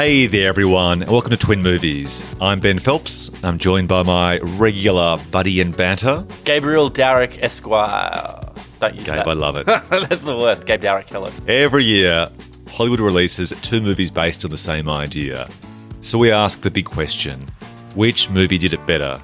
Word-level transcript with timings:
Hey 0.00 0.26
there, 0.28 0.48
everyone, 0.48 1.02
and 1.02 1.10
welcome 1.10 1.30
to 1.30 1.36
Twin 1.36 1.62
Movies. 1.62 2.24
I'm 2.40 2.58
Ben 2.58 2.78
Phelps. 2.78 3.30
I'm 3.44 3.58
joined 3.58 3.88
by 3.88 4.02
my 4.02 4.38
regular 4.38 5.18
buddy 5.30 5.60
and 5.60 5.76
banter, 5.76 6.26
Gabriel 6.46 6.90
Darrick 6.90 7.38
Esquire. 7.42 8.50
Don't 8.80 8.94
use 8.94 9.04
Gabe. 9.04 9.16
that. 9.16 9.28
I 9.28 9.34
love 9.34 9.56
it. 9.56 9.66
That's 9.90 10.22
the 10.22 10.38
worst. 10.38 10.64
Gabe 10.64 10.80
Darrick, 10.80 11.10
hello. 11.10 11.30
Every 11.46 11.84
year, 11.84 12.30
Hollywood 12.70 13.00
releases 13.00 13.52
two 13.60 13.82
movies 13.82 14.10
based 14.10 14.42
on 14.42 14.50
the 14.50 14.56
same 14.56 14.88
idea. 14.88 15.50
So 16.00 16.16
we 16.16 16.32
ask 16.32 16.62
the 16.62 16.70
big 16.70 16.86
question 16.86 17.46
which 17.94 18.30
movie 18.30 18.56
did 18.56 18.72
it 18.72 18.86
better? 18.86 19.20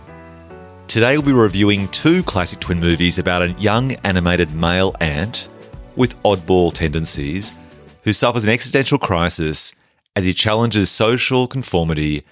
Today, 0.88 1.16
we'll 1.16 1.24
be 1.24 1.32
reviewing 1.32 1.88
two 1.88 2.22
classic 2.22 2.61
twin 2.61 2.80
movies 2.80 3.16
about 3.18 3.40
a 3.40 3.52
young 3.52 3.92
animated 4.05 4.52
male 4.55 4.95
ant 5.00 5.48
with 5.97 6.22
oddball 6.22 6.70
tendencies 6.70 7.55
who 8.02 8.12
suffers 8.12 8.45
an 8.45 8.50
existential 8.50 8.98
crisis 8.98 9.72
as 10.16 10.25
he 10.25 10.34
challenges 10.34 10.91
social 10.91 11.47
conformity 11.47 12.25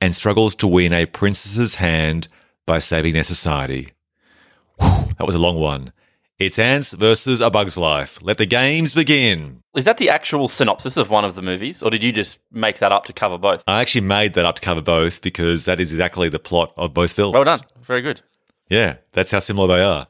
and 0.00 0.14
struggles 0.14 0.54
to 0.54 0.68
win 0.68 0.92
a 0.92 1.04
princess's 1.04 1.74
hand 1.74 2.28
by 2.64 2.78
saving 2.78 3.12
their 3.12 3.24
society. 3.24 3.92
Whew, 4.80 5.08
that 5.18 5.26
was 5.26 5.34
a 5.34 5.40
long 5.40 5.58
one. 5.58 5.92
It's 6.38 6.58
Antz 6.58 6.92
versus 6.92 7.40
A 7.40 7.50
Bug's 7.50 7.76
Life. 7.76 8.20
Let 8.22 8.38
the 8.38 8.46
games 8.46 8.94
begin. 8.94 9.62
Is 9.76 9.84
that 9.84 9.98
the 9.98 10.10
actual 10.10 10.48
synopsis 10.48 10.96
of 10.96 11.10
one 11.10 11.24
of 11.24 11.34
the 11.34 11.42
movies, 11.42 11.82
or 11.82 11.90
did 11.90 12.02
you 12.02 12.12
just 12.12 12.38
make 12.50 12.78
that 12.78 12.92
up 12.92 13.04
to 13.06 13.12
cover 13.12 13.38
both? 13.38 13.62
I 13.66 13.80
actually 13.80 14.06
made 14.06 14.34
that 14.34 14.44
up 14.44 14.56
to 14.56 14.62
cover 14.62 14.80
both 14.80 15.20
because 15.20 15.64
that 15.64 15.80
is 15.80 15.92
exactly 15.92 16.28
the 16.28 16.38
plot 16.38 16.72
of 16.76 16.94
both 16.94 17.12
films. 17.12 17.34
Well 17.34 17.44
done. 17.44 17.60
Very 17.82 18.02
good. 18.02 18.20
Yeah, 18.68 18.96
that's 19.12 19.32
how 19.32 19.40
similar 19.40 19.76
they 19.76 19.82
are. 19.82 20.08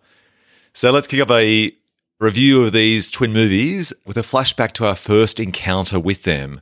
So 0.72 0.90
let's 0.90 1.06
kick 1.06 1.20
up 1.20 1.30
a 1.30 1.72
review 2.20 2.64
of 2.64 2.72
these 2.72 3.10
twin 3.10 3.32
movies 3.32 3.92
with 4.06 4.16
a 4.16 4.22
flashback 4.22 4.72
to 4.72 4.86
our 4.86 4.96
first 4.96 5.40
encounter 5.40 6.00
with 6.00 6.22
them. 6.22 6.56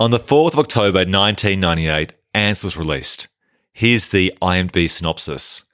On 0.00 0.12
the 0.12 0.20
4th 0.20 0.52
of 0.52 0.60
October 0.60 0.98
1998, 0.98 2.12
Antz 2.32 2.62
was 2.62 2.76
released. 2.76 3.26
Here's 3.72 4.06
the 4.06 4.32
IMDb 4.40 4.88
synopsis. 4.88 5.64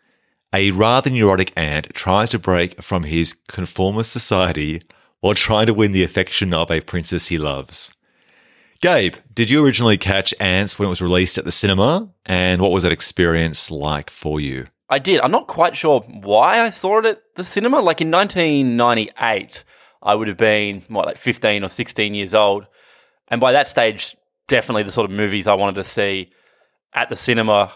A 0.50 0.70
rather 0.70 1.10
neurotic 1.10 1.52
ant 1.58 1.92
tries 1.92 2.30
to 2.30 2.38
break 2.38 2.82
from 2.82 3.02
his 3.02 3.34
conformist 3.48 4.10
society 4.10 4.80
while 5.20 5.34
trying 5.34 5.66
to 5.66 5.74
win 5.74 5.92
the 5.92 6.02
affection 6.02 6.54
of 6.54 6.70
a 6.70 6.80
princess 6.80 7.26
he 7.26 7.36
loves. 7.36 7.92
Gabe, 8.80 9.16
did 9.34 9.50
you 9.50 9.62
originally 9.62 9.98
catch 9.98 10.32
Antz 10.40 10.78
when 10.78 10.86
it 10.86 10.88
was 10.88 11.02
released 11.02 11.36
at 11.36 11.44
the 11.44 11.52
cinema? 11.52 12.08
And 12.24 12.62
what 12.62 12.70
was 12.70 12.82
that 12.84 12.92
experience 12.92 13.70
like 13.70 14.08
for 14.08 14.40
you? 14.40 14.68
I 14.88 15.00
did. 15.00 15.20
I'm 15.20 15.32
not 15.32 15.48
quite 15.48 15.76
sure 15.76 16.00
why 16.00 16.62
I 16.62 16.70
saw 16.70 17.00
it 17.00 17.04
at 17.04 17.22
the 17.36 17.44
cinema. 17.44 17.82
Like 17.82 18.00
in 18.00 18.10
1998, 18.10 19.64
I 20.02 20.14
would 20.14 20.28
have 20.28 20.38
been, 20.38 20.82
what, 20.88 21.04
like 21.04 21.18
15 21.18 21.62
or 21.62 21.68
16 21.68 22.14
years 22.14 22.32
old. 22.32 22.66
And 23.28 23.40
by 23.40 23.52
that 23.52 23.68
stage, 23.68 24.16
definitely 24.48 24.82
the 24.82 24.92
sort 24.92 25.10
of 25.10 25.16
movies 25.16 25.46
I 25.46 25.54
wanted 25.54 25.76
to 25.76 25.84
see 25.84 26.30
at 26.92 27.08
the 27.08 27.16
cinema 27.16 27.72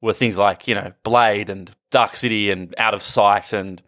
were 0.00 0.12
things 0.12 0.38
like, 0.38 0.68
you 0.68 0.74
know, 0.74 0.92
Blade 1.02 1.50
and 1.50 1.74
Dark 1.90 2.16
City 2.16 2.50
and 2.50 2.74
Out 2.78 2.94
of 2.94 3.02
Sight 3.02 3.52
and 3.52 3.82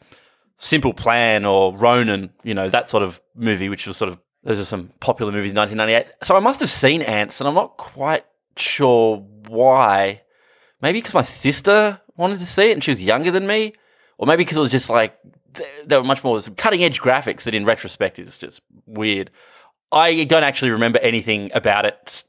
Simple 0.58 0.92
Plan 0.92 1.44
or 1.44 1.76
Ronin, 1.76 2.30
you 2.42 2.54
know, 2.54 2.68
that 2.68 2.90
sort 2.90 3.02
of 3.02 3.20
movie, 3.34 3.68
which 3.68 3.86
was 3.86 3.96
sort 3.96 4.10
of, 4.10 4.18
those 4.42 4.58
are 4.58 4.64
some 4.64 4.90
popular 5.00 5.32
movies 5.32 5.52
in 5.52 5.56
1998. 5.56 6.14
So 6.24 6.36
I 6.36 6.40
must 6.40 6.60
have 6.60 6.70
seen 6.70 7.02
Antz 7.02 7.40
and 7.40 7.48
I'm 7.48 7.54
not 7.54 7.76
quite 7.76 8.24
sure 8.56 9.18
why. 9.48 10.22
Maybe 10.80 10.98
because 10.98 11.14
my 11.14 11.22
sister 11.22 12.00
wanted 12.16 12.40
to 12.40 12.46
see 12.46 12.70
it 12.70 12.72
and 12.72 12.84
she 12.84 12.90
was 12.90 13.02
younger 13.02 13.30
than 13.30 13.46
me, 13.46 13.72
or 14.18 14.26
maybe 14.26 14.44
because 14.44 14.56
it 14.56 14.60
was 14.60 14.70
just 14.70 14.90
like, 14.90 15.16
th- 15.54 15.68
there 15.86 16.00
were 16.00 16.06
much 16.06 16.24
more 16.24 16.40
cutting 16.56 16.82
edge 16.82 17.00
graphics 17.00 17.44
that 17.44 17.54
in 17.54 17.64
retrospect 17.64 18.18
is 18.18 18.36
just 18.36 18.60
weird. 18.86 19.30
I 19.92 20.24
don't 20.24 20.44
actually 20.44 20.70
remember 20.70 20.98
anything 21.00 21.50
about 21.54 21.84
it 21.84 22.24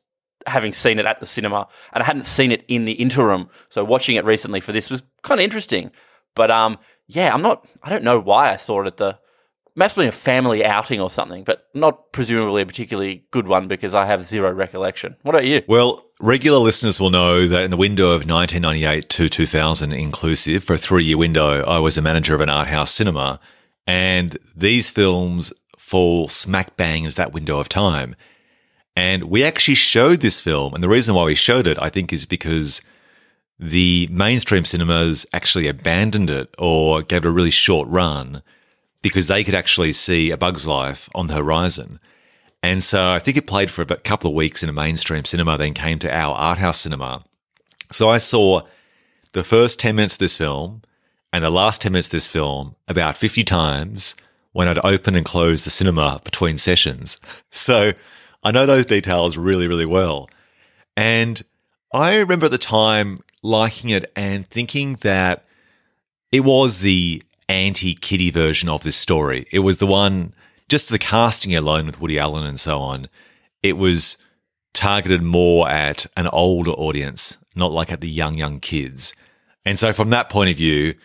having 0.45 0.73
seen 0.73 0.99
it 0.99 1.05
at 1.05 1.19
the 1.21 1.25
cinema 1.25 1.67
and 1.93 2.03
I 2.03 2.05
hadn't 2.05 2.25
seen 2.25 2.51
it 2.51 2.65
in 2.67 2.83
the 2.85 2.91
interim. 2.93 3.49
So 3.69 3.83
watching 3.83 4.17
it 4.17 4.25
recently 4.25 4.59
for 4.59 4.73
this 4.73 4.89
was 4.89 5.01
kind 5.21 5.39
of 5.39 5.43
interesting. 5.43 5.91
But 6.35 6.51
um 6.51 6.77
yeah, 7.07 7.33
I'm 7.33 7.41
not 7.41 7.65
I 7.81 7.89
don't 7.89 8.03
know 8.03 8.19
why 8.19 8.51
I 8.51 8.57
saw 8.57 8.81
it 8.81 8.87
at 8.87 8.97
the 8.97 9.17
been 9.75 10.07
a 10.07 10.11
family 10.11 10.63
outing 10.63 10.99
or 10.99 11.09
something, 11.09 11.43
but 11.43 11.67
not 11.73 12.11
presumably 12.11 12.61
a 12.61 12.65
particularly 12.65 13.25
good 13.31 13.47
one 13.47 13.67
because 13.67 13.93
I 13.93 14.05
have 14.05 14.25
zero 14.25 14.51
recollection. 14.51 15.15
What 15.23 15.35
about 15.35 15.47
you? 15.47 15.63
Well, 15.67 16.03
regular 16.19 16.59
listeners 16.59 16.99
will 16.99 17.09
know 17.09 17.47
that 17.47 17.63
in 17.63 17.71
the 17.71 17.77
window 17.77 18.07
of 18.07 18.27
1998 18.27 19.09
to 19.09 19.29
2000 19.29 19.91
inclusive, 19.91 20.63
for 20.63 20.73
a 20.73 20.77
three 20.77 21.05
year 21.05 21.17
window, 21.17 21.63
I 21.63 21.79
was 21.79 21.97
a 21.97 22.01
manager 22.01 22.35
of 22.35 22.41
an 22.41 22.49
art 22.49 22.67
house 22.67 22.91
cinema. 22.91 23.39
And 23.85 24.37
these 24.55 24.89
films 24.89 25.51
fall 25.83 26.29
smack 26.29 26.77
bang 26.77 27.03
into 27.03 27.15
that 27.17 27.33
window 27.33 27.59
of 27.59 27.67
time. 27.67 28.15
And 28.95 29.25
we 29.25 29.43
actually 29.43 29.75
showed 29.75 30.21
this 30.21 30.39
film. 30.39 30.73
And 30.73 30.81
the 30.81 30.89
reason 30.89 31.13
why 31.13 31.25
we 31.25 31.35
showed 31.35 31.67
it, 31.67 31.77
I 31.81 31.89
think, 31.89 32.13
is 32.13 32.25
because 32.25 32.81
the 33.59 34.07
mainstream 34.09 34.63
cinemas 34.63 35.25
actually 35.33 35.67
abandoned 35.67 36.29
it 36.29 36.55
or 36.57 37.01
gave 37.01 37.25
it 37.25 37.27
a 37.27 37.31
really 37.31 37.51
short 37.51 37.87
run 37.89 38.41
because 39.01 39.27
they 39.27 39.43
could 39.43 39.55
actually 39.55 39.91
see 39.93 40.31
A 40.31 40.37
Bug's 40.37 40.65
Life 40.65 41.09
on 41.13 41.27
the 41.27 41.35
horizon. 41.35 41.99
And 42.63 42.81
so 42.81 43.11
I 43.11 43.19
think 43.19 43.35
it 43.35 43.45
played 43.45 43.69
for 43.69 43.81
a 43.81 43.85
couple 43.85 44.29
of 44.29 44.35
weeks 44.35 44.63
in 44.63 44.69
a 44.69 44.73
mainstream 44.73 45.25
cinema, 45.25 45.57
then 45.57 45.73
came 45.73 45.99
to 45.99 46.17
our 46.17 46.33
art 46.33 46.59
house 46.59 46.79
cinema. 46.79 47.23
So 47.91 48.09
I 48.09 48.19
saw 48.19 48.61
the 49.33 49.43
first 49.43 49.79
10 49.81 49.97
minutes 49.97 50.15
of 50.15 50.19
this 50.19 50.37
film 50.37 50.81
and 51.33 51.43
the 51.43 51.49
last 51.49 51.81
10 51.81 51.91
minutes 51.91 52.07
of 52.07 52.13
this 52.13 52.29
film 52.29 52.75
about 52.87 53.17
50 53.17 53.43
times 53.43 54.15
when 54.53 54.67
I'd 54.67 54.83
open 54.83 55.15
and 55.15 55.25
close 55.25 55.65
the 55.65 55.69
cinema 55.69 56.21
between 56.23 56.57
sessions. 56.57 57.19
So 57.51 57.93
I 58.43 58.51
know 58.51 58.65
those 58.65 58.85
details 58.85 59.37
really, 59.37 59.67
really 59.67 59.85
well. 59.85 60.29
And 60.95 61.41
I 61.93 62.17
remember 62.17 62.45
at 62.45 62.51
the 62.51 62.57
time 62.57 63.17
liking 63.41 63.89
it 63.89 64.11
and 64.15 64.47
thinking 64.47 64.95
that 65.01 65.45
it 66.31 66.41
was 66.41 66.79
the 66.79 67.21
anti 67.49 67.93
kiddie 67.93 68.31
version 68.31 68.69
of 68.69 68.83
this 68.83 68.95
story. 68.95 69.45
It 69.51 69.59
was 69.59 69.79
the 69.79 69.87
one, 69.87 70.33
just 70.69 70.89
the 70.89 70.99
casting 70.99 71.55
alone 71.55 71.85
with 71.85 72.01
Woody 72.01 72.17
Allen 72.17 72.45
and 72.45 72.59
so 72.59 72.79
on, 72.79 73.09
it 73.61 73.77
was 73.77 74.17
targeted 74.73 75.21
more 75.21 75.69
at 75.69 76.05
an 76.17 76.27
older 76.27 76.71
audience, 76.71 77.37
not 77.55 77.71
like 77.71 77.91
at 77.91 78.01
the 78.01 78.09
young, 78.09 78.37
young 78.37 78.59
kids. 78.59 79.13
And 79.65 79.79
so 79.79 79.93
from 79.93 80.09
that 80.09 80.29
point 80.29 80.49
of 80.49 80.57
view, 80.57 80.95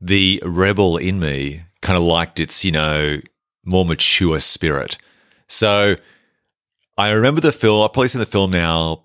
the 0.00 0.40
rebel 0.44 0.96
in 0.96 1.18
me 1.18 1.64
kind 1.82 1.98
of 1.98 2.04
liked 2.04 2.40
its, 2.40 2.64
you 2.64 2.72
know, 2.72 3.20
more 3.64 3.84
mature 3.84 4.40
spirit. 4.40 4.98
So 5.46 5.96
I 6.96 7.10
remember 7.10 7.40
the 7.40 7.52
film, 7.52 7.82
I've 7.82 7.92
probably 7.92 8.08
seen 8.08 8.20
the 8.20 8.26
film 8.26 8.50
now 8.50 9.04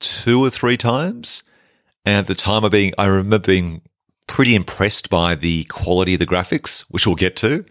two 0.00 0.40
or 0.40 0.50
three 0.50 0.76
times. 0.76 1.42
And 2.04 2.18
at 2.18 2.26
the 2.26 2.34
time 2.34 2.64
of 2.64 2.72
being, 2.72 2.92
I 2.98 3.06
remember 3.06 3.38
being 3.38 3.82
pretty 4.26 4.54
impressed 4.54 5.10
by 5.10 5.34
the 5.34 5.64
quality 5.64 6.14
of 6.14 6.20
the 6.20 6.26
graphics, 6.26 6.82
which 6.82 7.06
we'll 7.06 7.16
get 7.16 7.36
to. 7.36 7.64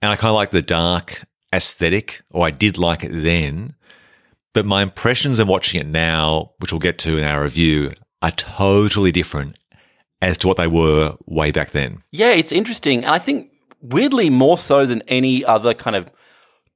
And 0.00 0.10
I 0.10 0.16
kind 0.16 0.30
of 0.30 0.34
like 0.34 0.50
the 0.50 0.62
dark 0.62 1.24
aesthetic, 1.54 2.22
or 2.30 2.46
I 2.46 2.50
did 2.50 2.78
like 2.78 3.04
it 3.04 3.12
then. 3.12 3.74
But 4.54 4.66
my 4.66 4.82
impressions 4.82 5.38
of 5.38 5.48
watching 5.48 5.80
it 5.80 5.86
now, 5.86 6.52
which 6.58 6.72
we'll 6.72 6.80
get 6.80 6.98
to 7.00 7.18
in 7.18 7.24
our 7.24 7.42
review, 7.42 7.92
are 8.22 8.30
totally 8.32 9.12
different 9.12 9.56
as 10.20 10.36
to 10.38 10.48
what 10.48 10.56
they 10.56 10.66
were 10.66 11.16
way 11.26 11.50
back 11.50 11.70
then. 11.70 12.02
Yeah, 12.10 12.30
it's 12.30 12.52
interesting. 12.52 13.04
And 13.04 13.14
I 13.14 13.18
think 13.18 13.47
weirdly 13.80 14.30
more 14.30 14.58
so 14.58 14.86
than 14.86 15.02
any 15.08 15.44
other 15.44 15.74
kind 15.74 15.96
of 15.96 16.10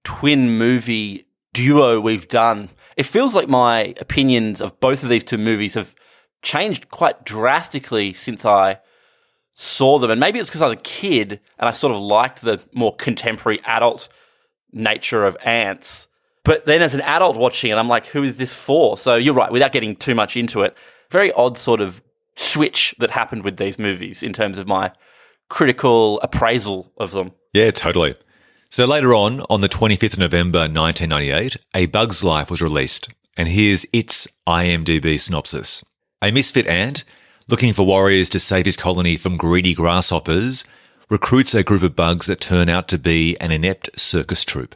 twin 0.04 0.56
movie 0.56 1.26
duo 1.52 2.00
we've 2.00 2.28
done. 2.28 2.70
It 2.96 3.06
feels 3.06 3.34
like 3.34 3.48
my 3.48 3.94
opinions 4.00 4.60
of 4.60 4.78
both 4.80 5.02
of 5.02 5.08
these 5.08 5.24
two 5.24 5.38
movies 5.38 5.74
have 5.74 5.94
changed 6.42 6.90
quite 6.90 7.24
drastically 7.24 8.12
since 8.12 8.44
I 8.44 8.80
saw 9.54 9.98
them. 9.98 10.10
And 10.10 10.20
maybe 10.20 10.38
it's 10.38 10.48
because 10.48 10.62
I 10.62 10.66
was 10.66 10.74
a 10.74 10.82
kid 10.82 11.40
and 11.58 11.68
I 11.68 11.72
sort 11.72 11.94
of 11.94 12.00
liked 12.00 12.42
the 12.42 12.62
more 12.72 12.94
contemporary 12.96 13.60
adult 13.64 14.08
nature 14.72 15.24
of 15.24 15.36
Antz. 15.44 16.08
But 16.44 16.66
then 16.66 16.82
as 16.82 16.94
an 16.94 17.02
adult 17.02 17.36
watching 17.36 17.70
it, 17.70 17.76
I'm 17.76 17.88
like, 17.88 18.06
who 18.06 18.22
is 18.22 18.36
this 18.36 18.54
for? 18.54 18.96
So 18.96 19.14
you're 19.14 19.34
right, 19.34 19.52
without 19.52 19.72
getting 19.72 19.94
too 19.94 20.14
much 20.14 20.36
into 20.36 20.62
it, 20.62 20.76
very 21.10 21.30
odd 21.32 21.56
sort 21.56 21.80
of 21.80 22.02
switch 22.34 22.94
that 22.98 23.10
happened 23.10 23.44
with 23.44 23.58
these 23.58 23.78
movies 23.78 24.22
in 24.22 24.32
terms 24.32 24.58
of 24.58 24.66
my 24.66 24.90
critical 25.52 26.18
appraisal 26.22 26.90
of 26.96 27.10
them. 27.10 27.30
Yeah, 27.52 27.72
totally. 27.72 28.14
So 28.70 28.86
later 28.86 29.14
on, 29.14 29.42
on 29.50 29.60
the 29.60 29.68
25th 29.68 30.14
of 30.14 30.18
November 30.18 30.60
1998, 30.60 31.58
A 31.74 31.84
Bug's 31.84 32.24
Life 32.24 32.50
was 32.50 32.62
released. 32.62 33.10
And 33.36 33.50
here's 33.50 33.84
its 33.92 34.26
IMDb 34.46 35.20
synopsis. 35.20 35.84
A 36.22 36.32
misfit 36.32 36.66
ant, 36.66 37.04
looking 37.50 37.74
for 37.74 37.84
warriors 37.84 38.30
to 38.30 38.38
save 38.38 38.64
his 38.64 38.78
colony 38.78 39.18
from 39.18 39.36
greedy 39.36 39.74
grasshoppers, 39.74 40.64
recruits 41.10 41.54
a 41.54 41.62
group 41.62 41.82
of 41.82 41.94
bugs 41.94 42.28
that 42.28 42.40
turn 42.40 42.70
out 42.70 42.88
to 42.88 42.96
be 42.96 43.36
an 43.38 43.50
inept 43.50 43.90
circus 44.00 44.46
troupe. 44.46 44.74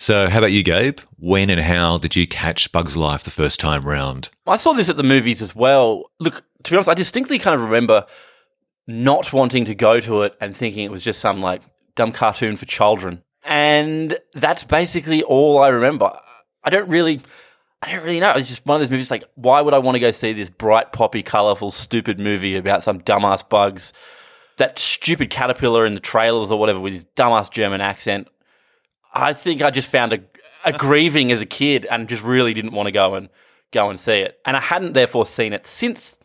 So, 0.00 0.28
how 0.28 0.38
about 0.38 0.50
you, 0.50 0.64
Gabe? 0.64 0.98
When 1.16 1.48
and 1.48 1.60
how 1.60 1.98
did 1.98 2.16
you 2.16 2.26
catch 2.26 2.72
Bug's 2.72 2.96
Life 2.96 3.22
the 3.22 3.30
first 3.30 3.60
time 3.60 3.84
round? 3.84 4.30
I 4.48 4.56
saw 4.56 4.72
this 4.72 4.88
at 4.88 4.96
the 4.96 5.04
movies 5.04 5.40
as 5.40 5.54
well. 5.54 6.10
Look, 6.18 6.42
to 6.64 6.70
be 6.72 6.76
honest, 6.76 6.88
I 6.88 6.94
distinctly 6.94 7.38
kind 7.38 7.54
of 7.54 7.60
remember 7.60 8.04
not 8.86 9.32
wanting 9.32 9.64
to 9.64 9.74
go 9.74 10.00
to 10.00 10.22
it 10.22 10.36
and 10.40 10.56
thinking 10.56 10.84
it 10.84 10.90
was 10.90 11.02
just 11.02 11.20
some 11.20 11.40
like 11.40 11.62
dumb 11.94 12.12
cartoon 12.12 12.56
for 12.56 12.66
children. 12.66 13.22
And 13.44 14.18
that's 14.34 14.64
basically 14.64 15.22
all 15.22 15.58
I 15.58 15.68
remember. 15.68 16.18
I 16.64 16.70
don't 16.70 16.88
really, 16.88 17.20
I 17.82 17.92
don't 17.92 18.04
really 18.04 18.20
know. 18.20 18.32
It's 18.32 18.48
just 18.48 18.66
one 18.66 18.76
of 18.76 18.80
those 18.80 18.90
movies 18.90 19.10
like, 19.10 19.24
why 19.34 19.60
would 19.60 19.74
I 19.74 19.78
want 19.78 19.94
to 19.94 20.00
go 20.00 20.10
see 20.10 20.32
this 20.32 20.50
bright, 20.50 20.92
poppy, 20.92 21.22
colourful, 21.22 21.70
stupid 21.70 22.18
movie 22.18 22.56
about 22.56 22.82
some 22.82 23.00
dumbass 23.00 23.48
bugs? 23.48 23.92
That 24.58 24.78
stupid 24.78 25.30
caterpillar 25.30 25.84
in 25.84 25.94
the 25.94 26.00
trailers 26.00 26.50
or 26.50 26.58
whatever 26.58 26.80
with 26.80 26.94
his 26.94 27.04
dumbass 27.16 27.50
German 27.50 27.80
accent. 27.80 28.28
I 29.12 29.32
think 29.32 29.62
I 29.62 29.70
just 29.70 29.88
found 29.88 30.12
a, 30.12 30.20
a 30.64 30.72
grieving 30.72 31.30
as 31.30 31.40
a 31.40 31.46
kid 31.46 31.86
and 31.90 32.08
just 32.08 32.22
really 32.22 32.54
didn't 32.54 32.72
want 32.72 32.86
to 32.86 32.92
go 32.92 33.14
and 33.14 33.28
go 33.72 33.90
and 33.90 34.00
see 34.00 34.18
it. 34.18 34.38
And 34.44 34.56
I 34.56 34.60
hadn't 34.60 34.94
therefore 34.94 35.26
seen 35.26 35.52
it 35.52 35.66
since 35.66 36.16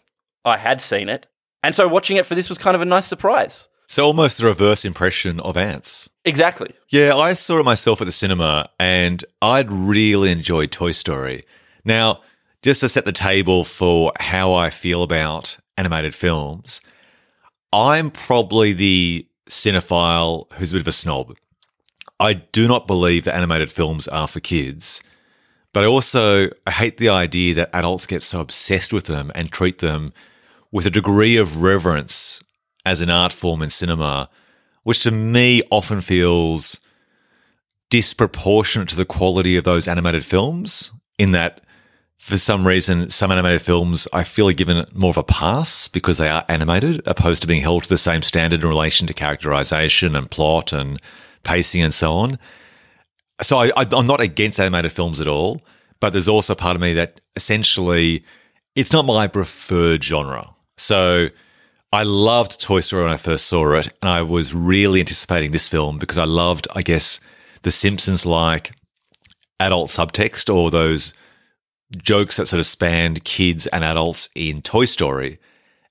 I 0.44 0.58
had 0.58 0.82
seen 0.82 1.10
it. 1.10 1.28
And 1.64 1.76
so 1.76 1.88
watching 1.88 2.18
it 2.18 2.26
for 2.26 2.36
this 2.36 2.50
was 2.50 2.58
kind 2.58 2.76
of 2.76 2.82
a 2.82 2.86
nice 2.86 3.08
surprise. 3.08 3.68
So 3.88 4.06
almost 4.06 4.38
the 4.38 4.46
reverse 4.46 4.86
impression 4.86 5.40
of 5.42 5.58
Antz. 5.58 6.10
Exactly. 6.24 6.74
Yeah, 6.90 7.14
I 7.16 7.34
saw 7.34 7.60
it 7.60 7.66
myself 7.66 8.00
at 8.02 8.06
the 8.06 8.12
cinema 8.12 8.70
and 8.80 9.24
I'd 9.42 9.72
really 9.72 10.32
enjoyed 10.32 10.72
Toy 10.72 10.92
Story. 10.92 11.44
Now, 11.84 12.22
just 12.62 12.80
to 12.82 12.90
set 12.90 13.06
the 13.06 13.12
table 13.12 13.64
for 13.64 14.14
how 14.20 14.54
I 14.54 14.70
feel 14.70 15.04
about 15.04 15.58
animated 15.78 16.16
films, 16.16 16.80
I'm 17.74 18.12
probably 18.12 18.74
the 18.74 19.28
cinephile 19.50 20.52
who's 20.54 20.72
a 20.72 20.76
bit 20.76 20.82
of 20.82 20.88
a 20.88 20.94
snob. 20.94 21.36
I 22.20 22.34
do 22.34 22.68
not 22.68 22.88
believe 22.88 23.26
that 23.26 23.36
animated 23.36 23.72
films 23.72 24.08
are 24.08 24.28
for 24.28 24.40
kids, 24.40 25.02
but 25.74 25.84
I 25.84 25.88
also 25.88 26.50
I 26.68 26.72
hate 26.72 26.98
the 26.98 27.10
idea 27.10 27.56
that 27.56 27.72
adults 27.74 28.06
get 28.06 28.24
so 28.24 28.40
obsessed 28.40 28.94
with 28.94 29.06
them 29.06 29.32
and 29.34 29.52
treat 29.52 29.80
them 29.80 30.08
with 30.72 30.86
a 30.86 30.92
degree 30.92 31.38
of 31.38 31.62
reverence 31.62 32.44
as 32.86 33.02
an 33.02 33.10
art 33.10 33.34
form 33.34 33.62
in 33.62 33.70
cinema, 33.70 34.30
which 34.84 35.04
to 35.04 35.12
me 35.12 35.62
often 35.70 36.02
feels 36.02 36.80
disproportionate 37.90 38.90
to 38.90 38.96
the 38.96 39.06
quality 39.06 39.58
of 39.58 39.64
those 39.64 39.88
animated 39.88 40.26
films, 40.26 40.92
in 41.20 41.32
that 41.32 41.62
for 42.18 42.38
some 42.38 42.68
reason, 42.68 43.10
some 43.10 43.32
animated 43.32 43.64
films 43.64 44.08
I 44.14 44.24
feel 44.24 44.48
are 44.48 44.54
given 44.54 44.86
more 44.94 45.10
of 45.10 45.18
a 45.18 45.24
pass 45.24 45.88
because 45.88 46.20
they 46.20 46.30
are 46.30 46.46
animated, 46.48 47.02
opposed 47.08 47.42
to 47.42 47.48
being 47.48 47.62
held 47.62 47.84
to 47.84 47.90
the 47.90 47.98
same 47.98 48.22
standard 48.22 48.62
in 48.62 48.70
relation 48.70 49.08
to 49.08 49.14
characterization 49.14 50.16
and 50.16 50.30
plot 50.30 50.72
and 50.72 51.02
pacing 51.44 51.82
and 51.82 51.94
so 51.94 52.12
on. 52.14 52.38
So 53.42 53.58
I, 53.58 53.72
am 53.76 54.06
not 54.06 54.22
against 54.22 54.60
animated 54.60 54.92
films 54.92 55.20
at 55.20 55.28
all, 55.28 55.64
but 56.00 56.12
there's 56.12 56.28
also 56.28 56.54
part 56.54 56.76
of 56.76 56.82
me 56.82 56.94
that 56.94 57.22
essentially 57.36 58.24
it's 58.76 58.94
not 58.94 59.06
my 59.06 59.28
preferred 59.28 60.04
genre. 60.04 60.54
So 60.82 61.30
I 61.94 62.02
loved 62.02 62.60
Toy 62.60 62.80
Story 62.80 63.04
when 63.04 63.14
I 63.14 63.18
first 63.18 63.46
saw 63.46 63.74
it, 63.74 63.94
and 64.02 64.10
I 64.10 64.24
was 64.24 64.56
really 64.56 65.00
anticipating 65.00 65.52
this 65.52 65.68
film 65.68 66.00
because 66.00 66.18
I 66.18 66.24
loved, 66.24 66.68
I 66.76 66.82
guess, 66.82 67.20
The 67.62 67.70
Simpsons 67.70 68.26
like 68.26 68.74
adult 69.60 69.92
subtext 69.92 70.54
or 70.54 70.72
those 70.72 71.14
jokes 71.96 72.38
that 72.38 72.48
sort 72.48 72.60
of 72.60 72.66
spanned 72.66 73.24
kids 73.24 73.68
and 73.68 73.84
adults 73.84 74.30
in 74.34 74.62
Toy 74.64 74.86
Story. 74.86 75.38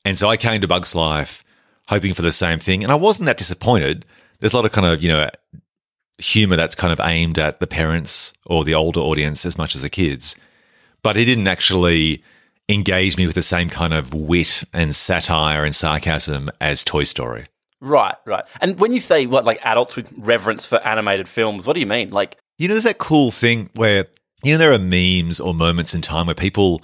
And 0.05 0.19
so 0.19 0.29
I 0.29 0.37
came 0.37 0.61
to 0.61 0.67
Bugs 0.67 0.97
Life 0.97 1.45
hoping 1.87 2.13
for 2.13 2.23
the 2.23 2.33
same 2.33 2.59
thing, 2.59 2.83
and 2.83 2.91
I 2.93 2.97
wasn't 2.97 3.27
that 3.27 3.39
disappointed. 3.39 4.05
There's 4.41 4.55
a 4.55 4.57
lot 4.57 4.65
of 4.65 4.73
kind 4.73 4.89
of, 4.89 5.01
you 5.01 5.09
know, 5.09 5.31
humor 6.19 6.57
that's 6.57 6.75
kind 6.75 6.93
of 6.93 7.01
aimed 7.01 7.39
at 7.39 7.61
the 7.61 7.67
parents 7.69 8.33
or 8.45 8.65
the 8.65 8.75
older 8.75 9.01
audience 9.01 9.47
as 9.47 9.57
much 9.57 9.77
as 9.77 9.83
the 9.83 9.89
kids. 9.89 10.35
But 11.05 11.17
it 11.17 11.27
didn't 11.27 11.47
actually 11.47 12.25
engaged 12.71 13.19
me 13.19 13.27
with 13.27 13.35
the 13.35 13.43
same 13.43 13.69
kind 13.69 13.93
of 13.93 14.15
wit 14.15 14.65
and 14.73 14.95
satire 14.95 15.65
and 15.65 15.75
sarcasm 15.75 16.49
as 16.61 16.85
Toy 16.85 17.05
Story. 17.05 17.47
Right, 17.81 18.15
right. 18.27 18.45
And 18.61 18.79
when 18.79 18.93
you 18.93 19.01
say 19.01 19.27
what, 19.27 19.45
like 19.45 19.59
adults 19.65 19.97
with 19.97 20.13
reverence 20.17 20.67
for 20.67 20.79
animated 20.87 21.29
films, 21.29 21.67
what 21.67 21.75
do 21.75 21.81
you 21.81 21.87
mean? 21.87 22.11
Like, 22.11 22.37
you 22.59 22.69
know, 22.69 22.75
there's 22.75 22.85
that 22.85 22.99
cool 22.99 23.31
thing 23.31 23.71
where, 23.75 24.07
you 24.45 24.53
know, 24.53 24.59
there 24.59 24.73
are 24.73 24.79
memes 24.79 25.41
or 25.41 25.55
moments 25.55 25.95
in 25.95 26.03
time 26.03 26.27
where 26.27 26.35
people 26.35 26.83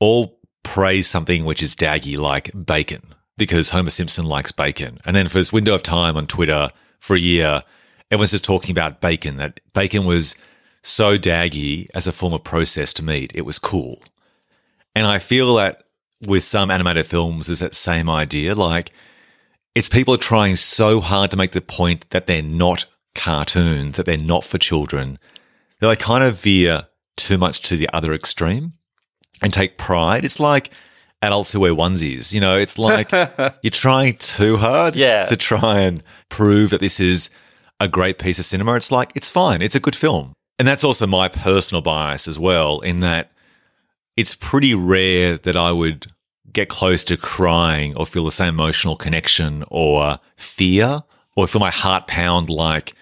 all 0.00 0.38
praise 0.62 1.06
something 1.06 1.44
which 1.44 1.62
is 1.62 1.76
daggy, 1.76 2.16
like 2.16 2.50
bacon, 2.66 3.14
because 3.36 3.70
Homer 3.70 3.90
Simpson 3.90 4.24
likes 4.24 4.52
bacon. 4.52 4.98
And 5.04 5.14
then 5.14 5.28
for 5.28 5.38
this 5.38 5.52
window 5.52 5.74
of 5.74 5.82
time 5.82 6.16
on 6.16 6.26
Twitter 6.26 6.70
for 6.98 7.14
a 7.14 7.20
year, 7.20 7.62
everyone's 8.10 8.30
just 8.30 8.44
talking 8.44 8.70
about 8.70 9.00
bacon, 9.00 9.36
that 9.36 9.60
bacon 9.74 10.06
was 10.06 10.34
so 10.82 11.18
daggy 11.18 11.86
as 11.94 12.06
a 12.06 12.12
form 12.12 12.32
of 12.32 12.42
processed 12.42 13.02
meat. 13.02 13.32
It 13.34 13.42
was 13.42 13.58
cool. 13.58 14.02
And 14.94 15.06
I 15.06 15.18
feel 15.18 15.54
that 15.56 15.84
with 16.26 16.44
some 16.44 16.70
animated 16.70 17.06
films, 17.06 17.46
there's 17.46 17.60
that 17.60 17.74
same 17.74 18.10
idea. 18.10 18.54
Like, 18.54 18.92
it's 19.74 19.88
people 19.88 20.14
are 20.14 20.18
trying 20.18 20.56
so 20.56 21.00
hard 21.00 21.30
to 21.30 21.36
make 21.36 21.52
the 21.52 21.60
point 21.60 22.10
that 22.10 22.26
they're 22.26 22.42
not 22.42 22.86
cartoons, 23.14 23.96
that 23.96 24.06
they're 24.06 24.18
not 24.18 24.44
for 24.44 24.58
children, 24.58 25.18
that 25.80 25.88
they 25.88 25.96
kind 25.96 26.24
of 26.24 26.40
veer 26.40 26.88
too 27.16 27.38
much 27.38 27.60
to 27.60 27.76
the 27.76 27.88
other 27.92 28.12
extreme 28.12 28.74
and 29.42 29.52
take 29.52 29.78
pride. 29.78 30.24
It's 30.24 30.40
like 30.40 30.70
adults 31.22 31.52
who 31.52 31.60
wear 31.60 31.74
onesies. 31.74 32.32
You 32.32 32.40
know, 32.40 32.58
it's 32.58 32.78
like 32.78 33.10
you're 33.62 33.70
trying 33.70 34.16
too 34.16 34.56
hard 34.56 34.96
yeah. 34.96 35.24
to 35.26 35.36
try 35.36 35.80
and 35.80 36.02
prove 36.28 36.70
that 36.70 36.80
this 36.80 37.00
is 37.00 37.30
a 37.78 37.88
great 37.88 38.18
piece 38.18 38.38
of 38.38 38.44
cinema. 38.44 38.74
It's 38.74 38.92
like, 38.92 39.12
it's 39.14 39.30
fine. 39.30 39.62
It's 39.62 39.74
a 39.74 39.80
good 39.80 39.96
film. 39.96 40.34
And 40.58 40.68
that's 40.68 40.84
also 40.84 41.06
my 41.06 41.28
personal 41.28 41.80
bias 41.80 42.28
as 42.28 42.38
well, 42.38 42.80
in 42.80 43.00
that 43.00 43.32
it's 44.20 44.34
pretty 44.34 44.74
rare 44.74 45.38
that 45.38 45.56
I 45.56 45.72
would 45.72 46.12
get 46.52 46.68
close 46.68 47.02
to 47.04 47.16
crying 47.16 47.96
or 47.96 48.04
feel 48.04 48.26
the 48.26 48.30
same 48.30 48.48
emotional 48.50 48.94
connection 48.94 49.64
or 49.68 50.20
fear 50.36 51.02
or 51.36 51.46
feel 51.46 51.60
my 51.60 51.70
heart 51.70 52.06
pound 52.06 52.50
like 52.50 52.92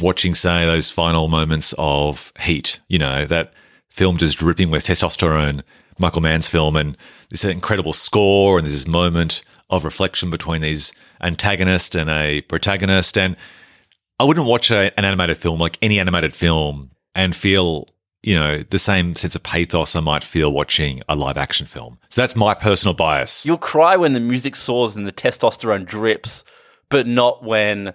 watching, 0.00 0.34
say, 0.34 0.66
those 0.66 0.90
final 0.90 1.28
moments 1.28 1.74
of 1.78 2.32
Heat, 2.40 2.80
you 2.88 2.98
know, 2.98 3.24
that 3.24 3.52
film 3.88 4.16
just 4.16 4.36
dripping 4.36 4.68
with 4.68 4.84
testosterone, 4.84 5.62
Michael 6.00 6.22
Mann's 6.22 6.48
film, 6.48 6.74
and 6.74 6.96
this 7.30 7.44
incredible 7.44 7.92
score, 7.92 8.58
and 8.58 8.66
this 8.66 8.84
moment 8.84 9.44
of 9.70 9.84
reflection 9.84 10.28
between 10.28 10.60
these 10.60 10.92
antagonist 11.22 11.94
and 11.94 12.10
a 12.10 12.40
protagonist. 12.40 13.16
And 13.16 13.36
I 14.18 14.24
wouldn't 14.24 14.46
watch 14.46 14.72
a, 14.72 14.92
an 14.98 15.04
animated 15.04 15.36
film 15.36 15.60
like 15.60 15.78
any 15.80 16.00
animated 16.00 16.34
film 16.34 16.90
and 17.14 17.36
feel 17.36 17.86
you 18.24 18.34
know, 18.34 18.58
the 18.70 18.78
same 18.78 19.12
sense 19.14 19.36
of 19.36 19.42
pathos 19.42 19.94
I 19.94 20.00
might 20.00 20.24
feel 20.24 20.50
watching 20.50 21.02
a 21.08 21.14
live 21.14 21.36
action 21.36 21.66
film. 21.66 21.98
So 22.08 22.22
that's 22.22 22.34
my 22.34 22.54
personal 22.54 22.94
bias. 22.94 23.44
You'll 23.44 23.58
cry 23.58 23.96
when 23.96 24.14
the 24.14 24.20
music 24.20 24.56
soars 24.56 24.96
and 24.96 25.06
the 25.06 25.12
testosterone 25.12 25.84
drips, 25.84 26.42
but 26.88 27.06
not 27.06 27.44
when, 27.44 27.92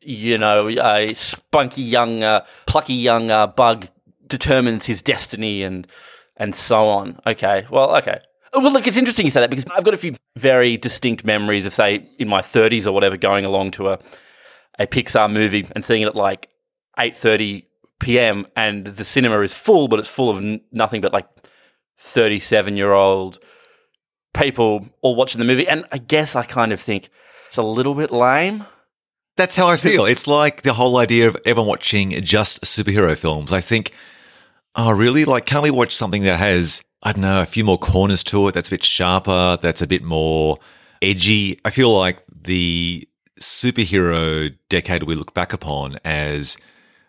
you 0.00 0.38
know, 0.38 0.68
a 0.68 1.12
spunky 1.12 1.82
young, 1.82 2.22
uh, 2.22 2.46
plucky 2.66 2.94
young 2.94 3.30
uh, 3.30 3.46
bug 3.46 3.88
determines 4.26 4.86
his 4.86 5.02
destiny 5.02 5.62
and 5.62 5.86
and 6.38 6.54
so 6.54 6.86
on. 6.86 7.18
Okay, 7.26 7.66
well, 7.68 7.96
okay. 7.96 8.20
Well, 8.54 8.72
look, 8.72 8.86
it's 8.86 8.96
interesting 8.96 9.26
you 9.26 9.30
say 9.30 9.40
that 9.40 9.50
because 9.50 9.66
I've 9.76 9.84
got 9.84 9.92
a 9.92 9.98
few 9.98 10.14
very 10.36 10.76
distinct 10.76 11.24
memories 11.24 11.66
of, 11.66 11.74
say, 11.74 12.08
in 12.18 12.28
my 12.28 12.40
30s 12.40 12.86
or 12.86 12.92
whatever, 12.92 13.16
going 13.16 13.44
along 13.44 13.72
to 13.72 13.88
a 13.88 13.98
a 14.78 14.86
Pixar 14.86 15.30
movie 15.30 15.66
and 15.72 15.84
seeing 15.84 16.02
it 16.02 16.06
at 16.06 16.14
like 16.14 16.48
8.30 16.98 17.64
p.m. 18.00 18.46
and 18.56 18.86
the 18.86 19.04
cinema 19.04 19.40
is 19.40 19.54
full, 19.54 19.88
but 19.88 19.98
it's 19.98 20.08
full 20.08 20.30
of 20.30 20.38
n- 20.38 20.60
nothing 20.72 21.00
but 21.00 21.12
like 21.12 21.28
37 21.98 22.76
year 22.76 22.92
old 22.92 23.38
people 24.34 24.86
all 25.02 25.16
watching 25.16 25.38
the 25.38 25.44
movie. 25.44 25.66
And 25.66 25.84
I 25.92 25.98
guess 25.98 26.36
I 26.36 26.44
kind 26.44 26.72
of 26.72 26.80
think 26.80 27.10
it's 27.48 27.56
a 27.56 27.62
little 27.62 27.94
bit 27.94 28.10
lame. 28.10 28.64
That's 29.36 29.56
how 29.56 29.68
I 29.68 29.76
feel. 29.76 30.04
It's 30.04 30.26
like 30.26 30.62
the 30.62 30.74
whole 30.74 30.96
idea 30.96 31.28
of 31.28 31.36
everyone 31.44 31.68
watching 31.68 32.10
just 32.22 32.60
superhero 32.62 33.16
films. 33.16 33.52
I 33.52 33.60
think, 33.60 33.92
oh, 34.74 34.90
really? 34.90 35.24
Like, 35.24 35.46
can't 35.46 35.62
we 35.62 35.70
watch 35.70 35.94
something 35.94 36.22
that 36.22 36.38
has, 36.40 36.82
I 37.04 37.12
don't 37.12 37.22
know, 37.22 37.40
a 37.40 37.46
few 37.46 37.64
more 37.64 37.78
corners 37.78 38.24
to 38.24 38.48
it, 38.48 38.54
that's 38.54 38.68
a 38.68 38.72
bit 38.72 38.84
sharper, 38.84 39.56
that's 39.62 39.80
a 39.80 39.86
bit 39.86 40.02
more 40.02 40.58
edgy? 41.00 41.60
I 41.64 41.70
feel 41.70 41.96
like 41.96 42.24
the 42.28 43.08
superhero 43.40 44.52
decade 44.68 45.04
we 45.04 45.14
look 45.14 45.34
back 45.34 45.52
upon 45.52 46.00
as 46.04 46.58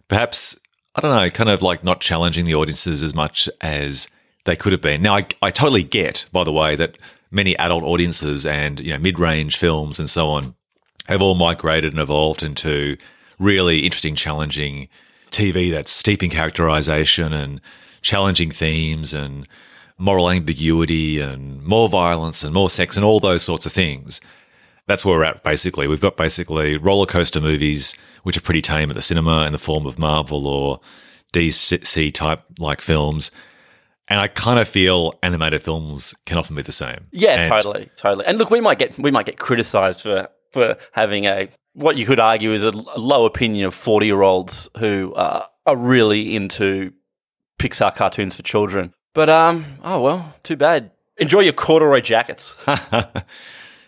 perhaps 0.08 0.56
I 1.00 1.02
don't 1.02 1.12
know, 1.12 1.30
kind 1.30 1.50
of 1.50 1.62
like 1.62 1.82
not 1.82 2.02
challenging 2.02 2.44
the 2.44 2.56
audiences 2.56 3.02
as 3.02 3.16
much 3.16 3.48
as 3.62 4.10
they 4.44 4.58
could 4.58 4.74
have 4.74 4.82
been. 4.82 5.02
Now, 5.02 5.16
I, 5.16 5.26
I 5.42 5.50
totally 5.50 5.84
get, 5.84 6.26
by 6.34 6.44
the 6.44 6.52
way, 6.52 6.76
that 6.76 6.98
many 7.32 7.58
adult 7.58 7.84
audiences 7.84 8.46
and 8.46 8.82
you 8.82 8.92
know 8.92 9.00
mid-range 9.00 9.56
films 9.56 9.98
and 9.98 10.10
so 10.10 10.28
on 10.28 10.56
have 11.08 11.22
all 11.22 11.36
migrated 11.36 11.94
and 11.94 12.02
evolved 12.02 12.44
into 12.44 12.98
really 13.38 13.86
interesting, 13.86 14.14
challenging 14.14 14.90
TV 15.32 15.72
that's 15.72 15.90
steep 15.90 16.22
in 16.22 16.30
characterization 16.30 17.32
and 17.32 17.62
challenging 18.02 18.52
themes 18.52 19.14
and 19.14 19.48
moral 19.98 20.30
ambiguity 20.30 21.22
and 21.22 21.64
more 21.64 21.88
violence 21.88 22.44
and 22.44 22.54
more 22.54 22.70
sex 22.70 22.98
and 22.98 23.06
all 23.06 23.22
those 23.22 23.44
sorts 23.44 23.66
of 23.66 23.72
things 23.72 24.20
that's 24.90 25.06
where 25.06 25.18
we're 25.18 25.24
at 25.24 25.44
basically. 25.44 25.88
We've 25.88 26.02
got 26.02 26.18
basically 26.18 26.76
roller 26.76 27.06
coaster 27.06 27.40
movies, 27.40 27.96
which 28.24 28.36
are 28.36 28.42
pretty 28.42 28.62
tame 28.62 28.90
at 28.90 28.96
the 28.96 29.02
cinema 29.02 29.46
in 29.46 29.52
the 29.52 29.60
form 29.60 29.86
of 29.86 30.00
Marvel 30.00 30.48
or 30.48 30.82
DC 31.32 32.14
type 32.14 32.44
like 32.58 32.82
films. 32.82 33.32
And 34.08 34.20
I 34.20 34.28
kind 34.28 34.60
of 34.60 34.68
feel 34.68 35.14
animated 35.22 35.62
films 35.62 36.16
can 36.26 36.40
often 36.40 36.56
be 36.56 36.64
the 36.64 36.72
same. 36.72 37.06
Yeah, 37.12 37.36
and 37.36 37.52
totally, 37.52 37.90
totally. 37.96 38.26
And 38.26 38.40
look, 38.40 38.50
we 38.50 38.60
might 38.60 38.80
get 38.80 38.98
we 38.98 39.12
might 39.12 39.28
get 39.28 39.38
criticised 39.38 40.02
for 40.02 40.28
for 40.52 40.78
having 40.94 41.26
a 41.26 41.50
what 41.74 41.96
you 41.96 42.08
could 42.08 42.20
argue 42.20 42.52
is 42.52 42.64
a 42.64 42.72
low 42.72 43.26
opinion 43.26 43.68
of 43.68 43.76
forty 43.76 44.08
year 44.08 44.24
olds 44.24 44.68
who 44.80 45.14
uh, 45.14 45.46
are 45.68 45.78
really 45.78 46.36
into 46.36 46.92
Pixar 47.60 47.96
cartoons 47.96 48.36
for 48.36 48.42
children. 48.42 48.96
But 49.14 49.30
um, 49.30 49.78
oh 49.84 50.02
well, 50.02 50.34
too 50.42 50.56
bad. 50.56 50.90
Enjoy 51.18 51.42
your 51.42 51.54
corduroy 51.54 52.02
jackets. 52.02 52.56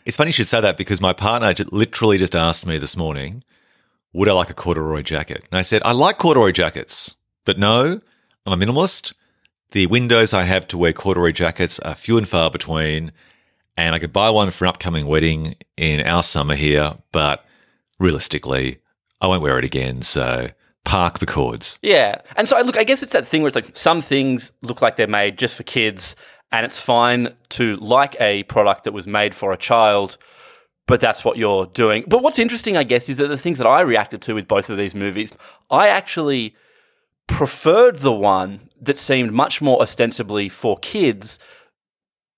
it's 0.05 0.17
funny 0.17 0.29
you 0.29 0.33
should 0.33 0.47
say 0.47 0.61
that 0.61 0.77
because 0.77 1.01
my 1.01 1.13
partner 1.13 1.53
literally 1.71 2.17
just 2.17 2.35
asked 2.35 2.65
me 2.65 2.77
this 2.77 2.97
morning, 2.97 3.43
would 4.13 4.27
I 4.27 4.33
like 4.33 4.49
a 4.49 4.53
corduroy 4.53 5.01
jacket? 5.01 5.45
And 5.51 5.57
I 5.57 5.61
said, 5.61 5.81
I 5.85 5.91
like 5.91 6.17
corduroy 6.17 6.51
jackets, 6.51 7.15
but 7.45 7.57
no, 7.57 8.01
I'm 8.45 8.61
a 8.61 8.65
minimalist. 8.65 9.13
The 9.71 9.87
windows 9.87 10.33
I 10.33 10.43
have 10.43 10.67
to 10.69 10.77
wear 10.77 10.93
corduroy 10.93 11.31
jackets 11.31 11.79
are 11.79 11.95
few 11.95 12.17
and 12.17 12.27
far 12.27 12.51
between, 12.51 13.11
and 13.77 13.95
I 13.95 13.99
could 13.99 14.11
buy 14.11 14.29
one 14.29 14.51
for 14.51 14.65
an 14.65 14.69
upcoming 14.69 15.05
wedding 15.05 15.55
in 15.77 16.01
our 16.01 16.23
summer 16.23 16.55
here, 16.55 16.95
but 17.11 17.45
realistically, 17.99 18.79
I 19.21 19.27
won't 19.27 19.41
wear 19.41 19.57
it 19.57 19.63
again. 19.63 20.01
So 20.01 20.49
park 20.83 21.19
the 21.19 21.25
cords. 21.25 21.79
Yeah. 21.81 22.21
And 22.35 22.49
so, 22.49 22.59
look, 22.61 22.77
I 22.77 22.83
guess 22.83 23.03
it's 23.03 23.13
that 23.13 23.27
thing 23.27 23.41
where 23.41 23.47
it's 23.47 23.55
like 23.55 23.77
some 23.77 24.01
things 24.01 24.51
look 24.61 24.81
like 24.81 24.95
they're 24.95 25.07
made 25.07 25.37
just 25.37 25.55
for 25.55 25.63
kids, 25.63 26.15
and 26.51 26.65
it's 26.65 26.79
fine 26.79 27.35
to 27.49 27.77
like 27.77 28.15
a 28.19 28.43
product 28.43 28.83
that 28.83 28.91
was 28.91 29.07
made 29.07 29.33
for 29.33 29.53
a 29.53 29.57
child, 29.57 30.17
but 30.87 30.99
that's 30.99 31.23
what 31.23 31.37
you're 31.37 31.67
doing. 31.67 32.03
But 32.07 32.21
what's 32.21 32.39
interesting, 32.39 32.75
I 32.75 32.83
guess, 32.83 33.07
is 33.09 33.17
that 33.17 33.27
the 33.27 33.37
things 33.37 33.57
that 33.57 33.67
I 33.67 33.81
reacted 33.81 34.21
to 34.23 34.35
with 34.35 34.47
both 34.47 34.69
of 34.69 34.77
these 34.77 34.93
movies, 34.93 35.31
I 35.69 35.87
actually 35.87 36.55
preferred 37.27 37.99
the 37.99 38.11
one 38.11 38.69
that 38.81 38.99
seemed 38.99 39.31
much 39.31 39.61
more 39.61 39.81
ostensibly 39.81 40.49
for 40.49 40.77
kids 40.79 41.39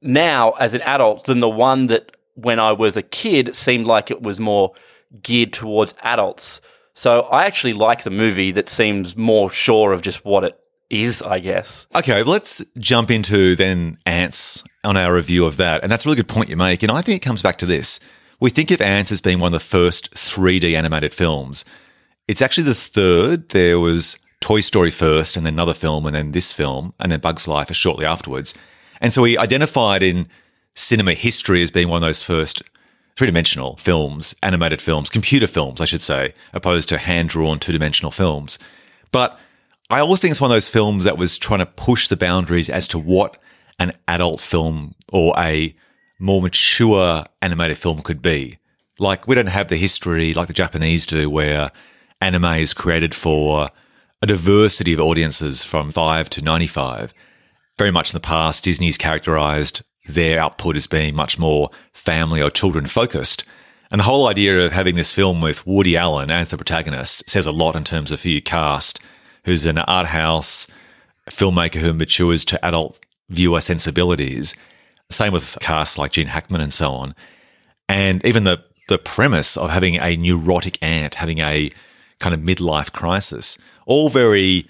now 0.02 0.52
as 0.52 0.74
an 0.74 0.82
adult 0.82 1.26
than 1.26 1.40
the 1.40 1.50
one 1.50 1.88
that 1.88 2.16
when 2.36 2.60
I 2.60 2.72
was 2.74 2.98
a 2.98 3.02
kid 3.02 3.56
seemed 3.56 3.88
like 3.88 4.12
it 4.12 4.22
was 4.22 4.40
more 4.40 4.74
geared 5.22 5.54
towards 5.54 5.94
adults. 6.02 6.62
So 6.94 7.22
I 7.22 7.46
actually 7.46 7.74
like 7.74 8.04
the 8.04 8.10
movie 8.12 8.52
that 8.52 8.70
seems 8.70 9.18
more 9.18 9.50
sure 9.50 9.94
of 9.94 10.02
just 10.02 10.26
what 10.26 10.44
it 10.44 10.60
is, 10.94 11.22
I 11.22 11.40
guess. 11.40 11.88
Okay, 11.96 12.24
let's 12.24 12.64
jump 12.78 13.10
into 13.10 13.56
then 13.56 13.98
Antz 14.06 14.64
on 14.84 14.96
our 14.96 15.14
review 15.14 15.46
of 15.46 15.58
that. 15.58 15.82
And 15.82 15.92
that's 15.92 16.06
a 16.06 16.08
really 16.08 16.18
good 16.18 16.28
point 16.28 16.50
you 16.50 16.58
make. 16.58 16.84
And 16.84 16.92
I 16.92 17.02
think 17.02 17.18
it 17.18 17.26
comes 17.26 17.42
back 17.42 17.58
to 17.60 17.66
this. 17.66 18.00
We 18.40 18.50
think 18.50 18.72
of 18.72 18.82
Antz 18.82 19.12
as 19.12 19.22
being 19.22 19.40
one 19.40 19.54
of 19.54 19.60
the 19.60 19.66
first 19.66 20.12
3D 20.14 20.76
animated 20.76 21.14
films. 21.14 21.66
It's 22.28 22.42
actually 22.42 22.66
the 22.66 22.76
third. 22.76 23.50
There 23.50 23.80
was 23.80 24.18
Toy 24.40 24.60
Story 24.60 24.92
first, 24.92 25.38
and 25.38 25.46
then 25.46 25.54
another 25.54 25.74
film, 25.74 26.06
and 26.06 26.16
then 26.16 26.32
this 26.32 26.52
film, 26.52 26.94
and 27.00 27.12
then 27.12 27.22
Bugs 27.22 27.48
Life 27.48 27.74
shortly 27.74 28.06
afterwards. 28.06 28.54
And 29.00 29.14
so 29.14 29.22
we 29.22 29.38
identified 29.38 30.04
in 30.04 30.28
cinema 30.76 31.14
history 31.14 31.64
as 31.64 31.72
being 31.72 31.88
one 31.88 32.04
of 32.04 32.08
those 32.08 32.24
first 32.24 32.62
three 33.16 33.28
dimensional 33.28 33.78
films, 33.78 34.36
animated 34.44 34.82
films, 34.82 35.10
computer 35.10 35.48
films, 35.48 35.80
I 35.80 35.86
should 35.86 36.02
say, 36.02 36.34
opposed 36.52 36.90
to 36.90 36.98
hand 36.98 37.30
drawn 37.30 37.60
two 37.60 37.72
dimensional 37.72 38.12
films. 38.12 38.60
But 39.12 39.40
I 39.90 40.00
always 40.00 40.20
think 40.20 40.32
it's 40.32 40.42
one 40.42 40.50
of 40.50 40.56
those 40.56 40.70
films 40.70 41.04
that 41.04 41.18
was 41.18 41.38
trying 41.38 41.60
to 41.60 41.66
push 41.66 42.08
the 42.08 42.18
boundaries 42.18 42.70
as 42.70 42.88
to 42.90 43.00
what 43.00 43.38
an 43.80 43.94
adult 44.08 44.40
film 44.40 44.96
or 45.12 45.34
a 45.38 45.76
more 46.20 46.42
mature 46.42 47.26
animated 47.42 47.78
film 47.78 48.02
could 48.02 48.22
be. 48.22 48.58
Like, 49.00 49.28
we 49.28 49.36
don't 49.36 49.48
have 49.48 49.68
the 49.68 49.76
history 49.76 50.34
like 50.34 50.48
the 50.48 50.54
Japanese 50.54 51.06
do, 51.06 51.30
where 51.30 51.72
anime 52.22 52.46
is 52.46 52.74
created 52.74 53.14
for 53.14 53.70
a 54.22 54.28
diversity 54.28 54.94
of 54.94 55.00
audiences 55.00 55.66
from 55.66 55.92
5 55.92 56.30
to 56.30 56.42
95. 56.42 57.14
Very 57.78 57.92
much 57.92 58.12
in 58.12 58.16
the 58.16 58.22
past, 58.22 58.64
Disney's 58.64 58.98
characterized 58.98 59.84
their 60.08 60.40
output 60.40 60.76
as 60.76 60.88
being 60.88 61.16
much 61.16 61.38
more 61.38 61.70
family 61.92 62.42
or 62.42 62.50
children 62.50 62.88
focused. 62.88 63.44
And 63.92 64.00
the 64.00 64.06
whole 64.06 64.28
idea 64.28 64.66
of 64.66 64.72
having 64.72 64.96
this 64.96 65.14
film 65.14 65.40
with 65.40 65.68
Woody 65.68 65.98
Allen 65.98 66.32
as 66.32 66.52
the 66.52 66.58
protagonist 66.58 67.30
says 67.30 67.46
a 67.46 67.52
lot 67.52 67.76
in 67.76 67.84
terms 67.84 68.12
of 68.12 68.24
who 68.24 68.30
you 68.30 68.42
cast, 68.42 69.00
who's 69.46 69.66
an 69.66 69.78
art 69.78 70.08
house 70.08 70.68
filmmaker 71.30 71.76
who 71.76 71.94
matures 71.94 72.44
to 72.46 72.66
adult 72.66 73.00
viewer 73.30 73.62
sensibilities. 73.62 74.56
Same 75.12 75.34
with 75.34 75.58
casts 75.62 75.98
like 75.98 76.12
Gene 76.12 76.28
Hackman 76.28 76.62
and 76.62 76.74
so 76.74 76.92
on. 76.94 77.16
And 77.88 78.26
even 78.26 78.44
the, 78.44 78.64
the 78.90 78.98
premise 78.98 79.58
of 79.58 79.70
having 79.70 79.96
a 79.96 80.18
neurotic 80.18 80.78
aunt, 80.82 81.16
having 81.16 81.40
a 81.40 81.70
kind 82.20 82.34
of 82.34 82.42
midlife 82.42 82.92
crisis, 82.92 83.58
all 83.86 84.10
very 84.10 84.68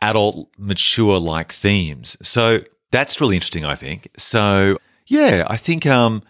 adult, 0.00 0.48
mature 0.58 1.18
like 1.18 1.52
themes. 1.52 2.16
So 2.22 2.60
that's 2.92 3.20
really 3.20 3.36
interesting, 3.36 3.64
I 3.64 3.74
think. 3.74 4.08
So, 4.16 4.78
yeah, 5.06 5.44
I 5.48 5.56
think 5.56 5.86
um, 5.86 6.22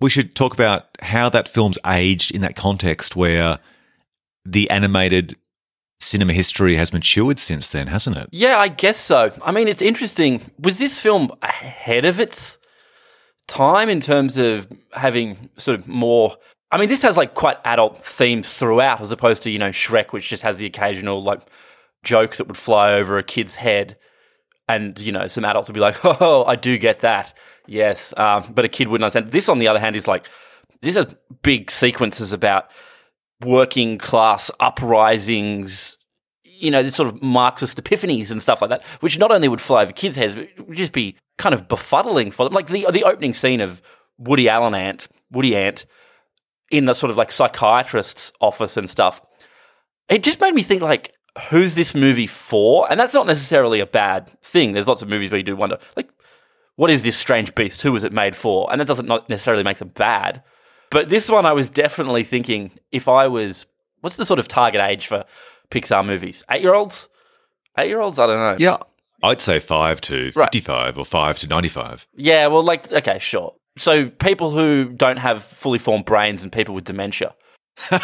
we 0.00 0.10
should 0.10 0.34
talk 0.34 0.54
about 0.54 0.86
how 1.00 1.28
that 1.28 1.48
film's 1.48 1.78
aged 1.86 2.30
in 2.30 2.40
that 2.40 2.56
context 2.56 3.16
where 3.16 3.58
the 4.44 4.70
animated 4.70 5.36
cinema 6.00 6.32
history 6.32 6.76
has 6.76 6.92
matured 6.92 7.38
since 7.38 7.68
then, 7.68 7.86
hasn't 7.86 8.16
it? 8.16 8.28
Yeah, 8.32 8.58
I 8.58 8.68
guess 8.68 8.98
so. 8.98 9.32
I 9.42 9.52
mean, 9.52 9.68
it's 9.68 9.82
interesting. 9.82 10.50
Was 10.58 10.78
this 10.78 11.00
film 11.00 11.30
ahead 11.42 12.04
of 12.04 12.18
its 12.18 12.58
time 13.46 13.88
in 13.88 14.00
terms 14.00 14.36
of 14.36 14.68
having 14.92 15.50
sort 15.56 15.78
of 15.78 15.86
more. 15.86 16.36
I 16.70 16.78
mean, 16.78 16.88
this 16.88 17.02
has 17.02 17.16
like 17.16 17.34
quite 17.34 17.58
adult 17.64 18.02
themes 18.02 18.56
throughout, 18.56 19.00
as 19.00 19.10
opposed 19.10 19.42
to, 19.42 19.50
you 19.50 19.58
know, 19.58 19.70
Shrek, 19.70 20.12
which 20.12 20.28
just 20.28 20.44
has 20.44 20.56
the 20.56 20.66
occasional 20.66 21.22
like 21.22 21.42
joke 22.04 22.36
that 22.36 22.46
would 22.46 22.56
fly 22.56 22.92
over 22.92 23.18
a 23.18 23.22
kid's 23.22 23.56
head 23.56 23.96
and 24.70 24.98
you 25.00 25.12
know 25.12 25.26
some 25.28 25.44
adults 25.44 25.68
would 25.68 25.74
be 25.74 25.80
like, 25.80 25.96
"Oh, 26.04 26.44
I 26.44 26.56
do 26.56 26.78
get 26.78 27.00
that." 27.00 27.36
Yes, 27.66 28.16
um, 28.18 28.44
but 28.54 28.64
a 28.64 28.68
kid 28.68 28.88
wouldn't 28.88 29.04
understand. 29.04 29.32
This, 29.32 29.48
on 29.48 29.58
the 29.58 29.68
other 29.68 29.80
hand, 29.80 29.96
is 29.96 30.06
like 30.06 30.28
this 30.80 30.94
has 30.94 31.16
big 31.42 31.70
sequences 31.70 32.32
about 32.32 32.70
working 33.42 33.98
class 33.98 34.50
uprisings. 34.60 35.98
You 36.44 36.70
know, 36.70 36.82
this 36.82 36.96
sort 36.96 37.08
of 37.08 37.22
Marxist 37.22 37.82
epiphanies 37.82 38.30
and 38.30 38.42
stuff 38.42 38.60
like 38.60 38.70
that, 38.70 38.84
which 39.00 39.18
not 39.18 39.32
only 39.32 39.48
would 39.48 39.60
fly 39.60 39.82
over 39.82 39.92
kids' 39.92 40.16
heads, 40.16 40.36
but 40.36 40.68
would 40.68 40.76
just 40.76 40.92
be 40.92 41.16
kind 41.38 41.54
of 41.54 41.68
befuddling 41.68 42.32
for 42.32 42.44
them. 42.44 42.52
Like 42.52 42.66
the 42.66 42.86
the 42.90 43.04
opening 43.04 43.32
scene 43.32 43.60
of 43.60 43.80
Woody 44.18 44.48
Allen 44.48 44.74
Ant, 44.74 45.08
Woody 45.30 45.56
Ant, 45.56 45.86
in 46.70 46.84
the 46.84 46.94
sort 46.94 47.10
of 47.10 47.16
like 47.16 47.32
psychiatrist's 47.32 48.32
office 48.40 48.76
and 48.76 48.90
stuff. 48.90 49.22
It 50.08 50.22
just 50.22 50.40
made 50.40 50.54
me 50.54 50.62
think 50.62 50.82
like 50.82 51.14
who's 51.48 51.74
this 51.74 51.94
movie 51.94 52.26
for? 52.26 52.90
And 52.90 52.98
that's 52.98 53.14
not 53.14 53.26
necessarily 53.26 53.80
a 53.80 53.86
bad 53.86 54.30
thing. 54.42 54.72
There's 54.72 54.88
lots 54.88 55.02
of 55.02 55.08
movies 55.08 55.30
where 55.30 55.38
you 55.38 55.44
do 55.44 55.56
wonder, 55.56 55.78
like, 55.96 56.10
what 56.76 56.90
is 56.90 57.02
this 57.02 57.16
strange 57.16 57.54
beast? 57.54 57.82
Who 57.82 57.92
was 57.92 58.04
it 58.04 58.12
made 58.12 58.36
for? 58.36 58.70
And 58.70 58.80
that 58.80 58.86
doesn't 58.86 59.06
not 59.06 59.28
necessarily 59.28 59.62
make 59.62 59.78
them 59.78 59.88
bad. 59.88 60.42
But 60.90 61.08
this 61.08 61.28
one, 61.28 61.46
I 61.46 61.52
was 61.52 61.70
definitely 61.70 62.24
thinking 62.24 62.72
if 62.90 63.08
I 63.08 63.28
was, 63.28 63.66
what's 64.00 64.16
the 64.16 64.26
sort 64.26 64.40
of 64.40 64.48
target 64.48 64.80
age 64.80 65.06
for 65.06 65.24
Pixar 65.70 66.04
movies? 66.04 66.44
Eight 66.50 66.62
year 66.62 66.74
olds? 66.74 67.08
Eight 67.78 67.88
year 67.88 68.00
olds? 68.00 68.18
I 68.18 68.26
don't 68.26 68.36
know. 68.36 68.56
Yeah. 68.58 68.78
I'd 69.22 69.40
say 69.40 69.58
five 69.58 70.00
to 70.02 70.32
55 70.32 70.36
right. 70.36 70.96
or 70.96 71.04
five 71.04 71.38
to 71.40 71.46
95. 71.46 72.06
Yeah, 72.16 72.46
well, 72.46 72.62
like, 72.62 72.90
okay, 72.90 73.18
sure. 73.18 73.54
So 73.76 74.08
people 74.08 74.50
who 74.50 74.88
don't 74.88 75.18
have 75.18 75.42
fully 75.42 75.78
formed 75.78 76.06
brains 76.06 76.42
and 76.42 76.50
people 76.50 76.74
with 76.74 76.84
dementia. 76.84 77.34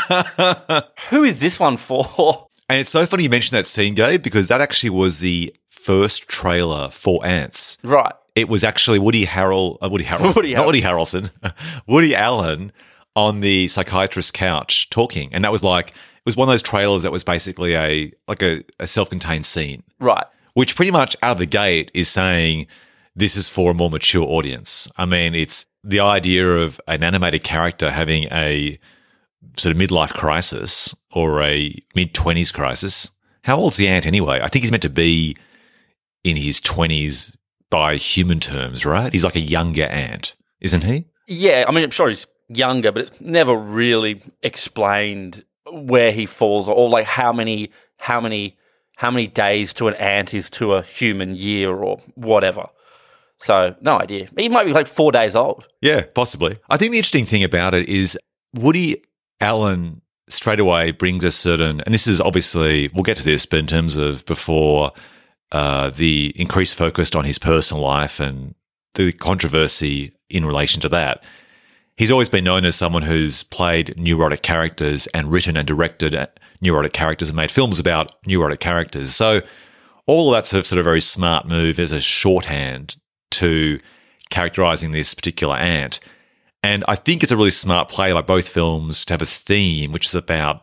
who 1.11 1.25
is 1.25 1.39
this 1.39 1.59
one 1.59 1.77
for? 1.77 2.49
And 2.69 2.81
it's 2.81 2.91
so 2.91 3.07
funny 3.07 3.25
you 3.25 3.31
mentioned 3.31 3.57
that 3.57 3.67
scene, 3.67 3.95
Gabe, 3.95 4.23
because 4.23 4.49
that 4.49 4.61
actually 4.61 4.91
was 4.91 5.21
the 5.21 5.55
first 5.69 6.29
trailer 6.29 6.91
for 6.91 7.25
Antz. 7.25 7.79
Right. 7.83 8.15
It 8.37 8.49
was 8.49 8.63
actually 8.63 8.99
Woody 8.99 9.25
Harrel, 9.25 9.79
uh, 9.83 9.89
Woody 9.89 10.05
Harrelson, 10.05 10.37
Woody 10.37 10.55
not 10.55 10.67
Woody 10.67 10.83
Harrelson, 10.83 11.31
Woody 11.89 12.15
Allen 12.15 12.71
on 13.17 13.41
the 13.41 13.67
psychiatrist's 13.67 14.31
couch 14.31 14.89
talking, 14.91 15.35
and 15.35 15.43
that 15.43 15.51
was 15.51 15.65
like 15.65 15.89
it 15.91 16.27
was 16.27 16.37
one 16.37 16.49
of 16.49 16.53
those 16.53 16.63
trailers 16.63 17.03
that 17.03 17.11
was 17.11 17.25
basically 17.25 17.75
a 17.75 18.13
like 18.29 18.43
a, 18.43 18.63
a 18.79 18.87
self-contained 18.87 19.47
scene, 19.47 19.83
right? 19.99 20.27
Which 20.55 20.77
pretty 20.77 20.91
much 20.93 21.17
out 21.23 21.33
of 21.33 21.39
the 21.39 21.47
gate 21.47 21.91
is 21.95 22.09
saying 22.09 22.67
this 23.17 23.37
is 23.37 23.49
for 23.49 23.71
a 23.71 23.75
more 23.75 23.91
mature 23.91 24.25
audience. 24.25 24.89
I 24.97 25.07
mean, 25.07 25.35
it's 25.35 25.65
the 25.83 26.01
idea 26.01 26.47
of 26.47 26.81
an 26.87 27.03
animated 27.03 27.43
character 27.43 27.91
having 27.91 28.25
a 28.25 28.79
sort 29.57 29.75
of 29.75 29.81
midlife 29.81 30.13
crisis 30.13 30.95
or 31.13 31.43
a 31.43 31.75
mid 31.95 32.13
20s 32.13 32.53
crisis. 32.53 33.11
How 33.43 33.57
old's 33.57 33.79
the 33.79 33.89
ant 33.89 34.07
anyway? 34.07 34.41
I 34.43 34.49
think 34.49 34.65
he's 34.65 34.71
meant 34.71 34.83
to 34.83 34.91
be 34.91 35.37
in 36.25 36.37
his 36.37 36.61
20s 36.61 37.35
by 37.71 37.97
human 37.97 38.41
terms, 38.41 38.85
right? 38.87 39.13
He's 39.13 39.25
like 39.25 39.37
a 39.37 39.41
younger 39.41 39.85
ant, 39.85 40.37
isn't 40.61 40.85
he? 40.85 41.07
Yeah, 41.27 41.65
I 41.67 41.73
mean, 41.73 41.85
I'm 41.85 41.91
sure 41.91 42.09
he's 42.09 42.27
younger, 42.49 42.93
but 42.93 43.03
it's 43.03 43.21
never 43.21 43.55
really 43.55 44.21
explained 44.43 45.45
where 45.73 46.13
he 46.13 46.27
falls 46.27 46.69
or 46.69 46.89
like 46.89 47.07
how 47.07 47.33
many 47.33 47.71
how 47.99 48.21
many 48.21 48.57
how 48.97 49.11
many 49.11 49.27
days 49.27 49.73
to 49.75 49.89
an 49.89 49.95
ant 49.95 50.33
is 50.33 50.49
to 50.51 50.75
a 50.75 50.83
human 50.83 51.35
year 51.35 51.75
or 51.75 51.99
whatever. 52.15 52.67
So 53.39 53.75
no 53.81 53.99
idea. 53.99 54.29
He 54.37 54.49
might 54.49 54.65
be 54.65 54.73
like 54.73 54.87
four 54.87 55.13
days 55.13 55.37
old. 55.37 55.67
Yeah, 55.83 56.05
possibly. 56.15 56.59
I 56.71 56.77
think 56.77 56.93
the 56.93 56.99
interesting 56.99 57.27
thing 57.27 57.45
about 57.45 57.75
it 57.75 57.89
is 57.89 58.19
Woody 58.55 59.03
Allen 59.41 60.01
straight 60.29 60.61
away 60.61 60.93
brings 60.93 61.25
a 61.25 61.31
certain, 61.31 61.83
and 61.83 61.95
this 61.95 62.07
is 62.07 62.21
obviously, 62.21 62.89
we'll 62.95 63.03
get 63.03 63.19
to 63.19 63.25
this, 63.25 63.45
but 63.45 63.59
in 63.59 63.67
terms 63.67 63.97
of 63.97 64.25
before 64.25 64.93
uh, 65.53 65.91
the 65.91 66.33
increased 66.37 66.77
focus 66.77 67.15
on 67.15 67.25
his 67.25 67.39
personal 67.39 67.83
life 67.83 68.21
and 68.21 68.55
the 68.95 69.13
controversy 69.13 70.13
in 70.29 70.45
relation 70.45 70.81
to 70.81 70.89
that, 70.89 71.23
he's 71.97 72.11
always 72.11 72.29
been 72.29 72.45
known 72.45 72.65
as 72.65 72.77
someone 72.77 73.03
who's 73.03 73.43
played 73.45 73.99
neurotic 73.99 74.43
characters 74.43 75.07
and 75.09 75.31
written 75.31 75.57
and 75.57 75.67
directed 75.67 76.29
neurotic 76.61 76.93
characters 76.93 77.29
and 77.29 77.37
made 77.37 77.51
films 77.51 77.79
about 77.79 78.11
neurotic 78.27 78.61
characters. 78.61 79.15
So 79.15 79.41
all 80.07 80.31
of 80.31 80.37
that's 80.37 80.53
a 80.53 80.63
sort 80.63 80.79
of 80.79 80.85
very 80.85 81.01
smart 81.01 81.47
move 81.47 81.79
as 81.79 81.93
a 81.93 82.01
shorthand 82.01 82.97
to 83.33 83.79
characterizing 84.31 84.91
this 84.91 85.15
particular 85.15 85.57
ant. 85.57 86.01
And 86.63 86.85
I 86.89 86.97
think 86.97 87.23
it's 87.23 87.33
a 87.33 87.37
really 87.37 87.51
smart 87.51 87.89
play 87.89 88.13
by 88.13 88.23
both 88.23 88.49
films 88.49 89.05
to 89.05 89.15
have 89.15 89.23
a 89.23 89.27
theme 89.27 89.93
which 89.93 90.07
is 90.07 90.15
about 90.15 90.63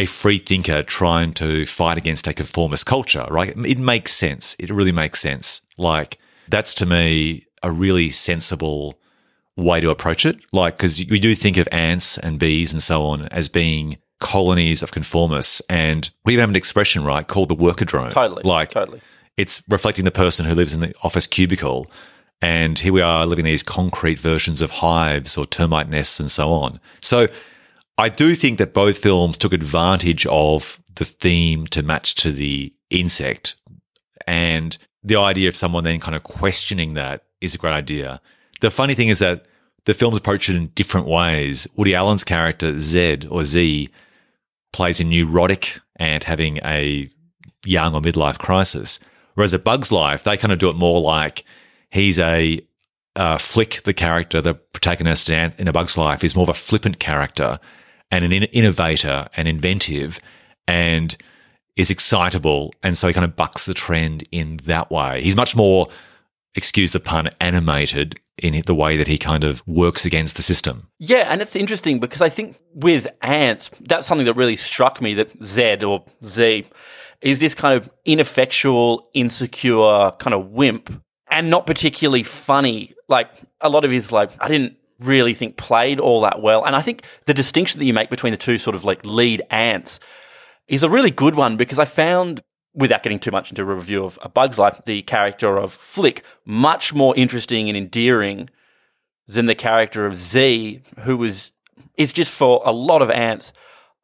a 0.00 0.06
free 0.06 0.38
thinker 0.38 0.82
trying 0.82 1.34
to 1.34 1.66
fight 1.66 1.98
against 1.98 2.26
a 2.26 2.32
conformist 2.32 2.86
culture, 2.86 3.26
right? 3.30 3.54
It 3.66 3.78
makes 3.78 4.14
sense. 4.14 4.56
It 4.58 4.70
really 4.70 4.92
makes 4.92 5.20
sense. 5.20 5.60
Like, 5.76 6.18
that's 6.48 6.72
to 6.74 6.86
me 6.86 7.44
a 7.62 7.70
really 7.70 8.08
sensible 8.08 8.98
way 9.56 9.78
to 9.78 9.90
approach 9.90 10.24
it. 10.24 10.38
Like, 10.52 10.78
because 10.78 11.04
we 11.10 11.20
do 11.20 11.34
think 11.34 11.58
of 11.58 11.68
ants 11.70 12.16
and 12.16 12.38
bees 12.38 12.72
and 12.72 12.82
so 12.82 13.04
on 13.04 13.26
as 13.26 13.50
being 13.50 13.98
colonies 14.20 14.82
of 14.82 14.90
conformists. 14.90 15.60
And 15.68 16.10
we 16.24 16.32
even 16.32 16.44
have 16.44 16.48
an 16.48 16.56
expression, 16.56 17.04
right, 17.04 17.28
called 17.28 17.50
the 17.50 17.54
worker 17.54 17.84
drone. 17.84 18.10
Totally. 18.10 18.42
Like, 18.42 18.70
totally. 18.70 19.02
it's 19.36 19.62
reflecting 19.68 20.06
the 20.06 20.10
person 20.10 20.46
who 20.46 20.54
lives 20.54 20.72
in 20.72 20.80
the 20.80 20.94
office 21.02 21.26
cubicle. 21.26 21.90
And 22.40 22.78
here 22.78 22.94
we 22.94 23.02
are 23.02 23.26
living 23.26 23.44
these 23.44 23.62
concrete 23.62 24.18
versions 24.18 24.62
of 24.62 24.70
hives 24.70 25.36
or 25.36 25.44
termite 25.44 25.90
nests 25.90 26.18
and 26.18 26.30
so 26.30 26.54
on. 26.54 26.80
So 27.02 27.28
I 28.00 28.08
do 28.08 28.34
think 28.34 28.58
that 28.58 28.72
both 28.72 28.98
films 28.98 29.36
took 29.36 29.52
advantage 29.52 30.24
of 30.26 30.80
the 30.94 31.04
theme 31.04 31.66
to 31.68 31.82
match 31.82 32.14
to 32.16 32.32
the 32.32 32.72
insect. 32.88 33.56
And 34.26 34.76
the 35.04 35.16
idea 35.16 35.48
of 35.48 35.56
someone 35.56 35.84
then 35.84 36.00
kind 36.00 36.14
of 36.14 36.22
questioning 36.22 36.94
that 36.94 37.24
is 37.42 37.54
a 37.54 37.58
great 37.58 37.74
idea. 37.74 38.22
The 38.62 38.70
funny 38.70 38.94
thing 38.94 39.08
is 39.08 39.18
that 39.18 39.44
the 39.84 39.92
films 39.92 40.16
approach 40.16 40.48
it 40.48 40.56
in 40.56 40.68
different 40.68 41.08
ways. 41.08 41.66
Woody 41.76 41.94
Allen's 41.94 42.24
character, 42.24 42.80
Zed 42.80 43.26
or 43.30 43.44
Z, 43.44 43.90
plays 44.72 45.00
a 45.00 45.04
neurotic 45.04 45.78
ant 45.96 46.24
having 46.24 46.58
a 46.64 47.10
young 47.66 47.94
or 47.94 48.00
midlife 48.00 48.38
crisis. 48.38 48.98
Whereas 49.34 49.52
at 49.52 49.64
Bug's 49.64 49.92
Life, 49.92 50.24
they 50.24 50.38
kind 50.38 50.52
of 50.52 50.58
do 50.58 50.70
it 50.70 50.76
more 50.76 51.02
like 51.02 51.44
he's 51.90 52.18
a 52.18 52.60
uh, 53.16 53.36
Flick, 53.36 53.82
the 53.82 53.92
character, 53.92 54.40
the 54.40 54.54
protagonist 54.54 55.28
in 55.28 55.68
A 55.68 55.72
Bug's 55.72 55.98
Life, 55.98 56.24
is 56.24 56.34
more 56.34 56.44
of 56.44 56.48
a 56.48 56.54
flippant 56.54 56.98
character 56.98 57.60
and 58.10 58.24
an 58.24 58.32
in- 58.32 58.44
innovator 58.44 59.28
and 59.36 59.48
inventive 59.48 60.20
and 60.66 61.16
is 61.76 61.90
excitable. 61.90 62.74
And 62.82 62.96
so 62.96 63.08
he 63.08 63.14
kind 63.14 63.24
of 63.24 63.36
bucks 63.36 63.66
the 63.66 63.74
trend 63.74 64.24
in 64.30 64.58
that 64.64 64.90
way. 64.90 65.22
He's 65.22 65.36
much 65.36 65.56
more, 65.56 65.88
excuse 66.54 66.92
the 66.92 67.00
pun, 67.00 67.30
animated 67.40 68.18
in 68.38 68.62
the 68.66 68.74
way 68.74 68.96
that 68.96 69.06
he 69.06 69.18
kind 69.18 69.44
of 69.44 69.66
works 69.66 70.04
against 70.06 70.36
the 70.36 70.42
system. 70.42 70.88
Yeah, 70.98 71.26
and 71.28 71.42
it's 71.42 71.54
interesting 71.54 72.00
because 72.00 72.22
I 72.22 72.28
think 72.28 72.58
with 72.74 73.06
Antz, 73.22 73.70
that's 73.80 74.06
something 74.06 74.24
that 74.24 74.34
really 74.34 74.56
struck 74.56 75.00
me 75.00 75.14
that 75.14 75.30
Z 75.44 75.84
or 75.84 76.04
Z 76.24 76.66
is 77.20 77.40
this 77.40 77.54
kind 77.54 77.74
of 77.74 77.90
ineffectual, 78.04 79.10
insecure 79.12 80.12
kind 80.12 80.32
of 80.32 80.50
wimp 80.50 81.02
and 81.30 81.50
not 81.50 81.66
particularly 81.66 82.22
funny. 82.22 82.94
Like 83.08 83.30
a 83.60 83.68
lot 83.68 83.84
of 83.84 83.90
his 83.90 84.12
like 84.12 84.30
I 84.40 84.48
didn't 84.48 84.76
really 85.00 85.34
think 85.34 85.56
played 85.56 86.00
all 86.00 86.20
that 86.22 86.42
well. 86.42 86.64
And 86.64 86.76
I 86.76 86.82
think 86.82 87.04
the 87.26 87.34
distinction 87.34 87.78
that 87.78 87.84
you 87.84 87.94
make 87.94 88.10
between 88.10 88.32
the 88.32 88.36
two 88.36 88.58
sort 88.58 88.76
of 88.76 88.84
like 88.84 89.04
lead 89.04 89.42
ants 89.50 90.00
is 90.68 90.82
a 90.82 90.90
really 90.90 91.10
good 91.10 91.34
one 91.34 91.56
because 91.56 91.78
I 91.78 91.84
found 91.84 92.42
without 92.74 93.02
getting 93.02 93.18
too 93.18 93.30
much 93.30 93.50
into 93.50 93.62
a 93.62 93.64
review 93.64 94.04
of 94.04 94.18
A 94.22 94.28
Bug's 94.28 94.58
Life, 94.58 94.80
the 94.86 95.02
character 95.02 95.56
of 95.56 95.72
Flick 95.72 96.24
much 96.44 96.94
more 96.94 97.16
interesting 97.16 97.68
and 97.68 97.76
endearing 97.76 98.48
than 99.26 99.46
the 99.46 99.54
character 99.54 100.06
of 100.06 100.16
Z, 100.16 100.82
who 101.00 101.16
was 101.16 101.52
is 101.96 102.12
just 102.12 102.30
for 102.30 102.62
a 102.64 102.72
lot 102.72 103.02
of 103.02 103.10
ants 103.10 103.52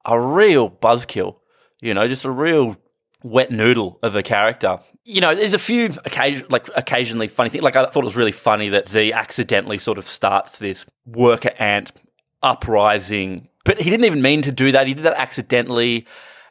a 0.04 0.20
real 0.20 0.70
buzzkill. 0.70 1.36
You 1.80 1.94
know, 1.94 2.08
just 2.08 2.24
a 2.24 2.30
real 2.30 2.76
wet 3.26 3.50
noodle 3.50 3.98
of 4.02 4.14
a 4.16 4.22
character. 4.22 4.78
You 5.04 5.20
know, 5.20 5.34
there's 5.34 5.54
a 5.54 5.58
few 5.58 5.86
occasion 6.04 6.46
like 6.48 6.68
occasionally 6.76 7.28
funny 7.28 7.50
things. 7.50 7.64
Like 7.64 7.76
I 7.76 7.86
thought 7.86 8.02
it 8.02 8.04
was 8.04 8.16
really 8.16 8.32
funny 8.32 8.68
that 8.70 8.88
Z 8.88 9.12
accidentally 9.12 9.78
sort 9.78 9.98
of 9.98 10.06
starts 10.06 10.58
this 10.58 10.86
worker 11.04 11.50
ant 11.58 11.92
uprising, 12.42 13.48
but 13.64 13.80
he 13.80 13.90
didn't 13.90 14.06
even 14.06 14.22
mean 14.22 14.42
to 14.42 14.52
do 14.52 14.72
that. 14.72 14.86
He 14.86 14.94
did 14.94 15.04
that 15.04 15.18
accidentally 15.18 16.06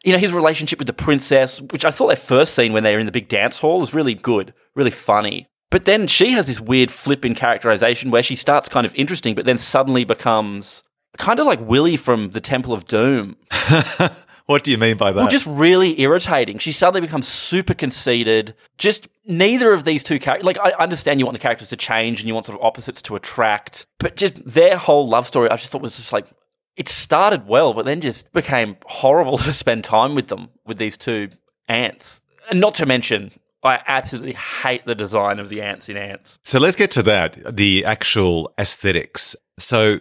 you 0.05 0.11
know, 0.11 0.19
his 0.19 0.31
relationship 0.31 0.77
with 0.77 0.85
the 0.85 0.93
princess, 0.93 1.59
which 1.59 1.83
I 1.83 1.89
thought 1.89 2.09
that 2.09 2.19
first 2.19 2.53
scene 2.53 2.73
when 2.73 2.83
they 2.83 2.93
were 2.93 2.99
in 2.99 3.07
the 3.07 3.11
big 3.11 3.27
dance 3.27 3.57
hall 3.57 3.79
was 3.79 3.95
really 3.95 4.13
good, 4.13 4.53
really 4.75 4.91
funny. 4.91 5.47
But 5.71 5.85
then 5.85 6.05
she 6.05 6.31
has 6.31 6.45
this 6.45 6.61
weird 6.61 6.91
flip 6.91 7.25
in 7.25 7.33
characterization 7.33 8.11
where 8.11 8.21
she 8.21 8.35
starts 8.35 8.69
kind 8.69 8.85
of 8.85 8.93
interesting, 8.93 9.33
but 9.33 9.45
then 9.45 9.57
suddenly 9.57 10.03
becomes 10.03 10.83
kind 11.17 11.39
of 11.39 11.47
like 11.47 11.59
Willie 11.59 11.97
from 11.97 12.29
the 12.29 12.39
Temple 12.39 12.71
of 12.71 12.85
Doom. 12.85 13.35
what 14.45 14.63
do 14.63 14.71
you 14.71 14.77
mean 14.77 14.97
by 14.97 15.11
that? 15.11 15.19
Well, 15.19 15.27
just 15.27 15.47
really 15.47 15.99
irritating. 15.99 16.59
She 16.59 16.71
suddenly 16.71 17.01
becomes 17.01 17.27
super 17.27 17.73
conceited. 17.73 18.53
Just 18.77 19.07
neither 19.25 19.73
of 19.73 19.85
these 19.85 20.03
two 20.03 20.19
characters. 20.19 20.45
Like, 20.45 20.59
I 20.59 20.71
understand 20.71 21.19
you 21.19 21.25
want 21.25 21.35
the 21.35 21.41
characters 21.41 21.69
to 21.69 21.77
change 21.77 22.19
and 22.19 22.27
you 22.27 22.33
want 22.33 22.45
sort 22.45 22.59
of 22.59 22.63
opposites 22.63 23.01
to 23.03 23.15
attract, 23.15 23.87
but 23.99 24.15
just 24.15 24.45
their 24.45 24.77
whole 24.77 25.07
love 25.07 25.25
story, 25.25 25.49
I 25.49 25.57
just 25.57 25.71
thought 25.71 25.81
was 25.81 25.97
just 25.97 26.13
like 26.13 26.27
it 26.75 26.89
started 26.89 27.47
well, 27.47 27.73
but 27.73 27.85
then 27.85 28.01
just 28.01 28.31
became 28.33 28.77
horrible 28.85 29.37
to 29.39 29.53
spend 29.53 29.83
time 29.83 30.15
with 30.15 30.27
them, 30.27 30.49
with 30.65 30.77
these 30.77 30.97
two 30.97 31.29
ants. 31.67 32.21
And 32.49 32.59
not 32.59 32.75
to 32.75 32.85
mention, 32.85 33.31
I 33.63 33.81
absolutely 33.87 34.33
hate 34.33 34.85
the 34.85 34.93
design 34.93 35.39
of 35.39 35.49
the 35.49 35.61
Antz 35.61 35.89
in 35.89 35.97
ants. 35.97 36.37
So 36.43 36.59
let's 36.59 36.75
get 36.75 36.91
to 36.91 37.03
that 37.03 37.55
the 37.55 37.83
actual 37.83 38.53
aesthetics. 38.59 39.35
So 39.57 39.99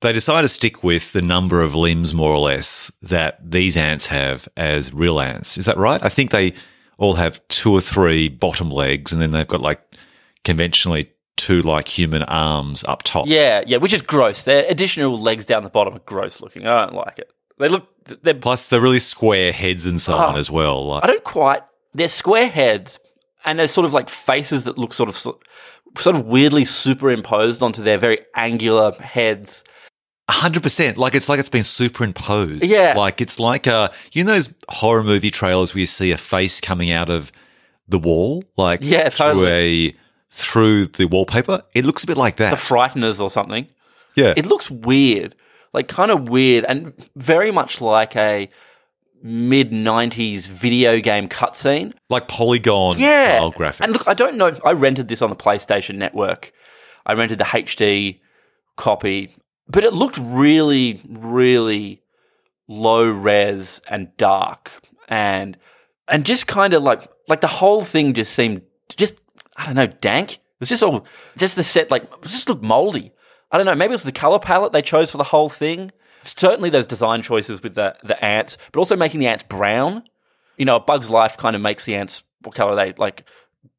they 0.00 0.12
decide 0.12 0.42
to 0.42 0.48
stick 0.48 0.84
with 0.84 1.12
the 1.12 1.22
number 1.22 1.62
of 1.62 1.74
limbs, 1.74 2.12
more 2.12 2.30
or 2.30 2.38
less, 2.38 2.92
that 3.02 3.38
these 3.50 3.76
ants 3.76 4.06
have 4.06 4.48
as 4.56 4.92
real 4.92 5.20
ants. 5.20 5.56
Is 5.56 5.64
that 5.64 5.76
right? 5.78 6.02
I 6.04 6.08
think 6.08 6.30
they 6.30 6.52
all 6.98 7.14
have 7.14 7.46
two 7.48 7.72
or 7.72 7.80
three 7.80 8.28
bottom 8.28 8.70
legs, 8.70 9.12
and 9.12 9.20
then 9.20 9.30
they've 9.30 9.48
got 9.48 9.62
like 9.62 9.80
conventionally 10.44 11.10
two 11.36 11.62
like 11.62 11.88
human 11.88 12.22
arms 12.24 12.84
up 12.84 13.02
top. 13.02 13.26
Yeah, 13.26 13.62
yeah, 13.66 13.78
which 13.78 13.92
is 13.92 14.02
gross. 14.02 14.42
Their 14.42 14.64
additional 14.68 15.18
legs 15.18 15.44
down 15.44 15.62
the 15.62 15.70
bottom 15.70 15.94
are 15.94 16.00
gross 16.00 16.40
looking. 16.40 16.66
I 16.66 16.84
don't 16.84 16.94
like 16.94 17.18
it. 17.18 17.30
They 17.58 17.68
look. 17.68 17.88
They're 18.22 18.34
plus 18.34 18.68
they're 18.68 18.80
really 18.80 18.98
square 18.98 19.52
heads 19.52 19.86
and 19.86 20.00
so 20.00 20.14
oh, 20.14 20.18
on 20.18 20.34
ah. 20.34 20.38
as 20.38 20.50
well. 20.50 20.86
Like, 20.86 21.04
I 21.04 21.06
don't 21.06 21.24
quite. 21.24 21.62
They're 21.94 22.08
square 22.08 22.48
heads, 22.48 22.98
and 23.44 23.58
they're 23.58 23.68
sort 23.68 23.86
of 23.86 23.94
like 23.94 24.08
faces 24.08 24.64
that 24.64 24.76
look 24.78 24.92
sort 24.92 25.08
of 25.08 25.16
sort 25.16 26.16
of 26.16 26.26
weirdly 26.26 26.64
superimposed 26.64 27.62
onto 27.62 27.82
their 27.82 27.98
very 27.98 28.20
angular 28.34 28.92
heads. 28.92 29.64
Hundred 30.28 30.62
percent. 30.62 30.96
Like 30.98 31.14
it's 31.14 31.28
like 31.28 31.40
it's 31.40 31.50
been 31.50 31.64
superimposed. 31.64 32.64
Yeah. 32.64 32.94
Like 32.96 33.20
it's 33.20 33.38
like 33.38 33.66
uh 33.66 33.88
you 34.12 34.24
know 34.24 34.32
those 34.32 34.52
horror 34.68 35.02
movie 35.02 35.30
trailers 35.30 35.74
where 35.74 35.80
you 35.80 35.86
see 35.86 36.10
a 36.12 36.18
face 36.18 36.60
coming 36.60 36.90
out 36.90 37.10
of 37.10 37.32
the 37.88 37.98
wall, 37.98 38.44
like 38.56 38.80
yeah, 38.82 39.08
through 39.08 39.26
totally. 39.26 39.88
a 39.88 39.94
through 40.30 40.86
the 40.86 41.06
wallpaper. 41.06 41.62
It 41.74 41.84
looks 41.86 42.04
a 42.04 42.06
bit 42.06 42.16
like 42.16 42.36
that. 42.36 42.50
The 42.50 42.56
Frighteners 42.56 43.20
or 43.20 43.30
something. 43.30 43.68
Yeah. 44.16 44.34
It 44.36 44.46
looks 44.46 44.70
weird, 44.70 45.34
like 45.72 45.88
kind 45.88 46.10
of 46.10 46.28
weird, 46.28 46.64
and 46.64 46.92
very 47.14 47.50
much 47.50 47.80
like 47.80 48.16
a 48.16 48.48
mid 49.22 49.70
90s 49.70 50.48
video 50.48 51.00
game 51.00 51.28
cutscene. 51.28 51.92
Like 52.08 52.28
polygon 52.28 52.98
yeah. 52.98 53.36
style 53.36 53.52
graphics. 53.52 53.80
And 53.80 53.92
look, 53.92 54.08
I 54.08 54.14
don't 54.14 54.36
know. 54.36 54.52
I 54.64 54.72
rented 54.72 55.08
this 55.08 55.22
on 55.22 55.30
the 55.30 55.36
PlayStation 55.36 55.96
Network. 55.96 56.52
I 57.04 57.14
rented 57.14 57.38
the 57.38 57.44
HD 57.44 58.20
copy, 58.76 59.34
but 59.68 59.84
it 59.84 59.92
looked 59.92 60.18
really, 60.18 61.00
really 61.08 62.02
low 62.68 63.08
res 63.08 63.80
and 63.88 64.14
dark 64.16 64.72
and 65.08 65.56
and 66.08 66.26
just 66.26 66.48
kind 66.48 66.74
of 66.74 66.82
like 66.82 67.06
like 67.28 67.40
the 67.40 67.46
whole 67.46 67.84
thing 67.84 68.12
just 68.12 68.32
seemed 68.32 68.62
just 68.96 69.14
I 69.56 69.66
don't 69.66 69.74
know, 69.74 69.86
dank. 69.86 70.34
It 70.34 70.60
was 70.60 70.68
just 70.68 70.82
all, 70.82 71.06
just 71.36 71.56
the 71.56 71.62
set, 71.62 71.90
like, 71.90 72.04
it 72.04 72.22
just 72.22 72.48
looked 72.48 72.62
moldy. 72.62 73.12
I 73.50 73.56
don't 73.56 73.66
know, 73.66 73.74
maybe 73.74 73.92
it 73.92 73.94
was 73.94 74.02
the 74.02 74.12
color 74.12 74.38
palette 74.38 74.72
they 74.72 74.82
chose 74.82 75.10
for 75.10 75.18
the 75.18 75.24
whole 75.24 75.48
thing. 75.48 75.92
Certainly 76.22 76.70
those 76.70 76.86
design 76.86 77.22
choices 77.22 77.62
with 77.62 77.74
the, 77.74 77.96
the 78.02 78.22
ants, 78.24 78.58
but 78.72 78.78
also 78.78 78.96
making 78.96 79.20
the 79.20 79.28
ants 79.28 79.42
brown. 79.42 80.02
You 80.56 80.64
know, 80.64 80.76
a 80.76 80.80
Bug's 80.80 81.10
Life 81.10 81.36
kind 81.36 81.54
of 81.54 81.62
makes 81.62 81.84
the 81.84 81.94
ants, 81.94 82.24
what 82.42 82.54
color 82.54 82.72
are 82.72 82.76
they? 82.76 82.94
Like 82.96 83.24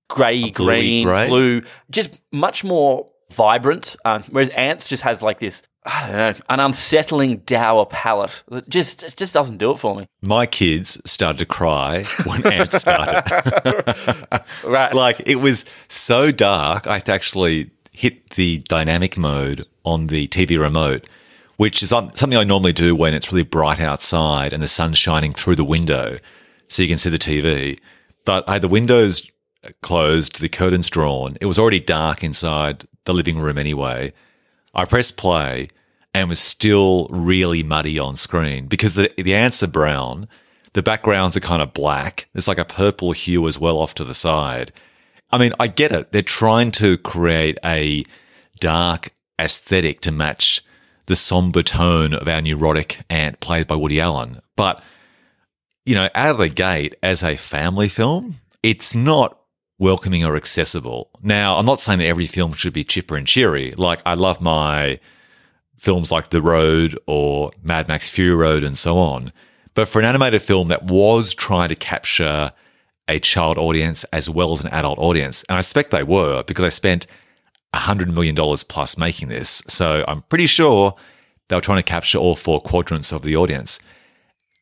grey, 0.07 0.49
green, 0.51 1.05
gray. 1.05 1.27
blue, 1.27 1.61
just 1.89 2.21
much 2.31 2.63
more 2.63 3.09
vibrant. 3.31 3.95
Um, 4.05 4.23
whereas 4.29 4.49
Antz 4.49 4.87
just 4.87 5.03
has 5.03 5.21
like 5.21 5.39
this 5.39 5.63
I 5.87 6.07
don't 6.07 6.17
know, 6.17 6.45
an 6.49 6.59
unsettling 6.59 7.37
dour 7.37 7.85
palette. 7.85 8.43
It 8.51 8.67
just 8.67 9.03
it 9.03 9.15
just 9.15 9.33
doesn't 9.33 9.57
do 9.57 9.71
it 9.71 9.79
for 9.79 9.95
me. 9.95 10.07
My 10.21 10.45
kids 10.45 10.99
started 11.05 11.39
to 11.39 11.45
cry 11.45 12.03
when 12.25 12.45
Antz 12.45 12.81
started. 12.81 13.23
right. 14.65 14.93
Like 14.93 15.21
it 15.25 15.37
was 15.37 15.63
so 15.87 16.31
dark, 16.31 16.87
I 16.87 16.95
had 16.95 17.05
to 17.05 17.13
actually 17.13 17.71
hit 17.93 18.31
the 18.31 18.59
dynamic 18.67 19.17
mode 19.17 19.65
on 19.85 20.07
the 20.07 20.27
TV 20.27 20.59
remote, 20.59 21.07
which 21.55 21.81
is 21.81 21.89
something 21.89 22.35
I 22.35 22.43
normally 22.43 22.73
do 22.73 22.93
when 22.93 23.13
it's 23.13 23.31
really 23.31 23.43
bright 23.43 23.79
outside 23.79 24.51
and 24.51 24.61
the 24.61 24.67
sun's 24.67 24.97
shining 24.97 25.31
through 25.31 25.55
the 25.55 25.63
window 25.63 26.19
so 26.67 26.83
you 26.83 26.89
can 26.89 26.97
see 26.97 27.09
the 27.09 27.17
TV. 27.17 27.79
But 28.25 28.43
I 28.49 28.53
had 28.53 28.61
the 28.61 28.67
windows 28.67 29.31
closed, 29.81 30.41
the 30.41 30.49
curtains 30.49 30.89
drawn. 30.89 31.37
It 31.39 31.45
was 31.45 31.57
already 31.57 31.79
dark 31.79 32.25
inside 32.25 32.85
the 33.05 33.13
living 33.13 33.39
room 33.39 33.57
anyway. 33.57 34.11
I 34.75 34.83
pressed 34.83 35.15
play 35.15 35.69
and 36.13 36.29
was 36.29 36.39
still 36.39 37.07
really 37.09 37.63
muddy 37.63 37.99
on 37.99 38.15
screen 38.15 38.67
because 38.67 38.95
the, 38.95 39.11
the 39.17 39.35
ants 39.35 39.61
are 39.61 39.67
brown. 39.67 40.27
The 40.73 40.83
backgrounds 40.83 41.35
are 41.37 41.41
kind 41.41 41.61
of 41.61 41.73
black. 41.73 42.27
There's 42.33 42.47
like 42.47 42.57
a 42.57 42.65
purple 42.65 43.11
hue 43.11 43.47
as 43.47 43.59
well 43.59 43.77
off 43.77 43.95
to 43.95 44.03
the 44.03 44.13
side. 44.13 44.71
I 45.31 45.37
mean, 45.37 45.53
I 45.59 45.67
get 45.67 45.91
it. 45.91 46.11
They're 46.11 46.21
trying 46.21 46.71
to 46.73 46.97
create 46.97 47.57
a 47.63 48.05
dark 48.59 49.09
aesthetic 49.39 50.01
to 50.01 50.11
match 50.11 50.63
the 51.07 51.15
somber 51.15 51.63
tone 51.63 52.13
of 52.13 52.27
our 52.27 52.41
neurotic 52.41 53.01
ant 53.09 53.39
played 53.39 53.67
by 53.67 53.75
Woody 53.75 53.99
Allen. 53.99 54.41
But, 54.55 54.81
you 55.85 55.95
know, 55.95 56.09
out 56.15 56.31
of 56.31 56.37
the 56.37 56.49
gate 56.49 56.95
as 57.01 57.23
a 57.23 57.37
family 57.37 57.87
film, 57.87 58.35
it's 58.61 58.93
not 58.93 59.39
welcoming 59.79 60.25
or 60.25 60.35
accessible. 60.35 61.09
Now, 61.21 61.57
I'm 61.57 61.65
not 61.65 61.81
saying 61.81 61.99
that 61.99 62.07
every 62.07 62.25
film 62.25 62.53
should 62.53 62.73
be 62.73 62.83
chipper 62.83 63.15
and 63.15 63.27
cheery. 63.27 63.73
Like, 63.77 64.01
I 64.05 64.15
love 64.15 64.41
my 64.41 64.99
films 65.77 66.11
like 66.11 66.29
The 66.29 66.41
Road 66.41 66.97
or 67.05 67.51
Mad 67.63 67.87
Max 67.87 68.09
Fury 68.09 68.35
Road 68.35 68.63
and 68.63 68.77
so 68.77 68.97
on. 68.97 69.31
But 69.73 69.87
for 69.87 69.99
an 69.99 70.05
animated 70.05 70.41
film 70.41 70.69
that 70.69 70.83
was 70.83 71.33
trying 71.33 71.69
to 71.69 71.75
capture 71.75 72.51
a 73.07 73.19
child 73.19 73.57
audience 73.57 74.03
as 74.05 74.29
well 74.29 74.51
as 74.51 74.63
an 74.63 74.71
adult 74.71 74.99
audience, 74.99 75.43
and 75.49 75.57
I 75.57 75.61
suspect 75.61 75.91
they 75.91 76.03
were 76.03 76.43
because 76.43 76.65
I 76.65 76.69
spent 76.69 77.07
$100 77.73 78.13
million 78.13 78.35
plus 78.35 78.97
making 78.97 79.27
this. 79.29 79.63
So 79.67 80.03
I'm 80.07 80.23
pretty 80.23 80.47
sure 80.47 80.95
they 81.47 81.55
were 81.55 81.61
trying 81.61 81.79
to 81.79 81.83
capture 81.83 82.17
all 82.17 82.35
four 82.35 82.59
quadrants 82.59 83.11
of 83.11 83.21
the 83.21 83.35
audience. 83.35 83.79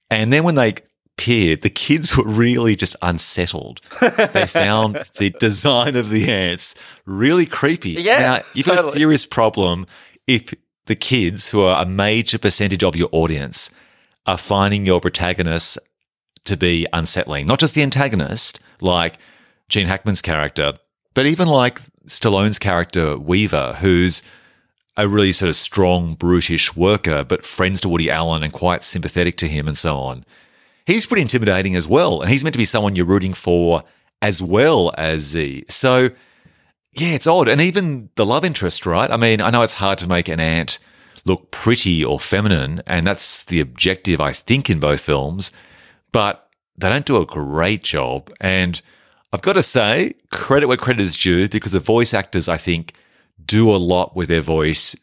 And 0.09 0.31
then 0.31 0.43
when 0.43 0.55
they 0.55 0.75
appeared, 1.17 1.61
the 1.61 1.69
kids 1.69 2.15
were 2.15 2.25
really 2.25 2.75
just 2.75 2.95
unsettled. 3.01 3.81
they 4.01 4.45
found 4.47 5.01
the 5.17 5.31
design 5.39 5.95
of 5.95 6.09
the 6.09 6.29
ants 6.31 6.75
really 7.05 7.45
creepy. 7.45 7.91
Yeah, 7.91 8.19
now, 8.19 8.41
you've 8.53 8.65
got 8.65 8.79
a 8.79 8.91
serious 8.91 9.25
problem 9.25 9.87
if 10.27 10.53
the 10.85 10.95
kids, 10.95 11.49
who 11.49 11.61
are 11.61 11.81
a 11.81 11.87
major 11.87 12.37
percentage 12.37 12.83
of 12.83 12.95
your 12.95 13.09
audience, 13.11 13.69
are 14.25 14.37
finding 14.37 14.85
your 14.85 15.01
protagonists 15.01 15.77
to 16.45 16.57
be 16.57 16.87
unsettling. 16.93 17.45
Not 17.45 17.59
just 17.59 17.73
the 17.73 17.81
antagonist, 17.81 18.59
like 18.81 19.17
Gene 19.69 19.87
Hackman's 19.87 20.21
character, 20.21 20.73
but 21.13 21.25
even 21.25 21.47
like 21.47 21.81
Stallone's 22.05 22.59
character, 22.59 23.17
Weaver, 23.17 23.77
who's 23.79 24.21
a 24.97 25.07
really 25.07 25.33
sort 25.33 25.49
of 25.49 25.55
strong, 25.55 26.13
brutish 26.13 26.75
worker, 26.75 27.23
but 27.23 27.45
friends 27.45 27.81
to 27.81 27.89
Woody 27.89 28.09
Allen 28.09 28.43
and 28.43 28.53
quite 28.53 28.83
sympathetic 28.83 29.37
to 29.37 29.47
him 29.47 29.67
and 29.67 29.77
so 29.77 29.97
on. 29.97 30.23
He's 30.85 31.05
pretty 31.05 31.23
intimidating 31.23 31.75
as 31.75 31.87
well. 31.87 32.21
And 32.21 32.31
he's 32.31 32.43
meant 32.43 32.53
to 32.53 32.59
be 32.59 32.65
someone 32.65 32.95
you're 32.95 33.05
rooting 33.05 33.33
for 33.33 33.83
as 34.21 34.41
well 34.41 34.93
as 34.97 35.23
Z. 35.23 35.65
So, 35.69 36.11
yeah, 36.95 37.09
it's 37.09 37.27
odd. 37.27 37.47
And 37.47 37.61
even 37.61 38.09
the 38.15 38.25
love 38.25 38.45
interest, 38.45 38.85
right? 38.85 39.11
I 39.11 39.17
mean, 39.17 39.41
I 39.41 39.49
know 39.49 39.61
it's 39.61 39.73
hard 39.73 39.99
to 39.99 40.07
make 40.07 40.27
an 40.29 40.39
ant 40.39 40.79
look 41.25 41.51
pretty 41.51 42.05
or 42.05 42.19
feminine, 42.19 42.81
and 42.87 43.05
that's 43.05 43.43
the 43.43 43.59
objective, 43.59 44.21
I 44.21 44.31
think, 44.31 44.69
in 44.69 44.79
both 44.79 45.01
films, 45.01 45.51
but 46.11 46.49
they 46.77 46.89
don't 46.89 47.05
do 47.05 47.17
a 47.17 47.25
great 47.25 47.83
job. 47.83 48.31
And 48.39 48.81
I've 49.33 49.41
got 49.41 49.53
to 49.53 49.63
say, 49.63 50.13
credit 50.31 50.67
where 50.67 50.77
credit 50.77 51.01
is 51.01 51.17
due 51.17 51.49
because 51.49 51.73
the 51.73 51.79
voice 51.79 52.13
actors, 52.13 52.47
I 52.47 52.57
think, 52.57 52.93
do 53.45 53.73
a 53.73 53.77
lot 53.77 54.15
with 54.15 54.29
their 54.29 54.41
voice 54.41 54.95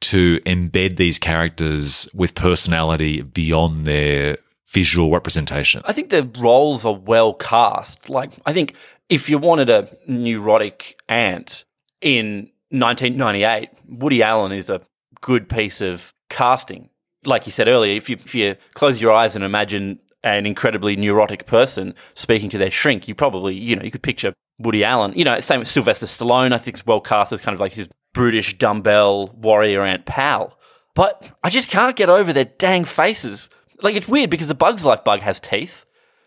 to 0.00 0.38
embed 0.40 0.96
these 0.96 1.18
characters 1.18 2.08
with 2.14 2.34
personality 2.34 3.22
beyond 3.22 3.86
their 3.86 4.38
visual 4.68 5.10
representation. 5.10 5.82
I 5.86 5.92
think 5.92 6.10
the 6.10 6.30
roles 6.38 6.84
are 6.84 6.94
well 6.94 7.34
cast. 7.34 8.08
Like, 8.08 8.32
I 8.46 8.52
think 8.52 8.74
if 9.08 9.28
you 9.28 9.38
wanted 9.38 9.70
a 9.70 9.88
neurotic 10.06 11.00
ant 11.08 11.64
in 12.00 12.50
1998, 12.70 13.70
Woody 13.88 14.22
Allen 14.22 14.52
is 14.52 14.68
a 14.68 14.80
good 15.20 15.48
piece 15.48 15.80
of 15.80 16.12
casting. 16.28 16.90
Like 17.24 17.46
you 17.46 17.52
said 17.52 17.68
earlier, 17.68 17.96
if 17.96 18.08
you, 18.08 18.16
if 18.16 18.34
you 18.34 18.56
close 18.74 19.00
your 19.00 19.12
eyes 19.12 19.34
and 19.34 19.44
imagine 19.44 19.98
an 20.22 20.46
incredibly 20.46 20.96
neurotic 20.96 21.46
person 21.46 21.94
speaking 22.14 22.50
to 22.50 22.58
their 22.58 22.70
shrink, 22.70 23.08
you 23.08 23.14
probably, 23.14 23.54
you 23.54 23.74
know, 23.74 23.82
you 23.82 23.90
could 23.90 24.02
picture 24.02 24.34
Woody 24.58 24.84
Allen. 24.84 25.12
You 25.16 25.24
know, 25.24 25.40
same 25.40 25.60
with 25.60 25.68
Sylvester 25.68 26.06
Stallone, 26.06 26.52
I 26.52 26.58
think 26.58 26.76
is 26.76 26.86
well 26.86 27.00
cast 27.00 27.32
as 27.32 27.40
kind 27.40 27.54
of 27.54 27.60
like 27.60 27.72
his 27.72 27.88
brutish 28.12 28.58
dumbbell 28.58 29.28
warrior 29.28 29.82
ant 29.82 30.06
pal. 30.06 30.58
But 30.94 31.30
I 31.42 31.50
just 31.50 31.68
can't 31.68 31.96
get 31.96 32.08
over 32.08 32.32
their 32.32 32.44
dang 32.44 32.84
faces. 32.84 33.48
Like, 33.80 33.94
it's 33.94 34.08
weird 34.08 34.30
because 34.30 34.48
the 34.48 34.54
Bug's 34.54 34.84
Life 34.84 35.04
bug 35.04 35.20
has 35.20 35.38
teeth. 35.38 35.84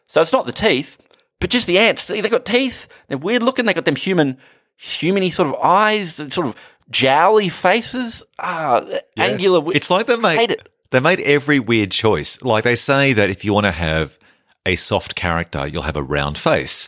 So 0.08 0.22
it's 0.22 0.32
not 0.32 0.46
the 0.46 0.54
teeth, 0.54 0.98
but 1.42 1.50
just 1.50 1.68
the 1.68 1.78
ants—they've 1.80 2.32
got 2.32 2.46
teeth. 2.46 2.88
They're 3.10 3.18
weird 3.18 3.44
looking. 3.44 3.66
They've 3.66 3.76
got 3.76 3.84
them 3.84 3.98
human, 3.98 4.38
humany 4.80 5.34
sort 5.34 5.50
of 5.50 5.56
eyes, 5.56 6.16
sort 6.16 6.48
of 6.48 6.56
jowly 6.90 7.50
faces. 7.50 8.24
Ah, 8.40 8.86
yeah. 8.88 9.00
angular. 9.18 9.74
It's 9.74 9.90
like 9.90 10.06
they 10.06 10.16
made, 10.16 10.38
hate 10.38 10.52
it. 10.52 10.70
they 10.92 11.00
made 11.02 11.20
every 11.22 11.60
weird 11.60 11.92
choice. 11.92 12.42
Like 12.42 12.64
they 12.64 12.76
say 12.78 13.12
that 13.14 13.30
if 13.30 13.44
you 13.44 13.54
want 13.54 13.66
to 13.66 13.72
have 13.72 14.18
a 14.66 14.76
soft 14.76 15.16
character, 15.16 15.68
you'll 15.68 15.82
have 15.82 15.98
a 15.98 16.04
round 16.04 16.38
face. 16.38 16.88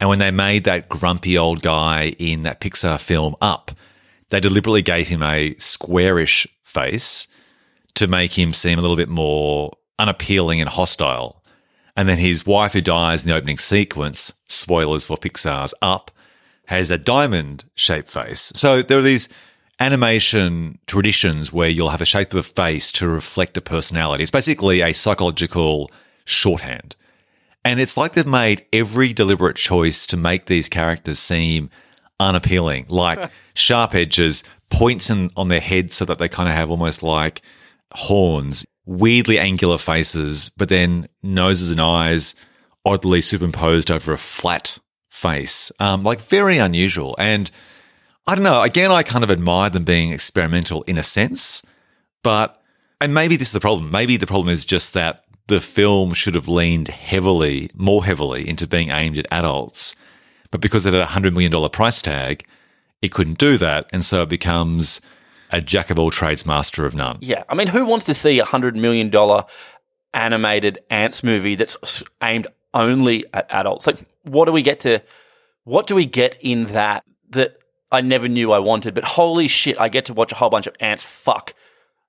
And 0.00 0.08
when 0.08 0.18
they 0.18 0.30
made 0.30 0.64
that 0.64 0.88
grumpy 0.88 1.36
old 1.36 1.60
guy 1.60 2.14
in 2.18 2.42
that 2.44 2.60
Pixar 2.60 2.98
film 2.98 3.36
Up, 3.42 3.70
they 4.30 4.40
deliberately 4.40 4.80
gave 4.80 5.08
him 5.08 5.22
a 5.22 5.54
squarish 5.58 6.46
face 6.64 7.28
to 7.96 8.08
make 8.08 8.38
him 8.38 8.54
seem 8.54 8.78
a 8.78 8.80
little 8.80 8.96
bit 8.96 9.10
more 9.10 9.76
unappealing 9.98 10.60
and 10.60 10.70
hostile. 10.70 11.39
And 12.00 12.08
then 12.08 12.16
his 12.16 12.46
wife, 12.46 12.72
who 12.72 12.80
dies 12.80 13.24
in 13.24 13.28
the 13.28 13.36
opening 13.36 13.58
sequence, 13.58 14.32
spoilers 14.48 15.04
for 15.04 15.18
Pixar's 15.18 15.74
Up, 15.82 16.10
has 16.68 16.90
a 16.90 16.96
diamond 16.96 17.66
shaped 17.74 18.08
face. 18.08 18.54
So 18.54 18.80
there 18.80 18.96
are 18.96 19.02
these 19.02 19.28
animation 19.78 20.78
traditions 20.86 21.52
where 21.52 21.68
you'll 21.68 21.90
have 21.90 22.00
a 22.00 22.06
shape 22.06 22.32
of 22.32 22.38
a 22.38 22.42
face 22.42 22.90
to 22.92 23.06
reflect 23.06 23.58
a 23.58 23.60
personality. 23.60 24.22
It's 24.22 24.32
basically 24.32 24.80
a 24.80 24.94
psychological 24.94 25.90
shorthand. 26.24 26.96
And 27.66 27.80
it's 27.80 27.98
like 27.98 28.14
they've 28.14 28.26
made 28.26 28.64
every 28.72 29.12
deliberate 29.12 29.56
choice 29.56 30.06
to 30.06 30.16
make 30.16 30.46
these 30.46 30.70
characters 30.70 31.18
seem 31.18 31.68
unappealing, 32.18 32.86
like 32.88 33.30
sharp 33.52 33.94
edges, 33.94 34.42
points 34.70 35.10
in, 35.10 35.28
on 35.36 35.48
their 35.48 35.60
heads 35.60 35.96
so 35.96 36.06
that 36.06 36.16
they 36.16 36.30
kind 36.30 36.48
of 36.48 36.54
have 36.54 36.70
almost 36.70 37.02
like 37.02 37.42
horns, 37.92 38.64
weirdly 38.86 39.38
angular 39.38 39.78
faces, 39.78 40.50
but 40.56 40.68
then 40.68 41.08
noses 41.22 41.70
and 41.70 41.80
eyes 41.80 42.34
oddly 42.84 43.20
superimposed 43.20 43.90
over 43.90 44.12
a 44.12 44.18
flat 44.18 44.78
face. 45.10 45.70
Um, 45.80 46.02
like 46.02 46.20
very 46.20 46.58
unusual. 46.58 47.14
And 47.18 47.50
I 48.26 48.34
don't 48.34 48.44
know, 48.44 48.62
again, 48.62 48.90
I 48.90 49.02
kind 49.02 49.24
of 49.24 49.30
admire 49.30 49.70
them 49.70 49.84
being 49.84 50.12
experimental 50.12 50.82
in 50.82 50.98
a 50.98 51.02
sense, 51.02 51.62
but, 52.22 52.62
and 53.00 53.14
maybe 53.14 53.36
this 53.36 53.48
is 53.48 53.52
the 53.52 53.60
problem. 53.60 53.90
Maybe 53.90 54.16
the 54.16 54.26
problem 54.26 54.52
is 54.52 54.64
just 54.64 54.94
that 54.94 55.24
the 55.46 55.60
film 55.60 56.14
should 56.14 56.34
have 56.34 56.48
leaned 56.48 56.88
heavily, 56.88 57.70
more 57.74 58.04
heavily 58.04 58.48
into 58.48 58.66
being 58.66 58.90
aimed 58.90 59.18
at 59.18 59.26
adults. 59.30 59.94
But 60.50 60.60
because 60.60 60.86
it 60.86 60.94
had 60.94 61.02
a 61.02 61.06
$100 61.06 61.32
million 61.32 61.68
price 61.70 62.00
tag, 62.02 62.44
it 63.02 63.12
couldn't 63.12 63.38
do 63.38 63.56
that. 63.58 63.88
And 63.92 64.04
so 64.04 64.22
it 64.22 64.28
becomes 64.28 65.00
a 65.50 65.60
jack 65.60 65.90
of 65.90 65.98
all 65.98 66.10
trades, 66.10 66.46
master 66.46 66.86
of 66.86 66.94
none. 66.94 67.18
Yeah. 67.20 67.44
I 67.48 67.54
mean, 67.54 67.68
who 67.68 67.84
wants 67.84 68.04
to 68.06 68.14
see 68.14 68.38
a 68.38 68.44
$100 68.44 68.74
million 68.74 69.12
animated 70.14 70.78
ants 70.90 71.22
movie 71.22 71.54
that's 71.54 72.02
aimed 72.22 72.46
only 72.74 73.24
at 73.34 73.46
adults? 73.50 73.86
Like, 73.86 73.98
what 74.22 74.46
do 74.46 74.52
we 74.52 74.62
get 74.62 74.80
to, 74.80 75.02
what 75.64 75.86
do 75.86 75.94
we 75.94 76.06
get 76.06 76.36
in 76.40 76.64
that 76.72 77.04
that 77.30 77.58
I 77.92 78.00
never 78.00 78.28
knew 78.28 78.52
I 78.52 78.58
wanted? 78.58 78.94
But 78.94 79.04
holy 79.04 79.48
shit, 79.48 79.78
I 79.80 79.88
get 79.88 80.06
to 80.06 80.14
watch 80.14 80.32
a 80.32 80.36
whole 80.36 80.50
bunch 80.50 80.66
of 80.66 80.74
ants 80.80 81.04
fuck 81.04 81.54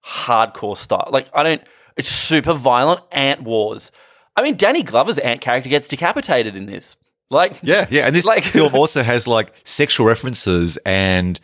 hardcore 0.05 0.77
style. 0.77 1.09
Like, 1.11 1.27
I 1.35 1.43
don't, 1.43 1.61
it's 1.97 2.09
super 2.09 2.53
violent 2.53 3.01
ant 3.11 3.41
wars. 3.41 3.91
I 4.35 4.43
mean, 4.43 4.55
Danny 4.55 4.83
Glover's 4.83 5.17
ant 5.19 5.41
character 5.41 5.69
gets 5.69 5.87
decapitated 5.87 6.55
in 6.55 6.65
this. 6.65 6.95
Like, 7.29 7.59
yeah, 7.63 7.87
yeah, 7.89 8.05
and 8.05 8.15
this 8.15 8.25
like, 8.25 8.43
film 8.43 8.75
also 8.75 9.03
has 9.03 9.25
like 9.25 9.53
sexual 9.63 10.05
references 10.05 10.77
and 10.85 11.39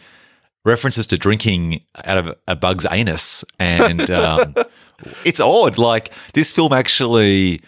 references 0.67 1.07
to 1.07 1.17
drinking 1.17 1.81
out 2.05 2.17
of 2.17 2.37
a 2.47 2.55
bug's 2.55 2.85
anus, 2.91 3.43
and 3.57 4.11
um, 4.11 4.55
it's 5.25 5.39
odd. 5.39 5.77
Like, 5.77 6.13
this 6.33 6.51
film 6.51 6.73
actually 6.73 7.61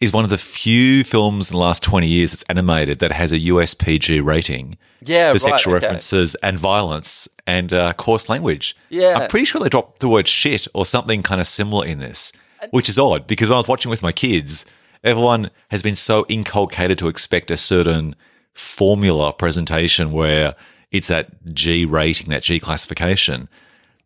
is 0.00 0.12
one 0.12 0.24
of 0.24 0.30
the 0.30 0.38
few 0.38 1.04
films 1.04 1.50
in 1.50 1.54
the 1.54 1.58
last 1.58 1.82
20 1.82 2.06
years 2.06 2.32
that's 2.32 2.44
animated 2.44 3.00
that 3.00 3.12
has 3.12 3.32
a 3.32 3.38
USPG 3.38 4.24
rating. 4.24 4.76
Yeah, 5.00 5.28
for 5.28 5.34
right, 5.34 5.40
sexual 5.40 5.74
okay. 5.74 5.86
references 5.86 6.34
and 6.36 6.58
violence 6.58 7.28
and 7.46 7.72
uh, 7.72 7.92
coarse 7.94 8.28
language. 8.28 8.76
Yeah. 8.88 9.18
I'm 9.18 9.28
pretty 9.28 9.44
sure 9.44 9.60
they 9.60 9.68
dropped 9.68 10.00
the 10.00 10.08
word 10.08 10.26
shit 10.26 10.66
or 10.74 10.84
something 10.84 11.22
kind 11.22 11.40
of 11.40 11.46
similar 11.46 11.86
in 11.86 11.98
this, 11.98 12.32
which 12.70 12.88
is 12.88 12.98
odd 12.98 13.26
because 13.26 13.48
when 13.48 13.54
I 13.54 13.58
was 13.58 13.68
watching 13.68 13.90
with 13.90 14.02
my 14.02 14.10
kids, 14.10 14.64
everyone 15.04 15.50
has 15.70 15.82
been 15.82 15.94
so 15.94 16.26
inculcated 16.28 16.98
to 16.98 17.08
expect 17.08 17.50
a 17.50 17.56
certain 17.56 18.16
formula 18.54 19.32
presentation 19.32 20.10
where 20.10 20.56
it's 20.90 21.08
that 21.08 21.30
G 21.52 21.84
rating, 21.84 22.28
that 22.28 22.42
G 22.42 22.60
classification, 22.60 23.48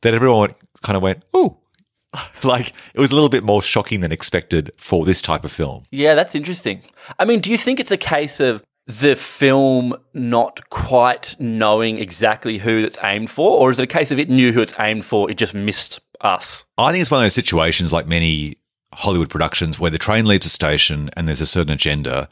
that 0.03 0.15
everyone 0.15 0.55
kind 0.83 0.97
of 0.97 1.03
went, 1.03 1.25
ooh, 1.35 1.57
like 2.43 2.73
it 2.95 3.01
was 3.01 3.11
a 3.11 3.15
little 3.15 3.29
bit 3.29 3.45
more 3.45 3.63
shocking 3.63 4.01
than 4.01 4.13
expected 4.13 4.71
for 4.77 5.05
this 5.05 5.23
type 5.23 5.45
of 5.45 5.53
film. 5.53 5.85
Yeah, 5.91 6.15
that's 6.15 6.35
interesting. 6.35 6.83
I 7.19 7.25
mean, 7.25 7.41
do 7.41 7.51
you 7.51 7.57
think 7.59 7.81
it's 7.81 7.91
a 7.91 7.97
case 7.97 8.41
of 8.41 8.63
the 8.87 9.15
film 9.15 9.95
not 10.13 10.69
quite 10.71 11.37
knowing 11.39 11.99
exactly 11.99 12.59
who 12.59 12.79
it's 12.85 12.99
aimed 13.03 13.31
for, 13.31 13.59
or 13.59 13.71
is 13.71 13.79
it 13.79 13.85
a 13.85 13.87
case 13.87 14.11
of 14.11 14.19
it 14.19 14.29
knew 14.29 14.53
who 14.53 14.61
it's 14.61 14.75
aimed 14.79 15.05
for, 15.05 15.31
it 15.31 15.35
just 15.35 15.55
missed 15.55 16.01
us? 16.21 16.65
I 16.77 16.91
think 16.91 17.03
it's 17.03 17.11
one 17.11 17.21
of 17.21 17.25
those 17.25 17.35
situations 17.35 17.93
like 17.93 18.07
many 18.07 18.57
Hollywood 18.93 19.31
productions 19.31 19.79
where 19.79 19.91
the 19.91 19.99
train 19.99 20.27
leaves 20.27 20.45
the 20.45 20.51
station 20.51 21.11
and 21.17 21.29
there's 21.29 21.41
a 21.41 21.47
certain 21.47 21.73
agenda, 21.73 22.29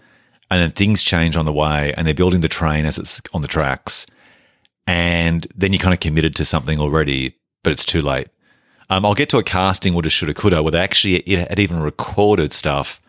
and 0.50 0.60
then 0.60 0.72
things 0.72 1.02
change 1.02 1.36
on 1.36 1.46
the 1.46 1.52
way, 1.52 1.94
and 1.96 2.06
they're 2.06 2.14
building 2.14 2.40
the 2.40 2.48
train 2.48 2.84
as 2.84 2.98
it's 2.98 3.22
on 3.32 3.42
the 3.42 3.48
tracks, 3.48 4.06
and 4.90 5.46
then 5.54 5.72
you're 5.72 5.78
kind 5.78 5.94
of 5.94 6.00
committed 6.00 6.34
to 6.34 6.44
something 6.44 6.80
already, 6.80 7.36
but 7.62 7.72
it's 7.72 7.84
too 7.84 8.02
late. 8.02 8.26
Um, 8.88 9.06
I'll 9.06 9.14
get 9.14 9.28
to 9.28 9.38
a 9.38 9.44
casting, 9.44 9.94
woulda, 9.94 10.10
shoulda, 10.10 10.34
coulda, 10.34 10.64
where 10.64 10.72
they 10.72 10.80
actually 10.80 11.22
had 11.28 11.60
even 11.60 11.78
recorded 11.78 12.52
stuff 12.52 13.00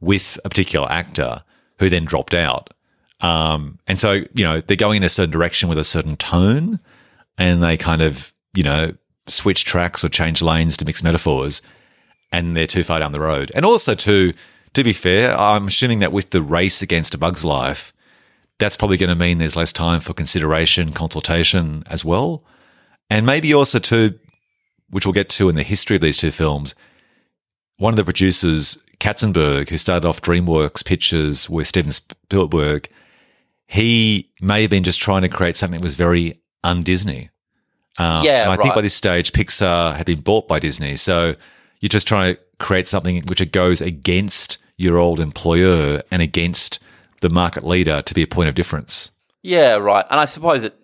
with 0.00 0.40
a 0.46 0.48
particular 0.48 0.90
actor 0.90 1.44
who 1.78 1.90
then 1.90 2.06
dropped 2.06 2.32
out. 2.32 2.72
Um, 3.20 3.78
and 3.86 4.00
so, 4.00 4.12
you 4.12 4.44
know, 4.44 4.62
they're 4.62 4.78
going 4.78 4.96
in 4.96 5.02
a 5.02 5.10
certain 5.10 5.30
direction 5.30 5.68
with 5.68 5.76
a 5.76 5.84
certain 5.84 6.16
tone 6.16 6.80
and 7.36 7.62
they 7.62 7.76
kind 7.76 8.00
of, 8.00 8.32
you 8.54 8.62
know, 8.62 8.94
switch 9.26 9.66
tracks 9.66 10.02
or 10.02 10.08
change 10.08 10.40
lanes 10.40 10.78
to 10.78 10.86
mix 10.86 11.02
metaphors 11.02 11.60
and 12.32 12.56
they're 12.56 12.66
too 12.66 12.82
far 12.82 12.98
down 12.98 13.12
the 13.12 13.20
road. 13.20 13.52
And 13.54 13.66
also, 13.66 13.94
to, 13.94 14.32
to 14.72 14.82
be 14.82 14.94
fair, 14.94 15.36
I'm 15.36 15.66
assuming 15.66 15.98
that 15.98 16.12
with 16.12 16.30
the 16.30 16.40
race 16.40 16.80
against 16.80 17.14
a 17.14 17.18
bug's 17.18 17.44
life, 17.44 17.92
that's 18.60 18.76
probably 18.76 18.96
going 18.96 19.08
to 19.08 19.16
mean 19.16 19.38
there's 19.38 19.56
less 19.56 19.72
time 19.72 20.00
for 20.00 20.14
consideration, 20.14 20.92
consultation 20.92 21.82
as 21.86 22.04
well. 22.04 22.44
And 23.08 23.26
maybe 23.26 23.52
also, 23.52 23.80
too, 23.80 24.18
which 24.90 25.04
we'll 25.04 25.12
get 25.12 25.28
to 25.30 25.48
in 25.48 25.56
the 25.56 25.62
history 25.64 25.96
of 25.96 26.02
these 26.02 26.16
two 26.16 26.30
films, 26.30 26.74
one 27.78 27.92
of 27.92 27.96
the 27.96 28.04
producers, 28.04 28.78
Katzenberg, 29.00 29.68
who 29.70 29.78
started 29.78 30.06
off 30.06 30.22
DreamWorks 30.22 30.84
Pictures 30.84 31.50
with 31.50 31.66
Steven 31.66 31.90
Spielberg, 31.90 32.88
he 33.66 34.30
may 34.40 34.62
have 34.62 34.70
been 34.70 34.84
just 34.84 35.00
trying 35.00 35.22
to 35.22 35.28
create 35.28 35.56
something 35.56 35.80
that 35.80 35.84
was 35.84 35.94
very 35.94 36.40
un 36.62 36.82
Disney. 36.82 37.30
Uh, 37.98 38.22
yeah, 38.24 38.44
I 38.44 38.48
right. 38.48 38.60
think 38.60 38.74
by 38.74 38.80
this 38.80 38.94
stage, 38.94 39.32
Pixar 39.32 39.96
had 39.96 40.06
been 40.06 40.20
bought 40.20 40.46
by 40.46 40.58
Disney. 40.58 40.96
So 40.96 41.34
you're 41.80 41.88
just 41.88 42.06
trying 42.06 42.34
to 42.34 42.40
create 42.58 42.86
something 42.86 43.22
which 43.26 43.50
goes 43.52 43.80
against 43.80 44.58
your 44.76 44.98
old 44.98 45.20
employer 45.20 46.02
and 46.10 46.22
against 46.22 46.78
the 47.20 47.30
market 47.30 47.64
leader 47.64 48.02
to 48.02 48.14
be 48.14 48.22
a 48.22 48.26
point 48.26 48.48
of 48.48 48.54
difference. 48.54 49.10
Yeah, 49.42 49.74
right. 49.76 50.04
And 50.10 50.20
I 50.20 50.24
suppose 50.24 50.64
it, 50.64 50.76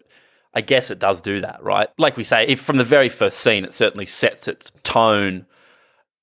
I 0.55 0.61
guess 0.61 0.91
it 0.91 0.99
does 0.99 1.21
do 1.21 1.41
that, 1.41 1.63
right? 1.63 1.89
Like 1.99 2.17
we 2.17 2.25
say, 2.25 2.47
if 2.47 2.61
from 2.61 2.79
the 2.79 2.85
very 2.85 3.09
first 3.09 3.41
scene, 3.41 3.65
it 3.65 3.75
certainly 3.75 4.07
sets 4.07 4.49
its 4.49 4.71
tone 4.83 5.47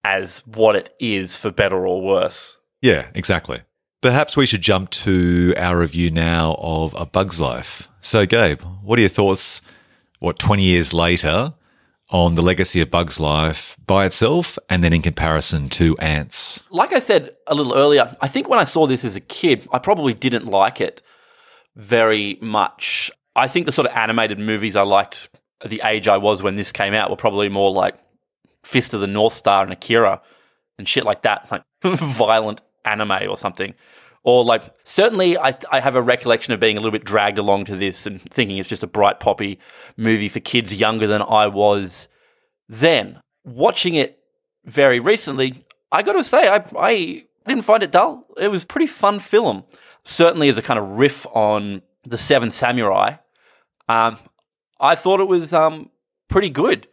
as 0.03 0.39
what 0.47 0.75
it 0.75 0.93
is 0.99 1.35
for 1.35 1.51
better 1.51 1.87
or 1.87 2.01
worse. 2.01 2.57
Yeah, 2.81 3.07
exactly. 3.13 3.61
Perhaps 4.01 4.35
we 4.35 4.45
should 4.45 4.61
jump 4.61 4.89
to 4.89 5.53
our 5.55 5.79
review 5.79 6.11
now 6.11 6.55
of 6.59 6.93
A 6.95 7.05
Bug's 7.05 7.39
Life. 7.39 7.87
So, 8.01 8.25
Gabe, 8.25 8.61
what 8.81 8.99
are 8.99 9.03
your 9.03 9.09
thoughts, 9.09 9.61
what, 10.19 10.39
20 10.39 10.63
years 10.63 10.93
later, 10.93 11.53
on 12.13 12.35
the 12.35 12.41
legacy 12.41 12.79
of 12.79 12.91
Bug's 12.91 13.19
Life 13.19 13.75
by 13.85 14.05
itself 14.05 14.59
and 14.69 14.83
then 14.83 14.93
in 14.93 15.01
comparison 15.01 15.67
to 15.69 15.97
Antz? 15.97 16.63
Like 16.69 16.93
I 16.93 16.99
said 16.99 17.35
a 17.47 17.55
little 17.55 17.75
earlier, 17.75 18.15
I 18.21 18.27
think 18.27 18.47
when 18.47 18.59
I 18.59 18.63
saw 18.63 18.85
this 18.85 19.03
as 19.03 19.15
a 19.15 19.19
kid, 19.19 19.67
I 19.73 19.79
probably 19.79 20.13
didn't 20.13 20.45
like 20.45 20.79
it 20.79 21.01
very 21.75 22.37
much. 22.39 23.11
I 23.35 23.47
think 23.47 23.65
the 23.65 23.71
sort 23.71 23.87
of 23.87 23.97
animated 23.97 24.37
movies 24.37 24.75
I 24.75 24.83
liked 24.83 25.27
at 25.61 25.71
the 25.71 25.81
age 25.83 26.07
I 26.07 26.17
was 26.17 26.43
when 26.43 26.55
this 26.55 26.71
came 26.71 26.93
out 26.93 27.09
were 27.09 27.15
probably 27.15 27.49
more 27.49 27.71
like 27.71 27.95
Fist 28.61 28.93
of 28.93 29.01
the 29.01 29.07
North 29.07 29.33
Star 29.33 29.63
and 29.63 29.73
Akira 29.73 30.21
and 30.77 30.87
shit 30.87 31.03
like 31.03 31.23
that, 31.23 31.51
like 31.51 31.63
violent 31.83 32.61
anime 32.85 33.27
or 33.27 33.37
something. 33.37 33.73
Or 34.23 34.43
like 34.45 34.63
certainly 34.83 35.37
I 35.37 35.53
I 35.71 35.79
have 35.79 35.95
a 35.95 36.01
recollection 36.01 36.53
of 36.53 36.59
being 36.59 36.77
a 36.77 36.79
little 36.79 36.91
bit 36.91 37.03
dragged 37.03 37.37
along 37.37 37.65
to 37.65 37.75
this 37.75 38.05
and 38.05 38.21
thinking 38.21 38.57
it's 38.57 38.69
just 38.69 38.83
a 38.83 38.87
bright 38.87 39.19
poppy 39.19 39.59
movie 39.97 40.29
for 40.29 40.39
kids 40.39 40.73
younger 40.73 41.07
than 41.07 41.21
I 41.21 41.47
was 41.47 42.07
then. 42.69 43.19
Watching 43.43 43.95
it 43.95 44.19
very 44.63 44.99
recently, 45.01 45.65
I 45.91 46.01
got 46.03 46.13
to 46.13 46.23
say 46.23 46.47
I 46.47 46.63
I 46.79 47.25
didn't 47.45 47.65
find 47.65 47.83
it 47.83 47.91
dull. 47.91 48.25
It 48.37 48.49
was 48.49 48.63
a 48.63 48.67
pretty 48.67 48.87
fun 48.87 49.19
film. 49.19 49.65
Certainly 50.05 50.49
as 50.49 50.57
a 50.57 50.61
kind 50.61 50.79
of 50.79 50.99
riff 50.99 51.25
on 51.33 51.81
the 52.05 52.17
Seven 52.17 52.49
Samurai. 52.49 53.15
Um, 53.87 54.17
I 54.79 54.95
thought 54.95 55.19
it 55.19 55.27
was 55.27 55.53
um, 55.53 55.89
pretty 56.29 56.49
good. 56.49 56.87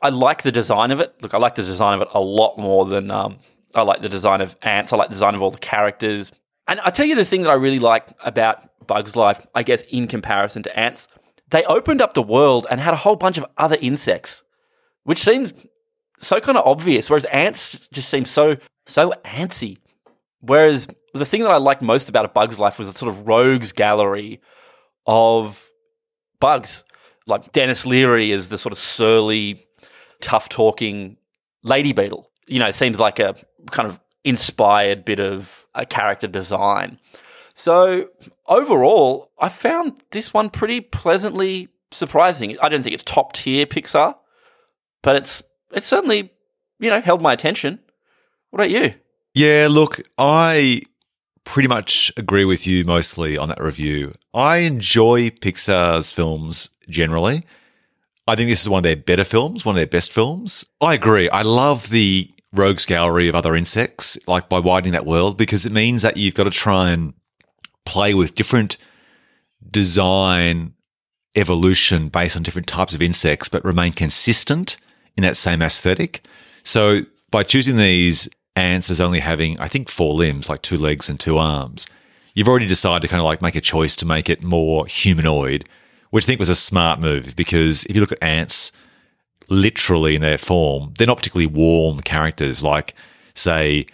I 0.00 0.08
like 0.08 0.42
the 0.42 0.52
design 0.52 0.90
of 0.90 1.00
it. 1.00 1.14
Look, 1.22 1.34
I 1.34 1.38
like 1.38 1.54
the 1.54 1.62
design 1.62 1.94
of 1.94 2.02
it 2.02 2.08
a 2.12 2.20
lot 2.20 2.58
more 2.58 2.84
than 2.84 3.10
um, 3.10 3.38
I 3.74 3.82
like 3.82 4.02
the 4.02 4.08
design 4.08 4.40
of 4.40 4.56
Antz. 4.62 4.92
I 4.92 4.96
like 4.96 5.08
the 5.08 5.14
design 5.14 5.34
of 5.34 5.42
all 5.42 5.50
the 5.50 5.58
characters. 5.58 6.32
And 6.68 6.80
I 6.80 6.90
tell 6.90 7.06
you 7.06 7.14
the 7.14 7.24
thing 7.24 7.42
that 7.42 7.50
I 7.50 7.54
really 7.54 7.78
like 7.78 8.08
about 8.24 8.86
Bug's 8.86 9.16
Life, 9.16 9.46
I 9.54 9.62
guess, 9.62 9.82
in 9.82 10.06
comparison 10.06 10.62
to 10.64 10.78
Antz, 10.78 11.08
they 11.48 11.64
opened 11.64 12.00
up 12.00 12.14
the 12.14 12.22
world 12.22 12.66
and 12.70 12.80
had 12.80 12.94
a 12.94 12.98
whole 12.98 13.16
bunch 13.16 13.36
of 13.38 13.44
other 13.58 13.76
insects, 13.80 14.42
which 15.04 15.22
seems 15.22 15.66
so 16.18 16.40
kind 16.40 16.56
of 16.56 16.66
obvious. 16.66 17.10
Whereas 17.10 17.24
Antz 17.26 17.88
just 17.88 18.08
seem 18.08 18.24
so 18.24 18.56
so 18.86 19.12
antsy. 19.24 19.76
Whereas 20.40 20.88
the 21.14 21.24
thing 21.24 21.42
that 21.42 21.50
I 21.50 21.58
liked 21.58 21.82
most 21.82 22.08
about 22.08 22.24
A 22.24 22.28
Bug's 22.28 22.58
Life 22.58 22.78
was 22.78 22.90
the 22.90 22.98
sort 22.98 23.10
of 23.10 23.26
rogues 23.26 23.72
gallery 23.72 24.40
of 25.06 25.70
bugs. 26.40 26.84
Like 27.26 27.52
Denis 27.52 27.86
Leary 27.86 28.32
is 28.32 28.48
the 28.48 28.58
sort 28.58 28.72
of 28.72 28.78
surly, 28.78 29.64
tough 30.20 30.48
talking 30.48 31.16
lady 31.62 31.92
beetle. 31.92 32.30
You 32.46 32.58
know, 32.58 32.70
seems 32.72 32.98
like 32.98 33.18
a 33.18 33.36
kind 33.70 33.88
of 33.88 34.00
inspired 34.24 35.04
bit 35.04 35.20
of 35.20 35.66
a 35.74 35.84
character 35.86 36.26
design. 36.26 36.98
So 37.54 38.08
overall, 38.46 39.30
I 39.38 39.48
found 39.48 40.00
this 40.10 40.32
one 40.32 40.50
pretty 40.50 40.80
pleasantly 40.80 41.68
surprising. 41.90 42.56
I 42.60 42.68
don't 42.68 42.82
think 42.82 42.94
it's 42.94 43.04
top 43.04 43.32
tier 43.32 43.66
Pixar, 43.66 44.14
but 45.02 45.16
it's 45.16 45.42
it's 45.72 45.86
certainly 45.86 46.32
you 46.78 46.90
know 46.90 47.00
held 47.00 47.20
my 47.22 47.32
attention. 47.32 47.78
What 48.50 48.60
about 48.60 48.70
you? 48.70 48.94
Yeah, 49.34 49.68
look, 49.70 50.00
I 50.18 50.82
pretty 51.44 51.68
much 51.68 52.12
agree 52.16 52.44
with 52.44 52.66
you 52.66 52.84
mostly 52.84 53.36
on 53.36 53.48
that 53.48 53.62
review. 53.62 54.12
I 54.34 54.58
enjoy 54.58 55.30
Pixar's 55.30 56.12
films 56.12 56.70
generally. 56.88 57.44
I 58.26 58.36
think 58.36 58.48
this 58.48 58.62
is 58.62 58.68
one 58.68 58.78
of 58.78 58.84
their 58.84 58.96
better 58.96 59.24
films, 59.24 59.64
one 59.64 59.74
of 59.74 59.78
their 59.78 59.86
best 59.86 60.12
films. 60.12 60.64
I 60.80 60.94
agree. 60.94 61.28
I 61.30 61.42
love 61.42 61.88
the 61.90 62.30
rogues 62.52 62.86
gallery 62.86 63.28
of 63.28 63.34
other 63.34 63.56
insects, 63.56 64.18
like 64.26 64.48
by 64.48 64.58
widening 64.58 64.92
that 64.92 65.06
world, 65.06 65.38
because 65.38 65.64
it 65.64 65.72
means 65.72 66.02
that 66.02 66.16
you've 66.16 66.34
got 66.34 66.44
to 66.44 66.50
try 66.50 66.90
and 66.90 67.14
play 67.84 68.14
with 68.14 68.34
different 68.34 68.76
design 69.70 70.74
evolution 71.34 72.08
based 72.08 72.36
on 72.36 72.42
different 72.42 72.68
types 72.68 72.94
of 72.94 73.02
insects, 73.02 73.48
but 73.48 73.64
remain 73.64 73.92
consistent 73.92 74.76
in 75.16 75.22
that 75.22 75.36
same 75.36 75.62
aesthetic. 75.62 76.24
So 76.62 77.02
by 77.30 77.42
choosing 77.42 77.76
these 77.76 78.28
ants 78.54 78.90
as 78.90 79.00
only 79.00 79.20
having, 79.20 79.58
I 79.58 79.68
think, 79.68 79.88
four 79.88 80.14
limbs, 80.14 80.48
like 80.48 80.62
two 80.62 80.76
legs 80.76 81.08
and 81.08 81.18
two 81.18 81.38
arms, 81.38 81.86
you've 82.34 82.48
already 82.48 82.66
decided 82.66 83.02
to 83.02 83.08
kind 83.08 83.20
of 83.20 83.24
like 83.24 83.42
make 83.42 83.56
a 83.56 83.60
choice 83.60 83.96
to 83.96 84.06
make 84.06 84.28
it 84.28 84.44
more 84.44 84.86
humanoid, 84.86 85.64
which 86.10 86.24
I 86.24 86.26
think 86.26 86.38
was 86.38 86.48
a 86.48 86.54
smart 86.54 87.00
move 87.00 87.34
because 87.34 87.84
if 87.86 87.94
you 87.94 88.00
look 88.00 88.12
at 88.12 88.22
ants, 88.22 88.72
literally 89.52 90.14
in 90.14 90.20
their 90.20 90.38
form, 90.38 90.94
they're 90.98 91.06
not 91.06 91.18
particularly 91.18 91.46
warm 91.46 92.00
characters 92.00 92.62
like, 92.62 92.94
say, 93.34 93.86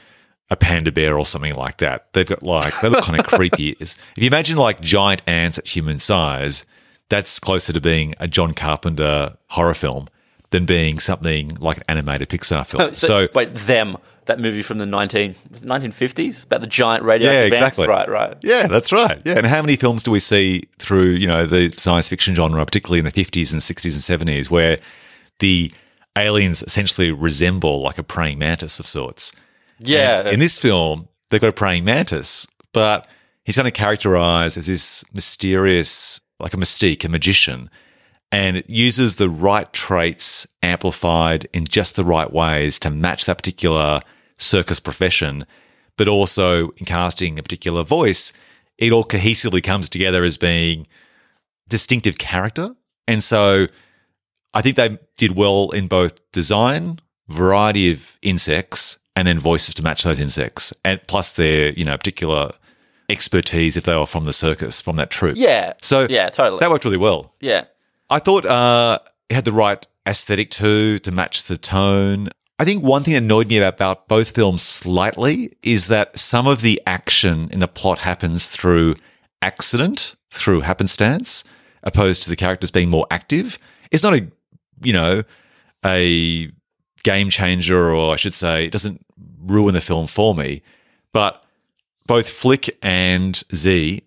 a 0.51 0.57
panda 0.57 0.91
bear 0.91 1.19
or 1.19 1.27
something 1.27 1.55
like 1.55 1.79
that. 1.79 2.13
They've 2.13 2.27
got 2.27 2.43
like, 2.43 2.81
they 2.81 2.89
look 2.89 3.05
kind 3.05 3.21
of 3.21 3.27
creepy. 3.29 3.77
If 3.81 3.97
you 4.17 4.27
imagine 4.27 4.57
like 4.57 4.81
giant 4.81 5.23
ants 5.27 5.59
at 5.59 5.67
human 5.67 5.99
size, 5.99 6.65
that's 7.09 7.39
closer 7.39 7.73
to 7.73 7.81
being 7.81 8.15
a 8.19 8.29
John 8.29 8.55
Carpenter 8.55 9.37
horror 9.49 9.75
film 9.75 10.09
than 10.51 10.65
being 10.65 10.99
something 10.99 11.51
like 11.61 11.79
an 11.79 11.85
animated 11.89 12.29
Pixar 12.29 12.67
film. 12.67 12.83
so, 12.95 13.27
so 13.27 13.29
wait, 13.35 13.55
them 13.55 13.99
that 14.29 14.39
movie 14.39 14.63
from 14.63 14.79
the 14.79 14.87
19, 14.87 15.35
1950s 15.55 16.45
about 16.45 16.61
the 16.61 16.67
giant 16.67 17.03
radio 17.03 17.31
Yeah, 17.31 17.43
exactly. 17.43 17.89
Right, 17.89 18.09
right. 18.09 18.37
Yeah, 18.43 18.67
that's 18.67 18.93
right. 18.93 19.21
Yeah, 19.25 19.39
and 19.39 19.47
how 19.47 19.63
many 19.63 19.77
films 19.77 20.03
do 20.03 20.11
we 20.11 20.21
see 20.21 20.65
through, 20.79 21.13
you 21.13 21.27
know, 21.27 21.47
the 21.47 21.73
science 21.77 22.09
fiction 22.09 22.35
genre, 22.35 22.65
particularly 22.65 22.99
in 22.99 23.07
the 23.07 23.13
50s 23.13 23.53
and 23.53 23.61
60s 23.63 24.11
and 24.11 24.29
70s, 24.29 24.51
where 24.51 24.79
the 25.39 25.73
aliens 26.17 26.63
essentially 26.63 27.13
resemble 27.13 27.83
like 27.83 27.99
a 27.99 28.03
praying 28.03 28.39
mantis 28.39 28.81
of 28.81 28.87
sorts? 28.87 29.33
Yeah. 29.79 30.21
And 30.21 30.29
in 30.29 30.41
this 30.41 30.59
film, 30.59 31.09
they've 31.31 31.41
got 31.41 31.51
a 31.51 31.53
praying 31.53 31.85
mantis, 31.85 32.47
but 32.73 33.07
he's 33.45 33.57
kind 33.57 33.69
of 33.69 33.75
characterized 33.75 34.59
as 34.59 34.67
this 34.67 35.05
mysterious, 35.15 36.21
like 36.41 36.55
a 36.55 36.57
mystique, 36.57 37.05
a 37.05 37.09
magician, 37.09 37.71
and 38.31 38.57
it 38.59 38.69
uses 38.69 39.17
the 39.17 39.31
right 39.31 39.73
traits 39.73 40.47
amplified 40.63 41.49
in 41.53 41.65
just 41.65 41.97
the 41.97 42.05
right 42.05 42.31
ways 42.31 42.79
to 42.81 42.91
match 42.91 43.25
that 43.25 43.39
particular 43.39 44.03
circus 44.37 44.81
profession, 44.81 45.47
but 45.97 46.09
also 46.09 46.69
in 46.77 46.85
casting 46.85 47.39
a 47.39 47.43
particular 47.43 47.83
voice, 47.83 48.33
it 48.77 48.93
all 48.93 49.05
cohesively 49.05 49.63
comes 49.63 49.89
together 49.89 50.25
as 50.25 50.37
being 50.37 50.87
distinctive 51.69 52.19
character. 52.19 52.75
And 53.07 53.25
so 53.25 53.67
I 54.55 54.63
think 54.63 54.77
they 54.77 54.99
did 55.17 55.37
well 55.37 55.71
in 55.71 55.89
both 55.89 56.15
design, 56.33 57.01
variety 57.29 57.93
of 57.93 58.19
insects, 58.23 58.99
and 59.15 59.27
then 59.29 59.39
voices 59.39 59.75
to 59.75 59.83
match 59.83 60.05
those 60.05 60.21
insects, 60.21 60.73
and 60.85 61.01
plus 61.07 61.33
their 61.35 61.73
you 61.73 61.85
know 61.85 61.97
particular 61.97 62.53
expertise 63.09 63.77
if 63.77 63.85
they 63.85 63.97
were 63.97 64.07
from 64.07 64.25
the 64.25 64.33
circus, 64.33 64.81
from 64.81 64.97
that 64.97 65.11
troupe. 65.11 65.37
yeah. 65.37 65.73
So 65.83 66.07
yeah, 66.09 66.29
totally. 66.31 66.61
that 66.61 66.71
worked 66.71 66.85
really 66.85 66.97
well. 66.99 67.35
yeah. 67.41 67.65
I 68.11 68.21
thought 68.21 68.47
uh, 68.47 69.01
it 69.29 69.35
had 69.35 69.45
the 69.45 69.53
right 69.53 69.87
aesthetic 70.07 70.51
too 70.51 70.99
to 71.01 71.13
match 71.13 71.45
the 71.45 71.59
tone. 71.59 72.31
I 72.59 72.65
think 72.65 72.83
one 72.83 73.05
thing 73.05 73.13
that 73.13 73.23
annoyed 73.23 73.49
me 73.49 73.59
about 73.59 74.09
both 74.09 74.35
films 74.35 74.63
slightly 74.63 75.57
is 75.63 75.89
that 75.89 76.19
some 76.19 76.47
of 76.47 76.63
the 76.63 76.81
action 76.87 77.49
in 77.53 77.61
the 77.61 77.69
plot 77.69 78.01
happens 78.01 78.49
through 78.49 78.97
accident, 79.43 80.17
through 80.31 80.63
happenstance, 80.63 81.45
opposed 81.83 82.23
to 82.23 82.31
the 82.31 82.37
characters 82.37 82.71
being 82.71 82.89
more 82.89 83.07
active. 83.11 83.59
It's 83.91 84.03
not 84.03 84.15
a, 84.15 84.27
you 84.83 84.93
know, 84.93 85.23
a 85.85 86.51
game 87.03 87.31
changer, 87.31 87.95
or 87.95 88.13
I 88.13 88.17
should 88.17 88.35
say, 88.35 88.67
it 88.67 88.73
doesn't 88.73 89.05
ruin 89.41 89.75
the 89.75 89.81
film 89.81 90.07
for 90.07 90.35
me. 90.35 90.63
But 91.13 91.43
both 92.07 92.29
Flick 92.29 92.77
and 92.83 93.43
Z, 93.55 94.03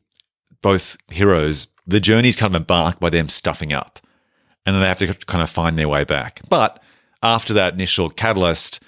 both 0.62 0.98
heroes, 1.10 1.68
the 1.88 2.00
journey's 2.00 2.36
kind 2.36 2.56
of 2.56 2.62
embarked 2.62 3.00
by 3.00 3.10
them 3.10 3.30
stuffing 3.30 3.74
up. 3.74 4.00
And 4.66 4.76
then 4.76 4.82
they 4.82 4.88
have 4.88 5.00
to 5.00 5.14
kind 5.26 5.42
of 5.42 5.50
find 5.50 5.78
their 5.78 5.90
way 5.90 6.04
back. 6.04 6.42
But 6.50 6.82
after 7.24 7.54
that 7.54 7.74
initial 7.74 8.10
catalyst, 8.10 8.80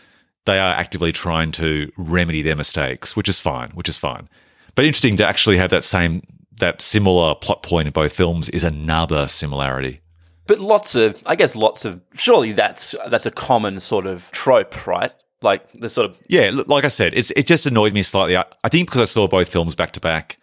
they 0.46 0.60
are 0.60 0.74
actively 0.74 1.12
trying 1.12 1.52
to 1.54 1.91
remedy 1.98 2.41
their 2.41 2.56
mistakes, 2.56 3.15
which 3.15 3.30
is 3.30 3.39
fine, 3.39 3.72
which 3.72 3.89
is 3.89 3.98
fine. 3.98 4.30
But 4.76 4.86
interesting 4.86 5.17
to 5.17 5.26
actually 5.26 5.58
have 5.58 5.72
that 5.72 5.86
same, 5.86 6.22
that 6.60 6.82
similar 6.82 7.34
plot 7.36 7.63
point 7.63 7.88
in 7.88 7.93
both 7.93 8.13
films 8.13 8.50
is 8.50 8.63
another 8.63 9.28
similarity. 9.28 10.02
But 10.45 10.60
lots 10.60 10.95
of, 10.95 11.21
I 11.25 11.36
guess, 11.36 11.56
lots 11.56 11.86
of. 11.86 12.01
Surely 12.15 12.51
that's 12.51 12.95
that's 13.10 13.25
a 13.25 13.32
common 13.32 13.79
sort 13.79 14.06
of 14.06 14.29
trope, 14.32 14.86
right? 14.86 15.12
Like 15.41 15.65
the 15.73 15.89
sort 15.89 16.10
of 16.10 16.19
Yeah, 16.27 16.51
like 16.67 16.86
I 16.86 16.89
said, 16.89 17.13
it's 17.13 17.32
it 17.32 17.47
just 17.47 17.65
annoyed 17.65 17.93
me 17.93 18.03
slightly. 18.03 18.36
I, 18.38 18.45
I 18.63 18.69
think 18.69 18.89
because 18.89 19.01
I 19.01 19.06
saw 19.06 19.27
both 19.27 19.49
films 19.49 19.75
back 19.75 19.91
to 19.93 19.99
back 19.99 20.38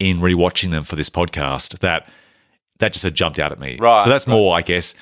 in 0.00 0.18
rewatching 0.18 0.70
them 0.70 0.82
for 0.84 0.96
this 0.96 1.10
podcast, 1.10 1.78
that 1.80 2.08
that 2.78 2.92
just 2.92 3.04
had 3.04 3.14
jumped 3.14 3.38
out 3.38 3.52
at 3.52 3.60
me. 3.60 3.78
Right, 3.80 4.02
So 4.02 4.10
that's 4.10 4.26
more, 4.26 4.56
I 4.56 4.62
guess, 4.62 4.94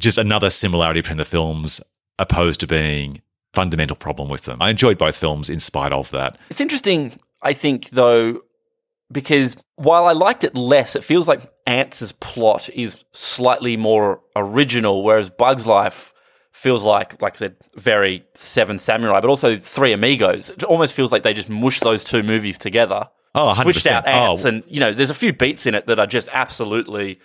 just 0.00 0.18
another 0.18 0.50
similarity 0.50 1.00
between 1.00 1.18
the 1.18 1.24
films, 1.24 1.80
opposed 2.18 2.60
to 2.60 2.66
being 2.66 3.22
fundamental 3.52 3.96
problem 3.96 4.28
with 4.28 4.42
them. 4.42 4.60
I 4.60 4.70
enjoyed 4.70 4.98
both 4.98 5.16
films 5.16 5.48
in 5.48 5.60
spite 5.60 5.92
of 5.92 6.10
that. 6.10 6.36
It's 6.50 6.60
interesting, 6.60 7.12
I 7.42 7.52
think, 7.52 7.90
though, 7.90 8.40
because 9.12 9.56
while 9.76 10.06
I 10.06 10.12
liked 10.12 10.42
it 10.42 10.56
less, 10.56 10.96
it 10.96 11.04
feels 11.04 11.28
like 11.28 11.48
Antz' 11.66 12.12
plot 12.12 12.68
is 12.70 13.04
slightly 13.12 13.76
more 13.76 14.20
original, 14.36 15.02
whereas 15.02 15.30
Bug's 15.30 15.66
Life 15.66 16.12
feels 16.52 16.82
like, 16.84 17.20
like 17.22 17.34
I 17.34 17.38
said, 17.38 17.56
very 17.74 18.24
Seven 18.34 18.78
Samurai, 18.78 19.20
but 19.20 19.28
also 19.30 19.58
Three 19.58 19.92
Amigos. 19.92 20.50
It 20.50 20.62
almost 20.64 20.92
feels 20.92 21.10
like 21.12 21.22
they 21.22 21.32
just 21.34 21.50
mush 21.50 21.80
those 21.80 22.04
two 22.04 22.22
movies 22.22 22.58
together, 22.58 23.08
Oh, 23.34 23.52
100%. 23.56 23.62
switched 23.62 23.86
out 23.86 24.06
Ants, 24.06 24.44
Oh. 24.44 24.48
and 24.48 24.62
you 24.68 24.78
know, 24.80 24.92
there's 24.92 25.10
a 25.10 25.14
few 25.14 25.32
beats 25.32 25.66
in 25.66 25.74
it 25.74 25.86
that 25.86 25.98
are 25.98 26.06
just 26.06 26.28
absolutely, 26.32 27.18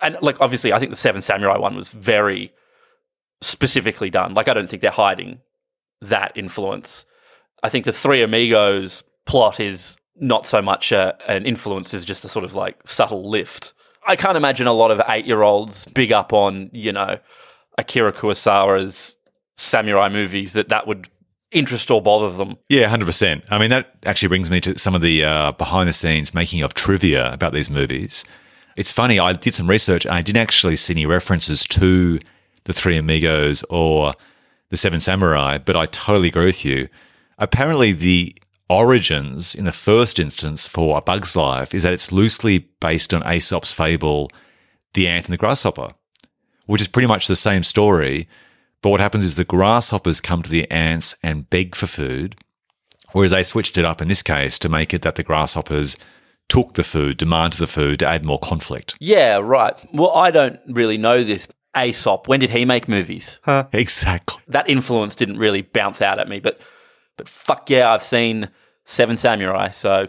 and 0.00 0.16
like 0.22 0.40
obviously, 0.40 0.72
I 0.72 0.78
think 0.78 0.90
the 0.92 0.96
Seven 0.96 1.20
Samurai 1.20 1.58
one 1.58 1.74
was 1.76 1.90
very 1.90 2.52
specifically 3.42 4.10
done. 4.10 4.34
Like 4.34 4.48
I 4.48 4.54
don't 4.54 4.68
think 4.68 4.82
they're 4.82 4.90
hiding 4.90 5.40
that 6.00 6.32
influence. 6.36 7.04
I 7.62 7.68
think 7.68 7.84
the 7.84 7.92
Three 7.92 8.22
Amigos 8.22 9.02
plot 9.26 9.60
is 9.60 9.96
not 10.16 10.46
so 10.46 10.60
much 10.62 10.92
a, 10.92 11.16
an 11.30 11.46
influence 11.46 11.94
as 11.94 12.04
just 12.04 12.24
a 12.24 12.28
sort 12.28 12.44
of 12.44 12.54
like 12.54 12.86
subtle 12.86 13.28
lift. 13.28 13.72
I 14.06 14.16
can't 14.16 14.36
imagine 14.36 14.66
a 14.66 14.72
lot 14.72 14.90
of 14.90 15.00
eight 15.08 15.26
year 15.26 15.42
olds 15.42 15.84
big 15.86 16.12
up 16.12 16.32
on, 16.32 16.70
you 16.72 16.92
know, 16.92 17.18
Akira 17.78 18.12
Kurosawa's 18.12 19.16
samurai 19.56 20.08
movies 20.08 20.54
that 20.54 20.68
that 20.68 20.86
would 20.86 21.08
interest 21.52 21.90
or 21.90 22.00
bother 22.00 22.36
them. 22.36 22.56
Yeah, 22.68 22.88
hundred 22.88 23.06
percent. 23.06 23.44
I 23.50 23.58
mean, 23.58 23.70
that 23.70 23.94
actually 24.04 24.28
brings 24.28 24.50
me 24.50 24.60
to 24.62 24.78
some 24.78 24.94
of 24.94 25.02
the 25.02 25.24
uh, 25.24 25.52
behind 25.52 25.88
the 25.88 25.92
scenes 25.92 26.34
making 26.34 26.62
of 26.62 26.74
trivia 26.74 27.32
about 27.32 27.52
these 27.52 27.70
movies. 27.70 28.24
It's 28.76 28.92
funny. 28.92 29.18
I 29.18 29.32
did 29.32 29.54
some 29.54 29.68
research 29.68 30.04
and 30.04 30.14
I 30.14 30.22
didn't 30.22 30.40
actually 30.40 30.76
see 30.76 30.94
any 30.94 31.06
references 31.06 31.64
to 31.66 32.18
the 32.64 32.72
Three 32.72 32.96
Amigos 32.96 33.64
or 33.68 34.14
the 34.70 34.76
Seven 34.76 35.00
Samurai, 35.00 35.58
but 35.58 35.76
I 35.76 35.86
totally 35.86 36.28
agree 36.28 36.46
with 36.46 36.64
you. 36.64 36.88
Apparently, 37.38 37.92
the 37.92 38.34
origins 38.70 39.54
in 39.54 39.64
the 39.64 39.72
first 39.72 40.18
instance 40.18 40.68
for 40.68 40.96
A 40.96 41.02
Bug's 41.02 41.34
Life 41.34 41.74
is 41.74 41.82
that 41.82 41.92
it's 41.92 42.12
loosely 42.12 42.70
based 42.80 43.12
on 43.12 43.22
Aesop's 43.24 43.72
fable, 43.72 44.30
The 44.94 45.08
Ant 45.08 45.26
and 45.26 45.32
the 45.32 45.36
Grasshopper, 45.38 45.94
which 46.66 46.80
is 46.80 46.88
pretty 46.88 47.08
much 47.08 47.26
the 47.26 47.36
same 47.36 47.64
story. 47.64 48.28
But 48.80 48.90
what 48.90 49.00
happens 49.00 49.24
is 49.24 49.34
the 49.36 49.44
grasshoppers 49.44 50.20
come 50.20 50.42
to 50.42 50.50
the 50.50 50.70
ants 50.70 51.14
and 51.22 51.50
beg 51.50 51.74
for 51.74 51.86
food, 51.86 52.36
whereas 53.12 53.32
they 53.32 53.42
switched 53.42 53.76
it 53.76 53.84
up 53.84 54.00
in 54.00 54.08
this 54.08 54.22
case 54.22 54.58
to 54.60 54.68
make 54.68 54.94
it 54.94 55.02
that 55.02 55.16
the 55.16 55.22
grasshoppers 55.22 55.98
took 56.48 56.74
the 56.74 56.84
food, 56.84 57.16
demanded 57.16 57.58
the 57.58 57.66
food 57.66 57.98
to 57.98 58.06
add 58.08 58.24
more 58.24 58.38
conflict. 58.38 58.96
Yeah, 59.00 59.36
right. 59.36 59.74
Well, 59.92 60.16
I 60.16 60.30
don't 60.30 60.58
really 60.66 60.96
know 60.96 61.22
this. 61.24 61.46
Aesop, 61.76 62.26
when 62.26 62.40
did 62.40 62.50
he 62.50 62.64
make 62.64 62.88
movies? 62.88 63.38
Exactly. 63.72 64.42
that 64.48 64.68
influence 64.68 65.14
didn't 65.14 65.38
really 65.38 65.62
bounce 65.62 66.00
out 66.02 66.18
at 66.18 66.28
me, 66.28 66.40
but 66.40 66.58
but 67.20 67.28
fuck 67.28 67.68
yeah, 67.68 67.92
I've 67.92 68.02
seen 68.02 68.48
Seven 68.86 69.18
Samurai. 69.18 69.68
So 69.72 70.06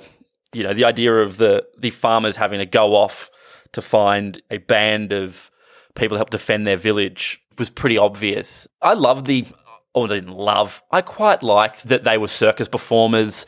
you 0.54 0.64
know 0.64 0.74
the 0.74 0.86
idea 0.86 1.14
of 1.14 1.36
the 1.36 1.68
the 1.78 1.90
farmers 1.90 2.38
having 2.38 2.60
to 2.60 2.66
go 2.66 2.96
off 2.96 3.30
to 3.74 3.82
find 3.82 4.42
a 4.50 4.60
band 4.60 5.12
of 5.12 5.52
people 5.94 6.16
to 6.16 6.20
help 6.20 6.30
defend 6.30 6.66
their 6.66 6.78
village 6.78 7.42
was 7.58 7.70
pretty 7.70 7.98
obvious. 7.98 8.66
I 8.82 8.94
love 8.94 9.26
the 9.26 9.46
or 9.94 10.08
didn't 10.08 10.32
love. 10.32 10.82
I 10.90 11.02
quite 11.02 11.44
liked 11.44 11.90
that 11.90 12.06
they 12.06 12.18
were 12.18 12.30
circus 12.30 12.70
performers. 12.70 13.46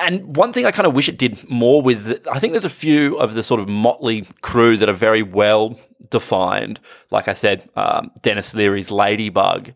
And 0.00 0.34
one 0.34 0.52
thing 0.52 0.66
I 0.66 0.72
kind 0.72 0.86
of 0.86 0.94
wish 0.94 1.08
it 1.08 1.16
did 1.16 1.48
more 1.48 1.80
with, 1.80 2.26
I 2.28 2.40
think 2.40 2.54
there's 2.54 2.64
a 2.64 2.70
few 2.70 3.16
of 3.18 3.34
the 3.34 3.44
sort 3.44 3.60
of 3.60 3.68
motley 3.68 4.24
crew 4.40 4.76
that 4.78 4.88
are 4.88 4.94
very 4.94 5.22
well 5.22 5.78
defined. 6.10 6.80
Like 7.12 7.28
I 7.28 7.34
said, 7.34 7.70
um, 7.76 8.10
Denis 8.22 8.52
Leary's 8.52 8.90
Ladybug. 8.90 9.74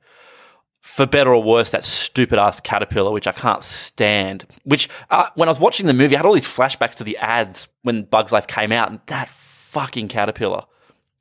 For 0.85 1.07
better 1.07 1.35
or 1.35 1.43
worse, 1.43 1.71
that 1.71 1.83
stupid 1.83 2.39
ass 2.39 2.61
caterpillar, 2.61 3.11
which 3.11 3.27
I 3.27 3.33
can't 3.33 3.65
stand. 3.65 4.45
Which, 4.65 4.91
uh, 5.11 5.29
when 5.35 5.49
I 5.49 5.51
was 5.51 5.59
watching 5.59 5.87
the 5.87 5.95
movie, 5.95 6.15
I 6.15 6.19
had 6.19 6.27
all 6.27 6.35
these 6.35 6.47
flashbacks 6.47 6.95
to 6.97 7.05
the 7.05 7.17
ads 7.17 7.69
when 7.83 8.03
Bugs 8.03 8.33
Life 8.33 8.47
came 8.47 8.71
out, 8.71 8.91
and 8.91 9.01
that 9.07 9.31
fucking 9.31 10.09
caterpillar. 10.09 10.65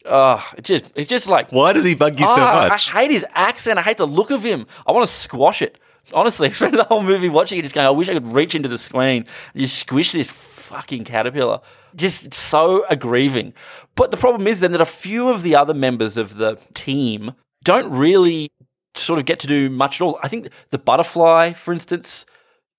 Oh, 0.06 0.46
it 0.58 0.66
just, 0.66 0.92
it's 0.96 1.08
just 1.08 1.28
like 1.28 1.52
Why 1.52 1.72
does 1.72 1.86
he 1.86 1.96
bug 1.96 2.20
you 2.20 2.28
so 2.28 2.34
Oh, 2.36 2.68
much? 2.68 2.94
I 2.94 3.02
hate 3.04 3.12
his 3.12 3.26
accent. 3.34 3.80
I 3.80 3.84
hate 3.84 3.96
the 3.96 4.06
look 4.06 4.32
of 4.32 4.44
him. 4.44 4.68
I 4.86 4.92
want 4.92 5.08
to 5.08 5.14
squash 5.14 5.62
it. 5.62 5.80
Honestly, 6.14 6.48
I 6.50 6.52
spent 6.52 6.74
the 6.76 6.84
whole 6.84 7.02
movie 7.02 7.30
watching 7.30 7.58
it, 7.58 7.62
just 7.62 7.74
going, 7.74 7.88
I 7.88 7.92
wish 7.92 8.10
I 8.10 8.14
could 8.14 8.28
reach 8.28 8.54
into 8.56 8.68
the 8.68 8.78
screen 8.78 9.26
and 9.54 9.62
just 9.62 9.80
squish 9.80 10.12
this 10.12 10.28
fucking 10.30 11.06
caterpillar. 11.06 11.62
Just 11.96 12.34
so 12.34 12.86
aggrieving. 12.90 13.54
But 13.96 14.12
the 14.12 14.18
problem 14.18 14.46
is 14.46 14.60
then 14.60 14.74
that 14.74 14.82
a 14.82 14.86
few 14.86 15.30
of 15.30 15.42
the 15.42 15.56
other 15.56 15.74
members 15.74 16.18
of 16.18 16.36
the 16.36 16.60
team 16.74 17.32
don't 17.64 17.90
really 17.90 18.52
sort 18.96 19.20
of 19.20 19.26
get 19.26 19.40
to 19.40 19.48
do 19.48 19.70
much 19.70 20.00
at 20.02 20.06
all. 20.06 20.20
I 20.24 20.28
think 20.28 20.50
the 20.70 20.78
butterfly, 20.78 21.54
for 21.54 21.74
instance, 21.74 22.26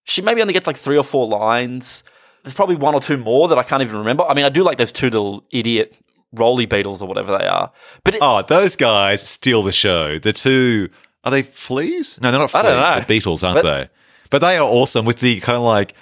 she 0.05 0.22
maybe 0.22 0.40
only 0.40 0.53
gets 0.53 0.66
like 0.66 0.77
three 0.77 0.96
or 0.98 1.05
four 1.05 1.27
lines. 1.27 2.05
There's 2.42 2.55
probably 2.55 2.77
one 2.77 2.94
or 2.94 3.00
two 3.00 3.16
more 3.16 3.48
that 3.48 3.59
I 3.59 3.62
can't 3.62 3.83
even 3.83 3.96
remember. 3.98 4.24
I 4.24 4.35
mean, 4.35 4.44
I 4.44 4.48
do 4.50 4.62
like 4.62 4.79
those 4.79 4.92
two 4.92 5.07
little 5.07 5.44
idiot 5.50 5.98
roly 6.33 6.66
beetles 6.66 7.00
or 7.00 7.09
whatever 7.09 7.37
they 7.38 7.46
are. 7.46 7.72
But 8.05 8.14
it, 8.16 8.18
Oh, 8.22 8.42
those 8.42 8.77
guys 8.77 9.27
steal 9.27 9.62
the 9.62 9.72
show. 9.72 10.18
The 10.18 10.33
two 10.33 10.88
are 11.24 11.31
they 11.31 11.42
fleas? 11.42 12.20
No, 12.20 12.31
they're 12.31 12.38
not 12.40 12.55
I 12.55 12.61
fleas. 12.61 12.64
don't 12.64 12.81
know. 12.81 12.94
They're 12.96 13.07
beetles, 13.07 13.42
aren't 13.44 13.62
But- 13.62 13.79
they? 13.79 13.88
But 14.31 14.40
they 14.40 14.57
are 14.59 14.68
awesome 14.68 15.05
with 15.05 15.20
the 15.20 15.38
kind 15.40 15.57
of 15.57 15.62
like 15.62 15.94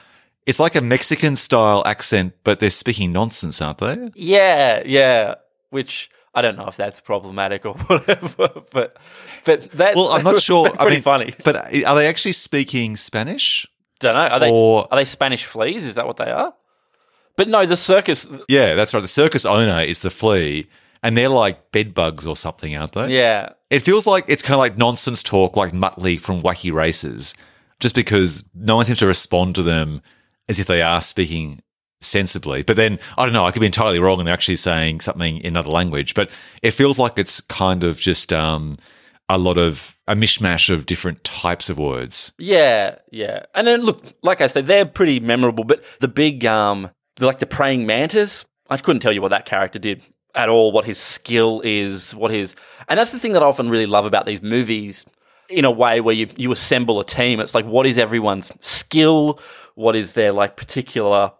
it's 0.46 0.58
like 0.58 0.74
a 0.74 0.80
Mexican 0.80 1.36
style 1.36 1.82
accent, 1.86 2.32
but 2.44 2.58
they're 2.60 2.70
speaking 2.70 3.12
nonsense, 3.12 3.60
aren't 3.62 3.78
they? 3.78 4.10
Yeah, 4.14 4.82
yeah. 4.86 5.34
Which 5.70 6.10
I 6.34 6.40
don't 6.42 6.56
know 6.56 6.66
if 6.66 6.76
that's 6.76 7.00
problematic 7.00 7.66
or 7.66 7.74
whatever, 7.86 8.48
but 8.72 8.96
but 9.44 9.70
that. 9.72 9.96
Well, 9.96 10.08
I'm 10.10 10.24
not 10.24 10.40
sure. 10.42 10.70
Pretty 10.70 10.84
I 10.84 10.88
mean, 10.90 11.02
funny. 11.02 11.34
But 11.44 11.56
are 11.84 11.94
they 11.94 12.06
actually 12.06 12.32
speaking 12.32 12.96
Spanish? 12.96 13.66
Don't 14.00 14.14
know. 14.14 14.26
Are 14.28 14.40
they 14.40 14.50
or- 14.50 14.88
are 14.90 14.96
they 14.96 15.04
Spanish 15.04 15.44
fleas? 15.44 15.84
Is 15.84 15.94
that 15.94 16.06
what 16.06 16.16
they 16.16 16.30
are? 16.30 16.54
But 17.36 17.48
no, 17.48 17.64
the 17.64 17.76
circus. 17.76 18.26
Yeah, 18.48 18.74
that's 18.74 18.92
right. 18.92 19.00
The 19.00 19.08
circus 19.08 19.44
owner 19.46 19.80
is 19.80 20.00
the 20.00 20.10
flea, 20.10 20.66
and 21.02 21.16
they're 21.16 21.28
like 21.28 21.72
bed 21.72 21.94
bugs 21.94 22.26
or 22.26 22.36
something, 22.36 22.76
aren't 22.76 22.92
they? 22.92 23.16
Yeah, 23.16 23.50
It 23.70 23.80
feels 23.80 24.06
like 24.06 24.24
it's 24.28 24.42
kind 24.42 24.54
of 24.54 24.58
like 24.58 24.76
nonsense 24.76 25.22
talk, 25.22 25.56
like 25.56 25.72
Muttley 25.72 26.20
from 26.20 26.42
Wacky 26.42 26.72
Races, 26.72 27.34
just 27.80 27.94
because 27.94 28.44
no 28.54 28.76
one 28.76 28.84
seems 28.84 28.98
to 28.98 29.06
respond 29.06 29.54
to 29.54 29.62
them 29.62 29.96
as 30.48 30.58
if 30.58 30.66
they 30.66 30.82
are 30.82 31.00
speaking 31.00 31.62
sensibly. 32.02 32.62
But 32.62 32.76
then, 32.76 32.98
I 33.16 33.24
don't 33.24 33.32
know, 33.32 33.46
I 33.46 33.50
could 33.52 33.60
be 33.60 33.66
entirely 33.66 33.98
wrong 34.00 34.18
and 34.18 34.26
they're 34.26 34.34
actually 34.34 34.56
saying 34.56 35.00
something 35.00 35.38
in 35.38 35.46
another 35.54 35.70
language, 35.70 36.14
but 36.14 36.30
it 36.62 36.72
feels 36.72 36.98
like 36.98 37.12
it's 37.16 37.40
kind 37.40 37.82
of 37.84 37.98
just 37.98 38.32
um, 38.32 38.74
a 39.32 39.38
lot 39.38 39.56
of 39.56 39.98
a 40.06 40.14
mishmash 40.14 40.68
of 40.68 40.84
different 40.84 41.24
types 41.24 41.70
of 41.70 41.78
words. 41.78 42.34
yeah, 42.38 42.96
yeah. 43.10 43.44
And 43.54 43.66
then 43.66 43.80
look, 43.80 44.04
like 44.22 44.42
I 44.42 44.46
said, 44.46 44.66
they're 44.66 44.84
pretty 44.84 45.20
memorable. 45.20 45.64
But 45.64 45.82
the 46.00 46.08
big, 46.08 46.44
um, 46.44 46.90
like 47.18 47.38
the 47.38 47.46
praying 47.46 47.86
mantis, 47.86 48.44
I 48.68 48.76
couldn't 48.76 49.00
tell 49.00 49.12
you 49.12 49.22
what 49.22 49.30
that 49.30 49.46
character 49.46 49.78
did 49.78 50.04
at 50.34 50.50
all. 50.50 50.70
What 50.70 50.84
his 50.84 50.98
skill 50.98 51.62
is, 51.64 52.14
what 52.14 52.30
his, 52.30 52.54
and 52.88 52.98
that's 53.00 53.10
the 53.10 53.18
thing 53.18 53.32
that 53.32 53.42
I 53.42 53.46
often 53.46 53.70
really 53.70 53.86
love 53.86 54.04
about 54.04 54.26
these 54.26 54.42
movies. 54.42 55.06
In 55.48 55.64
a 55.64 55.70
way 55.70 56.00
where 56.00 56.14
you 56.14 56.28
you 56.36 56.52
assemble 56.52 57.00
a 57.00 57.04
team, 57.04 57.40
it's 57.40 57.54
like 57.54 57.64
what 57.64 57.86
is 57.86 57.96
everyone's 57.96 58.52
skill? 58.60 59.40
What 59.74 59.96
is 59.96 60.12
their 60.12 60.32
like 60.32 60.56
particular 60.56 61.32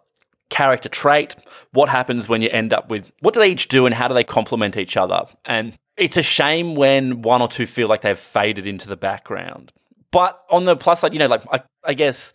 character 0.52 0.88
trait. 0.90 1.34
What 1.72 1.88
happens 1.88 2.28
when 2.28 2.42
you 2.42 2.50
end 2.50 2.74
up 2.74 2.90
with 2.90 3.10
what 3.20 3.32
do 3.32 3.40
they 3.40 3.50
each 3.50 3.68
do 3.68 3.86
and 3.86 3.94
how 3.94 4.06
do 4.06 4.14
they 4.14 4.22
complement 4.22 4.76
each 4.76 4.96
other? 4.98 5.24
And 5.46 5.76
it's 5.96 6.16
a 6.16 6.22
shame 6.22 6.74
when 6.74 7.22
one 7.22 7.42
or 7.42 7.48
two 7.48 7.66
feel 7.66 7.88
like 7.88 8.02
they've 8.02 8.18
faded 8.18 8.66
into 8.66 8.88
the 8.88 8.96
background. 8.96 9.72
But 10.10 10.42
on 10.50 10.64
the 10.64 10.76
plus 10.76 11.00
side, 11.00 11.12
you 11.12 11.18
know, 11.18 11.26
like 11.26 11.42
I, 11.52 11.62
I 11.84 11.94
guess, 11.94 12.32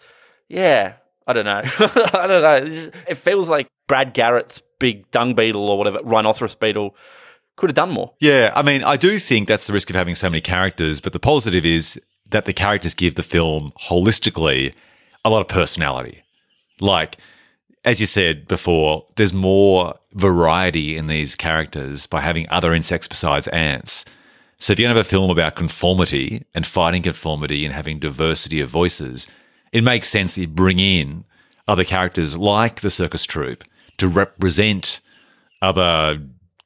yeah, 0.47 0.93
I 1.27 1.33
don't 1.33 1.45
know, 1.45 1.61
I 2.13 2.27
don't 2.27 2.41
know. 2.41 2.91
It 3.07 3.15
feels 3.15 3.49
like 3.49 3.67
Brad 3.87 4.13
Garrett's 4.13 4.61
big 4.79 5.09
dung 5.11 5.33
beetle 5.33 5.69
or 5.69 5.77
whatever 5.77 5.99
rhinoceros 6.03 6.55
beetle 6.55 6.95
could 7.55 7.69
have 7.69 7.75
done 7.75 7.91
more. 7.91 8.13
Yeah, 8.19 8.51
I 8.55 8.61
mean, 8.61 8.83
I 8.83 8.97
do 8.97 9.17
think 9.19 9.47
that's 9.47 9.67
the 9.67 9.73
risk 9.73 9.89
of 9.89 9.95
having 9.95 10.15
so 10.15 10.29
many 10.29 10.41
characters, 10.41 11.01
but 11.01 11.13
the 11.13 11.19
positive 11.19 11.65
is 11.65 11.99
that 12.29 12.45
the 12.45 12.53
characters 12.53 12.93
give 12.93 13.15
the 13.15 13.23
film 13.23 13.69
holistically 13.89 14.73
a 15.25 15.29
lot 15.29 15.41
of 15.41 15.47
personality. 15.47 16.23
Like, 16.79 17.17
as 17.87 18.01
you 18.01 18.05
said 18.05 18.49
before, 18.49 19.05
there's 19.15 19.31
more 19.31 19.97
variety 20.11 20.97
in 20.97 21.07
these 21.07 21.37
characters 21.37 22.05
by 22.05 22.19
having 22.19 22.45
other 22.49 22.73
insects 22.73 23.07
besides 23.07 23.47
ants. 23.47 24.03
So 24.57 24.73
if 24.73 24.79
you're 24.79 24.87
going 24.87 24.95
to 24.95 24.99
have 24.99 25.07
a 25.07 25.09
film 25.09 25.31
about 25.31 25.55
conformity 25.55 26.43
and 26.53 26.67
fighting 26.67 27.01
conformity 27.01 27.63
and 27.63 27.73
having 27.73 27.97
diversity 27.97 28.59
of 28.59 28.67
voices, 28.67 29.25
it 29.71 29.85
makes 29.85 30.09
sense 30.09 30.35
that 30.35 30.41
you 30.41 30.47
bring 30.49 30.79
in 30.79 31.23
other 31.65 31.85
characters 31.85 32.35
like 32.35 32.81
the 32.81 32.89
circus 32.89 33.23
troupe 33.23 33.63
to 33.99 34.09
represent 34.09 34.99
other 35.61 36.21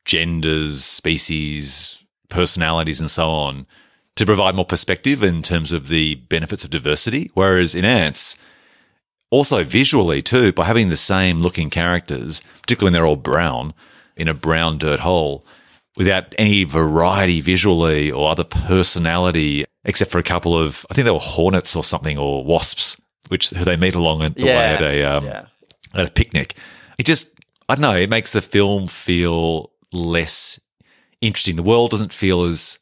genders, 0.05 0.83
species, 0.83 2.03
personalities, 2.29 2.99
and 2.99 3.11
so 3.11 3.29
on 3.29 3.67
to 4.15 4.25
provide 4.25 4.55
more 4.55 4.65
perspective 4.65 5.21
in 5.21 5.43
terms 5.43 5.71
of 5.71 5.87
the 5.87 6.15
benefits 6.15 6.63
of 6.63 6.71
diversity. 6.71 7.29
Whereas 7.35 7.75
in 7.75 7.85
Antz, 7.85 8.37
also 9.31 9.63
visually 9.63 10.21
too, 10.21 10.51
by 10.51 10.65
having 10.65 10.89
the 10.89 10.97
same 10.97 11.39
looking 11.39 11.69
characters, 11.69 12.41
particularly 12.61 12.87
when 12.87 12.93
they're 12.93 13.07
all 13.07 13.15
brown 13.15 13.73
in 14.15 14.27
a 14.27 14.33
brown 14.33 14.77
dirt 14.77 14.99
hole, 14.99 15.45
without 15.97 16.35
any 16.37 16.63
variety 16.63 17.41
visually 17.41 18.11
or 18.11 18.29
other 18.29 18.43
personality, 18.43 19.65
except 19.83 20.11
for 20.11 20.19
a 20.19 20.23
couple 20.23 20.57
of, 20.57 20.85
I 20.89 20.93
think 20.93 21.05
they 21.05 21.11
were 21.11 21.19
hornets 21.19 21.75
or 21.75 21.83
something 21.83 22.17
or 22.17 22.43
wasps, 22.43 23.01
which 23.29 23.49
who 23.49 23.65
they 23.65 23.77
meet 23.77 23.95
along 23.95 24.19
the 24.19 24.45
way 24.45 24.51
at 24.51 24.81
a 24.81 25.03
um, 25.03 25.25
yeah. 25.25 25.45
at 25.93 26.07
a 26.07 26.11
picnic. 26.11 26.55
It 26.97 27.05
just, 27.05 27.29
I 27.67 27.75
don't 27.75 27.81
know, 27.81 27.95
it 27.95 28.09
makes 28.09 28.31
the 28.31 28.41
film 28.41 28.87
feel 28.87 29.71
less 29.93 30.59
interesting. 31.21 31.55
The 31.55 31.63
world 31.63 31.91
doesn't 31.91 32.13
feel 32.13 32.43
as 32.43 32.79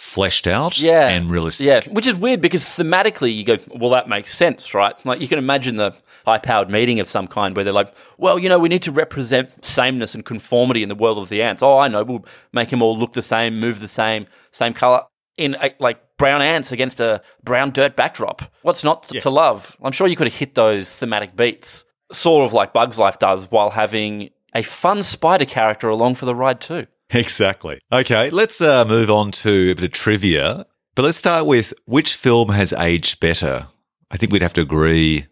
fleshed 0.00 0.46
out 0.46 0.78
Yeah. 0.78 1.08
and 1.08 1.28
realistic. 1.28 1.66
Yeah, 1.66 1.80
which 1.92 2.06
is 2.06 2.14
weird 2.14 2.40
because 2.40 2.62
thematically 2.62 3.34
you 3.36 3.42
go, 3.42 3.56
well, 3.74 3.90
that 3.90 4.08
makes 4.08 4.32
sense, 4.32 4.72
right? 4.72 4.94
Like 5.04 5.20
you 5.20 5.26
can 5.26 5.38
imagine 5.38 5.74
the 5.74 5.92
high 6.24 6.38
powered 6.38 6.70
meeting 6.70 7.00
of 7.00 7.10
some 7.10 7.26
kind 7.26 7.56
where 7.56 7.64
they're 7.64 7.72
like, 7.74 7.92
well, 8.16 8.38
you 8.38 8.48
know, 8.48 8.60
we 8.60 8.68
need 8.68 8.82
to 8.84 8.92
represent 8.92 9.64
sameness 9.64 10.14
and 10.14 10.24
conformity 10.24 10.84
in 10.84 10.88
the 10.88 10.94
world 10.94 11.18
of 11.18 11.28
the 11.30 11.42
ants. 11.42 11.64
Oh, 11.64 11.78
I 11.78 11.88
know, 11.88 12.04
we'll 12.04 12.24
make 12.52 12.70
them 12.70 12.80
all 12.80 12.96
look 12.96 13.14
the 13.14 13.22
same, 13.22 13.58
move 13.58 13.80
the 13.80 13.88
same, 13.88 14.28
same 14.52 14.72
color 14.72 15.02
in 15.36 15.56
a, 15.60 15.74
like 15.80 15.98
brown 16.16 16.42
ants 16.42 16.70
against 16.70 17.00
a 17.00 17.20
brown 17.42 17.72
dirt 17.72 17.96
backdrop. 17.96 18.42
What's 18.62 18.84
not 18.84 19.02
to- 19.08 19.20
to 19.20 19.30
love? 19.30 19.76
I'm 19.82 19.90
sure 19.92 20.06
you 20.06 20.14
could 20.14 20.28
have 20.28 20.36
hit 20.36 20.54
those 20.54 20.94
thematic 20.94 21.34
beats, 21.34 21.84
sort 22.12 22.44
of 22.46 22.52
like 22.52 22.72
Bugs 22.72 23.00
Life 23.00 23.18
does, 23.18 23.50
while 23.50 23.70
having 23.70 24.30
a 24.54 24.62
fun 24.62 25.02
spider 25.02 25.44
character 25.44 25.88
along 25.88 26.14
for 26.14 26.24
the 26.24 26.36
ride 26.36 26.60
too. 26.60 26.86
Exactly. 27.10 27.78
Okay, 27.92 28.30
let's 28.30 28.60
uh, 28.60 28.84
move 28.84 29.10
on 29.10 29.30
to 29.32 29.70
a 29.70 29.74
bit 29.74 29.84
of 29.84 29.92
trivia. 29.92 30.66
But 30.94 31.02
let's 31.04 31.18
start 31.18 31.46
with 31.46 31.72
which 31.86 32.14
film 32.14 32.50
has 32.50 32.72
aged 32.72 33.20
better? 33.20 33.68
I 34.10 34.16
think 34.16 34.32
we'd 34.32 34.42
have 34.42 34.54
to 34.54 34.60
agree 34.60 35.26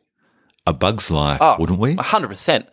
A 0.67 0.73
Bug's 0.73 1.11
Life, 1.11 1.39
Oh, 1.41 1.57
wouldn't 1.59 1.79
we? 1.79 1.97
A 1.99 2.03
hundred 2.03 2.29
percent. 2.29 2.69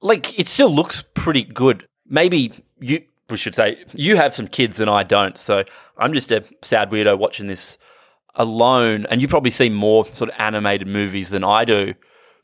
Like 0.00 0.38
it 0.38 0.48
still 0.48 0.70
looks 0.74 1.04
pretty 1.14 1.42
good. 1.44 1.86
Maybe 2.06 2.52
you 2.80 3.04
we 3.30 3.36
should 3.36 3.54
say 3.54 3.84
you 3.94 4.16
have 4.16 4.34
some 4.34 4.48
kids 4.48 4.80
and 4.80 4.90
I 4.90 5.02
don't. 5.02 5.36
So 5.38 5.64
I'm 5.96 6.12
just 6.12 6.32
a 6.32 6.44
sad 6.62 6.90
weirdo 6.90 7.18
watching 7.18 7.46
this 7.46 7.78
alone. 8.34 9.06
And 9.10 9.20
you 9.22 9.28
probably 9.28 9.50
see 9.50 9.68
more 9.68 10.04
sort 10.04 10.30
of 10.30 10.36
animated 10.38 10.88
movies 10.88 11.30
than 11.30 11.44
I 11.44 11.64
do. 11.64 11.94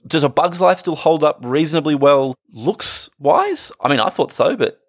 Does 0.07 0.22
a 0.22 0.28
Bug's 0.28 0.61
Life 0.61 0.78
still 0.78 0.96
hold 0.96 1.24
up 1.24 1.38
reasonably 1.42 1.94
well 1.94 2.34
looks 2.53 3.11
wise? 3.18 3.72
I 3.80 3.88
mean, 3.88 4.01
I 4.01 4.11
thought 4.11 4.32
so, 4.32 4.55
but 4.57 4.80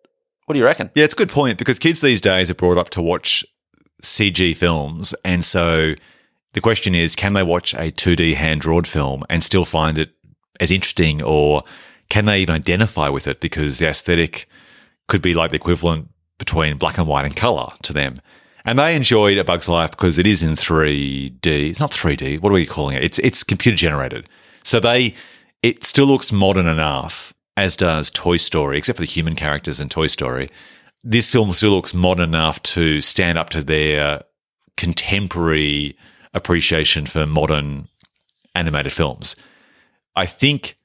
what 0.50 0.54
do 0.54 0.60
you 0.60 0.66
reckon? 0.66 0.89
Yeah, 0.95 1.04
it's 1.04 1.14
a 1.14 1.18
good 1.18 1.30
point 1.30 1.60
because 1.60 1.78
kids 1.78 2.02
these 2.02 2.20
days 2.20 2.50
are 2.50 2.56
brought 2.56 2.80
up 2.80 2.89
to 2.89 3.04
watch 3.04 3.45
CG 4.02 4.56
films. 4.56 5.14
And 5.24 5.45
so 5.45 5.93
the 6.54 6.60
question 6.60 6.95
is 6.95 7.16
can 7.16 7.34
they 7.34 7.43
watch 7.43 7.76
a 7.76 7.91
2D 7.91 8.34
hand 8.34 8.62
drawn 8.62 8.84
film 8.84 9.24
and 9.30 9.43
still 9.43 9.64
find 9.64 10.00
it 10.00 10.10
as 10.60 10.72
interesting, 10.72 11.22
or 11.22 11.62
can 12.10 12.26
they 12.26 12.39
even 12.39 12.56
identify 12.56 13.10
with 13.10 13.28
it 13.28 13.41
because 13.41 13.78
the 13.78 13.88
aesthetic 13.88 14.47
could 15.08 15.22
be 15.22 15.36
like 15.36 15.52
the 15.52 15.58
equivalent 15.58 16.10
between 16.39 16.78
black 16.78 16.97
and 16.97 17.06
white 17.06 17.26
and 17.26 17.36
color 17.36 17.68
to 17.84 17.93
them? 17.93 18.16
And 18.66 18.80
they 18.80 18.95
enjoyed 18.95 19.38
A 19.38 19.43
Bug's 19.43 19.70
Life 19.70 19.91
because 19.91 20.18
it 20.18 20.26
is 20.26 20.41
in 20.41 20.54
3D. 20.54 21.45
It's 21.45 21.80
not 21.80 21.91
3D. 21.91 22.41
What 22.41 22.50
are 22.52 22.56
we 22.56 22.66
calling 22.66 22.97
it? 22.97 23.04
It's 23.04 23.20
it's 23.20 23.43
computer 23.43 23.78
generated. 23.78 24.28
So 24.64 24.80
they 24.80 25.14
it 25.62 25.84
still 25.84 26.08
looks 26.08 26.32
modern 26.32 26.66
enough, 26.66 27.36
as 27.60 27.76
does 27.76 28.10
Toy 28.10 28.38
Story, 28.38 28.78
except 28.78 28.97
for 28.97 29.01
the 29.01 29.12
human 29.12 29.36
characters 29.36 29.82
in 29.82 29.89
Toy 29.89 30.07
Story. 30.07 30.49
This 31.03 31.30
film 31.30 31.51
still 31.51 31.72
looks 31.72 31.93
modern 31.93 32.30
enough 32.30 32.64
to 32.64 33.01
stand 33.01 33.38
up 33.38 33.49
to 33.49 33.62
their 33.62 34.24
contemporary 34.78 35.97
appreciation 36.34 37.05
for 37.05 37.26
modern 37.26 37.89
animated 38.55 38.93
films. 38.93 39.36
I 40.16 40.26
think 40.26 40.78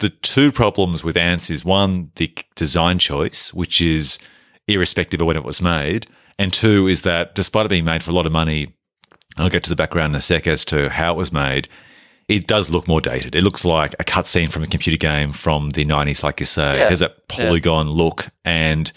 the 0.00 0.10
two 0.10 0.52
problems 0.52 1.02
with 1.02 1.16
Antz 1.16 1.48
is 1.48 1.64
one, 1.64 2.10
the 2.16 2.30
design 2.54 2.98
choice, 2.98 3.54
which 3.54 3.80
is 3.80 4.18
irrespective 4.68 5.22
of 5.22 5.26
when 5.26 5.38
it 5.38 5.44
was 5.44 5.62
made, 5.62 6.06
and 6.38 6.52
two 6.52 6.86
is 6.86 7.00
that 7.02 7.34
despite 7.34 7.64
it 7.64 7.70
being 7.70 7.84
made 7.84 8.02
for 8.02 8.10
a 8.10 8.14
lot 8.14 8.26
of 8.26 8.32
money, 8.32 8.74
I'll 9.38 9.48
get 9.48 9.64
to 9.64 9.70
the 9.70 9.76
background 9.76 10.12
in 10.12 10.18
a 10.18 10.20
sec 10.20 10.46
as 10.46 10.66
to 10.66 10.90
how 10.90 11.14
it 11.14 11.16
was 11.16 11.32
made. 11.32 11.66
It 12.30 12.46
does 12.46 12.70
look 12.70 12.86
more 12.86 13.00
dated. 13.00 13.34
It 13.34 13.42
looks 13.42 13.64
like 13.64 13.94
a 13.98 14.04
cutscene 14.04 14.50
from 14.50 14.62
a 14.62 14.68
computer 14.68 14.96
game 14.96 15.32
from 15.32 15.70
the 15.70 15.84
90s, 15.84 16.22
like 16.22 16.38
you 16.38 16.46
say. 16.46 16.78
Yeah. 16.78 16.84
It 16.84 16.90
has 16.90 17.00
that 17.00 17.26
polygon 17.26 17.90
look. 17.90 18.28
And 18.44 18.92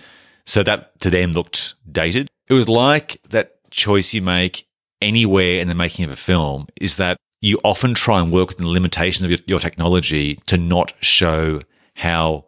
so 0.45 0.61
that 0.61 0.99
to 0.99 1.09
them 1.09 1.31
looked 1.31 1.73
dated. 1.91 2.29
It 2.47 2.53
was 2.53 2.69
like 2.69 3.17
that 3.29 3.55
choice 3.71 4.13
you 4.13 4.21
make 4.21 4.67
anywhere 5.01 5.59
in 5.59 5.67
the 5.67 5.73
making 5.73 6.05
of 6.05 6.11
a 6.11 6.15
film 6.15 6.67
is 6.79 6.97
that 6.97 7.17
you 7.41 7.59
often 7.63 7.95
try 7.95 8.21
and 8.21 8.31
work 8.31 8.49
within 8.49 8.65
the 8.65 8.71
limitations 8.71 9.23
of 9.23 9.31
your, 9.31 9.39
your 9.47 9.59
technology 9.59 10.35
to 10.45 10.55
not 10.55 10.93
show 11.01 11.61
how 11.95 12.45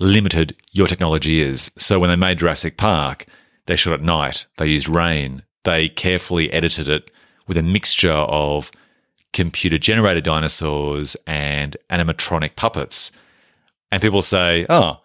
limited 0.00 0.56
your 0.72 0.86
technology 0.86 1.42
is. 1.42 1.70
So 1.76 1.98
when 1.98 2.08
they 2.08 2.16
made 2.16 2.38
Jurassic 2.38 2.78
Park, 2.78 3.26
they 3.66 3.76
shot 3.76 3.92
at 3.92 4.02
night, 4.02 4.46
they 4.56 4.68
used 4.68 4.88
rain, 4.88 5.42
they 5.64 5.90
carefully 5.90 6.50
edited 6.50 6.88
it 6.88 7.10
with 7.46 7.58
a 7.58 7.62
mixture 7.62 8.10
of 8.10 8.72
computer 9.34 9.76
generated 9.76 10.24
dinosaurs 10.24 11.16
and 11.26 11.76
animatronic 11.90 12.56
puppets. 12.56 13.12
And 13.92 14.00
people 14.00 14.22
say, 14.22 14.64
oh, 14.70 15.00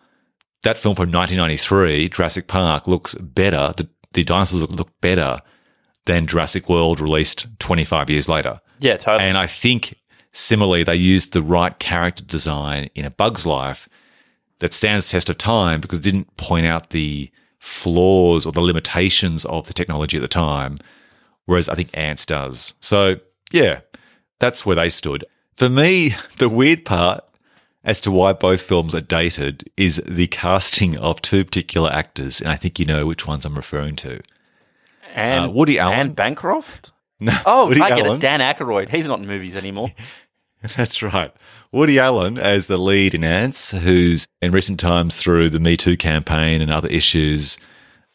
that 0.63 0.77
film 0.77 0.95
from 0.95 1.11
1993, 1.11 2.09
Jurassic 2.09 2.47
Park, 2.47 2.87
looks 2.87 3.15
better. 3.15 3.73
The, 3.75 3.89
the 4.13 4.23
dinosaurs 4.23 4.61
look, 4.61 4.71
look 4.71 5.01
better 5.01 5.41
than 6.05 6.27
Jurassic 6.27 6.69
World 6.69 6.99
released 6.99 7.47
25 7.59 8.09
years 8.09 8.29
later. 8.29 8.61
Yeah, 8.79 8.95
totally. 8.97 9.27
And 9.27 9.37
I 9.37 9.47
think 9.47 9.95
similarly, 10.31 10.83
they 10.83 10.95
used 10.95 11.33
the 11.33 11.41
right 11.41 11.77
character 11.79 12.23
design 12.23 12.89
in 12.95 13.05
A 13.05 13.09
Bug's 13.09 13.45
Life 13.45 13.89
that 14.59 14.73
stands 14.73 15.09
test 15.09 15.29
of 15.29 15.37
time 15.37 15.81
because 15.81 15.99
it 15.99 16.03
didn't 16.03 16.35
point 16.37 16.65
out 16.65 16.89
the 16.91 17.31
flaws 17.59 18.45
or 18.45 18.51
the 18.51 18.61
limitations 18.61 19.45
of 19.45 19.67
the 19.67 19.73
technology 19.73 20.17
at 20.17 20.21
the 20.21 20.27
time, 20.27 20.75
whereas 21.45 21.69
I 21.69 21.75
think 21.75 21.89
Antz 21.93 22.25
does. 22.25 22.73
So, 22.79 23.19
yeah, 23.51 23.81
that's 24.39 24.65
where 24.65 24.75
they 24.75 24.89
stood. 24.89 25.25
For 25.57 25.69
me, 25.69 26.15
the 26.37 26.49
weird 26.49 26.85
part 26.85 27.23
as 27.83 28.01
to 28.01 28.11
why 28.11 28.33
both 28.33 28.61
films 28.61 28.93
are 28.95 29.01
dated 29.01 29.69
is 29.77 30.01
the 30.05 30.27
casting 30.27 30.97
of 30.97 31.21
two 31.21 31.43
particular 31.45 31.89
actors, 31.91 32.41
and 32.41 32.49
I 32.49 32.55
think 32.55 32.79
you 32.79 32.85
know 32.85 33.05
which 33.05 33.27
ones 33.27 33.45
I'm 33.45 33.55
referring 33.55 33.95
to. 33.97 34.19
and 35.13 35.45
uh, 35.45 35.49
Woody 35.51 35.79
Allen. 35.79 35.99
and 35.99 36.15
Bancroft. 36.15 36.91
No, 37.19 37.37
Oh, 37.45 37.67
Woody 37.67 37.81
I 37.81 37.89
get 37.89 38.05
Allen. 38.05 38.17
it. 38.17 38.21
Dan 38.21 38.39
Aykroyd. 38.39 38.89
He's 38.89 39.07
not 39.07 39.19
in 39.19 39.27
movies 39.27 39.55
anymore. 39.55 39.91
That's 40.75 41.01
right. 41.01 41.33
Woody 41.71 41.99
Allen 41.99 42.37
as 42.37 42.67
the 42.67 42.77
lead 42.77 43.13
in 43.15 43.23
Antz, 43.23 43.71
who's 43.71 44.27
in 44.41 44.51
recent 44.51 44.79
times 44.79 45.17
through 45.17 45.49
the 45.49 45.59
Me 45.59 45.77
Too 45.77 45.95
campaign 45.97 46.61
and 46.61 46.71
other 46.71 46.89
issues 46.89 47.57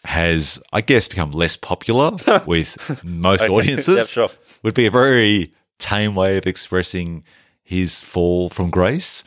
has, 0.05 0.61
I 0.73 0.81
guess, 0.83 1.09
become 1.09 1.31
less 1.31 1.57
popular 1.57 2.13
with 2.47 3.03
most 3.05 3.43
audiences. 3.45 3.97
Yep, 3.97 4.07
sure. 4.07 4.29
Would 4.63 4.75
be 4.75 4.87
a 4.87 4.91
very 4.91 5.53
tame 5.79 6.15
way 6.15 6.37
of 6.37 6.47
expressing 6.47 7.25
his 7.63 8.01
fall 8.03 8.51
from 8.51 8.71
grace. 8.71 9.25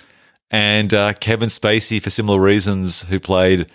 And 0.49 0.93
uh, 0.93 1.13
Kevin 1.13 1.49
Spacey, 1.49 2.01
for 2.01 2.09
similar 2.09 2.39
reasons, 2.39 3.03
who 3.03 3.19
played 3.19 3.67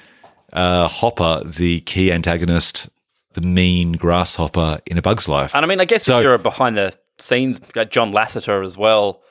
uh, 0.52 0.88
Hopper, 0.88 1.42
the 1.44 1.80
key 1.80 2.10
antagonist, 2.12 2.88
the 3.34 3.40
mean 3.42 3.92
grasshopper 3.92 4.80
in 4.86 4.98
A 4.98 5.02
Bug's 5.02 5.28
Life. 5.28 5.54
And 5.54 5.64
I 5.64 5.68
mean, 5.68 5.80
I 5.80 5.84
guess 5.84 6.04
So- 6.04 6.18
if 6.18 6.24
you're 6.24 6.38
behind 6.38 6.76
the 6.76 6.94
scenes, 7.18 7.58
got 7.58 7.90
John 7.90 8.12
Lasseter 8.12 8.64
as 8.64 8.76
well, 8.76 9.22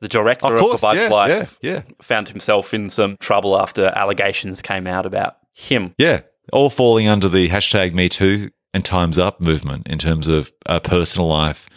the 0.00 0.08
director 0.08 0.46
Of 0.46 0.54
of, 0.54 0.60
course, 0.60 0.80
The 0.82 0.86
Bug's 0.86 0.98
yeah, 0.98 1.08
Life, 1.08 1.58
yeah, 1.62 1.72
yeah. 1.72 1.82
found 2.02 2.28
himself 2.28 2.74
in 2.74 2.90
some 2.90 3.16
trouble 3.18 3.58
after 3.58 3.86
allegations 3.96 4.60
came 4.62 4.86
out 4.86 5.06
about 5.06 5.36
him. 5.52 5.94
Yeah, 5.98 6.20
all 6.52 6.70
falling 6.70 7.08
under 7.08 7.28
the 7.28 7.48
hashtag 7.48 7.94
Me 7.94 8.08
Too 8.08 8.50
and 8.72 8.84
Times 8.84 9.18
Up 9.18 9.40
movement 9.40 9.88
in 9.88 9.98
terms 9.98 10.28
of 10.28 10.52
uh, 10.66 10.80
personal 10.80 11.28
life 11.28 11.68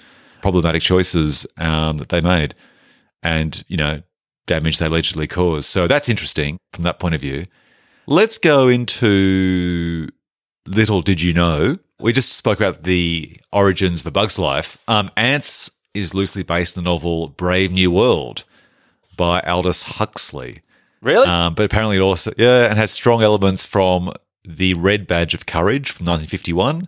problematic 0.42 0.82
choices 0.82 1.46
um, 1.58 1.98
that 1.98 2.10
they 2.10 2.22
made 2.22 2.56
and, 3.24 3.64
you 3.68 3.78
know, 3.78 4.02
damage 4.46 4.80
they 4.80 4.86
allegedly 4.86 5.28
caused. 5.28 5.70
So 5.70 5.88
that's 5.88 6.10
interesting 6.10 6.58
from 6.74 6.84
that 6.84 7.00
point 7.00 7.16
of 7.16 7.22
view. 7.22 7.46
Let's 8.08 8.38
go 8.38 8.68
into 8.70 10.10
little 10.66 11.02
did 11.02 11.22
you 11.22 11.34
know. 11.34 11.78
We 12.00 12.14
just 12.14 12.34
spoke 12.34 12.60
about 12.60 12.84
the 12.84 13.38
origins 13.52 14.02
of 14.02 14.08
A 14.08 14.12
Bug's 14.12 14.40
Life. 14.40 14.78
Um, 14.88 15.12
Antz 15.18 15.72
is 15.94 16.14
loosely 16.14 16.44
based 16.44 16.78
on 16.78 16.84
the 16.84 16.90
novel 16.90 17.28
Brave 17.28 17.72
New 17.72 17.92
World 17.92 18.46
by 19.16 19.42
Aldous 19.42 19.84
Huxley. 19.84 20.62
Really? 21.02 21.28
Um, 21.28 21.54
but 21.54 21.64
apparently 21.64 21.98
it 21.98 22.02
also, 22.02 22.32
yeah, 22.38 22.70
and 22.70 22.78
has 22.78 22.92
strong 22.92 23.24
elements 23.24 23.66
from 23.66 24.12
The 24.44 24.74
Red 24.76 25.08
Badge 25.08 25.34
of 25.34 25.46
Courage 25.46 25.92
from 25.92 26.06
1951 26.06 26.88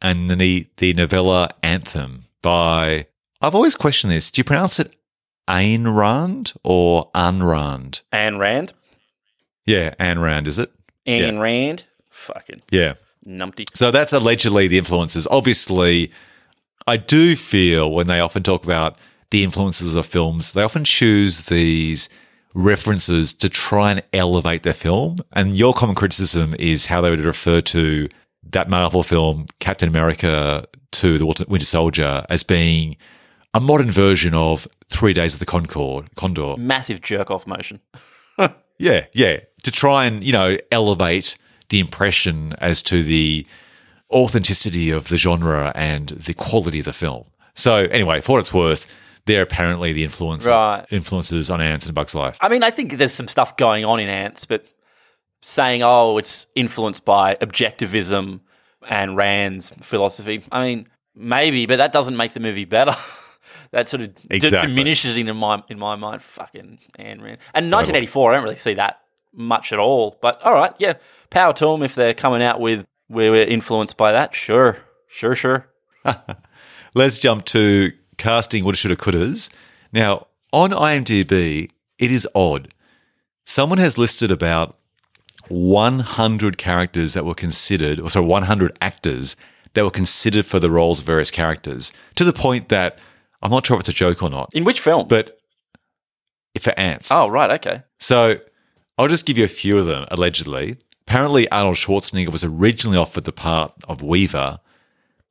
and 0.00 0.30
the, 0.30 0.68
the 0.76 0.94
novella 0.94 1.50
Anthem 1.62 2.24
by, 2.42 3.06
I've 3.40 3.54
always 3.54 3.74
questioned 3.74 4.12
this. 4.12 4.30
Do 4.30 4.40
you 4.40 4.44
pronounce 4.44 4.78
it 4.78 4.94
Ayn 5.48 5.94
Rand 5.96 6.52
or 6.62 7.10
Ayn 7.12 7.48
Rand? 7.48 8.02
Yeah, 9.64 9.94
Ayn 10.00 10.20
Rand, 10.22 10.46
is 10.46 10.58
it? 10.58 10.70
Anne 11.06 11.36
Yeah. 11.36 11.40
Rand. 11.40 11.84
Fucking 12.10 12.62
Yeah. 12.70 12.94
numpty. 13.26 13.64
So 13.74 13.90
that's 13.90 14.12
allegedly 14.12 14.68
the 14.68 14.78
influences. 14.78 15.26
Obviously, 15.30 16.12
I 16.86 16.96
do 16.96 17.36
feel 17.36 17.90
when 17.90 18.06
they 18.08 18.20
often 18.20 18.42
talk 18.42 18.64
about 18.64 18.98
the 19.30 19.42
influences 19.44 19.94
of 19.94 20.04
films, 20.06 20.52
they 20.52 20.62
often 20.62 20.84
choose 20.84 21.44
these 21.44 22.08
references 22.54 23.32
to 23.32 23.48
try 23.48 23.90
and 23.92 24.02
elevate 24.12 24.62
their 24.62 24.72
film. 24.74 25.16
And 25.32 25.56
your 25.56 25.72
common 25.72 25.94
criticism 25.94 26.54
is 26.58 26.86
how 26.86 27.00
they 27.00 27.08
would 27.10 27.20
refer 27.20 27.60
to 27.62 28.08
that 28.50 28.68
Marvel 28.68 29.02
film, 29.02 29.46
Captain 29.58 29.88
America 29.88 30.66
to 30.92 31.18
the 31.18 31.26
Winter 31.48 31.66
Soldier, 31.66 32.24
as 32.28 32.42
being 32.42 32.96
a 33.54 33.60
modern 33.60 33.90
version 33.90 34.34
of 34.34 34.66
Three 34.88 35.12
Days 35.12 35.34
of 35.34 35.40
the 35.40 35.46
Concord, 35.46 36.14
Condor. 36.14 36.56
Massive 36.56 37.00
jerk 37.00 37.30
off 37.30 37.46
motion. 37.46 37.80
Yeah, 38.78 39.04
yeah. 39.12 39.40
To 39.62 39.70
try 39.70 40.06
and, 40.06 40.24
you 40.24 40.32
know, 40.32 40.56
elevate 40.72 41.36
the 41.68 41.78
impression 41.78 42.54
as 42.58 42.82
to 42.84 43.04
the 43.04 43.46
authenticity 44.10 44.90
of 44.90 45.08
the 45.08 45.16
genre 45.16 45.70
and 45.76 46.08
the 46.08 46.34
quality 46.34 46.80
of 46.80 46.86
the 46.86 46.92
film. 46.92 47.26
So 47.54 47.74
anyway, 47.76 48.20
for 48.20 48.32
what 48.32 48.38
it's 48.40 48.52
worth, 48.52 48.86
they're 49.26 49.42
apparently 49.42 49.92
the 49.92 50.02
influence 50.02 50.46
Right. 50.46 50.84
influences 50.90 51.48
on 51.48 51.60
Antz 51.60 51.86
and 51.86 51.94
Bugs 51.94 52.14
Life. 52.14 52.38
I 52.40 52.48
mean, 52.48 52.64
I 52.64 52.70
think 52.70 52.96
there's 52.98 53.12
some 53.12 53.28
stuff 53.28 53.56
going 53.56 53.84
on 53.84 54.00
in 54.00 54.08
Antz, 54.08 54.46
but 54.46 54.66
saying, 55.42 55.82
oh, 55.84 56.18
it's 56.18 56.46
influenced 56.56 57.04
by 57.04 57.36
objectivism 57.36 58.40
and 58.88 59.16
Rand's 59.16 59.70
philosophy, 59.80 60.42
I 60.52 60.66
mean, 60.66 60.88
maybe, 61.14 61.66
but 61.66 61.76
that 61.78 61.92
doesn't 61.92 62.16
make 62.16 62.32
the 62.32 62.40
movie 62.40 62.64
better. 62.64 62.94
that 63.72 63.88
sort 63.88 64.02
of 64.02 64.10
Exactly. 64.30 64.68
diminishes 64.68 65.16
in 65.18 65.34
my 65.36 65.62
in 65.68 65.78
my 65.78 65.96
mind. 65.96 66.22
Fucking 66.22 66.78
Anne 66.96 67.20
Rand. 67.22 67.38
And 67.54 67.66
1984, 67.70 68.30
I 68.30 68.34
don't 68.34 68.44
really 68.44 68.56
see 68.56 68.74
that 68.74 69.00
much 69.34 69.72
at 69.72 69.78
all. 69.78 70.18
But 70.20 70.42
all 70.42 70.54
right, 70.54 70.74
yeah, 70.78 70.94
power 71.30 71.52
to 71.54 71.64
them 71.66 71.82
if 71.82 71.94
they're 71.94 72.14
coming 72.14 72.42
out 72.42 72.60
with 72.60 72.86
where 73.08 73.30
we're 73.30 73.44
influenced 73.44 73.96
by 73.96 74.12
that. 74.12 74.34
Sure, 74.34 74.78
sure, 75.08 75.34
sure. 75.34 75.68
Let's 76.94 77.18
jump 77.18 77.44
to 77.46 77.92
casting 78.18 78.64
woulda, 78.64 78.76
shoulda, 78.76 78.96
couldas. 78.96 79.50
Now, 79.92 80.26
on 80.52 80.70
IMDb, 80.70 81.70
it 81.98 82.12
is 82.12 82.28
odd. 82.34 82.72
Someone 83.44 83.78
has 83.78 83.96
listed 83.98 84.30
about 84.30 84.76
100 85.52 86.58
characters 86.58 87.12
that 87.14 87.24
were 87.24 87.34
considered, 87.34 88.00
or 88.00 88.08
sorry, 88.10 88.26
100 88.26 88.76
actors 88.80 89.36
that 89.74 89.84
were 89.84 89.90
considered 89.90 90.44
for 90.46 90.58
the 90.58 90.70
roles 90.70 91.00
of 91.00 91.06
various 91.06 91.30
characters, 91.30 91.92
to 92.16 92.24
the 92.24 92.32
point 92.32 92.68
that 92.70 92.98
I'm 93.42 93.50
not 93.50 93.66
sure 93.66 93.76
if 93.76 93.80
it's 93.80 93.88
a 93.88 93.92
joke 93.92 94.22
or 94.22 94.30
not, 94.30 94.50
In 94.54 94.64
which 94.64 94.80
film? 94.80 95.08
but 95.08 95.38
for 96.60 96.78
Antz. 96.78 97.10
oh, 97.10 97.28
right, 97.30 97.50
okay. 97.52 97.82
So 97.98 98.36
I'll 98.98 99.08
just 99.08 99.24
give 99.26 99.38
you 99.38 99.44
a 99.44 99.48
few 99.48 99.78
of 99.78 99.86
them, 99.86 100.06
allegedly. 100.10 100.76
Apparently, 101.06 101.50
Arnold 101.50 101.76
Schwarzenegger 101.76 102.30
was 102.30 102.44
originally 102.44 102.98
offered 102.98 103.24
the 103.24 103.32
part 103.32 103.72
of 103.88 104.02
Weaver, 104.02 104.60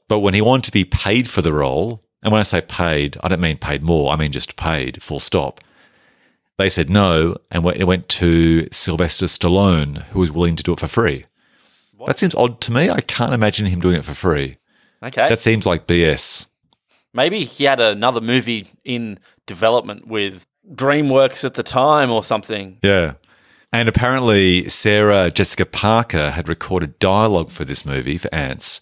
but 0.07 0.19
when 0.19 0.33
he 0.33 0.41
wanted 0.41 0.65
to 0.65 0.71
be 0.71 0.83
paid 0.83 1.29
for 1.29 1.41
the 1.41 1.53
role, 1.53 2.03
and 2.23 2.31
when 2.31 2.39
I 2.39 2.43
say 2.43 2.61
paid, 2.61 3.17
I 3.23 3.27
don't 3.29 3.39
mean 3.41 3.57
paid 3.57 3.81
more, 3.81 4.11
I 4.11 4.15
mean 4.15 4.31
just 4.31 4.55
paid, 4.57 5.01
full 5.01 5.19
stop. 5.19 5.61
They 6.61 6.69
said 6.69 6.91
no, 6.91 7.37
and 7.49 7.65
it 7.65 7.85
went 7.85 8.07
to 8.09 8.67
Sylvester 8.71 9.25
Stallone, 9.25 10.03
who 10.09 10.19
was 10.19 10.31
willing 10.31 10.55
to 10.57 10.61
do 10.61 10.73
it 10.73 10.79
for 10.79 10.85
free. 10.85 11.25
That 12.05 12.19
seems 12.19 12.35
odd 12.35 12.61
to 12.61 12.71
me. 12.71 12.87
I 12.87 13.01
can't 13.01 13.33
imagine 13.33 13.65
him 13.65 13.79
doing 13.79 13.95
it 13.95 14.05
for 14.05 14.13
free. 14.13 14.57
Okay. 15.01 15.27
That 15.27 15.39
seems 15.39 15.65
like 15.65 15.87
BS. 15.87 16.49
Maybe 17.15 17.45
he 17.45 17.63
had 17.63 17.79
another 17.79 18.21
movie 18.21 18.67
in 18.85 19.17
development 19.47 20.05
with 20.05 20.45
DreamWorks 20.71 21.43
at 21.43 21.55
the 21.55 21.63
time 21.63 22.11
or 22.11 22.23
something. 22.23 22.77
Yeah. 22.83 23.13
And 23.73 23.89
apparently, 23.89 24.69
Sarah 24.69 25.31
Jessica 25.31 25.65
Parker 25.65 26.29
had 26.29 26.47
recorded 26.47 26.99
dialogue 26.99 27.49
for 27.49 27.65
this 27.65 27.87
movie 27.87 28.19
for 28.19 28.31
Antz, 28.31 28.81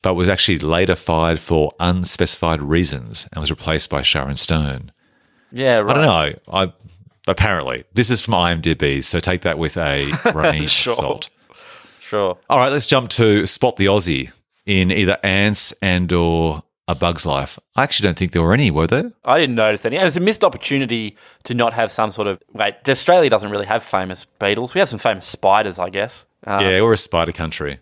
but 0.00 0.14
was 0.14 0.28
actually 0.28 0.60
later 0.60 0.94
fired 0.94 1.40
for 1.40 1.72
unspecified 1.80 2.62
reasons 2.62 3.26
and 3.32 3.40
was 3.40 3.50
replaced 3.50 3.90
by 3.90 4.02
Sharon 4.02 4.36
Stone. 4.36 4.92
Yeah, 5.54 5.76
right. 5.78 5.96
I 5.96 6.04
don't 6.04 6.04
know. 6.04 6.40
I 6.52 6.72
apparently 7.26 7.84
this 7.94 8.10
is 8.10 8.20
from 8.20 8.34
IMDb, 8.34 9.02
so 9.02 9.20
take 9.20 9.42
that 9.42 9.58
with 9.58 9.76
a 9.76 10.12
grain 10.32 10.66
Sure. 10.68 10.92
of 10.92 10.96
salt. 10.96 11.30
Sure. 12.00 12.36
All 12.50 12.58
right, 12.58 12.70
let's 12.70 12.86
jump 12.86 13.08
to 13.10 13.46
Spot 13.46 13.76
the 13.76 13.86
Aussie 13.86 14.30
in 14.66 14.90
either 14.92 15.18
Antz 15.22 15.72
and 15.82 16.12
or 16.12 16.62
A 16.86 16.94
Bug's 16.94 17.24
Life. 17.24 17.58
I 17.76 17.82
actually 17.82 18.08
don't 18.08 18.18
think 18.18 18.32
there 18.32 18.42
were 18.42 18.52
any, 18.52 18.70
were 18.70 18.86
there? 18.86 19.10
I 19.24 19.38
didn't 19.38 19.54
notice 19.56 19.84
any. 19.86 19.96
And 19.96 20.06
it's 20.06 20.16
a 20.16 20.20
missed 20.20 20.44
opportunity 20.44 21.16
to 21.44 21.54
not 21.54 21.72
have 21.72 21.90
some 21.90 22.10
sort 22.10 22.26
of. 22.28 22.40
Wait, 22.52 22.74
Australia 22.88 23.30
doesn't 23.30 23.50
really 23.50 23.66
have 23.66 23.82
famous 23.82 24.26
beetles. 24.38 24.74
We 24.74 24.80
have 24.80 24.88
some 24.88 24.98
famous 24.98 25.24
spiders, 25.24 25.78
I 25.78 25.88
guess. 25.90 26.26
Uh, 26.46 26.58
yeah, 26.60 26.82
we're 26.82 26.92
a 26.92 26.98
spider 26.98 27.32
country 27.32 27.80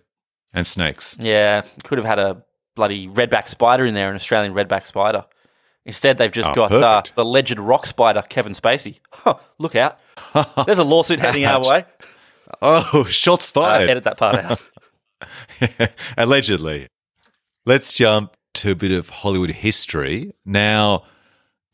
and 0.55 0.67
snakes. 0.67 1.17
Yeah. 1.19 1.63
Could 1.83 1.99
have 1.99 2.07
had 2.07 2.19
a 2.21 2.43
bloody 2.77 3.09
redback 3.09 3.49
spider 3.49 3.85
in 3.85 3.95
there, 3.95 4.09
an 4.09 4.15
Australian 4.17 4.55
redback 4.55 4.87
spider. 4.87 5.25
Instead, 5.85 6.19
they've 6.19 6.31
just 6.33 6.51
Oh, 6.51 6.55
got 6.55 6.73
uh, 6.73 7.03
the 7.17 7.23
alleged 7.23 7.59
rock 7.59 7.87
spider, 7.87 8.23
Kevin 8.29 8.53
Spacey. 8.53 9.01
Huh, 9.13 9.35
look 9.59 9.75
out. 9.77 9.99
There's 10.67 10.79
a 10.79 10.85
lawsuit 10.85 11.19
heading 11.21 11.45
our 11.45 11.61
way. 11.69 11.85
Oh, 12.61 13.05
shots 13.05 13.51
Uh, 13.57 13.61
fired! 13.61 13.91
edit 13.91 14.05
that 14.05 14.17
part 14.19 14.39
out. 14.39 14.61
Allegedly. 16.19 16.89
Let's 17.65 17.93
jump 17.93 18.37
to 18.55 18.73
a 18.73 18.75
bit 18.75 18.91
of 18.91 19.09
Hollywood 19.11 19.51
history. 19.51 20.33
Now, 20.45 21.05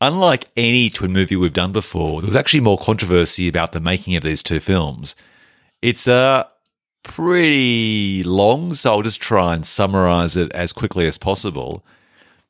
unlike 0.01 0.45
any 0.55 0.89
twin 0.89 1.11
movie 1.11 1.35
we've 1.35 1.53
done 1.53 1.71
before, 1.71 2.21
there 2.21 2.27
was 2.27 2.35
actually 2.35 2.61
more 2.61 2.77
controversy 2.77 3.47
about 3.47 3.71
the 3.71 3.79
making 3.79 4.15
of 4.15 4.23
these 4.23 4.43
two 4.43 4.59
films. 4.59 5.15
It's 5.81 6.07
uh, 6.07 6.43
pretty 7.03 8.23
long, 8.23 8.73
so 8.75 8.91
I'll 8.91 9.01
just 9.01 9.21
try 9.21 9.53
and 9.55 9.65
summarize 9.65 10.37
it 10.37 10.51
as 10.51 10.71
quickly 10.73 11.07
as 11.07 11.17
possible. 11.17 11.83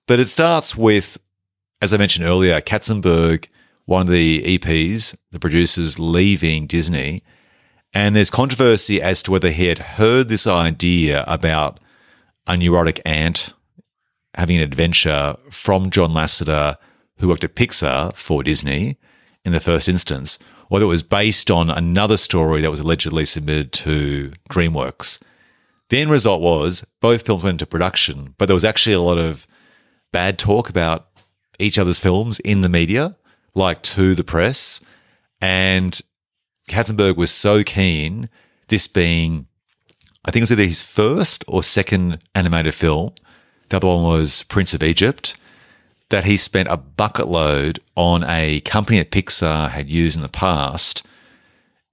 But 0.08 0.20
it 0.20 0.28
starts 0.28 0.76
with, 0.76 1.18
as 1.82 1.94
I 1.94 1.98
mentioned 1.98 2.26
earlier, 2.26 2.60
Katzenberg, 2.62 3.48
one 3.86 4.04
of 4.04 4.10
the 4.10 4.58
EPs, 4.58 5.16
the 5.32 5.40
producers, 5.40 5.98
leaving 5.98 6.68
Disney. 6.68 7.24
And 7.94 8.16
there's 8.16 8.30
controversy 8.30 9.02
as 9.02 9.24
to 9.24 9.32
whether 9.32 9.50
he 9.50 9.68
had 9.68 9.80
heard 9.80 10.30
this 10.30 10.46
idea 10.46 11.24
about 11.28 11.80
a 12.46 12.58
neurotic 12.58 13.02
ant 13.06 13.54
having 14.36 14.58
an 14.58 14.62
adventure 14.62 15.36
from 15.50 15.90
John 15.90 16.12
Lasseter, 16.12 16.76
who 17.18 17.28
worked 17.28 17.44
at 17.44 17.56
Pixar 17.56 18.16
for 18.16 18.44
Disney 18.44 18.98
in 19.44 19.54
the 19.54 19.60
first 19.60 19.90
instance, 19.90 20.38
or 20.64 20.68
whether 20.68 20.86
it 20.86 20.90
was 20.90 21.04
based 21.04 21.50
on 21.50 21.70
another 21.70 22.18
story 22.18 22.62
that 22.62 22.72
was 22.72 22.80
allegedly 22.80 23.26
submitted 23.26 23.72
to 23.72 24.32
DreamWorks. 24.52 25.20
The 25.90 26.00
end 26.00 26.12
result 26.12 26.42
was 26.42 26.86
both 27.02 27.26
films 27.26 27.44
went 27.44 27.56
into 27.56 27.66
production, 27.66 28.36
but 28.38 28.46
there 28.46 28.54
was 28.54 28.66
actually 28.66 28.94
a 28.94 29.02
lot 29.02 29.18
of 29.18 29.48
bad 30.12 30.38
talk 30.38 30.70
about 30.70 31.09
each 31.60 31.78
other's 31.78 32.00
films 32.00 32.40
in 32.40 32.62
the 32.62 32.70
media, 32.70 33.16
like 33.54 33.82
to 33.84 34.16
the 34.16 34.24
press. 34.24 34.82
And 35.42 36.00
Katzenberg 36.68 37.18
was 37.18 37.32
so 37.32 37.64
keen, 37.64 38.30
this 38.70 38.88
being, 38.88 39.48
I 40.26 40.32
think 40.32 40.42
it 40.42 40.44
was 40.44 40.52
either 40.54 40.64
his 40.64 40.82
first 40.82 41.44
or 41.48 41.62
second 41.62 42.20
animated 42.34 42.74
film. 42.74 43.14
The 43.70 43.78
other 43.78 43.88
one 43.88 44.04
was 44.04 44.44
Prince 44.44 44.74
of 44.74 44.84
Egypt, 44.84 45.36
that 46.10 46.26
he 46.26 46.38
spent 46.38 46.70
a 46.70 46.78
bucket 46.78 47.28
load 47.28 47.80
on 47.96 48.24
a 48.24 48.62
company 48.62 48.98
that 48.98 49.12
Pixar 49.12 49.70
had 49.70 49.90
used 49.90 50.16
in 50.16 50.24
the 50.24 50.30
past. 50.30 51.06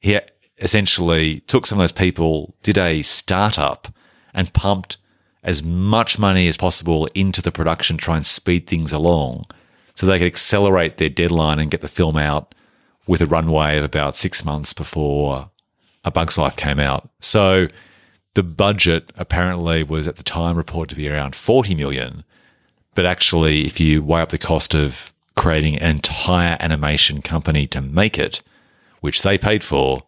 He 0.01 0.19
essentially 0.59 1.41
took 1.41 1.67
some 1.67 1.79
of 1.79 1.83
those 1.83 1.93
people, 1.93 2.55
did 2.63 2.79
a 2.79 3.03
startup, 3.03 3.89
and 4.33 4.53
pumped 4.53 4.97
as 5.43 5.63
much 5.63 6.19
money 6.19 6.49
as 6.49 6.57
possible 6.57 7.07
into 7.15 7.41
the 7.41 7.53
production, 7.53 7.97
try 7.97 8.17
and 8.17 8.27
speed 8.27 8.67
things 8.67 8.93
along 8.93 9.45
so 9.97 10.07
they 10.07 10.19
could 10.19 10.27
accelerate 10.27 10.99
their 10.99 11.09
deadline 11.09 11.59
and 11.59 11.71
get 11.71 11.81
the 11.81 11.89
film 11.89 12.17
out 12.17 12.55
with 13.09 13.21
a 13.21 13.27
runway 13.27 13.79
of 13.79 13.85
about 13.85 14.17
six 14.17 14.45
months 14.45 14.73
before 14.73 15.51
A 16.05 16.11
Bug's 16.11 16.39
Life 16.39 16.57
came 16.57 16.79
out. 16.79 17.09
So 17.21 17.69
the 18.35 18.43
budget 18.43 19.13
apparently 19.17 19.83
was 19.83 20.07
at 20.07 20.17
the 20.17 20.23
time 20.23 20.57
reported 20.57 20.91
to 20.91 20.97
be 20.97 21.09
around 21.09 21.35
40 21.35 21.75
million, 21.75 22.25
But 22.95 23.07
actually, 23.07 23.67
if 23.67 23.79
you 23.81 24.03
weigh 24.03 24.23
up 24.23 24.31
the 24.31 24.39
cost 24.39 24.75
of 24.75 25.13
creating 25.37 25.77
an 25.77 25.91
entire 25.91 26.57
animation 26.61 27.21
company 27.21 27.67
to 27.67 27.81
make 27.81 28.19
it, 28.19 28.41
which 29.01 29.23
they 29.23 29.37
paid 29.37 29.63
for, 29.63 30.03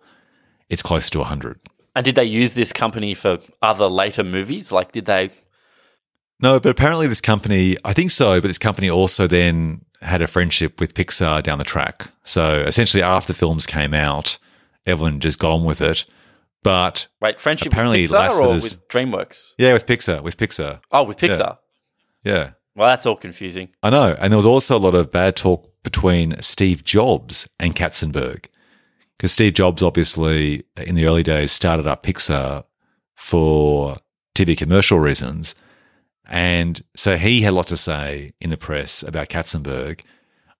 it's 0.68 0.82
close 0.82 1.10
to 1.10 1.18
100. 1.18 1.60
And 1.94 2.04
did 2.04 2.14
they 2.14 2.24
use 2.24 2.54
this 2.54 2.72
company 2.72 3.14
for 3.14 3.38
other 3.60 3.88
later 3.88 4.24
movies? 4.24 4.72
Like, 4.72 4.92
did 4.92 5.06
they? 5.06 5.30
No, 6.40 6.60
but 6.60 6.70
apparently 6.70 7.06
this 7.08 7.20
company, 7.20 7.76
I 7.84 7.92
think 7.92 8.10
so, 8.10 8.40
but 8.40 8.46
this 8.48 8.58
company 8.58 8.88
also 8.88 9.26
then 9.26 9.84
had 10.02 10.22
a 10.22 10.26
friendship 10.28 10.80
with 10.80 10.94
Pixar 10.94 11.42
down 11.42 11.58
the 11.58 11.64
track. 11.64 12.10
So 12.22 12.60
essentially, 12.60 13.02
after 13.02 13.32
the 13.32 13.38
films 13.38 13.66
came 13.66 13.92
out, 13.94 14.38
Evelyn 14.86 15.18
just 15.20 15.38
got 15.40 15.52
on 15.52 15.64
with 15.64 15.80
it. 15.80 16.04
But 16.62 17.08
Wait, 17.20 17.40
friendship 17.40 17.72
Apparently 17.72 18.02
with 18.02 18.10
Pixar 18.12 18.40
or 18.40 18.54
Lasseter's- 18.54 18.62
with 18.62 18.88
DreamWorks? 18.88 19.48
yeah, 19.58 19.72
with 19.72 19.86
Pixar, 19.86 20.22
with 20.22 20.36
Pixar. 20.36 20.80
Oh, 20.92 21.02
with 21.04 21.16
Pixar. 21.18 21.58
Yeah. 22.24 22.50
Well, 22.74 22.88
that's 22.88 23.06
all 23.06 23.16
confusing. 23.16 23.70
I 23.82 23.90
know. 23.90 24.16
And 24.20 24.32
there 24.32 24.36
was 24.36 24.46
also 24.46 24.76
a 24.76 24.78
lot 24.78 24.94
of 24.94 25.10
bad 25.10 25.34
talk 25.36 25.68
between 25.82 26.40
Steve 26.42 26.84
Jobs 26.84 27.48
and 27.58 27.74
Katzenberg. 27.74 28.46
Because 29.16 29.32
Steve 29.32 29.54
Jobs, 29.54 29.82
obviously, 29.82 30.62
in 30.76 30.94
the 30.94 31.06
early 31.06 31.24
days, 31.24 31.50
started 31.50 31.86
up 31.88 32.04
Pixar 32.04 32.64
for 33.14 33.96
TV 34.34 34.56
commercial 34.56 35.00
reasons. 35.00 35.54
And 36.28 36.82
so 36.94 37.16
he 37.16 37.40
had 37.42 37.52
a 37.52 37.56
lot 37.56 37.68
to 37.68 37.76
say 37.76 38.32
in 38.40 38.50
the 38.50 38.56
press 38.56 39.02
about 39.02 39.28
Katzenberg. 39.28 40.00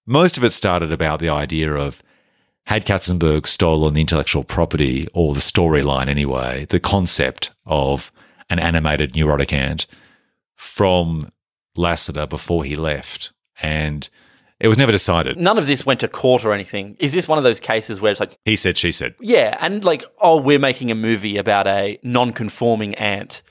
Most 0.06 0.38
of 0.38 0.44
it 0.44 0.52
started 0.52 0.90
about 0.90 1.20
the 1.20 1.28
idea 1.28 1.72
of 1.74 2.02
had 2.64 2.86
Katzenberg 2.86 3.46
stolen 3.46 3.94
the 3.94 4.00
intellectual 4.00 4.44
property 4.44 5.08
or 5.12 5.34
the 5.34 5.40
storyline 5.40 6.08
anyway, 6.08 6.66
the 6.66 6.80
concept 6.80 7.50
of 7.66 8.10
an 8.50 8.58
animated 8.58 9.14
neurotic 9.14 9.52
ant 9.52 9.86
from 10.56 11.20
Lasseter 11.76 12.28
before 12.28 12.64
he 12.64 12.74
left. 12.74 13.32
And 13.60 14.08
it 14.60 14.68
was 14.68 14.78
never 14.78 14.92
decided. 14.92 15.38
None 15.38 15.58
of 15.58 15.66
this 15.66 15.86
went 15.86 16.00
to 16.00 16.08
court 16.08 16.44
or 16.44 16.52
anything. 16.52 16.96
Is 16.98 17.12
this 17.12 17.28
one 17.28 17.38
of 17.38 17.44
those 17.44 17.60
cases 17.60 18.00
where 18.00 18.10
it's 18.10 18.20
like, 18.20 18.36
He 18.44 18.56
said, 18.56 18.76
she 18.76 18.90
said. 18.92 19.14
yeah, 19.20 19.56
and 19.60 19.84
like, 19.84 20.02
oh, 20.20 20.40
we're 20.40 20.58
making 20.58 20.90
a 20.90 20.94
movie 20.94 21.36
about 21.36 21.66
a 21.66 21.98
non-conforming 22.02 22.94
ant. 22.96 23.42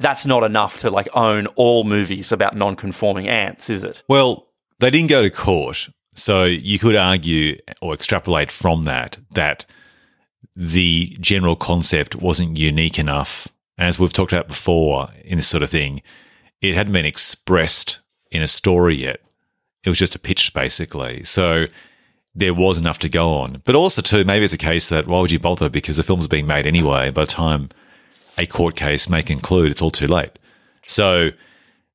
That's 0.00 0.26
not 0.26 0.42
enough 0.42 0.78
to 0.78 0.90
like 0.90 1.08
own 1.14 1.46
all 1.56 1.84
movies 1.84 2.32
about 2.32 2.56
non-conforming 2.56 3.28
ants, 3.28 3.70
is 3.70 3.84
it? 3.84 4.02
Well, 4.08 4.48
they 4.80 4.90
didn't 4.90 5.10
go 5.10 5.22
to 5.22 5.30
court. 5.30 5.90
So 6.14 6.44
you 6.44 6.78
could 6.78 6.96
argue 6.96 7.58
or 7.80 7.94
extrapolate 7.94 8.50
from 8.50 8.84
that 8.84 9.18
that 9.30 9.66
the 10.56 11.16
general 11.20 11.54
concept 11.54 12.16
wasn't 12.16 12.56
unique 12.56 12.98
enough. 12.98 13.46
As 13.78 13.98
we've 13.98 14.12
talked 14.12 14.32
about 14.32 14.48
before 14.48 15.10
in 15.24 15.36
this 15.36 15.46
sort 15.46 15.62
of 15.62 15.70
thing, 15.70 16.02
it 16.60 16.74
hadn't 16.74 16.92
been 16.92 17.06
expressed 17.06 18.00
in 18.30 18.42
a 18.42 18.48
story 18.48 18.96
yet. 18.96 19.20
It 19.84 19.88
was 19.88 19.98
just 19.98 20.14
a 20.14 20.18
pitch, 20.18 20.52
basically. 20.52 21.24
So 21.24 21.66
there 22.34 22.52
was 22.52 22.78
enough 22.78 22.98
to 23.00 23.08
go 23.08 23.34
on. 23.34 23.62
But 23.64 23.74
also, 23.74 24.02
too, 24.02 24.24
maybe 24.24 24.44
it's 24.44 24.54
a 24.54 24.58
case 24.58 24.88
that 24.90 25.06
why 25.06 25.20
would 25.20 25.30
you 25.30 25.38
bother? 25.38 25.70
Because 25.70 25.96
the 25.96 26.02
film's 26.02 26.28
being 26.28 26.46
made 26.46 26.66
anyway. 26.66 27.10
By 27.10 27.22
the 27.22 27.26
time 27.26 27.70
a 28.40 28.46
court 28.46 28.76
case 28.76 29.08
may 29.08 29.22
conclude, 29.22 29.70
it's 29.70 29.82
all 29.82 29.90
too 29.90 30.06
late. 30.06 30.38
So 30.86 31.30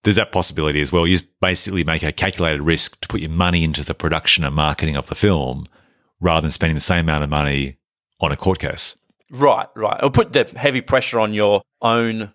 there's 0.04 0.16
that 0.18 0.32
possibility 0.32 0.82
as 0.82 0.92
well. 0.92 1.08
You 1.08 1.18
basically 1.42 1.84
make 1.84 2.04
a 2.04 2.12
calculated 2.12 2.62
risk 2.62 3.02
to 3.02 3.08
put 3.08 3.22
your 3.22 3.32
money 3.32 3.64
into 3.64 3.84
the 3.84 3.96
production 3.96 4.44
and 4.44 4.56
marketing 4.56 4.96
of 4.96 5.08
the 5.08 5.16
film 5.16 5.66
rather 6.22 6.42
than 6.42 6.52
spending 6.52 6.76
the 6.76 6.82
same 6.82 7.06
amount 7.06 7.24
of 7.24 7.30
money 7.30 7.78
on 8.22 8.32
a 8.32 8.38
court 8.38 8.60
case. 8.60 8.96
Right, 9.32 9.68
right. 9.76 9.98
It'll 9.98 10.12
put 10.12 10.34
the 10.34 10.44
heavy 10.56 10.82
pressure 10.82 11.20
on 11.20 11.34
your 11.34 11.62
own 11.82 12.32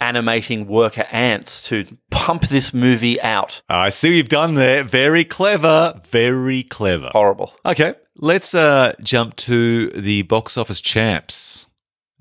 animating 0.00 0.66
worker 0.66 1.06
ants 1.12 1.62
to 1.62 1.86
pump 2.10 2.48
this 2.48 2.74
movie 2.74 3.20
out. 3.22 3.62
I 3.68 3.88
see 3.88 4.10
what 4.10 4.16
you've 4.16 4.28
done 4.28 4.54
there. 4.54 4.82
Very 4.82 5.24
clever. 5.24 6.00
Very 6.04 6.64
clever. 6.64 7.10
Horrible. 7.12 7.54
Okay, 7.64 7.94
let's 8.16 8.54
uh, 8.54 8.94
jump 9.02 9.36
to 9.36 9.88
the 9.90 10.22
box 10.22 10.58
office 10.58 10.80
champs. 10.80 11.68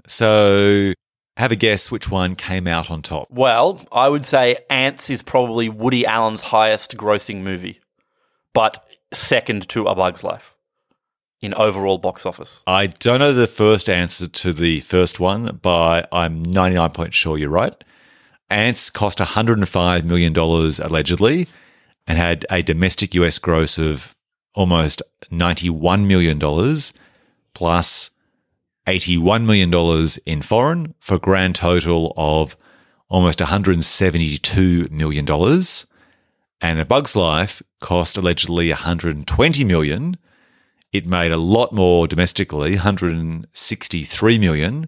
So, 0.07 0.93
have 1.37 1.51
a 1.51 1.55
guess 1.55 1.89
which 1.91 2.11
one 2.11 2.35
came 2.35 2.67
out 2.67 2.91
on 2.91 3.01
top. 3.01 3.29
Well, 3.31 3.85
I 3.91 4.09
would 4.09 4.25
say 4.25 4.57
Antz 4.69 5.09
is 5.09 5.23
probably 5.23 5.69
Woody 5.69 6.05
Allen's 6.05 6.43
highest 6.43 6.95
grossing 6.95 7.41
movie, 7.41 7.79
but 8.53 8.85
second 9.11 9.67
to 9.69 9.85
A 9.87 9.95
Bug's 9.95 10.23
Life 10.23 10.55
in 11.41 11.53
overall 11.55 11.97
box 11.97 12.25
office. 12.25 12.63
I 12.65 12.87
don't 12.87 13.19
know 13.19 13.33
the 13.33 13.47
first 13.47 13.89
answer 13.89 14.27
to 14.27 14.53
the 14.53 14.79
first 14.79 15.19
one, 15.19 15.59
but 15.61 16.07
I'm 16.11 16.43
99% 16.45 17.11
sure 17.11 17.37
you're 17.37 17.49
right. 17.49 17.75
Antz 18.49 18.89
cost 18.89 19.17
$105 19.17 20.05
million 20.05 20.37
allegedly 20.37 21.47
and 22.07 22.17
had 22.17 22.45
a 22.49 22.61
domestic 22.61 23.13
US 23.15 23.39
gross 23.39 23.77
of 23.77 24.15
almost 24.55 25.01
$91 25.31 26.05
million 26.05 26.39
plus 27.53 28.11
$81 28.87 29.45
million 29.45 30.09
in 30.25 30.41
foreign 30.41 30.95
for 30.99 31.15
a 31.15 31.19
grand 31.19 31.55
total 31.55 32.13
of 32.17 32.57
almost 33.09 33.39
$172 33.39 34.91
million. 34.91 35.25
And 36.61 36.79
A 36.79 36.85
Bug's 36.85 37.15
Life 37.15 37.63
cost 37.79 38.17
allegedly 38.17 38.69
$120 38.69 39.65
million. 39.65 40.17
It 40.91 41.07
made 41.07 41.31
a 41.31 41.37
lot 41.37 41.71
more 41.73 42.07
domestically, 42.07 42.71
163 42.71 44.37
million 44.37 44.87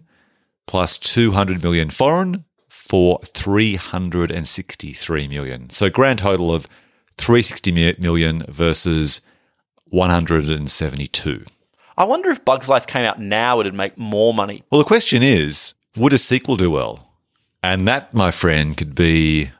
plus 0.66 0.98
200 0.98 1.62
million 1.62 1.88
foreign 1.90 2.44
for 2.68 3.18
363 3.20 5.28
million. 5.28 5.70
So 5.70 5.88
grand 5.90 6.18
total 6.20 6.54
of 6.54 6.68
360 7.18 7.72
mi- 7.72 7.96
million 8.00 8.44
versus 8.48 9.20
172. 9.86 11.44
I 11.98 12.04
wonder 12.04 12.30
if 12.30 12.44
Bug's 12.44 12.68
Life 12.68 12.86
came 12.86 13.04
out 13.04 13.20
now, 13.20 13.60
it'd 13.60 13.74
make 13.74 13.96
more 13.96 14.34
money. 14.34 14.62
Well, 14.70 14.80
the 14.80 14.84
question 14.86 15.22
is, 15.22 15.74
would 15.96 16.12
a 16.12 16.18
sequel 16.18 16.56
do 16.56 16.70
well? 16.70 17.10
And 17.62 17.88
that, 17.88 18.12
my 18.12 18.30
friend, 18.30 18.76
could 18.76 18.94
be 18.94 19.50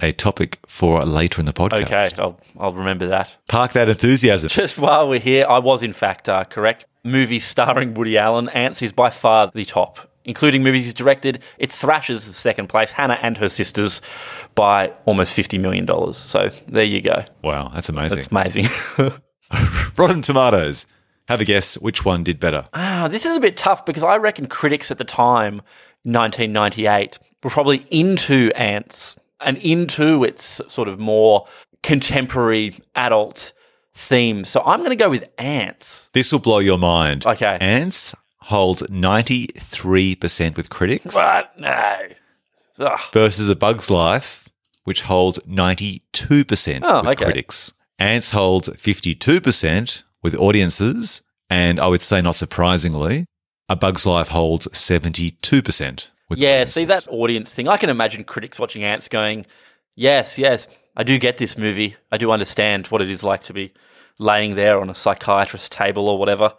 a 0.00 0.12
topic 0.12 0.58
for 0.66 1.04
later 1.04 1.40
in 1.40 1.46
the 1.46 1.52
podcast. 1.52 1.82
Okay, 1.84 2.10
I'll, 2.18 2.40
I'll 2.58 2.72
remember 2.72 3.06
that. 3.08 3.36
Park 3.48 3.72
that 3.72 3.88
enthusiasm. 3.88 4.48
Just 4.50 4.78
while 4.78 5.08
we're 5.08 5.20
here, 5.20 5.46
I 5.48 5.58
was 5.58 5.82
in 5.82 5.92
fact 5.92 6.28
uh, 6.28 6.44
correct. 6.44 6.86
Movies 7.04 7.44
starring 7.46 7.94
Woody 7.94 8.16
Allen, 8.16 8.48
Antz 8.48 8.80
is 8.82 8.92
by 8.92 9.10
far 9.10 9.50
the 9.54 9.64
top. 9.64 10.10
Including 10.26 10.62
movies 10.62 10.84
he's 10.84 10.94
directed, 10.94 11.42
it 11.58 11.70
thrashes 11.70 12.26
the 12.26 12.32
second 12.32 12.68
place, 12.68 12.92
Hannah 12.92 13.18
and 13.20 13.36
her 13.36 13.50
sisters, 13.50 14.00
by 14.54 14.90
almost 15.04 15.36
$50 15.36 15.60
million. 15.60 15.86
So 16.14 16.48
there 16.66 16.82
you 16.82 17.02
go. 17.02 17.24
Wow, 17.42 17.70
that's 17.74 17.90
amazing. 17.90 18.16
That's 18.16 18.30
amazing. 18.32 18.66
Rotten 19.98 20.22
Tomatoes. 20.22 20.86
Have 21.28 21.40
a 21.40 21.44
guess 21.44 21.76
which 21.78 22.04
one 22.04 22.22
did 22.22 22.38
better. 22.38 22.68
Ah, 22.74 23.08
this 23.10 23.24
is 23.24 23.36
a 23.36 23.40
bit 23.40 23.56
tough 23.56 23.86
because 23.86 24.02
I 24.02 24.16
reckon 24.16 24.46
critics 24.46 24.90
at 24.90 24.98
the 24.98 25.04
time, 25.04 25.62
1998, 26.02 27.18
were 27.42 27.50
probably 27.50 27.86
into 27.90 28.50
Antz 28.54 29.16
and 29.40 29.56
into 29.58 30.22
its 30.24 30.60
sort 30.68 30.88
of 30.88 30.98
more 30.98 31.46
contemporary 31.82 32.76
adult 32.94 33.52
theme. 33.94 34.44
So 34.44 34.60
I'm 34.66 34.80
going 34.80 34.90
to 34.90 34.96
go 34.96 35.08
with 35.10 35.28
Antz. 35.38 36.10
This 36.12 36.30
will 36.32 36.40
blow 36.40 36.58
your 36.58 36.78
mind. 36.78 37.24
Okay. 37.26 37.56
Antz 37.60 38.14
holds 38.40 38.82
93% 38.82 40.56
with 40.56 40.68
critics 40.68 41.14
But 41.14 41.58
no. 41.58 41.96
Ugh. 42.78 43.00
versus 43.12 43.48
A 43.48 43.56
Bug's 43.56 43.88
Life, 43.90 44.48
which 44.84 45.02
holds 45.02 45.38
92% 45.40 46.00
Oh, 46.82 47.00
with 47.00 47.10
okay. 47.10 47.24
critics. 47.24 47.72
Antz 47.98 48.32
holds 48.32 48.68
52% 48.68 50.02
with 50.24 50.34
audiences, 50.34 51.22
and 51.48 51.78
I 51.78 51.86
would 51.86 52.02
say, 52.02 52.20
not 52.20 52.34
surprisingly, 52.34 53.26
A 53.68 53.76
Bug's 53.76 54.04
Life 54.06 54.28
holds 54.28 54.66
72% 54.68 56.10
with 56.28 56.38
Yeah, 56.38 56.48
audiences. 56.50 56.74
see 56.74 56.84
that 56.86 57.06
audience 57.08 57.50
thing. 57.52 57.68
I 57.68 57.76
can 57.76 57.90
imagine 57.90 58.24
critics 58.24 58.58
watching 58.58 58.82
Antz 58.82 59.06
going, 59.06 59.46
"Yes, 59.94 60.38
yes, 60.38 60.66
I 60.96 61.02
do 61.04 61.18
get 61.18 61.36
this 61.38 61.56
movie. 61.56 61.96
I 62.10 62.16
do 62.16 62.32
understand 62.32 62.86
what 62.88 63.02
it 63.02 63.10
is 63.10 63.22
like 63.22 63.42
to 63.44 63.52
be 63.52 63.72
laying 64.18 64.54
there 64.56 64.80
on 64.80 64.88
a 64.90 64.94
psychiatrist's 64.94 65.68
table 65.68 66.08
or 66.08 66.18
whatever, 66.18 66.54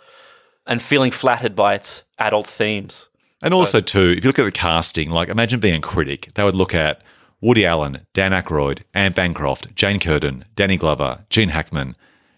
and 0.68 0.82
feeling 0.82 1.12
flattered 1.12 1.56
by 1.56 1.74
its 1.74 2.04
adult 2.20 2.48
themes." 2.48 3.10
And 3.42 3.54
also, 3.54 3.82
too, 3.82 4.14
if 4.18 4.24
you 4.24 4.30
look 4.30 4.40
at 4.40 4.46
the 4.46 4.52
casting, 4.52 5.10
like 5.10 5.30
imagine 5.30 5.60
being 5.60 5.76
a 5.76 5.82
critic, 5.82 6.30
they 6.36 6.44
would 6.44 6.56
look 6.56 6.74
at 6.76 7.02
Woody 7.42 7.66
Allen, 7.66 8.06
Dan 8.14 8.32
Aykroyd, 8.32 8.80
Anne 8.94 9.12
Bancroft, 9.14 9.76
Jane 9.76 10.00
Curtin, 10.00 10.46
Danny 10.56 10.78
Glover, 10.78 11.26
Gene 11.30 11.50
Hackman, 11.50 11.96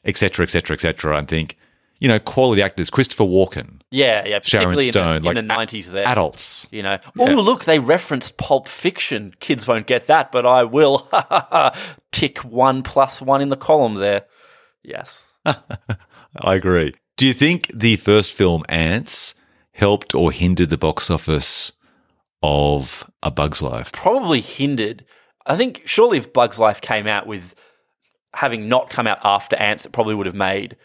etc., 0.08 0.44
etc., 0.44 0.74
etc., 0.74 1.18
and 1.18 1.28
think, 1.28 1.58
you 2.00 2.08
know, 2.08 2.18
quality 2.20 2.62
actors, 2.62 2.90
Christopher 2.90 3.24
Walken, 3.26 3.82
Yeah, 3.92 4.26
yeah, 4.26 4.40
Sharon 4.44 4.82
Stone, 4.82 5.18
in 5.18 5.22
the, 5.24 5.28
like 5.30 5.38
in 5.38 5.48
the 5.48 5.54
90s 5.54 5.86
there. 5.88 6.08
adults. 6.08 6.68
You 6.72 6.84
know, 6.84 6.98
oh 7.20 7.34
look, 7.36 7.66
they 7.66 7.80
referenced 7.80 8.38
Pulp 8.38 8.68
Fiction. 8.68 9.34
Kids 9.40 9.68
won't 9.68 9.88
get 9.88 10.08
that, 10.08 10.32
but 10.32 10.46
I 10.46 10.64
will. 10.64 11.10
Tick 12.12 12.40
one 12.40 12.82
plus 12.84 13.22
one 13.22 13.42
in 13.42 13.50
the 13.50 13.58
column 13.58 13.96
there. 13.96 14.26
Yes. 14.84 15.24
I 15.46 16.56
agree. 16.56 16.94
Do 17.18 17.26
you 17.26 17.34
think 17.34 17.72
the 17.74 17.96
first 17.98 18.32
film, 18.32 18.64
Antz, 18.70 19.34
helped 19.74 20.14
or 20.16 20.32
hindered 20.32 20.70
the 20.70 20.78
box 20.78 21.10
office 21.10 21.74
of 22.44 23.10
A 23.24 23.32
Bug's 23.32 23.62
Life? 23.62 23.92
probably 23.92 24.42
hindered. 24.42 25.04
I 25.46 25.56
think 25.58 25.82
surely 25.86 26.18
if 26.18 26.32
Bugs 26.34 26.60
Life 26.60 26.82
came 26.82 27.08
out 27.08 27.26
with 27.26 27.56
having 28.34 28.68
not 28.68 28.90
come 28.90 29.08
out 29.08 29.20
after 29.24 29.56
Antz, 29.56 29.86
it 29.86 29.92
probably 29.92 30.16
would 30.16 30.26
have 30.26 30.36
made 30.36 30.78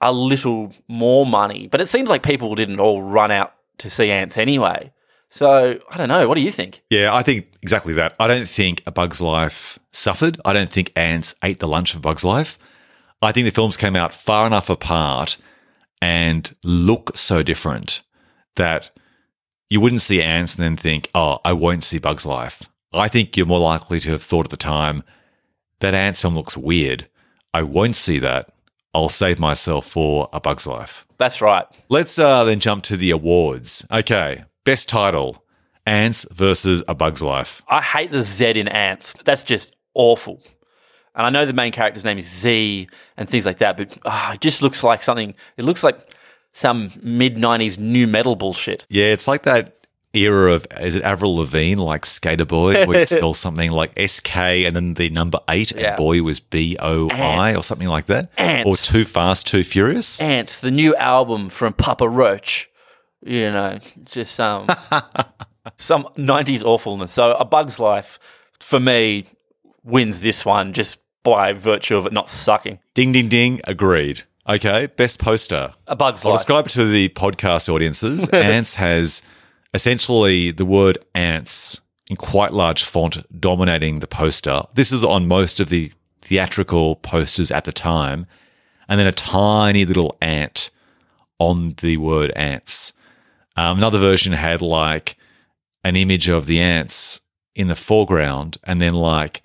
a 0.00 0.12
little 0.12 0.72
more 0.88 1.26
money. 1.26 1.66
But 1.66 1.80
it 1.80 1.86
seems 1.86 2.08
like 2.08 2.22
people 2.22 2.54
didn't 2.54 2.80
all 2.80 3.02
run 3.02 3.30
out 3.30 3.54
to 3.78 3.90
see 3.90 4.10
Antz 4.10 4.38
anyway. 4.38 4.92
So 5.30 5.78
I 5.90 5.96
don't 5.96 6.08
know. 6.08 6.26
What 6.28 6.34
do 6.34 6.40
you 6.40 6.50
think? 6.50 6.82
Yeah, 6.90 7.14
I 7.14 7.22
think 7.22 7.46
exactly 7.62 7.94
that. 7.94 8.14
I 8.18 8.26
don't 8.26 8.48
think 8.48 8.82
A 8.86 8.90
Bug's 8.90 9.20
Life 9.20 9.78
suffered. 9.92 10.40
I 10.44 10.52
don't 10.52 10.72
think 10.72 10.92
Antz 10.96 11.34
ate 11.42 11.60
the 11.60 11.68
lunch 11.68 11.94
of 11.94 12.02
Bug's 12.02 12.24
Life. 12.24 12.58
I 13.22 13.32
think 13.32 13.44
the 13.44 13.52
films 13.52 13.76
came 13.76 13.96
out 13.96 14.14
far 14.14 14.46
enough 14.46 14.70
apart 14.70 15.36
and 16.00 16.54
look 16.64 17.16
so 17.16 17.42
different 17.42 18.02
that 18.56 18.90
you 19.68 19.80
wouldn't 19.80 20.00
see 20.00 20.22
Antz 20.22 20.56
and 20.56 20.64
then 20.64 20.76
think, 20.76 21.10
oh, 21.14 21.38
I 21.44 21.52
won't 21.52 21.84
see 21.84 21.98
Bug's 21.98 22.26
Life. 22.26 22.68
I 22.92 23.06
think 23.06 23.36
you're 23.36 23.46
more 23.46 23.60
likely 23.60 24.00
to 24.00 24.10
have 24.10 24.22
thought 24.22 24.46
at 24.46 24.50
the 24.50 24.56
time, 24.56 24.98
that 25.80 25.94
Antz 25.94 26.22
film 26.22 26.34
looks 26.34 26.56
weird. 26.56 27.08
I 27.52 27.62
won't 27.62 27.96
see 27.96 28.18
that. 28.20 28.50
I'll 28.94 29.08
save 29.08 29.38
myself 29.38 29.86
for 29.86 30.28
A 30.32 30.40
Bug's 30.40 30.66
Life. 30.66 31.06
That's 31.18 31.40
right. 31.40 31.66
Let's 31.88 32.18
uh, 32.18 32.44
then 32.44 32.60
jump 32.60 32.82
to 32.84 32.96
the 32.96 33.10
awards. 33.10 33.86
Okay, 33.90 34.44
best 34.64 34.88
title 34.88 35.44
Antz 35.86 36.26
versus 36.32 36.82
A 36.88 36.94
Bug's 36.94 37.22
Life. 37.22 37.62
I 37.68 37.80
hate 37.82 38.10
the 38.10 38.22
Z 38.22 38.50
in 38.50 38.68
Antz. 38.68 39.14
That's 39.24 39.44
just 39.44 39.74
awful. 39.94 40.42
And 41.14 41.26
I 41.26 41.30
know 41.30 41.44
the 41.44 41.52
main 41.52 41.72
character's 41.72 42.04
name 42.04 42.18
is 42.18 42.26
Z 42.28 42.88
and 43.16 43.28
things 43.28 43.46
like 43.46 43.58
that, 43.58 43.76
but 43.76 43.96
ah, 44.04 44.34
it 44.34 44.40
just 44.40 44.62
looks 44.62 44.82
like 44.82 45.02
something. 45.02 45.34
It 45.56 45.64
looks 45.64 45.82
like 45.82 46.14
some 46.52 46.90
mid 47.02 47.36
90s 47.36 47.78
new 47.78 48.06
metal 48.06 48.36
bullshit. 48.36 48.86
Yeah, 48.88 49.06
it's 49.06 49.28
like 49.28 49.42
that 49.42 49.79
era 50.12 50.52
of 50.54 50.66
is 50.80 50.96
it 50.96 51.02
Avril 51.02 51.36
Lavigne 51.36 51.80
like 51.80 52.04
Skater 52.04 52.44
Boy 52.44 52.84
where 52.86 53.00
it 53.02 53.08
spells 53.10 53.38
something 53.38 53.70
like 53.70 53.92
SK 54.08 54.36
and 54.36 54.74
then 54.74 54.94
the 54.94 55.08
number 55.10 55.38
eight 55.48 55.72
Yeah. 55.72 55.88
and 55.90 55.96
boy 55.96 56.22
was 56.22 56.40
B 56.40 56.76
O 56.80 57.08
I 57.10 57.54
or 57.54 57.62
something 57.62 57.88
like 57.88 58.06
that. 58.06 58.30
Antz. 58.36 58.68
Or 58.68 58.76
Too 58.76 59.04
Fast, 59.04 59.46
Too 59.46 59.62
Furious. 59.62 60.20
Antz, 60.20 60.60
the 60.60 60.70
new 60.70 60.94
album 60.96 61.48
from 61.48 61.72
Papa 61.74 62.08
Roach. 62.08 62.68
You 63.22 63.50
know, 63.52 63.78
just 64.04 64.40
um, 64.40 64.66
some 64.90 65.02
some 65.76 66.08
90s 66.16 66.64
awfulness. 66.64 67.12
So 67.12 67.32
A 67.34 67.44
Bug's 67.44 67.78
Life, 67.78 68.18
for 68.60 68.80
me, 68.80 69.26
wins 69.84 70.20
this 70.22 70.44
one 70.44 70.72
just 70.72 70.98
by 71.22 71.52
virtue 71.52 71.96
of 71.96 72.06
it 72.06 72.12
not 72.14 72.28
sucking. 72.30 72.78
Ding 72.94 73.12
ding 73.12 73.28
ding, 73.28 73.60
agreed. 73.64 74.22
Okay, 74.48 74.86
best 74.86 75.18
poster. 75.18 75.74
A 75.86 75.94
Bug's 75.94 76.24
I'll 76.24 76.32
Life. 76.32 76.40
describe 76.40 76.66
it 76.66 76.70
to 76.70 76.84
the 76.86 77.10
podcast 77.10 77.68
audiences. 77.72 78.26
Antz 78.32 78.74
has 78.76 79.22
essentially 79.74 80.50
the 80.50 80.64
word 80.64 80.98
ants 81.14 81.80
in 82.08 82.16
quite 82.16 82.52
large 82.52 82.84
font 82.84 83.24
dominating 83.40 84.00
the 84.00 84.06
poster. 84.06 84.62
This 84.74 84.90
is 84.90 85.04
on 85.04 85.28
most 85.28 85.60
of 85.60 85.68
the 85.68 85.92
theatrical 86.22 86.96
posters 86.96 87.50
at 87.50 87.64
the 87.64 87.72
time. 87.72 88.26
And 88.88 88.98
then 88.98 89.06
a 89.06 89.12
tiny 89.12 89.84
little 89.84 90.16
ant 90.20 90.70
on 91.38 91.74
the 91.80 91.96
word 91.96 92.32
ants. 92.32 92.92
Um, 93.56 93.78
another 93.78 93.98
version 93.98 94.32
had 94.32 94.60
like 94.60 95.16
an 95.84 95.96
image 95.96 96.28
of 96.28 96.46
the 96.46 96.60
ants 96.60 97.20
in 97.54 97.68
the 97.68 97.76
foreground 97.76 98.58
and 98.64 98.80
then 98.80 98.94
like 98.94 99.42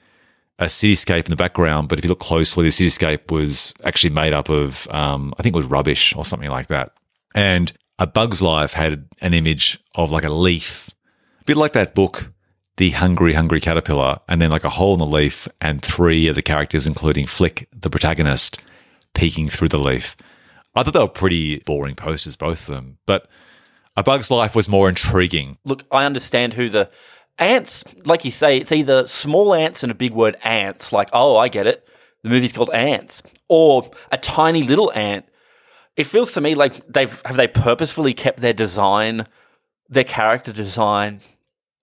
a 0.58 0.66
cityscape 0.66 1.26
in 1.26 1.32
the 1.32 1.36
background. 1.36 1.90
But 1.90 2.00
if 2.00 2.06
you 2.06 2.10
look 2.10 2.20
closely, 2.20 2.66
the 2.66 2.70
cityscape 2.70 3.32
was 3.32 3.74
actually 3.84 4.14
made 4.14 4.34
up 4.34 4.50
of, 4.50 4.88
um, 4.90 5.34
I 5.38 5.44
think 5.44 5.56
it 5.56 5.58
was 5.58 5.68
rubbish 5.68 6.16
or 6.16 6.26
something 6.26 6.50
like 6.50 6.68
that. 6.68 6.94
And 7.36 7.72
A 7.98 8.08
Bug's 8.08 8.42
Life 8.42 8.74
had 8.74 9.08
an 9.22 9.34
image 9.34 9.80
of 9.96 10.12
like 10.12 10.26
a 10.26 10.30
leaf, 10.30 10.90
a 11.42 11.44
bit 11.46 11.58
like 11.58 11.74
that 11.74 11.96
book, 11.96 12.34
The 12.78 12.90
Hungry, 12.92 13.34
Hungry 13.34 13.62
Caterpillar, 13.62 14.20
and 14.28 14.42
then 14.42 14.52
like 14.52 14.66
a 14.66 14.70
hole 14.70 14.94
in 14.94 15.00
the 15.00 15.06
leaf 15.06 15.48
and 15.62 15.82
three 15.82 16.28
of 16.28 16.36
the 16.36 16.42
characters, 16.42 16.86
including 16.86 17.26
Flick, 17.26 17.70
the 17.72 17.90
protagonist, 17.90 18.60
peeking 19.14 19.48
through 19.48 19.70
the 19.70 19.80
leaf. 19.80 20.18
I 20.76 20.84
thought 20.84 20.94
they 20.94 21.00
were 21.00 21.08
pretty 21.08 21.60
boring 21.60 21.96
posters, 21.96 22.36
both 22.36 22.68
of 22.68 22.76
them. 22.76 22.98
But 23.06 23.30
A 23.96 24.04
Bug's 24.04 24.30
Life 24.30 24.56
was 24.56 24.68
more 24.68 24.90
intriguing. 24.90 25.58
Look, 25.64 25.84
I 25.90 26.04
understand 26.04 26.56
who 26.56 26.68
the 26.68 26.90
ants, 27.40 27.86
like 28.04 28.26
you 28.26 28.32
say, 28.32 28.58
it's 28.58 28.74
either 28.74 29.08
small 29.08 29.54
ants 29.54 29.84
and 29.84 29.92
a 29.92 29.96
big 29.96 30.14
word 30.14 30.36
ants, 30.44 30.92
like, 30.92 31.10
oh, 31.14 31.38
I 31.38 31.48
get 31.48 31.66
it. 31.66 31.88
The 32.24 32.30
movie's 32.30 32.52
called 32.52 32.72
Antz, 32.72 33.22
or 33.48 33.90
a 34.12 34.18
tiny 34.18 34.64
little 34.64 34.92
ant. 34.94 35.26
It 35.98 36.06
feels 36.06 36.34
to 36.34 36.42
me 36.42 36.56
like 36.56 36.86
they've 36.88 37.22
have 37.26 37.38
they 37.38 37.48
purposefully 37.48 38.14
kept 38.14 38.42
their 38.42 38.54
design, 38.54 39.28
their 39.88 40.04
character 40.04 40.52
design, 40.52 41.22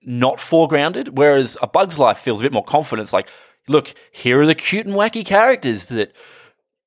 not 0.05 0.39
foregrounded. 0.39 1.11
Whereas 1.11 1.57
A 1.63 1.67
Bug's 1.67 1.99
Life 1.99 2.19
feels 2.19 2.41
a 2.41 2.43
bit 2.43 2.53
more 2.53 2.65
confident. 2.65 3.07
It's 3.07 3.13
like, 3.13 3.29
look, 3.69 3.95
here 4.11 4.41
are 4.41 4.47
the 4.47 4.55
cute 4.55 4.87
and 4.87 4.95
wacky 4.95 5.25
characters 5.25 5.87
that 5.87 6.13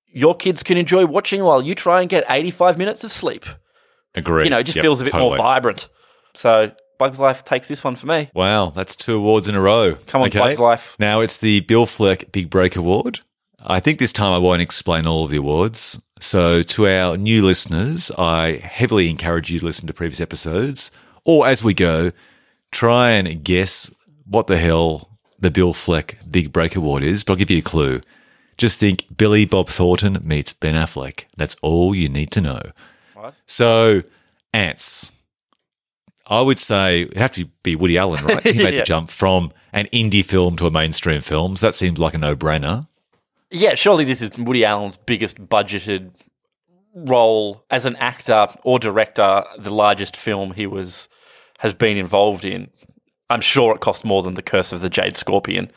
your 0.07 0.35
kids 0.35 0.61
can 0.63 0.77
enjoy 0.77 1.05
watching 1.05 1.43
while 1.43 1.61
you 1.63 1.73
try 1.75 2.01
and 2.01 2.09
get 2.09 2.23
eighty-five 2.29 2.77
minutes 2.77 3.03
of 3.03 3.11
sleep. 3.11 3.45
Agreed. 4.13 4.45
You 4.45 4.49
know, 4.51 4.59
it 4.59 4.63
just 4.63 4.75
Yep, 4.77 4.83
feels 4.83 5.01
a 5.01 5.03
bit 5.03 5.11
totally. 5.11 5.29
more 5.31 5.37
vibrant. 5.37 5.89
So 6.35 6.71
Bug's 6.99 7.19
Life 7.19 7.43
takes 7.43 7.67
this 7.67 7.83
one 7.83 7.95
for 7.97 8.05
me. 8.05 8.29
Wow, 8.33 8.69
that's 8.69 8.95
two 8.95 9.17
awards 9.17 9.49
in 9.49 9.55
a 9.55 9.61
row. 9.61 9.95
Come 10.07 10.21
on, 10.21 10.29
Bug's 10.29 10.59
Life. 10.59 10.95
Now 10.99 11.21
it's 11.21 11.37
the 11.37 11.59
Bill 11.61 11.85
Fleck 11.85 12.31
Big 12.31 12.49
Break 12.49 12.75
Award. 12.77 13.21
I 13.67 13.79
think 13.79 13.99
this 13.99 14.13
time 14.13 14.31
I 14.33 14.37
won't 14.37 14.61
explain 14.61 15.07
all 15.07 15.25
of 15.25 15.31
the 15.31 15.37
awards. 15.37 15.99
So, 16.19 16.61
to 16.61 16.87
our 16.87 17.17
new 17.17 17.43
listeners, 17.43 18.11
I 18.17 18.53
heavily 18.63 19.09
encourage 19.09 19.51
you 19.51 19.59
to 19.59 19.65
listen 19.65 19.87
to 19.87 19.93
previous 19.93 20.21
episodes, 20.21 20.91
or 21.25 21.47
as 21.47 21.63
we 21.63 21.73
go, 21.73 22.11
try 22.71 23.11
and 23.11 23.43
guess 23.43 23.91
what 24.25 24.47
the 24.47 24.57
hell 24.57 25.09
the 25.39 25.51
Bill 25.51 25.73
Fleck 25.73 26.17
Big 26.29 26.53
Break 26.53 26.75
Award 26.75 27.03
is. 27.03 27.23
But 27.23 27.33
I'll 27.33 27.37
give 27.37 27.51
you 27.51 27.57
a 27.59 27.61
clue. 27.63 28.01
Just 28.57 28.77
think 28.79 29.05
Billy 29.17 29.45
Bob 29.45 29.67
Thornton 29.67 30.19
meets 30.23 30.53
Ben 30.53 30.75
Affleck. 30.75 31.25
That's 31.35 31.57
all 31.61 31.93
you 31.93 32.07
need 32.07 32.31
to 32.31 32.41
know. 32.41 32.61
What? 33.13 33.33
So, 33.45 34.03
Antz. 34.53 35.11
I 36.27 36.41
would 36.41 36.59
say 36.59 37.01
it'd 37.03 37.17
have 37.17 37.33
to 37.33 37.45
be 37.61 37.75
Woody 37.75 37.97
Allen, 37.97 38.23
right? 38.25 38.41
He 38.41 38.63
made 38.63 38.73
Yeah. 38.75 38.79
the 38.79 38.85
jump 38.85 39.11
from 39.11 39.51
an 39.73 39.87
indie 39.93 40.25
film 40.25 40.55
to 40.55 40.65
a 40.65 40.71
mainstream 40.71 41.21
film. 41.21 41.55
So 41.55 41.67
that 41.67 41.75
seems 41.75 41.99
like 41.99 42.13
a 42.15 42.17
no 42.17 42.35
brainer. 42.35 42.87
Yeah, 43.55 43.75
surely 43.75 44.03
this 44.03 44.21
is 44.21 44.37
Woody 44.37 44.65
Allen's 44.65 44.97
biggest 44.97 45.37
budgeted 45.37 46.11
role 46.93 47.65
as 47.69 47.85
an 47.85 47.95
actor 47.97 48.47
or 48.63 48.79
director, 48.79 49.43
the 49.57 49.73
largest 49.73 50.17
film 50.17 50.53
he 50.53 50.67
was 50.67 51.07
has 51.59 51.73
been 51.73 51.97
involved 51.97 52.43
in. 52.43 52.69
I'm 53.29 53.41
sure 53.41 53.73
it 53.73 53.81
cost 53.81 54.03
more 54.03 54.21
than 54.21 54.33
The 54.33 54.41
Curse 54.41 54.71
of 54.71 54.81
the 54.81 54.89
Jade 54.89 55.15
Scorpion 55.15 55.71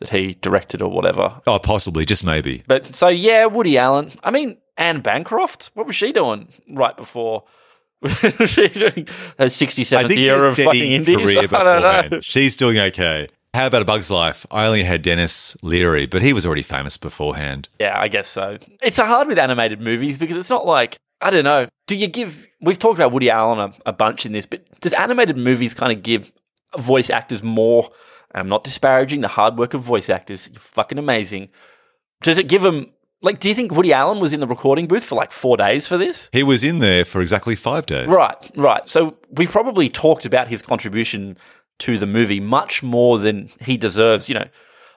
that 0.00 0.10
he 0.10 0.34
directed 0.34 0.82
or 0.82 0.90
whatever. 0.90 1.40
Oh, 1.46 1.58
possibly, 1.58 2.04
just 2.04 2.24
maybe. 2.24 2.62
But 2.66 2.94
so 2.94 3.08
yeah, 3.08 3.46
Woody 3.46 3.78
Allen. 3.78 4.12
I 4.22 4.30
mean, 4.30 4.58
Anne 4.76 5.00
Bancroft. 5.00 5.70
What 5.74 5.86
was 5.86 5.96
she 5.96 6.12
doing 6.12 6.48
right 6.68 6.96
before? 6.96 7.44
was 8.02 8.50
she 8.50 8.68
doing 8.68 9.08
her 9.38 9.46
67th 9.46 10.14
year 10.14 10.44
of 10.44 10.56
fucking 10.56 10.92
indies? 10.92 11.16
career 11.16 11.38
I 11.52 11.80
don't 11.80 12.10
know. 12.10 12.20
She's 12.20 12.54
doing 12.54 12.78
okay. 12.78 13.28
How 13.54 13.68
about 13.68 13.82
A 13.82 13.84
Bug's 13.84 14.10
Life? 14.10 14.44
I 14.50 14.66
only 14.66 14.82
had 14.82 15.02
Denis 15.02 15.56
Leary, 15.62 16.06
but 16.06 16.22
he 16.22 16.32
was 16.32 16.44
already 16.44 16.62
famous 16.62 16.96
beforehand. 16.96 17.68
Yeah, 17.78 17.96
I 17.98 18.08
guess 18.08 18.28
so. 18.28 18.58
It's 18.82 18.96
hard 18.96 19.28
with 19.28 19.38
animated 19.38 19.80
movies 19.80 20.18
because 20.18 20.36
it's 20.36 20.50
not 20.50 20.66
like 20.66 20.98
I 21.20 21.30
don't 21.30 21.44
know. 21.44 21.68
Do 21.86 21.94
you 21.94 22.08
give? 22.08 22.48
We've 22.60 22.78
talked 22.78 22.98
about 22.98 23.12
Woody 23.12 23.30
Allen 23.30 23.60
a, 23.60 23.90
a 23.90 23.92
bunch 23.92 24.26
in 24.26 24.32
this, 24.32 24.44
but 24.44 24.64
does 24.80 24.92
animated 24.94 25.38
movies 25.38 25.72
kind 25.72 25.92
of 25.92 26.02
give 26.02 26.32
voice 26.76 27.10
actors 27.10 27.44
more? 27.44 27.90
And 28.32 28.40
I'm 28.40 28.48
not 28.48 28.64
disparaging 28.64 29.20
the 29.20 29.28
hard 29.28 29.56
work 29.56 29.72
of 29.72 29.82
voice 29.82 30.10
actors. 30.10 30.48
You're 30.52 30.60
fucking 30.60 30.98
amazing. 30.98 31.48
Does 32.22 32.38
it 32.38 32.48
give 32.48 32.62
them? 32.62 32.90
Like, 33.22 33.38
do 33.38 33.48
you 33.48 33.54
think 33.54 33.72
Woody 33.72 33.92
Allen 33.92 34.18
was 34.18 34.32
in 34.32 34.40
the 34.40 34.46
recording 34.48 34.86
booth 34.86 35.04
for 35.04 35.14
like 35.14 35.30
four 35.30 35.56
days 35.56 35.86
for 35.86 35.96
this? 35.96 36.28
He 36.32 36.42
was 36.42 36.64
in 36.64 36.80
there 36.80 37.04
for 37.04 37.22
exactly 37.22 37.54
five 37.54 37.86
days. 37.86 38.08
Right, 38.08 38.50
right. 38.56 38.86
So 38.86 39.16
we've 39.30 39.50
probably 39.50 39.88
talked 39.88 40.26
about 40.26 40.48
his 40.48 40.60
contribution 40.60 41.38
to 41.80 41.98
the 41.98 42.06
movie 42.06 42.40
much 42.40 42.82
more 42.82 43.18
than 43.18 43.50
he 43.60 43.76
deserves. 43.76 44.28
You 44.28 44.36
know, 44.36 44.46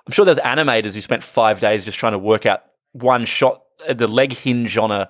I'm 0.05 0.11
sure 0.11 0.25
there's 0.25 0.37
animators 0.39 0.93
who 0.93 1.01
spent 1.01 1.23
five 1.23 1.59
days 1.59 1.85
just 1.85 1.97
trying 1.97 2.13
to 2.13 2.19
work 2.19 2.45
out 2.45 2.63
one 2.93 3.25
shot, 3.25 3.63
uh, 3.87 3.93
the 3.93 4.07
leg 4.07 4.33
hinge 4.33 4.77
on 4.77 4.91
a 4.91 5.09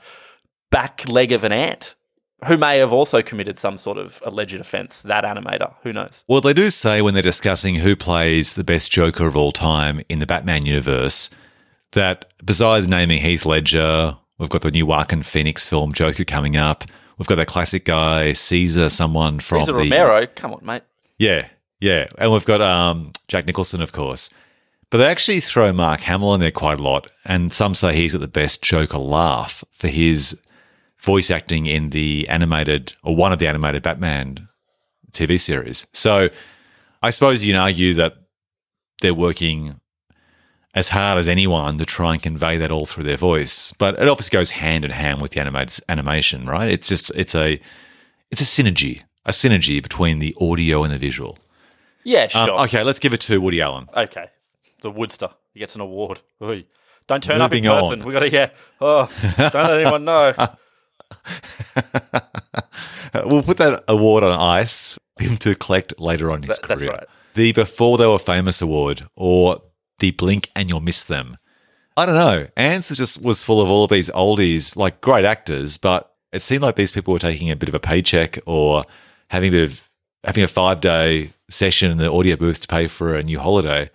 back 0.71 1.07
leg 1.07 1.31
of 1.31 1.43
an 1.43 1.51
ant, 1.51 1.95
who 2.45 2.57
may 2.57 2.77
have 2.77 2.93
also 2.93 3.21
committed 3.21 3.57
some 3.57 3.77
sort 3.77 3.97
of 3.97 4.21
alleged 4.25 4.55
offense. 4.55 5.01
That 5.01 5.23
animator, 5.23 5.73
who 5.83 5.93
knows? 5.93 6.23
Well, 6.27 6.41
they 6.41 6.53
do 6.53 6.69
say 6.69 7.01
when 7.01 7.13
they're 7.13 7.23
discussing 7.23 7.75
who 7.75 7.95
plays 7.95 8.53
the 8.53 8.63
best 8.63 8.91
Joker 8.91 9.27
of 9.27 9.35
all 9.35 9.51
time 9.51 10.01
in 10.09 10.19
the 10.19 10.25
Batman 10.25 10.65
universe 10.65 11.29
that 11.93 12.31
besides 12.43 12.87
naming 12.87 13.21
Heath 13.21 13.45
Ledger, 13.45 14.17
we've 14.37 14.49
got 14.49 14.61
the 14.61 14.71
new 14.71 14.85
Joaquin 14.85 15.23
Phoenix 15.23 15.65
film 15.65 15.91
Joker 15.93 16.25
coming 16.25 16.57
up. 16.57 16.83
We've 17.17 17.27
got 17.27 17.35
that 17.35 17.47
classic 17.47 17.85
guy 17.85 18.33
Caesar, 18.33 18.89
someone 18.89 19.39
from 19.39 19.61
Cesar 19.61 19.71
the 19.71 19.77
Romero, 19.79 20.27
come 20.27 20.53
on, 20.53 20.63
mate. 20.63 20.83
yeah, 21.17 21.47
yeah, 21.79 22.07
and 22.17 22.31
we've 22.31 22.45
got 22.45 22.61
um, 22.61 23.11
Jack 23.27 23.45
Nicholson, 23.45 23.81
of 23.81 23.91
course. 23.91 24.29
But 24.89 24.99
they 24.99 25.07
actually 25.07 25.41
throw 25.41 25.73
Mark 25.73 26.01
Hamill 26.01 26.33
in 26.33 26.39
there 26.39 26.51
quite 26.51 26.79
a 26.79 26.83
lot, 26.83 27.07
and 27.25 27.51
some 27.51 27.75
say 27.75 27.95
he's 27.95 28.13
got 28.13 28.21
the 28.21 28.27
best 28.27 28.61
Joker 28.61 28.97
laugh 28.97 29.63
for 29.71 29.87
his 29.87 30.37
voice 30.99 31.29
acting 31.29 31.65
in 31.65 31.89
the 31.89 32.27
animated 32.29 32.93
or 33.03 33.15
one 33.15 33.31
of 33.31 33.39
the 33.39 33.47
animated 33.47 33.83
Batman 33.83 34.47
TV 35.11 35.39
series. 35.39 35.85
So 35.93 36.29
I 37.01 37.09
suppose 37.09 37.43
you 37.43 37.53
can 37.53 37.61
argue 37.61 37.93
that 37.95 38.15
they're 39.01 39.13
working 39.13 39.79
as 40.73 40.89
hard 40.89 41.17
as 41.17 41.27
anyone 41.27 41.77
to 41.77 41.85
try 41.85 42.13
and 42.13 42.21
convey 42.21 42.57
that 42.57 42.71
all 42.71 42.85
through 42.85 43.03
their 43.03 43.17
voice. 43.17 43.73
But 43.73 43.99
it 43.99 44.07
obviously 44.07 44.35
goes 44.35 44.51
hand 44.51 44.85
in 44.85 44.91
hand 44.91 45.21
with 45.21 45.31
the 45.31 45.39
animated 45.39 45.83
animation, 45.89 46.45
right? 46.45 46.69
It's 46.69 46.87
just 46.87 47.11
it's 47.15 47.35
a 47.35 47.59
it's 48.31 48.41
a 48.41 48.45
synergy, 48.45 49.03
a 49.25 49.31
synergy 49.31 49.81
between 49.81 50.19
the 50.19 50.35
audio 50.39 50.83
and 50.83 50.93
the 50.93 50.97
visual. 50.97 51.37
Yeah, 52.07 52.23
Um, 52.35 52.47
sure. 52.47 52.59
okay, 52.61 52.83
let's 52.83 52.99
give 52.99 53.13
it 53.13 53.19
to 53.21 53.41
Woody 53.41 53.61
Allen. 53.61 53.89
Okay. 53.93 54.27
The 54.81 54.89
Woodster. 54.91 55.33
He 55.53 55.59
gets 55.59 55.75
an 55.75 55.81
award. 55.81 56.21
Oy. 56.41 56.63
Don't 57.05 57.21
turn 57.21 57.41
up 57.41 57.51
in 57.51 57.65
Moving 57.65 57.81
person. 57.81 58.01
on. 58.01 58.07
We 58.07 58.13
got 58.13 58.19
to, 58.21 58.31
yeah. 58.31 58.49
Oh, 58.79 59.09
don't 59.37 59.53
let 59.53 59.81
anyone 59.81 60.05
know. 60.05 60.33
we'll 63.25 63.43
put 63.43 63.57
that 63.57 63.83
award 63.87 64.23
on 64.23 64.37
ice 64.39 64.97
for 65.17 65.23
him 65.25 65.37
to 65.37 65.55
collect 65.55 65.99
later 65.99 66.31
on 66.31 66.43
in 66.43 66.49
his 66.49 66.59
That- 66.59 66.67
that's 66.67 66.79
career. 66.81 66.91
right. 66.93 67.03
The 67.33 67.51
Before 67.51 67.97
They 67.97 68.07
Were 68.07 68.19
Famous 68.19 68.61
award 68.61 69.07
or 69.15 69.61
the 69.99 70.11
Blink 70.11 70.49
and 70.55 70.69
You'll 70.69 70.79
Miss 70.79 71.03
Them. 71.03 71.37
I 71.95 72.05
don't 72.05 72.15
know. 72.15 72.47
Antz 72.55 72.89
just 72.95 73.21
was 73.21 73.43
full 73.43 73.61
of 73.61 73.69
all 73.69 73.83
of 73.83 73.89
these 73.89 74.09
oldies, 74.11 74.75
like 74.75 75.01
great 75.01 75.25
actors, 75.25 75.77
but 75.77 76.11
it 76.31 76.41
seemed 76.41 76.61
like 76.63 76.75
these 76.75 76.91
people 76.91 77.13
were 77.13 77.19
taking 77.19 77.49
a 77.51 77.55
bit 77.55 77.69
of 77.69 77.75
a 77.75 77.79
paycheck 77.79 78.39
or 78.45 78.85
having 79.29 79.49
a 79.49 79.51
bit 79.51 79.69
of 79.69 79.86
having 80.27 80.43
a 80.43 80.47
five 80.47 80.81
day 80.81 81.31
session 81.49 81.89
in 81.89 81.97
the 81.97 82.11
audio 82.11 82.35
booth 82.35 82.59
to 82.59 82.67
pay 82.67 82.87
for 82.87 83.15
a 83.15 83.23
new 83.23 83.39
holiday. 83.39 83.89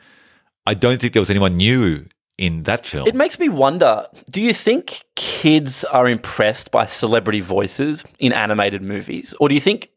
I 0.67 0.75
don't 0.75 1.01
think 1.01 1.13
there 1.13 1.21
was 1.21 1.31
anyone 1.31 1.55
new 1.55 2.07
in 2.39 2.63
that 2.63 2.87
film. 2.87 3.07
It 3.07 3.15
makes 3.15 3.39
me 3.39 3.49
wonder 3.49 4.07
do 4.31 4.41
you 4.41 4.55
think 4.55 5.05
kids 5.15 5.85
are 5.85 6.09
impressed 6.09 6.71
by 6.71 6.87
celebrity 6.87 7.41
voices 7.41 8.03
in 8.19 8.33
animated 8.33 8.83
movies? 8.83 9.35
Or 9.39 9.49
do 9.49 9.55
you 9.55 9.61
think 9.61 9.91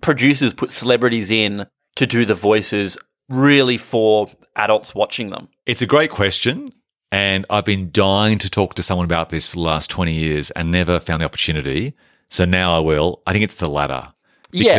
producers 0.00 0.54
put 0.54 0.70
celebrities 0.70 1.30
in 1.30 1.66
to 1.96 2.06
do 2.06 2.24
the 2.24 2.34
voices 2.34 2.96
really 3.28 3.76
for 3.76 4.30
adults 4.56 4.94
watching 4.94 5.30
them? 5.30 5.48
It's 5.66 5.82
a 5.82 5.86
great 5.86 6.10
question. 6.10 6.72
And 7.12 7.44
I've 7.50 7.64
been 7.64 7.90
dying 7.90 8.38
to 8.38 8.48
talk 8.48 8.74
to 8.74 8.84
someone 8.84 9.04
about 9.04 9.30
this 9.30 9.48
for 9.48 9.56
the 9.56 9.62
last 9.62 9.90
20 9.90 10.12
years 10.12 10.52
and 10.52 10.70
never 10.70 11.00
found 11.00 11.22
the 11.22 11.24
opportunity. 11.24 11.94
So 12.28 12.44
now 12.44 12.76
I 12.76 12.78
will. 12.78 13.20
I 13.26 13.32
think 13.32 13.42
it's 13.42 13.56
the 13.56 13.68
latter 13.68 14.12
Yeah. 14.52 14.76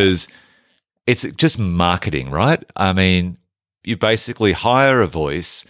It's 1.07 1.23
just 1.23 1.59
marketing, 1.59 2.29
right? 2.29 2.63
I 2.75 2.93
mean, 2.93 3.37
you 3.83 3.97
basically 3.97 4.53
hire 4.53 5.01
a 5.01 5.07
voice, 5.07 5.65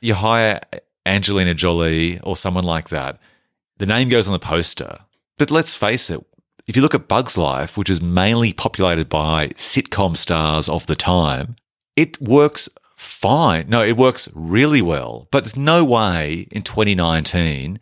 you 0.00 0.14
hire 0.14 0.60
Angelina 1.04 1.54
Jolie 1.54 2.20
or 2.20 2.36
someone 2.36 2.64
like 2.64 2.90
that. 2.90 3.18
The 3.78 3.86
name 3.86 4.08
goes 4.08 4.28
on 4.28 4.32
the 4.32 4.38
poster. 4.38 5.00
But 5.36 5.50
let's 5.50 5.74
face 5.74 6.10
it, 6.10 6.24
if 6.66 6.76
you 6.76 6.82
look 6.82 6.94
at 6.94 7.08
Bugs 7.08 7.38
Life, 7.38 7.78
which 7.78 7.88
is 7.88 8.02
mainly 8.02 8.52
populated 8.52 9.08
by 9.08 9.48
sitcom 9.50 10.16
stars 10.16 10.68
of 10.68 10.86
the 10.86 10.96
time, 10.96 11.56
it 11.96 12.20
works 12.20 12.68
fine. 12.94 13.68
No, 13.68 13.82
it 13.82 13.96
works 13.96 14.28
really 14.34 14.82
well. 14.82 15.28
But 15.30 15.44
there's 15.44 15.56
no 15.56 15.84
way 15.84 16.46
in 16.50 16.62
2019 16.62 17.80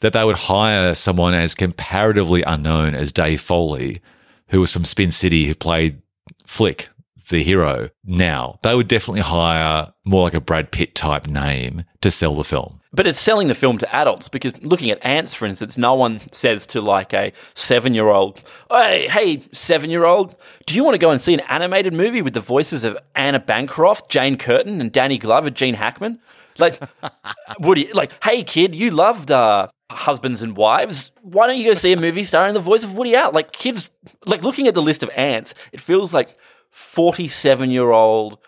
that 0.00 0.12
they 0.12 0.24
would 0.24 0.36
hire 0.36 0.94
someone 0.94 1.34
as 1.34 1.54
comparatively 1.54 2.42
unknown 2.42 2.94
as 2.94 3.12
Dave 3.12 3.40
Foley, 3.40 4.00
who 4.48 4.60
was 4.60 4.72
from 4.72 4.84
Spin 4.84 5.10
City, 5.10 5.46
who 5.46 5.54
played 5.54 6.00
Flick, 6.46 6.88
the 7.28 7.42
hero. 7.42 7.90
Now, 8.04 8.58
they 8.62 8.74
would 8.74 8.88
definitely 8.88 9.22
hire 9.22 9.92
more 10.04 10.22
like 10.22 10.34
a 10.34 10.40
Brad 10.40 10.70
Pitt 10.70 10.94
type 10.94 11.26
name 11.26 11.84
to 12.00 12.10
sell 12.10 12.34
the 12.34 12.44
film. 12.44 12.80
But 12.92 13.06
it's 13.06 13.20
selling 13.20 13.48
the 13.48 13.54
film 13.54 13.76
to 13.78 13.94
adults 13.94 14.28
because 14.28 14.56
looking 14.62 14.90
at 14.90 15.04
Antz, 15.04 15.34
for 15.34 15.44
instance, 15.44 15.76
no 15.76 15.94
one 15.94 16.20
says 16.32 16.66
to 16.68 16.80
like 16.80 17.12
a 17.12 17.32
seven 17.54 17.92
year 17.92 18.08
old, 18.08 18.42
Hey, 18.70 19.06
hey, 19.08 19.42
seven 19.52 19.90
year 19.90 20.04
old, 20.04 20.34
do 20.64 20.74
you 20.74 20.82
want 20.82 20.94
to 20.94 20.98
go 20.98 21.10
and 21.10 21.20
see 21.20 21.34
an 21.34 21.40
animated 21.40 21.92
movie 21.92 22.22
with 22.22 22.32
the 22.32 22.40
voices 22.40 22.84
of 22.84 22.96
Anna 23.14 23.38
Bancroft, 23.38 24.10
Jane 24.10 24.38
Curtin, 24.38 24.80
and 24.80 24.90
Danny 24.90 25.18
Glover, 25.18 25.50
Gene 25.50 25.74
Hackman? 25.74 26.20
Like, 26.58 26.80
Woody, 27.60 27.92
like, 27.92 28.12
hey 28.24 28.42
kid, 28.44 28.74
you 28.74 28.90
loved 28.90 29.30
uh, 29.30 29.68
Husbands 29.90 30.42
and 30.42 30.56
Wives. 30.56 31.12
Why 31.22 31.46
don't 31.46 31.58
you 31.58 31.64
go 31.64 31.74
see 31.74 31.92
a 31.92 32.00
movie 32.00 32.24
starring 32.24 32.54
the 32.54 32.60
voice 32.60 32.84
of 32.84 32.96
Woody 32.96 33.14
Allen? 33.14 33.34
Like, 33.34 33.52
kids, 33.52 33.90
like 34.24 34.42
looking 34.42 34.66
at 34.66 34.74
the 34.74 34.82
list 34.82 35.02
of 35.02 35.10
Antz, 35.10 35.54
it 35.72 35.80
feels 35.80 36.12
like 36.12 36.36
47 36.70 37.70
year 37.70 37.90
old 37.90 38.38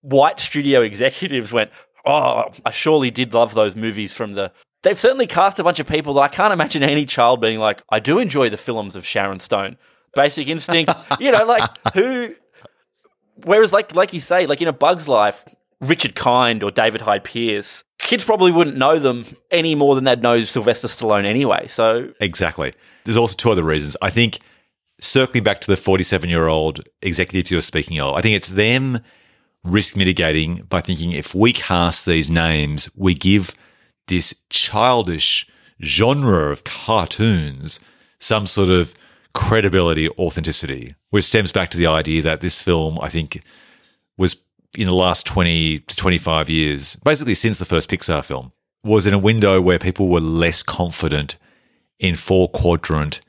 white 0.00 0.40
studio 0.40 0.80
executives 0.82 1.52
went, 1.52 1.70
Oh, 2.04 2.50
I 2.66 2.70
surely 2.70 3.10
did 3.10 3.32
love 3.32 3.54
those 3.54 3.76
movies 3.76 4.12
from 4.12 4.32
the. 4.32 4.52
They've 4.82 4.98
certainly 4.98 5.28
cast 5.28 5.60
a 5.60 5.64
bunch 5.64 5.78
of 5.78 5.86
people 5.86 6.14
that 6.14 6.22
I 6.22 6.28
can't 6.28 6.52
imagine 6.52 6.82
any 6.82 7.06
child 7.06 7.40
being 7.40 7.60
like, 7.60 7.82
I 7.88 8.00
do 8.00 8.18
enjoy 8.18 8.50
the 8.50 8.56
films 8.56 8.96
of 8.96 9.06
Sharon 9.06 9.38
Stone. 9.38 9.76
Basic 10.14 10.48
Instinct, 10.48 10.92
you 11.20 11.30
know, 11.30 11.44
like 11.44 11.62
who. 11.94 12.34
Whereas, 13.44 13.72
like, 13.72 13.94
like 13.94 14.12
you 14.12 14.20
say, 14.20 14.46
like 14.46 14.60
in 14.60 14.68
a 14.68 14.72
Bug's 14.72 15.06
Life, 15.06 15.44
Richard 15.80 16.14
Kind 16.14 16.62
or 16.62 16.70
David 16.70 17.02
Hyde 17.02 17.24
Pierce, 17.24 17.84
kids 18.02 18.24
probably 18.24 18.52
wouldn't 18.52 18.76
know 18.76 18.98
them 18.98 19.24
any 19.50 19.74
more 19.74 19.94
than 19.94 20.04
they'd 20.04 20.22
know 20.22 20.42
Sylvester 20.42 20.88
Stallone 20.88 21.24
anyway. 21.24 21.66
So, 21.68 22.12
Exactly. 22.20 22.74
There's 23.04 23.16
also 23.16 23.34
two 23.36 23.50
other 23.50 23.62
reasons. 23.62 23.96
I 24.02 24.10
think 24.10 24.40
circling 25.00 25.42
back 25.42 25.60
to 25.62 25.66
the 25.68 25.76
47 25.76 26.28
year 26.28 26.46
old 26.46 26.86
executives 27.00 27.50
you 27.50 27.56
were 27.56 27.62
speaking 27.62 28.00
of, 28.00 28.14
I 28.14 28.20
think 28.20 28.36
it's 28.36 28.50
them 28.50 29.00
risk 29.64 29.96
mitigating 29.96 30.56
by 30.68 30.80
thinking 30.80 31.12
if 31.12 31.34
we 31.34 31.52
cast 31.52 32.04
these 32.04 32.30
names, 32.30 32.90
we 32.96 33.14
give 33.14 33.54
this 34.08 34.34
childish 34.50 35.46
genre 35.82 36.50
of 36.50 36.64
cartoons 36.64 37.80
some 38.18 38.46
sort 38.46 38.70
of 38.70 38.94
credibility, 39.34 40.08
authenticity, 40.10 40.94
which 41.10 41.24
stems 41.24 41.52
back 41.52 41.70
to 41.70 41.78
the 41.78 41.86
idea 41.86 42.22
that 42.22 42.40
this 42.40 42.60
film, 42.60 42.98
I 43.00 43.08
think, 43.08 43.42
was 44.16 44.36
in 44.76 44.86
the 44.86 44.94
last 44.94 45.26
20 45.26 45.78
to 45.78 45.96
25 45.96 46.48
years, 46.48 46.96
basically 46.96 47.34
since 47.34 47.58
the 47.58 47.64
first 47.64 47.90
Pixar 47.90 48.24
film, 48.24 48.52
was 48.84 49.06
in 49.06 49.14
a 49.14 49.18
window 49.18 49.60
where 49.60 49.78
people 49.78 50.08
were 50.08 50.20
less 50.20 50.62
confident 50.62 51.36
in 51.98 52.16
four 52.16 52.48
quadrant 52.48 53.20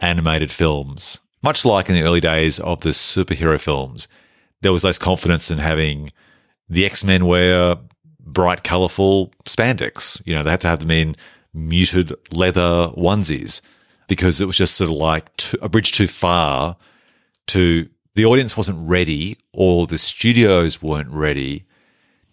animated 0.00 0.52
films. 0.52 1.20
Much 1.42 1.64
like 1.64 1.88
in 1.88 1.94
the 1.94 2.02
early 2.02 2.20
days 2.20 2.60
of 2.60 2.82
the 2.82 2.90
superhero 2.90 3.60
films, 3.60 4.08
there 4.60 4.72
was 4.72 4.84
less 4.84 4.98
confidence 4.98 5.50
in 5.50 5.58
having 5.58 6.10
the 6.68 6.84
X 6.84 7.02
Men 7.02 7.26
wear 7.26 7.76
bright, 8.20 8.62
colorful 8.62 9.32
spandex. 9.44 10.22
You 10.26 10.34
know, 10.34 10.42
they 10.42 10.50
had 10.50 10.60
to 10.60 10.68
have 10.68 10.80
them 10.80 10.90
in 10.90 11.16
muted 11.52 12.12
leather 12.30 12.92
onesies 12.96 13.60
because 14.06 14.40
it 14.40 14.46
was 14.46 14.56
just 14.56 14.76
sort 14.76 14.90
of 14.90 14.96
like 14.96 15.30
a 15.60 15.68
bridge 15.68 15.92
too 15.92 16.06
far 16.06 16.76
to 17.48 17.88
the 18.20 18.26
audience 18.26 18.54
wasn't 18.54 18.78
ready 18.86 19.38
or 19.54 19.86
the 19.86 19.96
studios 19.96 20.82
weren't 20.82 21.08
ready 21.08 21.64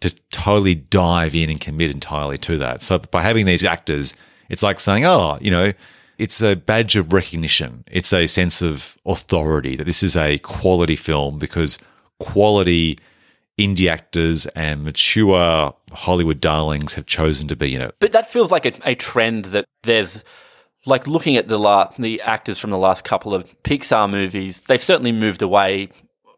to 0.02 0.14
totally 0.32 0.76
dive 0.76 1.34
in 1.34 1.50
and 1.50 1.62
commit 1.62 1.90
entirely 1.90 2.38
to 2.38 2.58
that. 2.58 2.84
So 2.84 3.00
by 3.00 3.22
having 3.22 3.46
these 3.46 3.64
actors, 3.64 4.14
it's 4.50 4.62
like 4.62 4.82
saying, 4.82 5.06
oh, 5.06 5.38
you 5.40 5.50
know, 5.50 5.72
it's 6.18 6.42
a 6.42 6.58
badge 6.58 6.98
of 6.98 7.14
recognition. 7.14 7.86
It's 7.90 8.12
a 8.12 8.28
sense 8.28 8.62
of 8.62 8.98
authority 9.06 9.78
that 9.78 9.86
this 9.86 10.04
is 10.04 10.18
a 10.18 10.40
quality 10.40 10.98
film 10.98 11.40
because 11.40 11.80
quality 12.20 13.00
indie 13.58 13.90
actors 13.90 14.46
and 14.48 14.84
mature 14.84 15.74
Hollywood 15.94 16.42
darlings 16.42 16.96
have 16.96 17.06
chosen 17.06 17.48
to 17.48 17.56
be 17.56 17.76
in 17.76 17.82
it. 17.82 17.96
but 18.02 18.12
that 18.12 18.30
feels 18.30 18.52
like 18.52 18.66
a, 18.66 18.74
a 18.84 18.94
trend 18.94 19.46
that 19.46 19.64
there's 19.84 20.22
like 20.88 21.06
looking 21.06 21.36
at 21.36 21.48
the 21.48 21.60
la- 21.60 21.92
the 22.00 22.22
actors 22.22 22.58
from 22.58 22.72
the 22.72 22.78
last 22.78 23.04
couple 23.04 23.34
of 23.34 23.62
Pixar 23.64 24.10
movies, 24.10 24.62
they've 24.62 24.82
certainly 24.82 25.12
moved 25.12 25.42
away. 25.42 25.90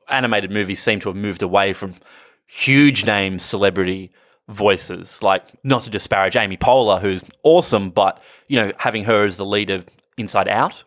Animated 0.09 0.51
movies 0.51 0.81
seem 0.81 0.99
to 1.01 1.09
have 1.09 1.15
moved 1.15 1.43
away 1.43 1.71
from 1.73 1.93
huge 2.47 3.05
name 3.05 3.37
celebrity 3.37 4.11
voices. 4.47 5.21
Like 5.21 5.45
not 5.63 5.83
to 5.83 5.89
disparage 5.89 6.35
Amy 6.35 6.57
Poehler, 6.57 6.99
who's 6.99 7.23
awesome, 7.43 7.91
but 7.91 8.21
you 8.47 8.57
know 8.57 8.73
having 8.79 9.03
her 9.05 9.23
as 9.23 9.37
the 9.37 9.45
lead 9.45 9.69
of 9.69 9.87
Inside 10.17 10.47
Out. 10.47 10.83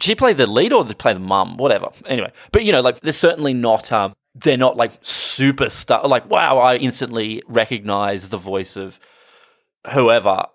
She 0.00 0.14
play 0.14 0.32
the 0.32 0.46
lead 0.46 0.72
or 0.72 0.84
did 0.84 0.98
play 0.98 1.12
the 1.12 1.20
mum? 1.20 1.56
Whatever. 1.56 1.90
Anyway, 2.06 2.32
but 2.50 2.64
you 2.64 2.72
know, 2.72 2.80
like 2.80 3.00
they're 3.00 3.12
certainly 3.12 3.54
not. 3.54 3.92
Um, 3.92 4.14
they're 4.34 4.56
not 4.56 4.76
like 4.76 5.00
superstar. 5.02 6.08
Like 6.08 6.28
wow, 6.28 6.58
I 6.58 6.76
instantly 6.76 7.42
recognize 7.46 8.30
the 8.30 8.38
voice 8.38 8.76
of 8.76 8.98
whoever. 9.92 10.46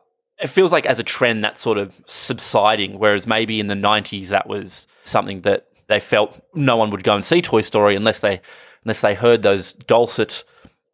It 0.42 0.48
feels 0.48 0.72
like 0.72 0.86
as 0.86 1.00
a 1.00 1.04
trend 1.04 1.44
that's 1.44 1.62
sort 1.62 1.78
of 1.78 1.94
subsiding, 2.06 2.98
whereas 2.98 3.28
maybe 3.28 3.60
in 3.60 3.68
the 3.68 3.76
'90s 3.76 4.28
that 4.28 4.48
was 4.48 4.88
something 5.04 5.42
that 5.42 5.68
they 5.88 6.00
felt 6.00 6.40
no 6.54 6.78
one 6.78 6.90
would 6.92 7.04
go 7.04 7.16
and 7.16 7.26
see 7.26 7.42
Toy 7.42 7.62
Story 7.62 7.96
unless 7.96 8.20
they 8.20 8.42
unless 8.84 9.02
they 9.02 9.16
heard 9.16 9.44
those 9.44 9.74
dulcet, 9.74 10.44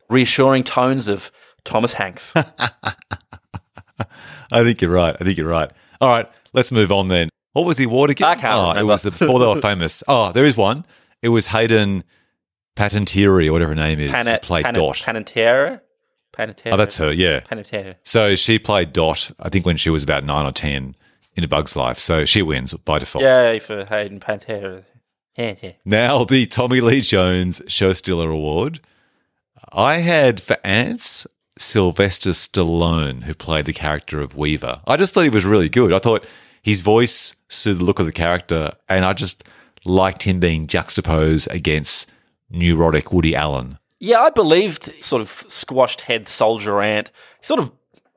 reassuring 0.09 0.63
tones 0.63 1.07
of 1.07 1.31
Thomas 1.63 1.93
Hanks. 1.93 2.33
I 4.51 4.63
think 4.63 4.81
you're 4.81 4.91
right. 4.91 5.15
I 5.19 5.23
think 5.23 5.37
you're 5.37 5.47
right. 5.47 5.71
All 6.01 6.09
right, 6.09 6.27
let's 6.53 6.71
move 6.71 6.91
on 6.91 7.07
then. 7.09 7.29
What 7.53 7.65
was 7.65 7.77
the 7.77 7.85
award 7.85 8.09
again? 8.09 8.27
I 8.27 8.35
can't 8.35 8.53
oh, 8.53 8.69
remember. 8.69 8.81
it 8.81 8.83
was 8.85 9.01
the 9.03 9.11
before 9.11 9.39
they 9.39 9.45
were 9.45 9.61
famous. 9.61 10.03
Oh, 10.07 10.31
there 10.33 10.45
is 10.45 10.57
one. 10.57 10.85
It 11.21 11.29
was 11.29 11.47
Hayden 11.47 12.03
Patentieri 12.75 13.47
or 13.47 13.53
whatever 13.53 13.71
her 13.71 13.75
name 13.75 13.99
is. 13.99 14.11
Pana- 14.11 14.39
played 14.41 14.65
Pana- 14.65 14.77
Dot. 14.77 14.97
Panettiere? 14.97 15.81
Panettiere? 16.37 16.73
oh, 16.73 16.77
that's 16.77 16.97
her. 16.97 17.11
Yeah. 17.11 17.41
Panettiere. 17.41 17.95
So 18.03 18.35
she 18.35 18.59
played 18.59 18.93
Dot. 18.93 19.31
I 19.39 19.49
think 19.49 19.65
when 19.65 19.77
she 19.77 19.89
was 19.89 20.03
about 20.03 20.23
nine 20.23 20.45
or 20.45 20.51
ten 20.51 20.95
in 21.35 21.43
A 21.43 21.47
Bug's 21.47 21.75
Life. 21.75 21.97
So 21.97 22.25
she 22.25 22.41
wins 22.41 22.73
by 22.73 22.99
default. 22.99 23.23
Yay 23.23 23.59
for 23.59 23.85
Hayden 23.85 24.19
Panettiere. 24.19 24.83
Now 25.83 26.23
the 26.23 26.45
Tommy 26.45 26.79
Lee 26.81 27.01
Jones 27.01 27.61
Show 27.67 27.93
Stealer 27.93 28.29
Award. 28.29 28.79
I 29.71 29.95
had 29.95 30.41
for 30.41 30.57
Antz 30.63 31.27
Sylvester 31.57 32.31
Stallone, 32.31 33.23
who 33.23 33.33
played 33.33 33.65
the 33.65 33.73
character 33.73 34.21
of 34.21 34.35
Weaver. 34.37 34.81
I 34.87 34.97
just 34.97 35.13
thought 35.13 35.21
he 35.23 35.29
was 35.29 35.45
really 35.45 35.69
good. 35.69 35.91
I 35.91 35.99
thought 35.99 36.25
his 36.61 36.81
voice 36.81 37.35
suited 37.49 37.79
the 37.79 37.83
look 37.85 37.99
of 37.99 38.05
the 38.05 38.11
character, 38.11 38.73
and 38.87 39.03
I 39.05 39.13
just 39.13 39.43
liked 39.85 40.23
him 40.23 40.39
being 40.39 40.67
juxtaposed 40.67 41.49
against 41.51 42.09
neurotic 42.49 43.11
Woody 43.11 43.35
Allen. 43.35 43.77
Yeah, 43.99 44.21
I 44.21 44.29
believed 44.29 44.91
sort 45.03 45.21
of 45.21 45.43
squashed 45.47 46.01
head 46.01 46.27
soldier 46.27 46.81
ant, 46.81 47.11
sort 47.41 47.59
of 47.59 47.71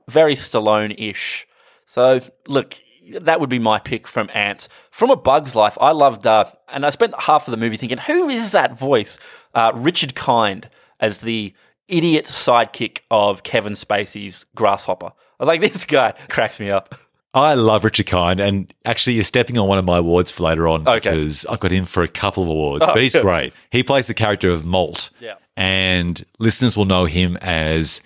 very 0.08 0.34
Stallone 0.34 0.94
ish. 0.98 1.46
So, 1.86 2.20
look, 2.46 2.74
that 3.20 3.40
would 3.40 3.48
be 3.48 3.58
my 3.58 3.78
pick 3.78 4.06
from 4.06 4.28
Antz. 4.34 4.68
From 4.90 5.10
A 5.10 5.16
Bug's 5.16 5.54
Life, 5.54 5.78
I 5.80 5.92
loved, 5.92 6.26
uh, 6.26 6.44
and 6.68 6.84
I 6.84 6.90
spent 6.90 7.14
half 7.20 7.46
of 7.48 7.52
the 7.52 7.56
movie 7.56 7.76
thinking, 7.76 7.98
who 7.98 8.28
is 8.28 8.52
that 8.52 8.78
voice? 8.78 9.18
Uh, 9.54 9.72
Richard 9.74 10.14
Kind 10.14 10.68
as 11.00 11.20
the 11.20 11.54
idiot 11.86 12.26
sidekick 12.26 12.98
of 13.10 13.42
Kevin 13.44 13.72
Spacey's 13.74 14.44
Grasshopper. 14.54 15.06
I 15.06 15.12
was 15.38 15.46
like, 15.46 15.60
this 15.72 15.84
guy 15.84 16.12
cracks 16.28 16.58
me 16.60 16.70
up. 16.70 16.94
I 17.34 17.54
love 17.54 17.84
Richard 17.84 18.06
Kind, 18.06 18.40
and 18.40 18.72
actually, 18.84 19.14
you're 19.14 19.22
stepping 19.24 19.58
on 19.58 19.68
one 19.68 19.78
of 19.78 19.84
my 19.84 19.98
awards 19.98 20.30
for 20.30 20.42
later 20.44 20.66
on 20.66 20.88
Okay. 20.88 21.10
because 21.10 21.44
I've 21.46 21.60
got 21.60 21.70
him 21.70 21.84
for 21.84 22.02
a 22.02 22.08
couple 22.08 22.42
of 22.42 22.48
awards. 22.48 22.82
Oh, 22.82 22.92
but 22.92 23.02
he's 23.02 23.12
good. 23.12 23.22
great. 23.22 23.52
He 23.70 23.82
plays 23.82 24.06
the 24.06 24.14
character 24.14 24.48
of 24.50 24.64
Molt, 24.64 25.10
Yeah. 25.20 25.34
And 25.58 26.24
listeners 26.38 26.76
will 26.76 26.84
know 26.84 27.06
him 27.06 27.36
as 27.38 28.00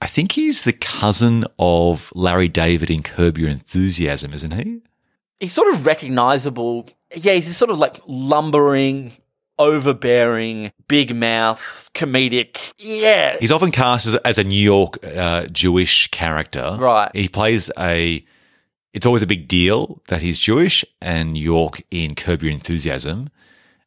I 0.00 0.08
think 0.08 0.32
he's 0.32 0.64
the 0.64 0.72
cousin 0.72 1.44
of 1.56 2.12
Larry 2.16 2.48
David 2.48 2.90
in 2.90 3.04
Curb 3.04 3.38
Your 3.38 3.48
Enthusiasm, 3.48 4.34
isn't 4.34 4.50
he? 4.50 4.82
He's 5.38 5.52
sort 5.52 5.72
of 5.72 5.86
recognizable. 5.86 6.88
Yeah, 7.14 7.34
he's 7.34 7.46
this 7.46 7.56
sort 7.56 7.70
of 7.70 7.78
like 7.78 8.00
lumbering, 8.08 9.12
overbearing, 9.56 10.72
big 10.88 11.14
mouth, 11.14 11.90
comedic. 11.94 12.72
Yeah. 12.76 13.36
He's 13.38 13.52
often 13.52 13.70
cast 13.70 14.06
as, 14.06 14.16
as 14.16 14.36
a 14.36 14.44
New 14.44 14.56
York 14.60 14.98
uh, 15.06 15.46
Jewish 15.46 16.08
character. 16.10 16.76
Right. 16.78 17.10
He 17.14 17.28
plays 17.28 17.70
a. 17.78 18.24
It's 18.92 19.06
always 19.06 19.22
a 19.22 19.26
big 19.26 19.46
deal 19.46 20.02
that 20.08 20.22
he's 20.22 20.40
Jewish 20.40 20.84
and 21.00 21.32
New 21.32 21.42
York 21.42 21.82
in 21.92 22.16
Curb 22.16 22.42
Your 22.42 22.50
Enthusiasm, 22.50 23.28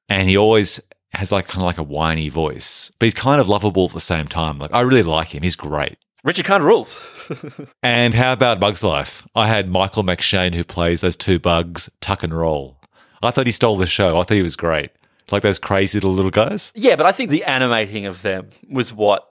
and 0.08 0.30
he 0.30 0.38
always 0.38 0.80
has 1.14 1.32
like 1.32 1.48
kind 1.48 1.62
of 1.62 1.66
like 1.66 1.78
a 1.78 1.84
whiny 1.84 2.30
voice, 2.30 2.92
but 3.00 3.06
he's 3.06 3.14
kind 3.14 3.42
of 3.42 3.50
lovable 3.50 3.86
at 3.86 3.94
the 3.94 4.00
same 4.00 4.28
time. 4.28 4.60
Like 4.60 4.74
I 4.74 4.82
really 4.82 5.04
like 5.04 5.34
him. 5.34 5.44
He's 5.44 5.56
great. 5.56 5.98
Richard 6.24 6.46
kind 6.46 6.64
rules. 6.64 7.00
And 7.84 8.14
how 8.14 8.34
about 8.34 8.60
Bugs 8.60 8.84
Life? 8.84 9.26
I 9.36 9.48
had 9.48 9.70
Michael 9.72 10.04
McShane 10.04 10.54
who 10.56 10.64
plays 10.64 11.02
those 11.02 11.16
two 11.16 11.40
bugs, 11.40 11.90
Tuck 12.02 12.24
and 12.24 12.34
Roll. 12.34 12.78
I 13.22 13.32
thought 13.32 13.46
he 13.46 13.52
stole 13.52 13.78
the 13.78 13.86
show. 13.86 14.18
I 14.20 14.24
thought 14.24 14.32
he 14.36 14.42
was 14.42 14.56
great. 14.56 14.92
Like 15.32 15.44
those 15.44 15.60
crazy 15.60 15.98
little 15.98 16.12
little 16.14 16.32
guys. 16.32 16.72
yeah, 16.76 16.96
but 16.96 17.06
I 17.06 17.12
think 17.12 17.30
the 17.30 17.44
animating 17.44 18.06
of 18.08 18.22
them 18.24 18.50
was 18.70 18.92
what 18.92 19.28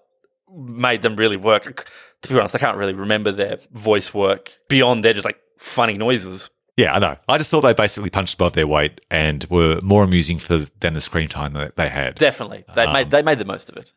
made 0.55 1.03
them 1.03 1.17
really 1.17 1.37
work. 1.37 1.91
To 2.23 2.33
be 2.33 2.39
honest, 2.39 2.55
I 2.55 2.59
can't 2.59 2.77
really 2.79 2.95
remember 2.95 3.33
their 3.33 3.59
voice 3.73 4.15
work 4.15 4.53
beyond 4.69 5.05
their 5.05 5.13
just 5.13 5.25
like 5.25 5.39
funny 5.59 5.99
noises. 5.99 6.51
Yeah, 6.79 6.95
I 6.95 7.01
know. 7.01 7.17
I 7.29 7.39
just 7.39 7.51
thought 7.51 7.63
they 7.63 7.75
basically 7.75 8.09
punched 8.09 8.35
above 8.35 8.53
their 8.53 8.69
weight 8.69 9.01
and 9.11 9.45
were 9.51 9.81
more 9.83 10.05
amusing 10.05 10.39
for 10.39 10.69
than 10.79 10.95
the 10.95 11.01
screen 11.01 11.27
time 11.27 11.53
that 11.55 11.75
they 11.75 11.89
had. 11.89 12.15
Definitely, 12.15 12.65
they 12.77 12.87
made 12.87 13.03
um, 13.07 13.11
they 13.11 13.21
made 13.21 13.41
the 13.41 13.45
most 13.45 13.69
of 13.69 13.77
it. 13.77 13.93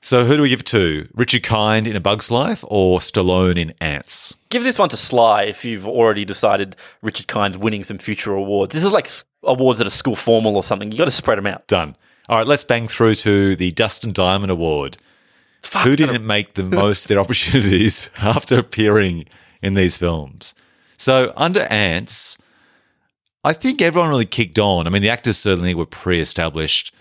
So 0.00 0.24
who 0.24 0.36
do 0.36 0.42
we 0.42 0.48
give 0.48 0.60
it 0.60 0.66
to? 0.66 1.08
Richard 1.14 1.42
Kind 1.42 1.88
in 1.88 1.96
A 1.96 2.00
Bug's 2.00 2.30
Life 2.30 2.64
or 2.68 3.00
Stallone 3.00 3.58
in 3.58 3.74
Antz? 3.80 4.36
Give 4.50 4.62
this 4.62 4.78
one 4.78 4.88
to 4.90 4.96
Sly 4.96 5.44
if 5.44 5.64
you've 5.64 5.88
already 5.88 6.24
decided 6.24 6.76
Richard 7.02 7.26
Kind's 7.26 7.58
winning 7.58 7.82
some 7.82 7.98
future 7.98 8.32
awards. 8.32 8.72
This 8.72 8.84
is 8.84 8.92
like 8.92 9.10
awards 9.42 9.80
at 9.80 9.88
a 9.88 9.90
school 9.90 10.14
formal 10.14 10.54
or 10.54 10.62
something. 10.62 10.92
You 10.92 10.98
got 10.98 11.06
to 11.06 11.10
spread 11.10 11.38
them 11.38 11.46
out. 11.48 11.66
Done. 11.66 11.96
All 12.28 12.38
right, 12.38 12.46
let's 12.46 12.62
bang 12.62 12.86
through 12.86 13.16
to 13.16 13.56
the 13.56 13.72
Dustin 13.72 14.12
Diamond 14.12 14.52
Award. 14.52 14.96
Fuck, 15.62 15.82
Who 15.84 15.96
didn't 15.96 16.24
make 16.24 16.54
the 16.54 16.62
most 16.62 17.06
of 17.06 17.08
their 17.08 17.18
opportunities 17.20 18.10
after 18.18 18.58
appearing 18.58 19.24
in 19.60 19.74
these 19.74 19.96
films? 19.96 20.54
So 20.98 21.32
under 21.36 21.62
Antz, 21.62 22.38
I 23.44 23.52
think 23.52 23.80
everyone 23.80 24.10
really 24.10 24.26
kicked 24.26 24.58
on. 24.58 24.86
I 24.86 24.90
mean, 24.90 25.02
the 25.02 25.10
actors 25.10 25.38
certainly 25.38 25.74
were 25.74 25.86
pre-established. 25.86 26.92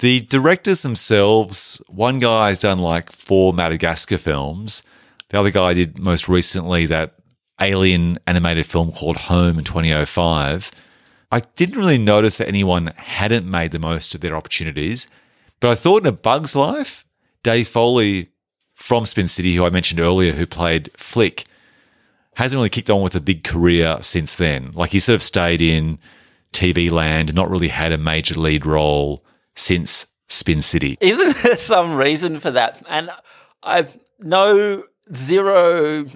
The 0.00 0.22
directors 0.22 0.82
themselves, 0.82 1.80
one 1.86 2.18
guy's 2.18 2.58
done 2.58 2.80
like 2.80 3.12
four 3.12 3.52
Madagascar 3.52 4.18
films. 4.18 4.82
The 5.28 5.38
other 5.38 5.50
guy 5.50 5.74
did 5.74 6.04
most 6.04 6.28
recently 6.28 6.86
that 6.86 7.14
alien 7.60 8.18
animated 8.26 8.66
film 8.66 8.92
called 8.92 9.16
Home 9.16 9.58
in 9.58 9.64
2005. 9.64 10.70
I 11.30 11.40
didn't 11.56 11.78
really 11.78 11.98
notice 11.98 12.38
that 12.38 12.48
anyone 12.48 12.92
hadn't 12.96 13.48
made 13.48 13.72
the 13.72 13.78
most 13.78 14.14
of 14.14 14.20
their 14.20 14.36
opportunities, 14.36 15.08
but 15.60 15.70
I 15.70 15.74
thought 15.74 16.02
in 16.02 16.08
A 16.08 16.12
Bug's 16.12 16.54
Life, 16.54 17.04
Dave 17.42 17.68
Foley 17.68 18.30
from 18.72 19.06
Spin 19.06 19.28
City, 19.28 19.54
who 19.54 19.64
I 19.64 19.70
mentioned 19.70 20.00
earlier, 20.00 20.32
who 20.32 20.46
played 20.46 20.90
Flick, 20.96 21.44
hasn't 22.34 22.58
really 22.58 22.68
kicked 22.68 22.90
on 22.90 23.02
with 23.02 23.14
a 23.14 23.20
big 23.20 23.44
career 23.44 23.98
since 24.00 24.34
then. 24.34 24.72
Like 24.74 24.90
he 24.90 25.00
sort 25.00 25.16
of 25.16 25.22
stayed 25.22 25.62
in 25.62 25.98
TV 26.52 26.90
land, 26.90 27.34
not 27.34 27.50
really 27.50 27.68
had 27.68 27.92
a 27.92 27.98
major 27.98 28.34
lead 28.38 28.66
role 28.66 29.24
since 29.54 30.06
Spin 30.28 30.60
City. 30.60 30.96
Isn't 31.00 31.36
there 31.42 31.56
some 31.56 31.94
reason 31.94 32.40
for 32.40 32.50
that? 32.50 32.82
And 32.88 33.10
I've 33.62 33.96
no 34.18 34.84
zero 35.14 36.06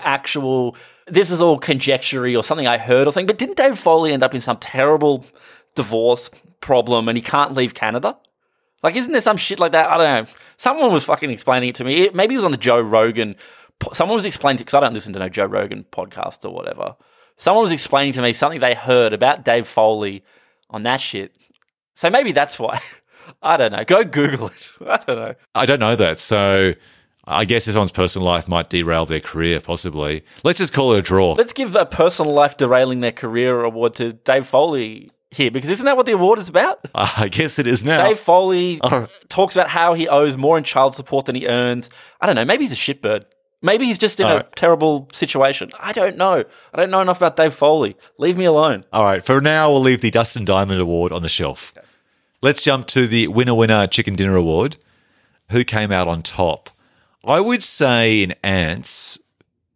actual. 0.00 0.76
This 1.06 1.30
is 1.30 1.40
all 1.40 1.58
conjecture 1.58 2.26
or 2.26 2.42
something 2.42 2.66
I 2.66 2.76
heard 2.78 3.06
or 3.06 3.12
something. 3.12 3.26
But 3.26 3.38
didn't 3.38 3.56
Dave 3.56 3.78
Foley 3.78 4.12
end 4.12 4.22
up 4.22 4.34
in 4.34 4.42
some 4.42 4.58
terrible 4.58 5.24
divorce 5.74 6.30
problem 6.60 7.08
and 7.08 7.16
he 7.16 7.22
can't 7.22 7.54
leave 7.54 7.74
Canada? 7.74 8.16
Like, 8.82 8.94
isn't 8.94 9.10
there 9.10 9.20
some 9.20 9.36
shit 9.36 9.58
like 9.58 9.72
that? 9.72 9.90
I 9.90 9.96
don't 9.96 10.26
know. 10.26 10.32
Someone 10.56 10.92
was 10.92 11.04
fucking 11.04 11.30
explaining 11.30 11.70
it 11.70 11.74
to 11.76 11.84
me. 11.84 12.10
Maybe 12.12 12.34
it 12.34 12.38
was 12.38 12.44
on 12.44 12.52
the 12.52 12.56
Joe 12.56 12.80
Rogan. 12.80 13.36
Someone 13.92 14.16
was 14.16 14.24
explaining 14.24 14.58
because 14.58 14.74
I 14.74 14.80
don't 14.80 14.94
listen 14.94 15.12
to 15.12 15.18
no 15.18 15.28
Joe 15.28 15.46
Rogan 15.46 15.84
podcast 15.92 16.44
or 16.44 16.52
whatever. 16.52 16.96
Someone 17.36 17.62
was 17.62 17.72
explaining 17.72 18.12
to 18.14 18.22
me 18.22 18.32
something 18.32 18.60
they 18.60 18.74
heard 18.74 19.12
about 19.12 19.44
Dave 19.44 19.66
Foley 19.66 20.24
on 20.70 20.82
that 20.82 21.00
shit. 21.00 21.36
So 21.94 22.10
maybe 22.10 22.32
that's 22.32 22.58
why. 22.58 22.80
I 23.42 23.56
don't 23.56 23.72
know. 23.72 23.84
Go 23.84 24.04
Google 24.04 24.48
it. 24.48 24.72
I 24.86 24.96
don't 24.98 25.16
know. 25.16 25.34
I 25.54 25.66
don't 25.66 25.80
know 25.80 25.94
that. 25.96 26.18
So 26.20 26.74
I 27.24 27.44
guess 27.44 27.66
this 27.66 27.76
one's 27.76 27.92
personal 27.92 28.26
life 28.26 28.48
might 28.48 28.70
derail 28.70 29.06
their 29.06 29.20
career, 29.20 29.60
possibly. 29.60 30.24
Let's 30.44 30.58
just 30.58 30.72
call 30.72 30.92
it 30.94 30.98
a 30.98 31.02
draw. 31.02 31.32
Let's 31.32 31.52
give 31.52 31.76
a 31.76 31.86
personal 31.86 32.32
life 32.32 32.56
derailing 32.56 33.00
their 33.00 33.12
career 33.12 33.62
award 33.62 33.94
to 33.96 34.14
Dave 34.14 34.46
Foley 34.46 35.10
here 35.30 35.50
because 35.50 35.68
isn't 35.68 35.84
that 35.84 35.96
what 35.96 36.06
the 36.06 36.12
award 36.12 36.38
is 36.38 36.48
about? 36.48 36.80
I 36.94 37.28
guess 37.28 37.58
it 37.58 37.66
is 37.66 37.84
now. 37.84 38.06
Dave 38.06 38.18
Foley 38.18 38.80
talks 39.28 39.54
about 39.54 39.68
how 39.68 39.94
he 39.94 40.08
owes 40.08 40.36
more 40.36 40.56
in 40.56 40.64
child 40.64 40.94
support 40.94 41.26
than 41.26 41.36
he 41.36 41.46
earns. 41.46 41.90
I 42.20 42.26
don't 42.26 42.34
know. 42.34 42.44
Maybe 42.44 42.64
he's 42.64 42.72
a 42.72 42.76
shitbird. 42.76 43.26
Maybe 43.60 43.86
he's 43.86 43.98
just 43.98 44.20
in 44.20 44.26
a 44.26 44.30
Alright. 44.30 44.56
terrible 44.56 45.08
situation. 45.12 45.72
I 45.80 45.92
don't 45.92 46.16
know. 46.16 46.44
I 46.72 46.76
don't 46.76 46.90
know 46.90 47.00
enough 47.00 47.16
about 47.16 47.36
Dave 47.36 47.54
Foley. 47.54 47.96
Leave 48.18 48.38
me 48.38 48.44
alone. 48.44 48.84
All 48.92 49.04
right, 49.04 49.24
for 49.24 49.40
now, 49.40 49.70
we'll 49.70 49.80
leave 49.80 50.00
the 50.00 50.10
Dustin 50.12 50.44
Diamond 50.44 50.80
Award 50.80 51.10
on 51.12 51.22
the 51.22 51.28
shelf. 51.28 51.74
Let's 52.40 52.62
jump 52.62 52.86
to 52.88 53.08
the 53.08 53.26
Winner 53.28 53.54
Winner 53.54 53.86
Chicken 53.88 54.14
Dinner 54.14 54.36
Award. 54.36 54.76
Who 55.50 55.64
came 55.64 55.90
out 55.90 56.06
on 56.06 56.22
top? 56.22 56.70
I 57.24 57.40
would 57.40 57.64
say 57.64 58.22
in 58.22 58.34
Antz, 58.44 59.18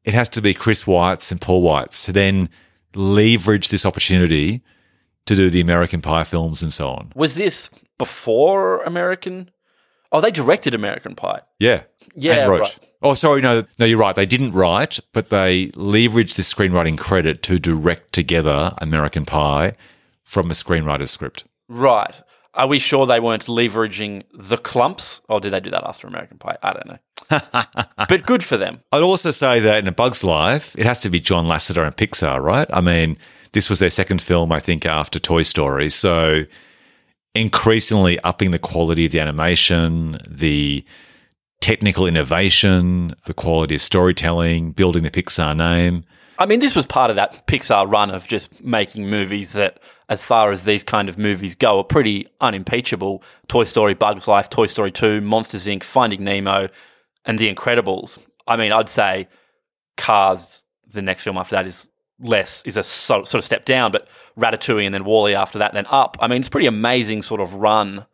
it 0.04 0.14
has 0.14 0.28
to 0.30 0.40
be 0.42 0.54
Chris 0.54 0.84
Weitz 0.84 1.32
and 1.32 1.40
Paul 1.40 1.62
Weitz, 1.64 2.06
who 2.06 2.12
then 2.12 2.50
leverage 2.94 3.68
this 3.68 3.84
opportunity 3.84 4.62
to 5.26 5.34
do 5.34 5.50
the 5.50 5.60
American 5.60 6.00
Pie 6.00 6.24
films 6.24 6.62
and 6.62 6.72
so 6.72 6.88
on. 6.88 7.10
Was 7.16 7.34
this 7.34 7.68
before 7.98 8.82
American? 8.84 9.50
Oh, 10.12 10.20
they 10.20 10.30
directed 10.30 10.74
American 10.74 11.14
Pie. 11.16 11.40
Yeah. 11.58 11.82
Yeah, 12.14 12.34
and 12.42 12.50
wrote. 12.50 12.60
right. 12.60 12.88
Oh, 13.02 13.14
sorry, 13.14 13.40
no, 13.40 13.64
no, 13.78 13.86
you're 13.86 13.98
right. 13.98 14.14
They 14.14 14.26
didn't 14.26 14.52
write, 14.52 15.00
but 15.12 15.30
they 15.30 15.68
leveraged 15.68 16.36
the 16.36 16.42
screenwriting 16.42 16.96
credit 16.96 17.42
to 17.44 17.58
direct 17.58 18.12
together 18.12 18.72
American 18.78 19.24
Pie 19.24 19.74
from 20.24 20.50
a 20.50 20.54
screenwriter's 20.54 21.10
script. 21.10 21.44
Right. 21.68 22.14
Are 22.54 22.66
we 22.66 22.78
sure 22.78 23.06
they 23.06 23.18
weren't 23.18 23.46
leveraging 23.46 24.24
the 24.34 24.58
Klumps? 24.58 25.22
Or 25.28 25.40
did 25.40 25.52
they 25.52 25.60
do 25.60 25.70
that 25.70 25.84
after 25.84 26.06
American 26.06 26.38
Pie? 26.38 26.58
I 26.62 26.72
don't 26.74 26.86
know. 26.86 27.62
but 28.08 28.26
good 28.26 28.44
for 28.44 28.56
them. 28.56 28.82
I'd 28.92 29.02
also 29.02 29.30
say 29.30 29.58
that 29.60 29.78
in 29.78 29.88
A 29.88 29.92
Bug's 29.92 30.22
Life, 30.22 30.78
it 30.78 30.84
has 30.84 30.98
to 31.00 31.10
be 31.10 31.18
John 31.18 31.46
Lasseter 31.46 31.84
and 31.84 31.96
Pixar, 31.96 32.42
right? 32.42 32.66
I 32.70 32.82
mean, 32.82 33.16
this 33.52 33.70
was 33.70 33.78
their 33.78 33.90
second 33.90 34.20
film, 34.20 34.52
I 34.52 34.60
think, 34.60 34.84
after 34.84 35.18
Toy 35.18 35.42
Story. 35.42 35.88
So 35.88 36.44
increasingly 37.34 38.20
upping 38.20 38.50
the 38.50 38.58
quality 38.58 39.06
of 39.06 39.12
the 39.12 39.20
animation, 39.20 40.18
the 40.28 40.84
technical 41.62 42.06
innovation, 42.06 43.14
the 43.26 43.32
quality 43.32 43.76
of 43.76 43.80
storytelling, 43.80 44.72
building 44.72 45.02
the 45.02 45.10
Pixar 45.10 45.56
name. 45.56 46.04
I 46.38 46.46
mean, 46.46 46.60
this 46.60 46.74
was 46.74 46.86
part 46.86 47.10
of 47.10 47.16
that 47.16 47.46
Pixar 47.46 47.90
run 47.90 48.10
of 48.10 48.26
just 48.26 48.62
making 48.64 49.08
movies 49.08 49.52
that, 49.52 49.78
as 50.08 50.24
far 50.24 50.50
as 50.50 50.64
these 50.64 50.82
kind 50.82 51.08
of 51.08 51.16
movies 51.16 51.54
go, 51.54 51.78
are 51.78 51.84
pretty 51.84 52.26
unimpeachable. 52.40 53.22
Toy 53.48 53.64
Story, 53.64 53.94
Bugs 53.94 54.26
Life, 54.26 54.50
Toy 54.50 54.66
Story 54.66 54.90
2, 54.90 55.20
Monsters 55.20 55.66
Inc., 55.66 55.84
Finding 55.84 56.24
Nemo, 56.24 56.68
and 57.24 57.38
The 57.38 57.54
Incredibles. 57.54 58.26
I 58.46 58.56
mean, 58.56 58.72
I'd 58.72 58.88
say 58.88 59.28
Cars, 59.96 60.62
the 60.92 61.02
next 61.02 61.22
film 61.22 61.38
after 61.38 61.54
that, 61.54 61.66
is 61.66 61.88
less, 62.18 62.62
is 62.66 62.76
a 62.76 62.82
so, 62.82 63.22
sort 63.22 63.40
of 63.40 63.44
step 63.44 63.64
down, 63.64 63.92
but 63.92 64.08
Ratatouille 64.36 64.84
and 64.84 64.94
then 64.94 65.04
WALL-E 65.04 65.34
after 65.34 65.60
that, 65.60 65.74
then 65.74 65.86
Up. 65.90 66.16
I 66.20 66.26
mean, 66.26 66.40
it's 66.40 66.48
pretty 66.48 66.66
amazing 66.66 67.22
sort 67.22 67.40
of 67.40 67.54
run 67.54 68.06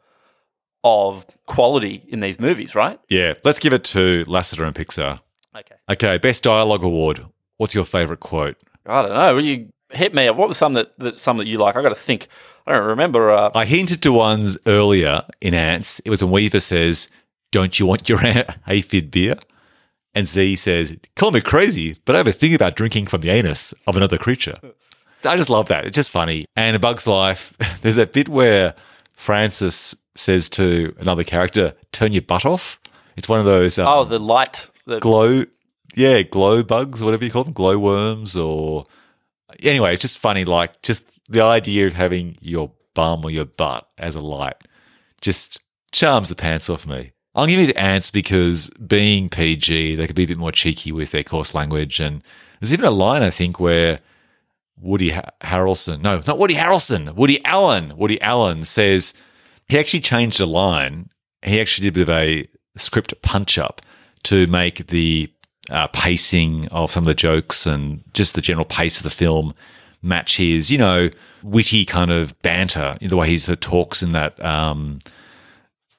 of 0.84 1.26
quality 1.46 2.04
in 2.08 2.20
these 2.20 2.38
movies, 2.38 2.74
right? 2.74 3.00
Yeah, 3.08 3.34
let's 3.44 3.58
give 3.58 3.72
it 3.72 3.84
to 3.84 4.24
Lasseter 4.26 4.66
and 4.66 4.74
Pixar. 4.74 5.20
Okay. 5.56 5.74
Okay, 5.90 6.18
best 6.18 6.42
dialogue 6.42 6.84
award. 6.84 7.26
What's 7.56 7.74
your 7.74 7.84
favorite 7.84 8.20
quote? 8.20 8.56
I 8.86 9.02
don't 9.02 9.12
know. 9.12 9.34
Will 9.34 9.44
you 9.44 9.72
hit 9.90 10.14
me? 10.14 10.28
What 10.30 10.48
was 10.48 10.56
some 10.56 10.74
that, 10.74 10.98
that 10.98 11.18
some 11.18 11.38
that 11.38 11.46
you 11.46 11.58
like? 11.58 11.76
I 11.76 11.82
got 11.82 11.90
to 11.90 11.94
think. 11.94 12.28
I 12.66 12.72
don't 12.72 12.86
remember. 12.86 13.30
Uh, 13.30 13.50
I 13.54 13.64
hinted 13.64 14.02
to 14.02 14.12
ones 14.12 14.58
earlier 14.66 15.22
in 15.40 15.54
Antz. 15.54 16.00
It 16.00 16.10
was 16.10 16.22
when 16.22 16.30
Weaver 16.32 16.60
says, 16.60 17.08
"Don't 17.50 17.78
you 17.78 17.86
want 17.86 18.08
your 18.08 18.20
aphid 18.66 19.10
beer?" 19.10 19.36
And 20.14 20.28
Z 20.28 20.56
says, 20.56 20.96
"Call 21.16 21.32
me 21.32 21.40
crazy, 21.40 21.96
but 22.04 22.14
I 22.14 22.18
have 22.18 22.28
a 22.28 22.32
thing 22.32 22.54
about 22.54 22.76
drinking 22.76 23.06
from 23.06 23.22
the 23.22 23.30
anus 23.30 23.74
of 23.86 23.96
another 23.96 24.18
creature." 24.18 24.58
I 25.24 25.36
just 25.36 25.50
love 25.50 25.68
that. 25.68 25.84
It's 25.84 25.96
just 25.96 26.10
funny. 26.10 26.46
And 26.54 26.76
in 26.76 26.80
Bug's 26.80 27.06
Life, 27.06 27.54
there's 27.82 27.96
that 27.96 28.12
bit 28.12 28.28
where 28.28 28.74
Francis 29.14 29.96
says 30.18 30.48
to 30.50 30.94
another 30.98 31.24
character, 31.24 31.74
"Turn 31.92 32.12
your 32.12 32.22
butt 32.22 32.44
off." 32.44 32.80
It's 33.16 33.28
one 33.28 33.40
of 33.40 33.46
those. 33.46 33.78
Um, 33.78 33.86
oh, 33.86 34.04
the 34.04 34.18
light. 34.18 34.70
The, 34.86 35.00
glow, 35.00 35.44
yeah, 35.94 36.22
glow 36.22 36.62
bugs, 36.62 37.02
whatever 37.02 37.24
you 37.24 37.30
call 37.30 37.44
them, 37.44 37.52
glow 37.52 37.78
worms, 37.78 38.36
or 38.36 38.84
anyway, 39.62 39.92
it's 39.92 40.02
just 40.02 40.18
funny. 40.18 40.44
Like 40.44 40.80
just 40.82 41.18
the 41.30 41.42
idea 41.42 41.86
of 41.86 41.92
having 41.92 42.38
your 42.40 42.72
bum 42.94 43.24
or 43.24 43.30
your 43.30 43.44
butt 43.44 43.86
as 43.98 44.16
a 44.16 44.20
light 44.20 44.56
just 45.20 45.60
charms 45.92 46.28
the 46.28 46.34
pants 46.34 46.70
off 46.70 46.86
me. 46.86 47.12
I'll 47.34 47.46
give 47.46 47.60
it 47.60 47.66
to 47.66 47.80
Antz 47.80 48.10
because 48.10 48.70
being 48.70 49.28
PG, 49.28 49.94
they 49.94 50.06
could 50.06 50.16
be 50.16 50.24
a 50.24 50.28
bit 50.28 50.38
more 50.38 50.52
cheeky 50.52 50.90
with 50.90 51.10
their 51.12 51.22
coarse 51.22 51.54
language. 51.54 52.00
And 52.00 52.22
there's 52.60 52.72
even 52.72 52.84
a 52.84 52.90
line 52.90 53.22
I 53.22 53.30
think 53.30 53.60
where 53.60 54.00
Woody 54.80 55.10
ha- 55.10 55.30
Harrelson, 55.42 56.00
no, 56.00 56.22
not 56.26 56.38
Woody 56.38 56.54
Harrelson, 56.54 57.14
Woody 57.14 57.44
Allen, 57.44 57.96
Woody 57.96 58.20
Allen 58.20 58.64
says 58.64 59.14
he 59.68 59.78
actually 59.78 60.00
changed 60.00 60.40
a 60.40 60.46
line. 60.46 61.10
He 61.42 61.60
actually 61.60 61.90
did 61.90 61.96
a 61.96 62.04
bit 62.04 62.08
of 62.08 62.10
a 62.10 62.48
script 62.78 63.20
punch 63.22 63.58
up 63.58 63.82
to 64.24 64.46
make 64.46 64.86
the 64.88 65.32
uh, 65.70 65.86
pacing 65.88 66.66
of 66.68 66.90
some 66.90 67.02
of 67.02 67.06
the 67.06 67.14
jokes 67.14 67.66
and 67.66 68.02
just 68.14 68.34
the 68.34 68.40
general 68.40 68.64
pace 68.64 68.98
of 68.98 69.04
the 69.04 69.10
film 69.10 69.54
match 70.02 70.36
his, 70.36 70.70
you 70.70 70.78
know, 70.78 71.10
witty 71.42 71.84
kind 71.84 72.10
of 72.10 72.40
banter, 72.42 72.96
the 73.00 73.16
way 73.16 73.28
he 73.28 73.38
sort 73.38 73.56
of 73.56 73.60
talks 73.60 74.02
in 74.02 74.10
that 74.10 74.42
um, 74.44 74.98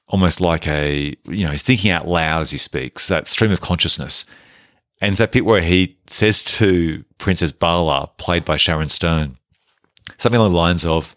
almost 0.08 0.40
like 0.40 0.66
a, 0.66 1.14
you 1.24 1.44
know, 1.44 1.50
he's 1.50 1.62
thinking 1.62 1.90
out 1.90 2.08
loud 2.08 2.42
as 2.42 2.50
he 2.50 2.58
speaks, 2.58 3.08
that 3.08 3.28
stream 3.28 3.52
of 3.52 3.60
consciousness. 3.60 4.24
And 5.00 5.16
that 5.16 5.32
bit 5.32 5.44
where 5.44 5.62
he 5.62 5.96
says 6.06 6.42
to 6.44 7.04
Princess 7.18 7.52
Bala, 7.52 8.10
played 8.18 8.44
by 8.44 8.56
Sharon 8.56 8.88
Stone, 8.88 9.38
something 10.18 10.38
along 10.38 10.52
the 10.52 10.58
lines 10.58 10.84
of, 10.84 11.14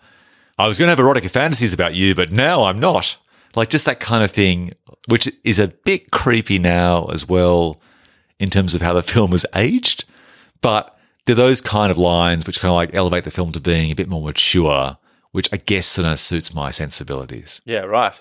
I 0.58 0.68
was 0.68 0.78
going 0.78 0.88
to 0.88 0.92
have 0.92 1.00
erotic 1.00 1.24
fantasies 1.26 1.74
about 1.74 1.96
you, 1.96 2.14
but 2.14 2.32
now 2.32 2.66
I'm 2.66 2.80
not. 2.80 3.18
Like 3.56 3.70
just 3.70 3.86
that 3.86 4.00
kind 4.00 4.24
of 4.24 4.32
thing, 4.32 4.72
which 5.08 5.32
is 5.44 5.60
a 5.60 5.68
bit 5.68 6.12
creepy 6.12 6.60
now 6.60 7.06
as 7.06 7.28
well 7.28 7.80
in 8.40 8.50
terms 8.50 8.74
of 8.76 8.82
how 8.82 8.94
the 8.94 9.04
film 9.04 9.32
has 9.32 9.46
aged. 9.56 10.06
But 10.62 10.98
they're 11.26 11.36
those 11.36 11.62
kind 11.62 11.92
of 11.92 11.98
lines 11.98 12.46
which 12.46 12.60
kind 12.60 12.72
of 12.72 12.76
like 12.76 12.94
elevate 12.94 13.24
the 13.24 13.32
film 13.32 13.52
to 13.54 13.60
being 13.60 13.92
a 13.92 13.96
bit 13.96 14.10
more 14.10 14.22
mature, 14.22 14.98
which 15.32 15.50
I 15.52 15.58
guess 15.58 15.88
sort 15.88 16.08
of 16.08 16.20
suits 16.20 16.54
my 16.54 16.72
sensibilities. 16.72 17.62
Yeah, 17.66 17.82
right. 17.82 18.20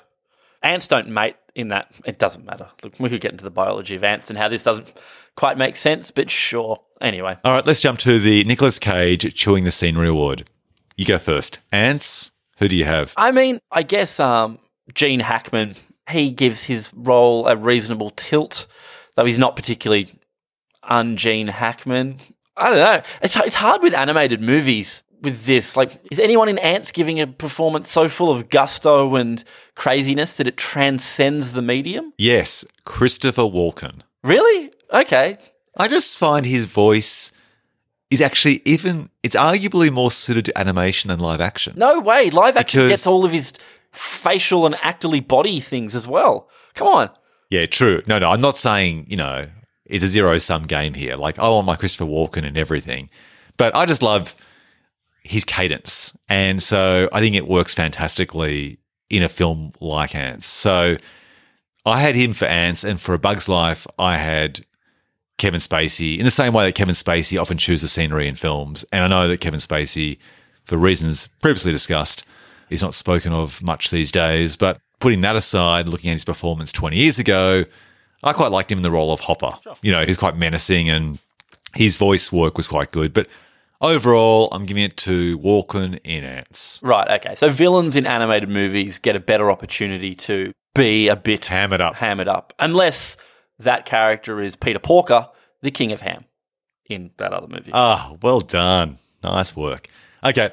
Ants 0.63 0.87
don't 0.87 1.09
mate 1.09 1.37
in 1.55 1.69
that. 1.69 1.93
It 2.05 2.19
doesn't 2.19 2.45
matter. 2.45 2.69
Look, 2.83 2.99
we 2.99 3.09
could 3.09 3.21
get 3.21 3.33
into 3.33 3.45
the 3.45 3.51
biology 3.51 3.97
of 3.97 4.05
ants 4.05 4.31
and 4.31 4.39
how 4.39 4.49
this 4.49 4.63
doesn't 4.63 4.93
quite 5.37 5.59
make 5.59 5.77
sense, 5.77 6.11
but 6.11 6.31
sure. 6.31 6.81
Anyway. 7.01 7.37
All 7.45 7.55
right, 7.55 7.67
let's 7.67 7.81
jump 7.81 7.99
to 8.01 8.21
the 8.21 8.45
Nicolas 8.45 8.79
Cage 8.79 9.35
Chewing 9.35 9.65
the 9.65 9.73
Scenery 9.73 10.09
Award. 10.09 10.49
You 11.03 11.07
go 11.07 11.19
first. 11.19 11.59
Antz, 11.73 12.31
who 12.59 12.69
do 12.69 12.77
you 12.77 12.85
have? 12.85 13.13
I 13.17 13.33
mean, 13.33 13.59
I 13.73 13.83
guess 13.83 14.21
um, 14.21 14.61
Gene 14.95 15.19
Hackman, 15.19 15.75
he 16.09 16.31
gives 16.31 16.63
his 16.63 16.95
role 16.95 17.49
a 17.49 17.57
reasonable 17.57 18.11
tilt, 18.11 18.69
though 19.17 19.25
he's 19.25 19.37
not 19.37 19.57
particularly 19.57 20.07
un-Gene 20.85 21.49
Hackman. 21.49 22.19
I 22.57 22.71
don't 22.71 22.79
know. 22.79 23.03
It's, 23.21 23.35
it's 23.35 23.57
hard 23.57 23.83
with 23.83 23.95
animated 23.95 24.41
movies 24.41 25.03
with 25.21 25.45
this. 25.45 25.77
Like, 25.77 25.91
is 26.13 26.21
anyone 26.21 26.49
in 26.49 26.59
Antz 26.59 26.93
giving 26.93 27.19
a 27.19 27.27
performance 27.27 27.91
so 27.91 28.09
full 28.09 28.31
of 28.31 28.49
gusto 28.49 29.17
and 29.17 29.43
craziness 29.75 30.37
that 30.37 30.47
it 30.47 30.57
transcends 30.57 31.51
the 31.51 31.63
medium? 31.63 32.13
Yes, 32.17 32.65
Christopher 32.85 33.43
Walken. 33.43 34.03
Really? 34.23 34.71
Okay. 34.93 35.37
I 35.77 35.89
just 35.89 36.17
find 36.17 36.47
his 36.47 36.67
voice 36.67 37.33
is 38.13 38.21
actually 38.21 38.61
even, 38.65 39.09
it's 39.23 39.35
arguably 39.35 39.91
more 39.91 40.11
suited 40.11 40.45
to 40.45 40.59
animation 40.59 41.09
than 41.09 41.19
live 41.19 41.41
action. 41.41 41.73
No 41.77 41.99
way. 41.99 42.31
Live 42.31 42.57
action 42.57 42.81
Because- 42.81 42.91
gets 42.91 43.07
all 43.07 43.25
of 43.25 43.33
his 43.33 43.53
facial 43.93 44.67
and 44.67 44.75
actorly 44.77 45.27
body 45.27 45.61
things 45.61 45.95
as 45.97 46.07
well. 46.07 46.49
Come 46.75 46.89
on. 46.89 47.11
Yeah, 47.51 47.67
true. 47.67 48.03
No, 48.07 48.19
no, 48.19 48.31
I'm 48.31 48.41
not 48.41 48.57
saying, 48.57 49.07
you 49.09 49.17
know, 49.17 49.49
it's 49.87 50.05
a 50.05 50.09
zero 50.09 50.39
sum 50.39 50.63
game 50.63 50.95
here. 50.95 51.17
Like, 51.17 51.39
I 51.39 51.49
want 51.49 51.67
my 51.67 51.77
Christopher 51.77 52.05
Walken 52.07 52.47
and 52.47 52.57
everything. 52.57 53.11
But 53.59 53.75
I 53.77 53.85
just 53.85 54.03
love 54.03 54.35
his 55.23 55.45
cadence. 55.45 56.17
And 56.29 56.63
so 56.63 57.09
I 57.13 57.21
think 57.21 57.35
it 57.37 57.47
works 57.47 57.75
fantastically 57.75 58.79
in 59.11 59.23
a 59.23 59.29
film 59.29 59.73
like 59.81 60.15
Antz. 60.15 60.47
So 60.47 60.97
I 61.85 62.01
had 62.01 62.15
him 62.15 62.33
for 62.33 62.47
Antz, 62.47 62.85
and 62.85 62.99
for 63.01 63.13
A 63.15 63.19
Bug's 63.19 63.49
Life, 63.49 63.87
I 63.99 64.17
had 64.17 64.65
Kevin 65.43 65.59
Spacey 65.59 66.19
in 66.19 66.25
the 66.25 66.31
same 66.31 66.53
way 66.53 66.67
that 66.67 66.77
Kevin 66.77 66.95
Spacey 66.95 67.41
often 67.41 67.59
chooses 67.59 67.83
the 67.83 67.89
scenery 67.89 68.29
in 68.29 68.37
films. 68.37 68.85
And 68.93 69.03
I 69.03 69.09
know 69.09 69.27
that 69.27 69.41
Kevin 69.41 69.59
Spacey, 69.59 70.19
for 70.67 70.77
reasons 70.77 71.27
previously 71.41 71.73
discussed, 71.73 72.25
is 72.71 72.81
not 72.81 72.95
spoken 72.95 73.33
of 73.33 73.61
much 73.61 73.91
these 73.91 74.13
days. 74.13 74.55
But 74.55 74.79
putting 75.01 75.21
that 75.23 75.35
aside, 75.35 75.89
looking 75.89 76.11
at 76.11 76.13
his 76.13 76.25
performance 76.25 76.71
20 76.71 76.97
years 76.97 77.19
ago, 77.19 77.65
I 78.23 78.33
quite 78.33 78.53
liked 78.53 78.71
him 78.71 78.79
in 78.79 78.85
the 78.85 78.93
role 78.93 79.13
of 79.13 79.19
Hopper. 79.19 79.59
You 79.83 79.91
know, 79.91 80.05
he's 80.05 80.17
quite 80.17 80.37
menacing 80.37 80.89
and 80.89 81.19
his 81.75 81.97
voice 81.97 82.31
work 82.31 82.57
was 82.57 82.69
quite 82.69 82.93
good. 82.93 83.13
But 83.13 83.27
overall, 83.81 84.49
I'm 84.53 84.65
giving 84.65 84.85
it 84.85 84.97
to 84.99 85.37
Walken 85.41 85.99
in 86.05 86.23
Antz. 86.23 86.79
Right. 86.85 87.21
Okay. 87.21 87.35
So 87.35 87.49
villains 87.49 87.97
in 87.97 88.07
animated 88.07 88.49
movies 88.49 89.01
get 89.01 89.17
a 89.17 89.21
better 89.21 89.51
opportunity 89.51 90.15
to 90.15 90.53
be 90.77 91.09
a 91.09 91.17
bit 91.17 91.47
Ham 91.47 91.73
it 91.73 91.81
up. 91.81 91.97
hammered 91.97 92.29
up, 92.29 92.53
unless 92.61 93.17
that 93.59 93.87
character 93.87 94.41
is 94.41 94.55
Peter 94.55 94.79
Porker, 94.79 95.29
the 95.63 95.71
king 95.71 95.93
of 95.93 96.01
ham, 96.01 96.25
in 96.87 97.11
that 97.17 97.33
other 97.33 97.49
movie. 97.49 97.71
Ah, 97.73 98.17
well 98.23 98.41
done. 98.41 98.99
Nice 99.23 99.57
work. 99.57 99.89
Okay. 100.23 100.51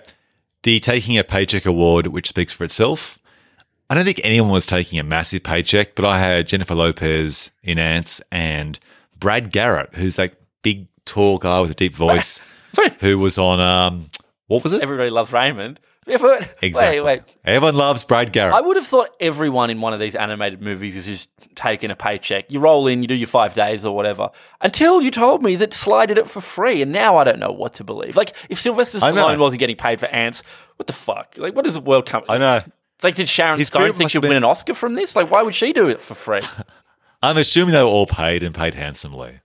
The 0.63 0.79
Taking 0.79 1.17
a 1.17 1.23
Paycheck 1.23 1.65
Award, 1.65 2.07
which 2.07 2.27
speaks 2.27 2.53
for 2.53 2.63
itself. 2.63 3.17
I 3.89 3.95
don't 3.95 4.05
think 4.05 4.21
anyone 4.23 4.51
was 4.51 4.65
taking 4.67 4.99
a 4.99 5.03
massive 5.03 5.41
paycheck, 5.41 5.95
but 5.95 6.05
I 6.05 6.19
had 6.19 6.47
Jennifer 6.47 6.75
Lopez 6.75 7.49
in 7.63 7.79
Antz 7.79 8.21
and 8.31 8.79
Brad 9.17 9.51
Garrett, 9.51 9.95
who's 9.95 10.17
that 10.17 10.35
big, 10.61 10.87
tall 11.05 11.39
guy 11.39 11.59
with 11.61 11.71
a 11.71 11.75
deep 11.75 11.95
voice, 11.95 12.39
who 12.99 13.17
was 13.17 13.37
on, 13.39 13.59
um, 13.59 14.09
what 14.47 14.63
was 14.63 14.73
it? 14.73 14.81
Everybody 14.81 15.09
loves 15.09 15.33
Raymond. 15.33 15.79
But- 16.17 16.55
Exactly. 16.61 17.01
Wait, 17.01 17.19
wait. 17.25 17.37
Everyone 17.45 17.75
loves 17.75 18.03
Brad 18.03 18.31
Garrett. 18.33 18.55
I 18.55 18.61
would 18.61 18.75
have 18.77 18.85
thought 18.87 19.09
everyone 19.19 19.69
in 19.69 19.79
one 19.81 19.93
of 19.93 19.99
these 19.99 20.15
animated 20.15 20.61
movies 20.61 20.95
is 20.95 21.05
just 21.05 21.29
taking 21.55 21.91
a 21.91 21.95
paycheck. 21.95 22.51
You 22.51 22.59
roll 22.59 22.87
in, 22.87 23.01
you 23.01 23.07
do 23.07 23.15
your 23.15 23.27
five 23.27 23.53
days 23.53 23.85
or 23.85 23.95
whatever. 23.95 24.29
Until 24.61 25.01
you 25.01 25.11
told 25.11 25.43
me 25.43 25.55
that 25.57 25.73
Sly 25.73 26.05
did 26.05 26.17
it 26.17 26.29
for 26.29 26.41
free, 26.41 26.81
and 26.81 26.91
now 26.91 27.17
I 27.17 27.23
don't 27.23 27.39
know 27.39 27.51
what 27.51 27.73
to 27.75 27.83
believe. 27.83 28.15
Like, 28.17 28.35
if 28.49 28.59
Sylvester 28.59 28.99
Stallone 28.99 29.39
wasn't 29.39 29.59
getting 29.59 29.75
paid 29.75 29.99
for 29.99 30.07
ants, 30.07 30.41
what 30.77 30.87
the 30.87 30.93
fuck? 30.93 31.35
Like, 31.37 31.55
what 31.55 31.65
does 31.65 31.75
the 31.75 31.81
world 31.81 32.05
come? 32.05 32.23
I 32.27 32.37
know. 32.37 32.61
Like, 33.01 33.15
did 33.15 33.29
Sharon 33.29 33.57
His 33.59 33.67
Stone 33.67 33.93
think 33.93 34.09
she'll 34.11 34.21
have 34.21 34.27
win 34.29 34.37
an 34.37 34.43
Oscar 34.43 34.73
from 34.73 34.95
this? 34.95 35.15
Like, 35.15 35.31
why 35.31 35.41
would 35.41 35.55
she 35.55 35.71
do 35.73 35.87
it 35.87 36.01
for 36.01 36.15
free? 36.15 36.41
I'm 37.23 37.37
assuming 37.37 37.73
they 37.73 37.81
were 37.83 37.87
all 37.89 38.05
paid 38.05 38.43
and 38.43 38.53
paid 38.55 38.75
handsomely, 38.75 39.39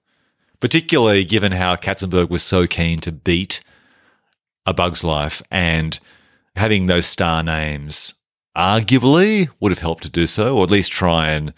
particularly 0.61 1.25
given 1.25 1.53
how 1.53 1.77
Katzenberg 1.77 2.31
was 2.31 2.43
so 2.43 2.67
keen 2.67 3.01
to 3.01 3.13
beat 3.13 3.61
A 4.67 4.73
Bug's 4.75 5.05
Life 5.05 5.43
and 5.51 5.99
having 6.57 6.87
those 6.87 7.07
star 7.07 7.43
names 7.43 8.15
arguably 8.57 9.49
would 9.61 9.73
have 9.73 9.81
helped 9.81 10.05
to 10.05 10.11
do 10.11 10.27
so, 10.27 10.57
or 10.57 10.65
at 10.65 10.71
least 10.71 10.93
try 10.93 11.31
and 11.31 11.53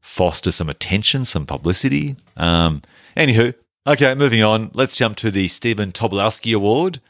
foster 0.00 0.50
some 0.50 0.68
attention, 0.68 1.24
some 1.24 1.46
publicity. 1.46 2.16
Um, 2.36 2.82
anywho, 3.16 3.54
okay, 3.86 4.14
moving 4.14 4.42
on. 4.42 4.70
Let's 4.74 4.96
jump 4.96 5.16
to 5.16 5.30
the 5.30 5.48
Stephen 5.48 5.92
Tobolowsky 5.92 6.54
Award, 6.54 7.00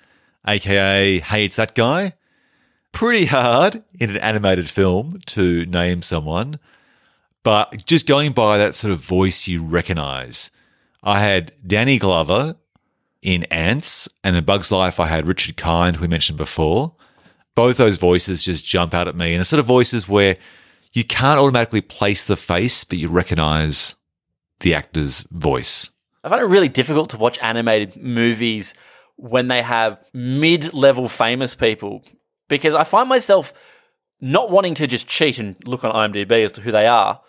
aka 0.46 1.20
Hey, 1.20 1.44
It's 1.46 1.56
That 1.56 1.74
Guy. 1.74 2.14
Pretty 2.92 3.26
hard 3.26 3.84
in 3.98 4.10
an 4.10 4.16
animated 4.18 4.68
film 4.68 5.20
to 5.26 5.64
name 5.66 6.02
someone. 6.02 6.58
But 7.42 7.86
just 7.86 8.06
going 8.06 8.32
by 8.32 8.58
that 8.58 8.76
sort 8.76 8.92
of 8.92 8.98
voice 8.98 9.46
you 9.46 9.62
recognize, 9.62 10.50
I 11.02 11.20
had 11.20 11.52
Danny 11.66 11.98
Glover 11.98 12.56
in 13.22 13.44
Antz, 13.44 14.08
and 14.24 14.36
in 14.36 14.44
Bug's 14.44 14.72
Life, 14.72 14.98
I 14.98 15.06
had 15.06 15.26
Richard 15.26 15.56
Kind, 15.56 15.96
who 15.96 16.02
we 16.02 16.08
mentioned 16.08 16.36
before. 16.38 16.94
Both 17.60 17.76
those 17.76 17.98
voices 17.98 18.42
just 18.42 18.64
jump 18.64 18.94
out 18.94 19.06
at 19.06 19.14
me, 19.14 19.34
and 19.34 19.40
the 19.42 19.44
sort 19.44 19.60
of 19.60 19.66
voices 19.66 20.08
where 20.08 20.38
you 20.94 21.04
can't 21.04 21.38
automatically 21.38 21.82
place 21.82 22.24
the 22.24 22.34
face, 22.34 22.84
but 22.84 22.96
you 22.96 23.08
recognize 23.08 23.96
the 24.60 24.72
actor's 24.72 25.24
voice. 25.30 25.90
I 26.24 26.30
find 26.30 26.40
it 26.40 26.46
really 26.46 26.70
difficult 26.70 27.10
to 27.10 27.18
watch 27.18 27.38
animated 27.42 28.02
movies 28.02 28.72
when 29.16 29.48
they 29.48 29.60
have 29.60 30.02
mid 30.14 30.72
level 30.72 31.06
famous 31.06 31.54
people 31.54 32.02
because 32.48 32.74
I 32.74 32.84
find 32.84 33.10
myself 33.10 33.52
not 34.22 34.50
wanting 34.50 34.74
to 34.76 34.86
just 34.86 35.06
cheat 35.06 35.38
and 35.38 35.54
look 35.66 35.84
on 35.84 35.92
IMDb 35.92 36.42
as 36.42 36.52
to 36.52 36.62
who 36.62 36.72
they 36.72 36.86
are, 36.86 37.20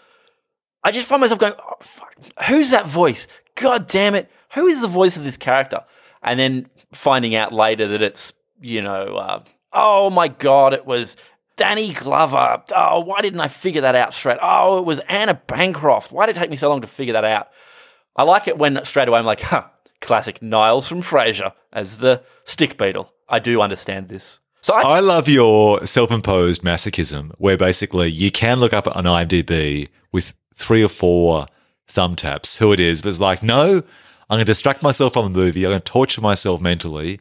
I 0.82 0.92
just 0.92 1.08
find 1.08 1.20
myself 1.20 1.42
going, 1.42 1.56
oh, 1.60 1.76
fuck, 1.82 2.16
who's 2.48 2.70
that 2.70 2.86
voice? 2.86 3.28
God 3.56 3.86
damn 3.86 4.16
it. 4.16 4.32
Who 4.54 4.68
is 4.68 4.80
the 4.80 4.88
voice 4.88 5.18
of 5.18 5.26
this 5.26 5.36
character? 5.36 5.84
And 6.24 6.40
then 6.40 6.70
finding 6.94 7.36
out 7.36 7.52
later 7.52 7.86
that 7.90 8.02
it's, 8.02 8.32
you 8.62 8.82
know, 8.82 9.18
uh, 9.18 9.44
oh 9.74 10.10
my 10.10 10.28
God, 10.28 10.74
it 10.74 10.86
was 10.86 11.16
Danny 11.56 11.94
Glover. 11.94 12.64
Oh, 12.76 13.02
why 13.02 13.22
didn't 13.22 13.40
I 13.40 13.48
figure 13.48 13.82
that 13.82 13.96
out 13.96 14.14
straight? 14.14 14.40
Oh, 14.42 14.78
it 14.78 14.86
was 14.86 15.00
Anna 15.08 15.36
Bancroft. 15.48 16.12
Why 16.12 16.26
did 16.26 16.36
it 16.36 16.40
take 16.40 16.50
me 16.50 16.56
so 16.56 16.70
long 16.70 16.82
to 16.82 16.88
figure 16.88 17.14
that 17.14 17.24
out? 17.24 17.50
I 18.16 18.24
like 18.24 18.48
it 18.48 18.58
when 18.58 18.84
straight 18.84 19.08
away 19.08 19.20
I'm 19.20 19.26
like, 19.26 19.42
huh, 19.42 19.66
classic 20.02 20.42
Niles 20.42 20.88
from 20.88 21.02
Frasier 21.02 21.54
as 21.72 21.98
the 21.98 22.24
stick 22.44 22.78
beetle. 22.78 23.12
I 23.30 23.40
do 23.40 23.62
understand 23.62 24.10
this. 24.10 24.40
So 24.62 24.74
I, 24.74 24.82
I 24.82 25.00
love 25.00 25.28
your 25.28 25.86
self-imposed 25.86 26.62
masochism, 26.64 27.32
where 27.38 27.58
basically 27.58 28.10
you 28.10 28.32
can 28.32 28.60
look 28.60 28.74
up 28.74 28.94
on 28.96 29.06
IMDb 29.06 29.88
with 30.12 30.34
three 30.54 30.84
or 30.84 30.90
four 30.90 31.48
thumb 31.88 32.16
taps 32.16 32.58
who 32.58 32.72
it 32.72 32.80
is, 32.80 33.02
but 33.02 33.10
it's 33.10 33.20
like, 33.20 33.42
no, 33.42 33.78
I'm 33.78 34.38
going 34.38 34.40
to 34.40 34.46
distract 34.46 34.84
myself 34.84 35.14
from 35.14 35.32
the 35.32 35.38
movie. 35.38 35.66
I'm 35.66 35.72
going 35.72 35.82
to 35.82 35.92
torture 35.92 36.22
myself 36.22 36.62
mentally 36.62 37.20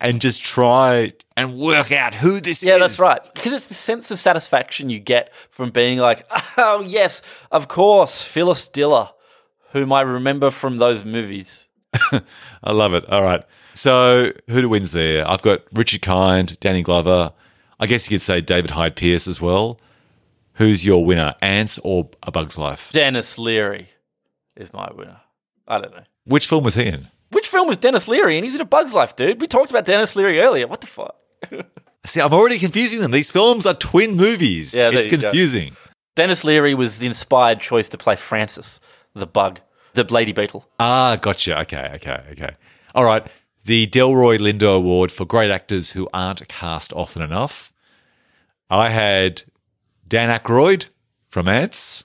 and 0.00 0.20
just 0.20 0.42
try 0.42 1.12
and 1.36 1.58
work 1.58 1.92
out 1.92 2.14
who 2.14 2.40
this 2.40 2.62
yeah, 2.62 2.74
is. 2.74 2.78
Yeah, 2.80 2.86
that's 2.86 2.98
right. 2.98 3.34
Because 3.34 3.52
it's 3.52 3.66
the 3.66 3.74
sense 3.74 4.10
of 4.10 4.18
satisfaction 4.18 4.88
you 4.88 4.98
get 4.98 5.32
from 5.50 5.70
being 5.70 5.98
like, 5.98 6.26
oh, 6.56 6.82
yes, 6.82 7.22
of 7.50 7.68
course, 7.68 8.22
Phyllis 8.22 8.68
Diller, 8.68 9.10
whom 9.72 9.92
I 9.92 10.00
remember 10.02 10.50
from 10.50 10.76
those 10.76 11.04
movies. 11.04 11.68
I 12.62 12.72
love 12.72 12.94
it. 12.94 13.08
All 13.08 13.22
right. 13.22 13.44
So 13.74 14.32
who 14.48 14.68
wins 14.68 14.92
there? 14.92 15.28
I've 15.28 15.42
got 15.42 15.62
Richard 15.72 16.02
Kind, 16.02 16.58
Danny 16.60 16.82
Glover. 16.82 17.32
I 17.78 17.86
guess 17.86 18.10
you 18.10 18.16
could 18.16 18.22
say 18.22 18.40
David 18.40 18.72
Hyde 18.72 18.96
Pierce 18.96 19.26
as 19.26 19.40
well. 19.40 19.80
Who's 20.54 20.84
your 20.84 21.04
winner, 21.04 21.34
Antz 21.40 21.78
or 21.78 22.10
A 22.22 22.30
Bug's 22.30 22.58
Life? 22.58 22.90
Denis 22.92 23.38
Leary 23.38 23.88
is 24.56 24.72
my 24.72 24.90
winner. 24.92 25.20
I 25.66 25.78
don't 25.80 25.92
know. 25.92 26.02
Which 26.24 26.46
film 26.46 26.64
was 26.64 26.74
he 26.74 26.84
in? 26.84 27.08
Which 27.30 27.48
film 27.48 27.68
was 27.68 27.76
Denis 27.76 28.08
Leary? 28.08 28.36
And 28.36 28.44
he's 28.44 28.54
in 28.54 28.60
A 28.60 28.64
Bug's 28.64 28.92
Life, 28.92 29.16
dude. 29.16 29.40
We 29.40 29.46
talked 29.46 29.70
about 29.70 29.84
Denis 29.84 30.16
Leary 30.16 30.40
earlier. 30.40 30.66
What 30.66 30.80
the 30.80 30.86
fuck? 30.86 31.16
See, 32.06 32.20
I'm 32.20 32.32
already 32.32 32.58
confusing 32.58 33.00
them. 33.00 33.10
These 33.10 33.30
films 33.30 33.66
are 33.66 33.74
twin 33.74 34.16
movies. 34.16 34.74
Yeah, 34.74 34.90
it's 34.92 35.06
you 35.06 35.16
go. 35.16 35.22
confusing. 35.30 35.76
Denis 36.16 36.44
Leary 36.44 36.74
was 36.74 36.98
the 36.98 37.06
inspired 37.06 37.60
choice 37.60 37.88
to 37.90 37.98
play 37.98 38.16
Francis, 38.16 38.80
the 39.14 39.26
bug, 39.26 39.60
the 39.94 40.04
lady 40.04 40.32
beetle. 40.32 40.66
Ah, 40.78 41.16
gotcha. 41.20 41.60
Okay, 41.62 41.92
okay, 41.94 42.22
okay. 42.32 42.54
All 42.94 43.04
right. 43.04 43.24
The 43.64 43.86
Delroy 43.86 44.38
Lindo 44.38 44.74
Award 44.76 45.12
for 45.12 45.24
great 45.24 45.50
actors 45.50 45.90
who 45.90 46.08
aren't 46.12 46.46
cast 46.48 46.92
often 46.94 47.22
enough. 47.22 47.72
I 48.70 48.88
had 48.88 49.44
Dan 50.08 50.36
Aykroyd 50.36 50.86
from 51.28 51.46
Antz. 51.46 52.04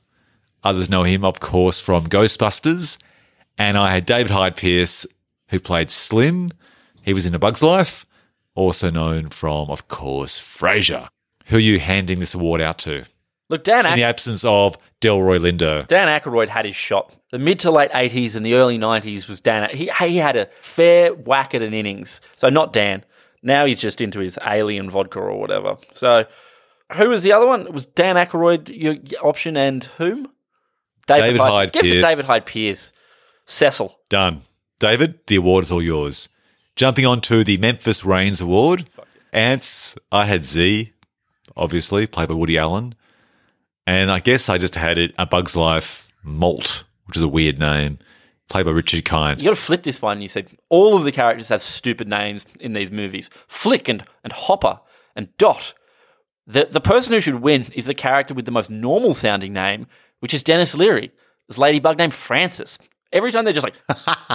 Others 0.64 0.90
know 0.90 1.04
him, 1.04 1.24
of 1.24 1.40
course, 1.40 1.80
from 1.80 2.08
Ghostbusters. 2.08 2.98
And 3.58 3.78
I 3.78 3.94
had 3.94 4.06
David 4.06 4.32
Hyde 4.32 4.58
Pierce, 4.58 5.08
who 5.56 5.60
played 5.62 5.90
Slim. 5.90 6.50
He 7.02 7.14
was 7.14 7.26
in 7.26 7.34
A 7.34 7.40
Bug's 7.40 7.64
Life, 7.64 8.06
also 8.56 8.90
known 8.90 9.30
from, 9.30 9.70
of 9.70 9.88
course, 9.88 10.38
Frasier. 10.38 11.08
Who 11.46 11.56
are 11.58 11.60
you 11.60 11.80
handing 11.80 12.20
this 12.20 12.34
award 12.34 12.60
out 12.60 12.78
to? 12.80 13.06
Look, 13.48 13.64
Dan, 13.64 13.86
In 13.86 13.96
the 13.96 14.04
absence 14.04 14.44
of 14.44 14.78
Delroy 15.02 15.38
Lindo. 15.38 15.88
Dan 15.88 16.08
Aykroyd 16.08 16.50
had 16.50 16.66
his 16.66 16.76
shot. 16.76 17.16
The 17.32 17.40
mid 17.40 17.60
to 17.60 17.72
late 17.72 17.92
80s 17.92 18.36
and 18.36 18.46
the 18.46 18.56
early 18.56 18.78
90s 18.78 19.30
was 19.30 19.40
Dan. 19.40 19.70
He, 19.70 19.90
he 20.00 20.18
had 20.18 20.36
a 20.36 20.48
fair 20.62 21.14
whack 21.14 21.54
at 21.54 21.62
an 21.62 21.74
innings. 21.74 22.22
So 22.36 22.50
not 22.50 22.74
Dan. 22.74 23.06
Now 23.44 23.66
he's 23.66 23.80
just 23.80 24.02
into 24.02 24.20
his 24.20 24.38
alien 24.46 24.90
vodka 24.90 25.20
or 25.20 25.40
whatever. 25.40 25.78
So 25.94 26.26
who 26.96 27.10
was 27.10 27.22
the 27.22 27.32
other 27.34 27.46
one? 27.46 27.62
It 27.62 27.74
was 27.74 27.86
Dan 27.86 28.16
Aykroyd, 28.16 28.76
your 28.76 28.96
option, 29.22 29.56
and 29.56 29.84
whom? 30.00 30.28
David 31.06 31.40
Hyde 31.40 31.72
Give 31.72 31.86
it 31.86 31.88
to 31.88 31.94
Pierce. 31.94 32.04
David 32.10 32.26
Hyde 32.26 32.46
Pierce. 32.48 32.92
Cecil. 33.46 33.96
Done. 34.10 34.42
David, 34.80 35.20
the 35.28 35.38
award 35.38 35.64
is 35.64 35.72
all 35.72 35.82
yours. 35.82 36.30
Jumping 36.76 37.06
on 37.06 37.22
to 37.22 37.44
the 37.44 37.58
Memphis 37.58 38.04
Raines 38.04 38.42
Award. 38.42 38.90
Antz, 39.32 39.96
I 40.12 40.26
had 40.26 40.44
Z, 40.44 40.92
obviously, 41.56 42.06
played 42.08 42.30
by 42.30 42.36
Woody 42.36 42.58
Allen. 42.58 42.96
And 43.88 44.12
I 44.12 44.20
guess 44.20 44.50
I 44.50 44.58
just 44.58 44.76
had 44.76 44.98
it 44.98 45.14
A 45.18 45.26
Bug's 45.26 45.56
Life 45.56 46.12
Molt, 46.24 46.84
which 47.06 47.18
is 47.18 47.24
a 47.24 47.28
weird 47.28 47.60
name, 47.60 48.00
played 48.50 48.66
by 48.66 48.72
Richard 48.72 49.06
Kind. 49.06 49.40
You 49.40 49.46
got 49.46 49.56
to 49.56 49.62
flip 49.62 49.84
this 49.84 50.02
one. 50.02 50.22
You 50.22 50.28
said 50.28 50.52
all 50.70 50.98
of 50.98 51.04
the 51.04 51.12
characters 51.12 51.50
have 51.50 51.62
stupid 51.62 52.08
names 52.08 52.46
in 52.60 52.74
these 52.74 52.92
movies. 52.92 53.30
Flick 53.48 53.88
and, 53.88 54.04
and 54.24 54.34
Hopper 54.34 54.80
and 55.16 55.36
Dot. 55.38 55.74
The 56.48 56.68
the 56.70 56.82
person 56.82 57.14
who 57.14 57.20
should 57.20 57.42
win 57.42 57.66
is 57.74 57.86
the 57.86 57.94
character 57.94 58.34
with 58.34 58.46
the 58.46 58.52
most 58.52 58.70
normal 58.70 59.14
sounding 59.14 59.54
name, 59.54 59.88
which 60.20 60.34
is 60.34 60.44
Denis 60.44 60.76
Leary. 60.76 61.12
This 61.48 61.58
ladybug 61.58 61.98
named 61.98 62.14
Francis. 62.14 62.78
Every 63.12 63.32
time 63.32 63.46
they're 63.46 63.54
just 63.54 63.64
like 63.66 63.76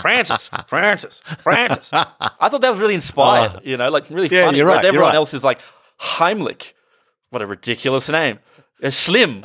Francis, 0.01 0.49
Francis, 0.67 1.21
Francis. 1.41 1.91
I 1.93 2.49
thought 2.49 2.61
that 2.63 2.71
was 2.71 2.79
really 2.79 2.95
inspired. 2.95 3.61
you 3.65 3.77
know, 3.77 3.91
like 3.91 4.09
really 4.11 4.29
Yeah, 4.29 4.47
funny. 4.47 4.59
you're 4.59 4.67
right, 4.67 4.83
you're 4.83 4.89
Everyone 4.89 5.09
right. 5.09 5.15
else 5.17 5.35
is 5.35 5.45
like 5.45 5.59
Heimlich. 6.01 6.73
What 7.31 7.43
a 7.43 7.47
ridiculous 7.47 8.09
name. 8.09 8.39
Uh, 8.83 8.91
Slim, 8.91 9.45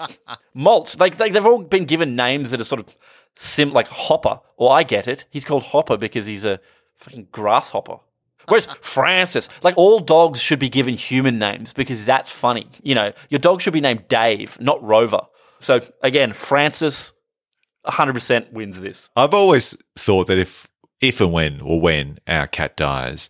Molt. 0.54 1.00
Like 1.00 1.18
they, 1.18 1.30
they've 1.30 1.46
all 1.46 1.62
been 1.62 1.86
given 1.86 2.16
names 2.16 2.52
that 2.52 2.62
are 2.62 2.64
sort 2.66 2.80
of 2.82 2.96
sim 3.36 3.72
like 3.72 3.88
Hopper. 3.88 4.40
Or 4.58 4.72
I 4.72 4.84
get 4.84 5.08
it. 5.08 5.26
He's 5.30 5.44
called 5.44 5.64
Hopper 5.64 5.98
because 5.98 6.26
he's 6.26 6.46
a 6.46 6.60
fucking 6.98 7.28
grasshopper. 7.32 7.98
Whereas 8.48 8.68
Francis, 8.82 9.50
like 9.64 9.74
all 9.76 10.00
dogs 10.00 10.40
should 10.40 10.60
be 10.60 10.70
given 10.70 10.94
human 10.96 11.40
names 11.40 11.74
because 11.74 12.06
that's 12.06 12.32
funny. 12.32 12.68
You 12.84 12.96
know, 12.96 13.12
your 13.30 13.40
dog 13.40 13.60
should 13.60 13.74
be 13.74 13.82
named 13.82 14.08
Dave, 14.08 14.60
not 14.62 14.82
Rover. 14.84 15.22
So 15.60 15.80
again, 16.04 16.32
Francis, 16.32 17.12
100% 17.88 18.52
wins 18.52 18.80
this. 18.80 19.10
I've 19.16 19.34
always 19.34 19.78
thought 19.96 20.28
that 20.28 20.38
if, 20.38 20.68
if 21.02 21.22
and 21.22 21.32
when, 21.32 21.62
or 21.62 21.80
when 21.80 22.20
our 22.28 22.48
cat 22.48 22.78
dies, 22.78 23.30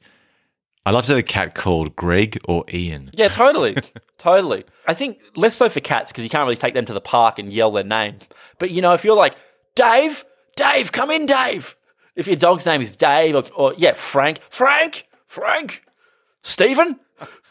I'd 0.85 0.91
love 0.91 1.05
to 1.07 1.13
have 1.13 1.19
a 1.19 1.23
cat 1.23 1.55
called 1.55 1.95
Greg 1.95 2.39
or 2.47 2.63
Ian. 2.71 3.09
Yeah, 3.13 3.27
totally. 3.27 3.75
totally. 4.17 4.65
I 4.87 4.93
think 4.93 5.19
less 5.35 5.55
so 5.55 5.67
for 5.67 5.79
cats 5.79 6.11
because 6.11 6.23
you 6.23 6.29
can't 6.29 6.43
really 6.43 6.55
take 6.55 6.75
them 6.75 6.85
to 6.85 6.93
the 6.93 7.01
park 7.01 7.39
and 7.39 7.51
yell 7.51 7.71
their 7.71 7.83
name. 7.83 8.17
But 8.59 8.69
you 8.69 8.81
know, 8.81 8.93
if 8.93 9.03
you're 9.03 9.15
like, 9.15 9.35
Dave, 9.73 10.23
Dave, 10.55 10.91
come 10.91 11.09
in, 11.09 11.25
Dave. 11.25 11.75
If 12.15 12.27
your 12.27 12.37
dog's 12.37 12.65
name 12.65 12.81
is 12.81 12.95
Dave 12.95 13.35
or, 13.35 13.43
or 13.55 13.73
yeah, 13.77 13.93
Frank, 13.93 14.39
Frank, 14.49 15.07
Frank, 15.27 15.83
Stephen, 16.43 16.99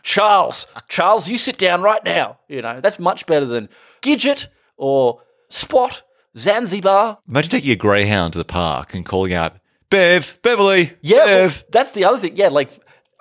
Charles, 0.02 0.66
Charles, 0.88 1.28
you 1.28 1.36
sit 1.36 1.58
down 1.58 1.82
right 1.82 2.02
now. 2.04 2.38
You 2.46 2.62
know, 2.62 2.80
that's 2.80 3.00
much 3.00 3.26
better 3.26 3.46
than 3.46 3.68
Gidget 4.00 4.46
or 4.76 5.22
Spot, 5.48 6.02
Zanzibar. 6.36 7.18
Imagine 7.28 7.50
taking 7.50 7.70
a 7.70 7.76
greyhound 7.76 8.32
to 8.32 8.38
the 8.38 8.44
park 8.44 8.94
and 8.94 9.04
calling 9.04 9.32
out, 9.32 9.56
Bev, 9.90 10.38
Beverly, 10.42 10.92
Yeah, 11.02 11.16
well, 11.24 11.38
Bev. 11.48 11.64
that's 11.70 11.90
the 11.92 12.04
other 12.04 12.18
thing. 12.18 12.36
Yeah, 12.36 12.48
like 12.48 12.70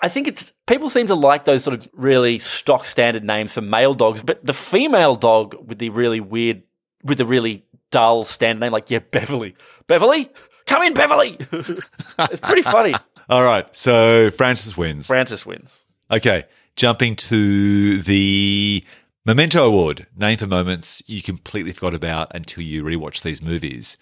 I 0.02 0.10
think 0.10 0.28
it's 0.28 0.52
people 0.66 0.90
seem 0.90 1.08
to 1.08 1.16
like 1.16 1.46
those 1.46 1.64
sort 1.64 1.76
of 1.78 1.88
really 1.94 2.40
stock 2.40 2.86
standard 2.86 3.24
names 3.24 3.54
for 3.54 3.62
male 3.62 3.94
dogs, 3.94 4.22
but 4.22 4.44
the 4.46 4.54
female 4.54 5.16
dog 5.16 5.56
with 5.68 5.78
the 5.80 5.90
really 5.90 6.20
weird, 6.20 6.64
with 7.04 7.18
the 7.20 7.26
really 7.26 7.64
dull 7.92 8.24
standard 8.24 8.62
name, 8.62 8.72
like 8.72 8.90
yeah, 8.90 9.00
Beverly, 9.12 9.56
Beverly, 9.88 10.30
come 10.66 10.82
in, 10.84 10.94
Beverly. 10.94 11.38
it's 11.52 12.42
pretty 12.42 12.64
funny. 12.64 12.94
All 13.30 13.44
right, 13.44 13.66
so 13.76 14.32
Francis 14.32 14.76
wins. 14.76 15.08
Francis 15.08 15.46
wins. 15.46 15.86
Okay, 16.12 16.44
jumping 16.76 17.16
to 17.16 18.02
the 18.02 18.84
Memento 19.26 19.66
Award, 19.66 20.08
name 20.18 20.38
for 20.38 20.48
moments 20.48 21.02
you 21.08 21.22
completely 21.22 21.72
forgot 21.72 21.94
about 21.94 22.36
until 22.36 22.64
you 22.64 22.84
rewatch 22.84 23.22
these 23.22 23.42
movies. 23.42 23.98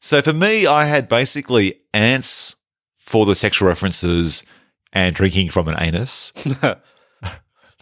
So 0.00 0.22
for 0.22 0.32
me, 0.32 0.66
I 0.66 0.86
had 0.86 1.08
basically 1.08 1.80
ants 1.92 2.56
for 2.96 3.26
the 3.26 3.34
sexual 3.34 3.68
references 3.68 4.42
and 4.92 5.14
drinking 5.14 5.50
from 5.50 5.68
an 5.68 5.76
anus. 5.78 6.32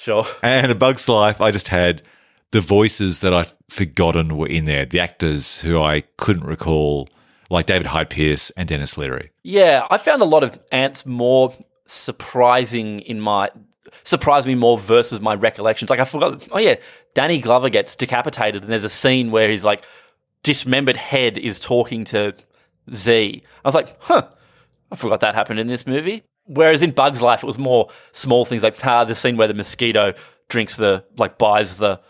Sure. 0.03 0.27
And 0.43 0.73
A 0.73 0.75
Bug's 0.75 1.09
Life, 1.09 1.41
I 1.41 1.53
just 1.53 1.69
had 1.69 2.03
the 2.51 2.61
voices 2.61 3.21
that 3.21 3.33
I'd 3.33 3.53
forgotten 3.69 4.37
were 4.37 4.49
in 4.49 4.65
there, 4.65 4.85
the 4.85 4.99
actors 4.99 5.61
who 5.63 5.81
I 5.81 6.01
couldn't 6.17 6.45
recall, 6.45 7.09
like 7.51 7.67
David 7.67 7.87
Hyde 7.87 8.11
Pierce 8.11 8.51
and 8.57 8.69
Denis 8.69 8.99
Leary. 8.99 9.31
Yeah, 9.45 9.87
I 9.93 9.99
found 9.99 10.21
a 10.21 10.25
lot 10.25 10.43
of 10.43 10.59
ants 10.73 11.07
more 11.07 11.55
surprising 11.87 12.99
in 13.01 13.21
my 13.21 13.51
surprised 14.05 14.47
me 14.47 14.55
more 14.55 14.79
versus 14.79 15.21
my 15.21 15.35
recollections. 15.35 15.91
Like 15.91 16.01
I 16.01 16.05
forgot. 16.05 16.49
Oh 16.53 16.59
yeah, 16.59 16.77
Danny 17.15 17.39
Glover 17.39 17.69
gets 17.69 17.97
decapitated, 17.97 18.63
and 18.63 18.71
there's 18.71 18.85
a 18.85 18.89
scene 18.89 19.31
where 19.31 19.51
he's 19.51 19.65
like 19.65 19.85
dismembered 20.43 20.97
head 20.97 21.39
is 21.39 21.59
talking 21.59 22.05
to 22.05 22.35
Z. 22.93 23.43
I 23.65 23.69
was 23.69 23.75
like, 23.75 23.97
huh, 24.03 24.29
I 24.91 24.97
forgot 24.97 25.21
that 25.21 25.35
happened 25.35 25.61
in 25.61 25.67
this 25.67 25.87
movie. 25.87 26.25
Whereas 26.47 26.83
in 26.83 26.91
Bug's 26.91 27.23
Life, 27.23 27.43
it 27.43 27.47
was 27.47 27.59
more 27.59 27.89
small 28.13 28.45
things 28.45 28.63
like 28.63 28.85
ah, 28.85 29.05
the 29.05 29.15
scene 29.15 29.37
where 29.37 29.49
the 29.49 29.55
mosquito 29.55 30.15
drinks 30.49 30.77
the 30.77 31.05
like 31.17 31.39
buys 31.39 31.77
the 31.77 32.01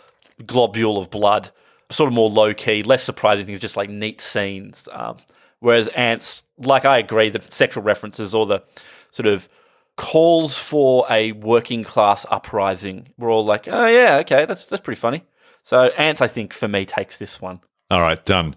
globule 0.46 0.98
of 0.98 1.10
blood, 1.10 1.50
sort 1.90 2.08
of 2.08 2.14
more 2.14 2.30
low 2.30 2.54
key, 2.54 2.82
less 2.82 3.02
surprising 3.02 3.46
things, 3.46 3.60
just 3.60 3.76
like 3.76 3.90
neat 3.90 4.20
scenes. 4.20 4.88
Um, 4.92 5.18
whereas 5.60 5.88
ants, 5.88 6.42
like 6.58 6.84
I 6.84 6.98
agree, 6.98 7.28
the 7.28 7.42
sexual 7.42 7.82
references 7.82 8.34
or 8.34 8.46
the 8.46 8.62
sort 9.10 9.26
of 9.26 9.48
calls 9.96 10.58
for 10.58 11.06
a 11.10 11.32
working 11.32 11.84
class 11.84 12.24
uprising. 12.30 13.08
We're 13.18 13.30
all 13.30 13.44
like, 13.44 13.68
oh 13.68 13.86
yeah, 13.86 14.16
okay, 14.18 14.46
that's 14.46 14.66
that's 14.66 14.82
pretty 14.82 15.00
funny. 15.00 15.24
So 15.64 15.86
Antz, 15.98 16.20
I 16.20 16.28
think 16.28 16.52
for 16.52 16.68
me 16.68 16.84
takes 16.84 17.16
this 17.18 17.40
one. 17.40 17.60
All 17.90 18.00
right, 18.00 18.22
done. 18.24 18.56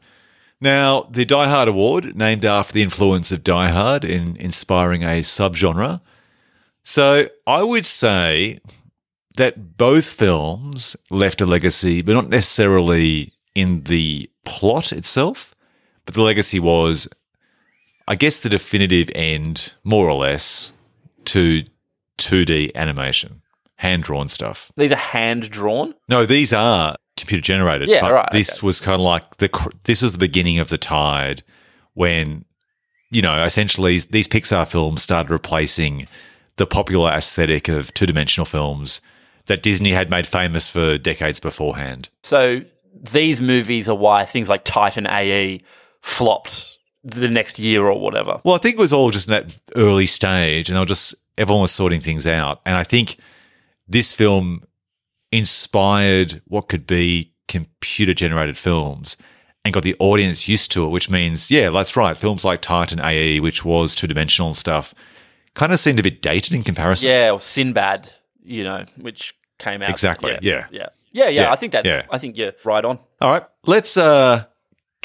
Now, 0.62 1.04
the 1.12 1.26
Die 1.26 1.48
Hard 1.48 1.68
Award, 1.68 2.16
named 2.16 2.46
after 2.46 2.74
the 2.74 2.82
influence 2.82 3.32
of 3.32 3.44
Die 3.44 3.70
Hard 3.70 4.06
in 4.06 4.38
inspiring 4.38 5.04
a 5.04 5.22
subgenre. 5.22 6.02
So 6.84 7.28
I 7.46 7.62
would 7.62 7.86
say 7.86 8.60
that 9.36 9.78
both 9.78 10.06
films 10.06 10.96
left 11.10 11.42
a 11.42 11.46
legacy, 11.46 12.02
but 12.02 12.14
not 12.14 12.30
necessarily 12.30 13.34
in 13.54 13.84
the 13.84 14.30
plot 14.46 14.94
itself, 14.94 15.56
but 16.06 16.16
the 16.16 16.22
legacy 16.22 16.60
was, 16.60 17.10
I 18.08 18.16
guess, 18.16 18.40
the 18.40 18.50
definitive 18.50 19.10
end, 19.14 19.74
more 19.84 20.10
or 20.10 20.16
less, 20.16 20.72
to 21.26 21.64
2D 22.18 22.74
animation, 22.76 23.42
hand 23.76 24.04
drawn 24.04 24.30
stuff. 24.30 24.72
These 24.78 24.92
are 24.92 24.96
hand 24.98 25.50
drawn. 25.50 25.94
No, 26.08 26.26
these 26.26 26.54
are 26.54 26.96
computer 27.18 27.42
generated. 27.42 27.90
Yeah, 27.90 28.08
right, 28.10 28.30
This 28.32 28.58
okay. 28.58 28.66
was 28.66 28.80
kind 28.80 28.96
of 28.96 29.02
like 29.02 29.38
the 29.38 29.74
this 29.84 30.02
was 30.02 30.12
the 30.14 30.18
beginning 30.18 30.60
of 30.60 30.70
the 30.70 30.78
tide 30.78 31.44
when 31.94 32.46
you 33.12 33.22
know 33.22 33.44
essentially 33.44 34.00
these 34.00 34.28
Pixar 34.28 34.68
films 34.68 35.02
started 35.04 35.32
replacing 35.32 36.08
the 36.58 36.66
popular 36.66 37.12
aesthetic 37.12 37.68
of 37.68 37.94
two 37.94 38.06
dimensional 38.06 38.46
films 38.46 39.02
that 39.48 39.62
Disney 39.62 39.92
had 39.92 40.10
made 40.10 40.28
famous 40.28 40.70
for 40.70 40.98
decades 40.98 41.40
beforehand. 41.40 42.10
So 42.24 42.62
these 42.94 43.42
movies 43.42 43.88
are 43.90 43.96
why 43.96 44.26
things 44.26 44.50
like 44.50 44.64
Titan 44.64 45.06
AE 45.06 45.60
flopped 46.02 46.75
the 47.06 47.30
next 47.30 47.60
year 47.60 47.86
or 47.86 48.00
whatever. 48.00 48.42
Well, 48.44 48.56
I 48.56 48.58
think 48.58 48.76
it 48.76 48.82
was 48.82 48.92
all 48.92 49.12
just 49.12 49.28
in 49.28 49.32
that 49.32 49.58
early 49.76 50.08
stage, 50.08 50.68
and 50.68 50.76
they 50.76 50.80
were 50.80 50.86
just 50.86 51.16
everyone 51.38 51.62
was 51.62 51.72
sorting 51.72 52.02
things 52.02 52.26
out. 52.26 52.62
And 52.66 52.76
I 52.76 52.84
think 52.84 53.18
this 53.88 54.12
film 54.12 54.64
inspired 55.32 56.42
what 56.48 56.68
could 56.68 56.88
be 56.88 57.32
computer 57.48 58.14
generated 58.14 58.58
films 58.58 59.18
and 59.64 59.74
got 59.74 59.84
the 59.84 59.96
audience 60.00 60.48
used 60.48 60.72
to 60.72 60.86
it, 60.86 60.90
which 60.90 61.10
means, 61.10 61.52
yeah, 61.52 61.70
that's 61.70 61.96
right. 61.96 62.16
Films 62.16 62.46
like 62.46 62.62
Titan 62.62 63.00
AE, 63.00 63.40
which 63.40 63.66
was 63.66 63.96
two 63.96 64.08
dimensional 64.08 64.54
stuff, 64.54 64.94
kind 65.56 65.74
of 65.74 65.80
seemed 65.80 66.00
a 66.00 66.04
bit 66.04 66.22
dated 66.22 66.54
in 66.54 66.64
comparison. 66.64 67.10
Yeah, 67.10 67.32
or 67.32 67.42
Sinbad, 67.42 68.12
you 68.44 68.64
know, 68.64 68.86
which 68.98 69.36
came 69.58 69.82
out 69.82 69.90
Exactly, 69.90 70.38
yeah. 70.42 70.68
yeah, 70.72 70.90
yeah, 71.12 71.30
yeah. 71.30 71.30
Yeah, 71.30 71.52
I 71.52 71.56
think 71.56 71.72
that. 71.74 71.86
yeah. 71.86 72.06
I 72.10 72.18
think 72.18 72.38
you're 72.38 72.54
right 72.64 72.86
on. 72.86 73.00
All 73.22 73.32
right, 73.34 73.44
let's 73.66 73.98
uh, 73.98 74.46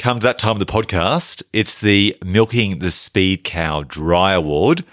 come 0.01 0.19
to 0.19 0.25
that 0.25 0.39
time 0.39 0.53
of 0.53 0.59
the 0.59 0.65
podcast. 0.65 1.43
It's 1.53 1.77
the 1.77 2.17
Milking 2.25 2.79
the 2.79 2.89
Speed 2.89 3.43
Cow 3.43 3.83
Dry 3.83 4.33
Award, 4.33 4.83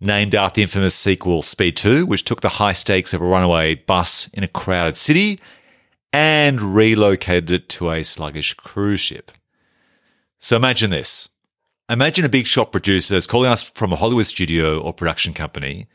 named 0.00 0.36
after 0.36 0.58
the 0.58 0.62
infamous 0.62 0.94
sequel 0.94 1.42
Speed 1.42 1.76
2, 1.76 2.06
which 2.06 2.24
took 2.24 2.42
the 2.42 2.48
high 2.48 2.72
stakes 2.72 3.12
of 3.12 3.20
a 3.20 3.24
runaway 3.24 3.74
bus 3.74 4.28
in 4.32 4.44
a 4.44 4.48
crowded 4.48 4.96
city 4.96 5.40
and 6.12 6.62
relocated 6.62 7.50
it 7.50 7.68
to 7.70 7.90
a 7.90 8.04
sluggish 8.04 8.54
cruise 8.54 9.00
ship. 9.00 9.32
So 10.38 10.54
imagine 10.54 10.90
this. 10.90 11.28
Imagine 11.88 12.24
a 12.24 12.28
big 12.28 12.46
shot 12.46 12.70
producer 12.70 13.16
is 13.16 13.26
calling 13.26 13.50
us 13.50 13.68
from 13.68 13.92
a 13.92 13.96
Hollywood 13.96 14.26
studio 14.26 14.80
or 14.80 14.92
production 14.92 15.34
company, 15.34 15.88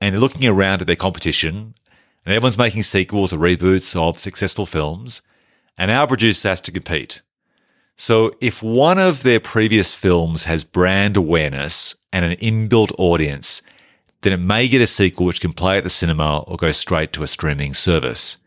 and 0.00 0.14
they're 0.14 0.20
looking 0.20 0.46
around 0.46 0.80
at 0.80 0.86
their 0.86 0.96
competition, 0.96 1.74
and 2.24 2.34
everyone's 2.34 2.56
making 2.56 2.84
sequels 2.84 3.34
or 3.34 3.36
reboots 3.36 3.94
of 3.94 4.18
successful 4.18 4.64
films, 4.64 5.20
and 5.76 5.90
our 5.90 6.06
producer 6.06 6.48
has 6.48 6.62
to 6.62 6.72
compete. 6.72 7.20
So 8.00 8.32
if 8.40 8.62
one 8.62 8.98
of 8.98 9.24
their 9.24 9.40
previous 9.40 9.94
films 9.94 10.44
has 10.44 10.64
brand 10.64 11.18
awareness 11.18 11.94
and 12.14 12.24
an 12.24 12.38
inbuilt 12.38 12.92
audience, 12.96 13.60
then 14.22 14.32
it 14.32 14.38
may 14.38 14.68
get 14.68 14.80
a 14.80 14.86
sequel 14.86 15.26
which 15.26 15.42
can 15.42 15.52
play 15.52 15.76
at 15.76 15.84
the 15.84 15.90
cinema 15.90 16.38
or 16.46 16.56
go 16.56 16.72
straight 16.72 17.12
to 17.12 17.22
a 17.22 17.26
streaming 17.26 17.74
service. 17.74 18.38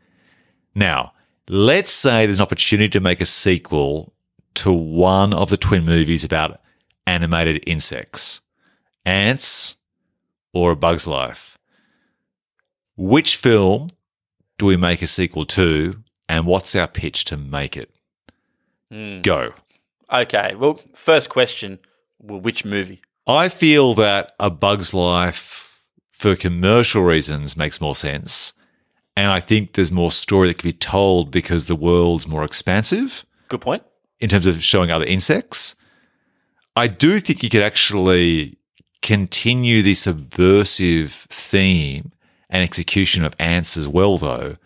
Now, 0.73 1.13
let's 1.47 1.91
say 1.91 2.25
there's 2.25 2.39
an 2.39 2.43
opportunity 2.43 2.89
to 2.89 2.99
make 2.99 3.21
a 3.21 3.27
sequel 3.27 4.15
to 4.55 4.71
one 4.71 5.33
of 5.33 5.51
the 5.51 5.57
twin 5.57 5.85
movies 5.85 6.23
about 6.23 6.59
animated 7.05 7.63
insects, 7.67 8.41
ants, 9.05 9.77
or 10.51 10.71
a 10.71 10.75
bug's 10.75 11.05
life. 11.05 11.59
Which 12.97 13.35
film 13.35 13.89
do 14.57 14.65
we 14.65 14.77
make 14.77 15.03
a 15.03 15.07
sequel 15.07 15.45
to, 15.45 16.01
and 16.27 16.47
what's 16.47 16.75
our 16.75 16.87
pitch 16.87 17.25
to 17.25 17.37
make 17.37 17.77
it? 17.77 17.92
Hmm. 18.93 19.21
Go. 19.21 19.53
Okay. 20.11 20.53
Well, 20.55 20.79
first 20.93 21.29
question: 21.29 21.79
well, 22.19 22.39
Which 22.39 22.63
movie? 22.63 23.01
I 23.25 23.49
feel 23.49 23.95
that 23.95 24.33
A 24.39 24.51
Bug's 24.51 24.93
Life, 24.93 25.81
for 26.11 26.35
commercial 26.35 27.01
reasons, 27.01 27.57
makes 27.57 27.81
more 27.81 27.95
sense. 27.95 28.53
And 29.17 29.31
I 29.31 29.39
think 29.39 29.73
there's 29.73 29.91
more 29.91 30.11
story 30.11 30.47
that 30.49 30.59
can 30.59 30.69
be 30.69 30.73
told 30.73 31.31
because 31.31 31.65
the 31.67 31.75
world's 31.75 32.27
more 32.27 32.43
expansive 32.43 33.25
Good 33.47 33.61
point. 33.61 33.83
in 34.19 34.29
terms 34.29 34.45
of 34.45 34.63
showing 34.63 34.91
other 34.91 35.05
insects. 35.05 35.75
I 36.75 36.87
do 36.87 37.19
think 37.19 37.43
you 37.43 37.49
could 37.49 37.61
actually 37.61 38.57
continue 39.01 39.81
the 39.81 39.93
subversive 39.95 41.11
theme 41.29 42.11
and 42.49 42.63
execution 42.63 43.23
of 43.23 43.35
ants 43.39 43.77
as 43.77 43.87
well, 43.87 44.17
though, 44.17 44.57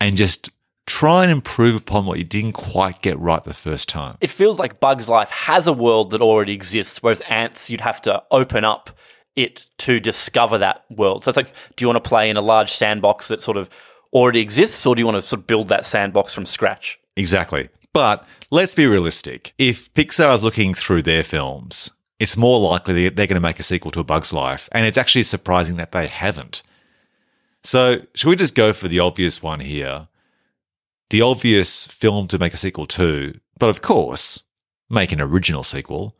and 0.00 0.16
just 0.16 0.50
try 0.86 1.22
and 1.22 1.32
improve 1.32 1.74
upon 1.74 2.06
what 2.06 2.18
you 2.18 2.24
didn't 2.24 2.52
quite 2.52 3.00
get 3.02 3.18
right 3.18 3.42
the 3.44 3.54
first 3.54 3.88
time. 3.88 4.16
It 4.20 4.30
feels 4.30 4.58
like 4.58 4.80
Bug's 4.80 5.08
Life 5.08 5.30
has 5.30 5.66
a 5.66 5.72
world 5.72 6.10
that 6.10 6.20
already 6.20 6.52
exists, 6.52 7.02
whereas 7.02 7.20
Antz, 7.22 7.70
you'd 7.70 7.80
have 7.80 8.02
to 8.02 8.22
open 8.30 8.64
up 8.64 8.90
it 9.36 9.66
to 9.78 9.98
discover 9.98 10.58
that 10.58 10.84
world. 10.90 11.24
So 11.24 11.30
it's 11.30 11.36
like, 11.36 11.52
do 11.76 11.82
you 11.84 11.88
want 11.88 12.02
to 12.02 12.08
play 12.08 12.30
in 12.30 12.36
a 12.36 12.42
large 12.42 12.72
sandbox 12.72 13.28
that 13.28 13.42
sort 13.42 13.56
of 13.56 13.68
already 14.12 14.40
exists, 14.40 14.84
or 14.86 14.94
do 14.94 15.00
you 15.00 15.06
want 15.06 15.20
to 15.22 15.26
sort 15.26 15.40
of 15.40 15.46
build 15.46 15.68
that 15.68 15.86
sandbox 15.86 16.32
from 16.32 16.46
scratch? 16.46 17.00
Exactly. 17.16 17.68
But 17.92 18.26
let's 18.50 18.74
be 18.74 18.86
realistic. 18.86 19.54
If 19.58 19.92
Pixar 19.94 20.34
is 20.34 20.44
looking 20.44 20.74
through 20.74 21.02
their 21.02 21.24
films, 21.24 21.90
it's 22.20 22.36
more 22.36 22.60
likely 22.60 23.04
that 23.04 23.16
they're 23.16 23.26
going 23.26 23.34
to 23.34 23.40
make 23.40 23.60
a 23.60 23.64
sequel 23.64 23.90
to 23.92 24.00
A 24.00 24.04
Bug's 24.04 24.32
Life. 24.32 24.68
And 24.72 24.86
it's 24.86 24.98
actually 24.98 25.24
surprising 25.24 25.76
that 25.76 25.92
they 25.92 26.06
haven't. 26.06 26.62
So, 27.62 28.02
should 28.14 28.28
we 28.28 28.36
just 28.36 28.54
go 28.54 28.72
for 28.72 28.88
the 28.88 29.00
obvious 29.00 29.42
one 29.42 29.60
here? 29.60 30.08
The 31.10 31.22
obvious 31.22 31.86
film 31.86 32.28
to 32.28 32.38
make 32.38 32.54
a 32.54 32.56
sequel 32.56 32.86
to, 32.86 33.38
but 33.58 33.68
of 33.68 33.82
course, 33.82 34.42
make 34.90 35.12
an 35.12 35.20
original 35.20 35.62
sequel 35.62 36.16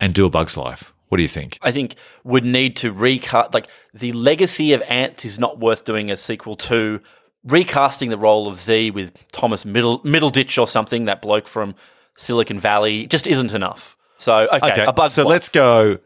and 0.00 0.14
do 0.14 0.26
A 0.26 0.30
Bug's 0.30 0.56
Life. 0.56 0.92
What 1.08 1.16
do 1.18 1.22
you 1.22 1.28
think? 1.28 1.58
I 1.60 1.72
think 1.72 1.96
would 2.24 2.44
need 2.44 2.76
to 2.76 2.90
recut 2.92 3.52
like 3.52 3.68
the 3.92 4.12
legacy 4.12 4.72
of 4.72 4.82
Antz 4.88 5.24
is 5.24 5.38
not 5.38 5.58
worth 5.58 5.84
doing 5.84 6.10
a 6.10 6.16
sequel 6.16 6.54
to. 6.56 7.00
Recasting 7.44 8.08
the 8.10 8.16
role 8.16 8.46
of 8.46 8.60
Z 8.60 8.92
with 8.92 9.26
Thomas 9.32 9.64
Middle 9.64 9.98
Middleditch 10.00 10.60
or 10.60 10.68
something, 10.68 11.06
that 11.06 11.20
bloke 11.20 11.48
from 11.48 11.74
Silicon 12.16 12.58
Valley, 12.58 13.06
just 13.08 13.26
isn't 13.26 13.52
enough. 13.52 13.96
So 14.16 14.46
okay, 14.52 14.70
Okay, 14.72 14.84
a 14.84 14.92
Bug's 14.92 15.14
so 15.14 15.24
Life. 15.24 15.30
let's 15.30 15.48
go. 15.48 15.98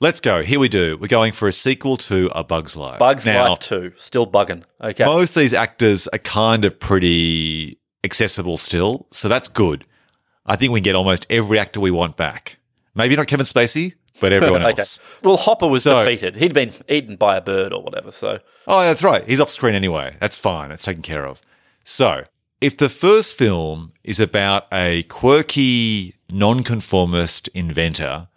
Let's 0.00 0.20
go. 0.20 0.42
Here 0.42 0.60
we 0.60 0.68
do. 0.68 0.96
We're 0.96 1.08
going 1.08 1.32
for 1.32 1.48
a 1.48 1.52
sequel 1.52 1.96
to 1.98 2.30
A 2.34 2.44
Bug's 2.44 2.76
Life. 2.76 3.00
Bugs 3.00 3.26
now, 3.26 3.48
Life 3.50 3.58
two, 3.58 3.92
still 3.98 4.26
bugging. 4.28 4.62
Okay, 4.80 5.04
Most 5.04 5.36
of 5.36 5.40
these 5.40 5.52
actors 5.54 6.06
are 6.08 6.18
kind 6.18 6.64
of 6.64 6.78
pretty 6.78 7.80
accessible 8.04 8.56
still, 8.56 9.08
so 9.10 9.28
that's 9.28 9.48
good. 9.48 9.84
I 10.46 10.54
think 10.54 10.72
we 10.72 10.78
can 10.78 10.84
get 10.84 10.94
almost 10.94 11.26
every 11.28 11.58
actor 11.58 11.80
we 11.80 11.90
want 11.90 12.16
back. 12.16 12.58
Maybe 12.94 13.16
not 13.16 13.26
Kevin 13.26 13.44
Spacey, 13.44 13.94
but 14.20 14.32
everyone 14.32 14.62
okay. 14.66 14.78
else. 14.80 15.00
Well, 15.24 15.36
Hopper 15.36 15.66
was 15.66 15.82
So- 15.82 16.04
defeated. 16.04 16.36
He'd 16.36 16.54
been 16.54 16.72
eaten 16.88 17.16
by 17.16 17.36
a 17.36 17.40
bird 17.40 17.72
or 17.72 17.82
whatever. 17.82 18.12
So 18.12 18.38
Oh, 18.68 18.80
that's 18.82 19.02
right. 19.02 19.26
He's 19.26 19.40
off 19.40 19.50
screen 19.50 19.74
anyway. 19.74 20.16
That's 20.20 20.38
fine. 20.38 20.68
That's 20.68 20.84
taken 20.84 21.02
care 21.02 21.26
of. 21.26 21.40
So, 21.82 22.22
if 22.60 22.76
the 22.76 22.88
first 22.88 23.36
film 23.36 23.92
is 24.04 24.20
about 24.20 24.66
a 24.72 25.02
quirky, 25.04 26.14
nonconformist 26.30 27.48
inventor 27.48 28.28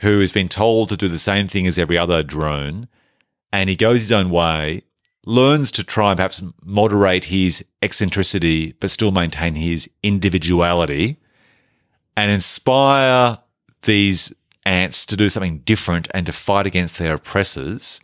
who 0.00 0.20
has 0.20 0.32
been 0.32 0.48
told 0.48 0.88
to 0.88 0.96
do 0.96 1.08
the 1.08 1.18
same 1.18 1.48
thing 1.48 1.66
as 1.66 1.78
every 1.78 1.98
other 1.98 2.22
drone, 2.22 2.88
and 3.52 3.70
he 3.70 3.76
goes 3.76 4.02
his 4.02 4.12
own 4.12 4.30
way, 4.30 4.82
learns 5.26 5.70
to 5.70 5.84
try 5.84 6.10
and 6.10 6.18
perhaps 6.18 6.42
moderate 6.64 7.26
his 7.26 7.64
eccentricity, 7.80 8.72
but 8.80 8.90
still 8.90 9.12
maintain 9.12 9.54
his 9.54 9.88
individuality, 10.02 11.16
and 12.16 12.30
inspire 12.30 13.38
these 13.82 14.32
ants 14.66 15.04
to 15.06 15.16
do 15.16 15.28
something 15.28 15.58
different 15.58 16.08
and 16.12 16.26
to 16.26 16.32
fight 16.32 16.66
against 16.66 16.98
their 16.98 17.14
oppressors. 17.14 18.00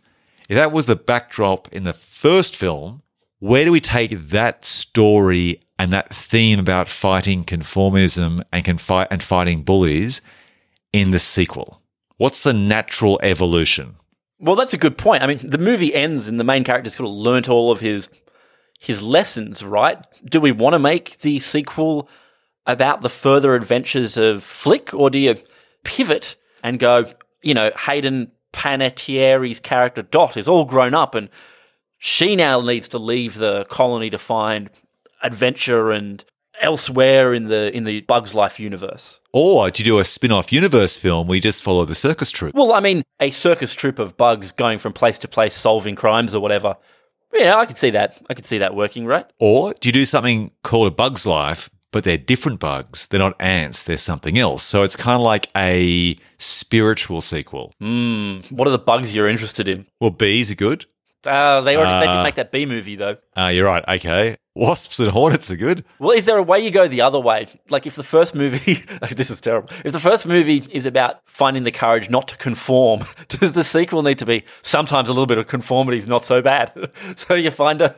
If 0.49 0.55
that 0.55 0.71
was 0.71 0.85
the 0.85 0.95
backdrop 0.95 1.71
in 1.71 1.83
the 1.83 1.93
first 1.93 2.55
film, 2.55 3.01
where 3.39 3.65
do 3.65 3.71
we 3.71 3.81
take 3.81 4.11
that 4.29 4.63
story 4.65 5.61
and 5.79 5.91
that 5.91 6.13
theme 6.13 6.59
about 6.59 6.87
fighting 6.87 7.43
conformism 7.43 8.39
and 8.51 8.63
can 8.63 8.77
fight 8.77 9.07
and 9.09 9.23
fighting 9.23 9.63
bullies 9.63 10.21
in 10.93 11.11
the 11.11 11.19
sequel? 11.19 11.80
What's 12.21 12.43
the 12.43 12.53
natural 12.53 13.19
evolution? 13.23 13.95
Well, 14.39 14.55
that's 14.55 14.75
a 14.75 14.77
good 14.77 14.95
point. 14.95 15.23
I 15.23 15.25
mean, 15.25 15.39
the 15.41 15.57
movie 15.57 15.95
ends 15.95 16.27
and 16.27 16.39
the 16.39 16.43
main 16.43 16.63
character's 16.63 16.93
sort 16.93 17.09
of 17.09 17.15
learnt 17.15 17.49
all 17.49 17.71
of 17.71 17.79
his 17.79 18.09
his 18.79 19.01
lessons, 19.01 19.63
right? 19.63 19.97
Do 20.23 20.39
we 20.39 20.51
want 20.51 20.73
to 20.73 20.79
make 20.79 21.17
the 21.21 21.39
sequel 21.39 22.07
about 22.67 23.01
the 23.01 23.09
further 23.09 23.55
adventures 23.55 24.17
of 24.17 24.43
Flick, 24.43 24.93
or 24.93 25.09
do 25.09 25.17
you 25.17 25.35
pivot 25.83 26.35
and 26.61 26.77
go, 26.77 27.05
you 27.41 27.55
know, 27.55 27.71
Hayden 27.87 28.31
Panettiere's 28.53 29.59
character 29.59 30.03
Dot 30.03 30.37
is 30.37 30.47
all 30.47 30.65
grown 30.65 30.93
up 30.93 31.15
and 31.15 31.27
she 31.97 32.35
now 32.35 32.61
needs 32.61 32.87
to 32.89 32.99
leave 32.99 33.33
the 33.33 33.65
colony 33.65 34.11
to 34.11 34.19
find 34.19 34.69
adventure 35.23 35.89
and 35.89 36.23
elsewhere 36.61 37.33
in 37.33 37.47
the 37.47 37.75
in 37.75 37.83
the 37.83 38.01
Bugs 38.01 38.33
Life 38.33 38.59
universe. 38.59 39.19
Or 39.33 39.69
do 39.69 39.83
you 39.83 39.85
do 39.85 39.99
a 39.99 40.03
spin-off 40.03 40.51
universe 40.51 40.97
film 40.97 41.27
where 41.27 41.35
you 41.35 41.41
just 41.41 41.63
follow 41.63 41.85
the 41.85 41.95
circus 41.95 42.31
troupe? 42.31 42.55
Well, 42.55 42.73
I 42.73 42.79
mean, 42.79 43.03
a 43.19 43.31
circus 43.31 43.73
troupe 43.73 43.99
of 43.99 44.17
bugs 44.17 44.51
going 44.51 44.77
from 44.77 44.93
place 44.93 45.17
to 45.19 45.27
place 45.27 45.53
solving 45.53 45.95
crimes 45.95 46.35
or 46.35 46.39
whatever. 46.41 46.77
Yeah, 47.33 47.57
I 47.57 47.65
could 47.65 47.79
see 47.79 47.91
that. 47.91 48.21
I 48.29 48.33
could 48.33 48.45
see 48.45 48.57
that 48.57 48.75
working, 48.75 49.05
right? 49.05 49.25
Or 49.39 49.73
do 49.73 49.87
you 49.87 49.93
do 49.93 50.05
something 50.05 50.51
called 50.63 50.87
a 50.87 50.91
Bug's 50.91 51.25
Life, 51.25 51.69
but 51.91 52.03
they're 52.03 52.17
different 52.17 52.59
bugs? 52.59 53.07
They're 53.07 53.19
not 53.19 53.39
ants, 53.39 53.83
they're 53.83 53.97
something 53.97 54.37
else. 54.37 54.63
So 54.63 54.83
it's 54.83 54.97
kind 54.97 55.15
of 55.15 55.21
like 55.21 55.47
a 55.55 56.17
spiritual 56.37 57.21
sequel. 57.21 57.73
Mm, 57.81 58.51
what 58.51 58.67
are 58.67 58.71
the 58.71 58.77
bugs 58.79 59.15
you're 59.15 59.29
interested 59.29 59.67
in? 59.67 59.87
Well, 60.01 60.11
bees 60.11 60.51
are 60.51 60.55
good. 60.55 60.85
Uh, 61.25 61.61
they 61.61 61.75
already 61.77 62.05
they 62.05 62.11
did 62.11 62.19
Uh, 62.19 62.23
make 62.23 62.35
that 62.35 62.51
B 62.51 62.65
movie 62.65 62.95
though. 62.95 63.17
Uh, 63.37 63.47
you're 63.47 63.65
right. 63.65 63.83
Okay. 63.87 64.37
Wasps 64.53 64.99
and 64.99 65.09
hornets 65.11 65.49
are 65.49 65.55
good. 65.55 65.85
Well, 65.97 66.11
is 66.11 66.25
there 66.25 66.35
a 66.37 66.43
way 66.43 66.59
you 66.59 66.71
go 66.71 66.85
the 66.85 66.99
other 67.01 67.19
way? 67.19 67.47
Like 67.69 67.87
if 67.87 67.95
the 67.95 68.03
first 68.03 68.35
movie, 68.35 68.83
this 69.11 69.29
is 69.29 69.39
terrible. 69.39 69.69
If 69.85 69.93
the 69.93 69.99
first 69.99 70.27
movie 70.27 70.61
is 70.71 70.85
about 70.85 71.21
finding 71.25 71.63
the 71.63 71.71
courage 71.71 72.09
not 72.09 72.27
to 72.29 72.35
conform, 72.37 73.05
does 73.29 73.53
the 73.53 73.63
sequel 73.63 74.03
need 74.03 74.17
to 74.17 74.25
be 74.25 74.43
sometimes 74.61 75.07
a 75.07 75.13
little 75.13 75.25
bit 75.25 75.37
of 75.37 75.47
conformity 75.47 75.97
is 75.99 76.05
not 76.07 76.25
so 76.25 76.41
bad? 76.41 76.73
so 77.15 77.33
you 77.33 77.49
find 77.49 77.81
a 77.81 77.93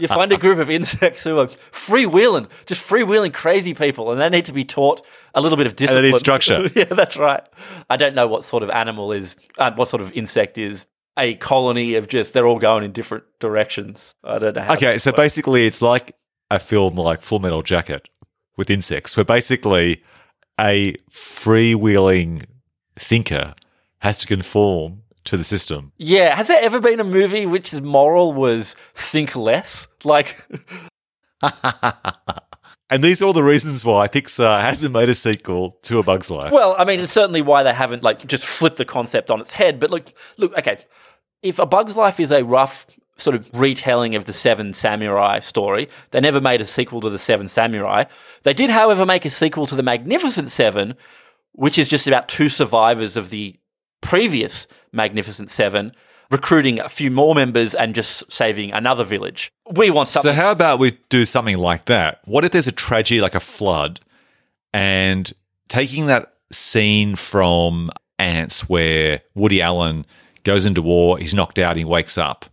you 0.00 0.08
find 0.08 0.32
a 0.32 0.36
group 0.36 0.58
of 0.58 0.68
insects 0.68 1.22
who 1.24 1.38
are 1.38 1.46
freewheeling, 1.72 2.48
just 2.66 2.86
freewheeling 2.86 3.32
crazy 3.32 3.72
people, 3.72 4.10
and 4.10 4.20
they 4.20 4.28
need 4.28 4.44
to 4.46 4.52
be 4.52 4.64
taught 4.64 5.00
a 5.34 5.40
little 5.40 5.56
bit 5.56 5.66
of 5.66 5.76
discipline. 5.76 6.02
they 6.02 6.10
discipline. 6.10 6.62
need 6.64 6.70
structure. 6.72 6.78
yeah, 6.78 6.94
that's 6.96 7.16
right. 7.16 7.46
I 7.88 7.96
don't 7.96 8.14
know 8.14 8.26
what 8.26 8.44
sort 8.44 8.62
of 8.62 8.70
animal 8.70 9.12
is, 9.12 9.36
uh, 9.58 9.70
what 9.74 9.86
sort 9.88 10.02
of 10.02 10.12
insect 10.12 10.58
is 10.58 10.84
a 11.18 11.34
colony 11.36 11.94
of 11.94 12.08
just 12.08 12.32
they're 12.32 12.46
all 12.46 12.58
going 12.58 12.84
in 12.84 12.92
different 12.92 13.24
directions. 13.40 14.14
I 14.22 14.38
don't 14.38 14.56
know. 14.56 14.62
How 14.62 14.74
Okay. 14.74 14.98
So 14.98 15.12
basically, 15.12 15.66
it's 15.66 15.82
like 15.82 16.16
a 16.50 16.58
film 16.58 16.94
like 16.94 17.20
Full 17.20 17.38
Metal 17.38 17.62
Jacket 17.62 18.08
with 18.56 18.70
insects, 18.70 19.16
where 19.16 19.24
basically 19.24 20.02
a 20.58 20.94
freewheeling 21.10 22.44
thinker 22.98 23.54
has 24.00 24.18
to 24.18 24.26
conform 24.26 25.02
to 25.24 25.36
the 25.36 25.44
system. 25.44 25.92
Yeah, 25.96 26.36
has 26.36 26.48
there 26.48 26.62
ever 26.62 26.80
been 26.80 27.00
a 27.00 27.04
movie 27.04 27.46
which 27.46 27.74
moral 27.74 28.32
was 28.32 28.74
think 28.94 29.36
less? 29.36 29.86
Like, 30.04 30.44
and 32.90 33.02
these 33.02 33.20
are 33.20 33.24
all 33.24 33.32
the 33.32 33.42
reasons 33.42 33.84
why 33.84 34.08
Pixar 34.08 34.60
hasn't 34.60 34.92
made 34.92 35.08
a 35.08 35.14
sequel 35.14 35.78
to 35.82 35.98
A 35.98 36.02
Bug's 36.02 36.30
Life. 36.30 36.52
well, 36.52 36.74
I 36.78 36.84
mean, 36.84 37.00
it's 37.00 37.12
certainly 37.12 37.42
why 37.42 37.62
they 37.62 37.72
haven't 37.72 38.02
like 38.02 38.26
just 38.26 38.46
flipped 38.46 38.76
the 38.76 38.84
concept 38.84 39.30
on 39.30 39.40
its 39.40 39.52
head. 39.52 39.80
But 39.80 39.90
look, 39.90 40.12
look, 40.36 40.56
okay, 40.58 40.78
if 41.42 41.58
A 41.58 41.66
Bug's 41.66 41.96
Life 41.96 42.20
is 42.20 42.30
a 42.30 42.44
rough 42.44 42.86
sort 43.16 43.34
of 43.34 43.48
retelling 43.52 44.14
of 44.14 44.26
the 44.26 44.32
Seven 44.32 44.74
Samurai 44.74 45.40
story, 45.40 45.88
they 46.10 46.20
never 46.20 46.40
made 46.40 46.60
a 46.60 46.66
sequel 46.66 47.00
to 47.00 47.10
the 47.10 47.18
Seven 47.18 47.48
Samurai. 47.48 48.04
They 48.42 48.52
did, 48.54 48.70
however, 48.70 49.06
make 49.06 49.24
a 49.24 49.30
sequel 49.30 49.66
to 49.66 49.74
the 49.74 49.82
Magnificent 49.82 50.50
Seven, 50.50 50.94
which 51.52 51.78
is 51.78 51.88
just 51.88 52.06
about 52.06 52.28
two 52.28 52.48
survivors 52.48 53.16
of 53.16 53.30
the 53.30 53.58
previous 54.00 54.66
Magnificent 54.92 55.50
Seven. 55.50 55.92
Recruiting 56.30 56.80
a 56.80 56.88
few 56.88 57.10
more 57.10 57.34
members 57.34 57.74
and 57.74 57.94
just 57.94 58.30
saving 58.32 58.72
another 58.72 59.04
village. 59.04 59.52
We 59.70 59.90
want 59.90 60.08
something. 60.08 60.32
So 60.32 60.34
how 60.34 60.50
about 60.50 60.78
we 60.78 60.98
do 61.08 61.24
something 61.24 61.56
like 61.56 61.84
that? 61.84 62.20
What 62.24 62.44
if 62.44 62.50
there's 62.50 62.66
a 62.66 62.72
tragedy 62.72 63.20
like 63.20 63.34
a 63.34 63.40
flood 63.40 64.00
and 64.72 65.32
taking 65.68 66.06
that 66.06 66.34
scene 66.50 67.16
from 67.16 67.88
Antz 68.18 68.68
where 68.68 69.22
Woody 69.34 69.62
Allen 69.62 70.04
goes 70.42 70.66
into 70.66 70.82
war, 70.82 71.18
he's 71.18 71.34
knocked 71.34 71.58
out, 71.58 71.76
he 71.76 71.84
wakes 71.84 72.18
up. 72.18 72.46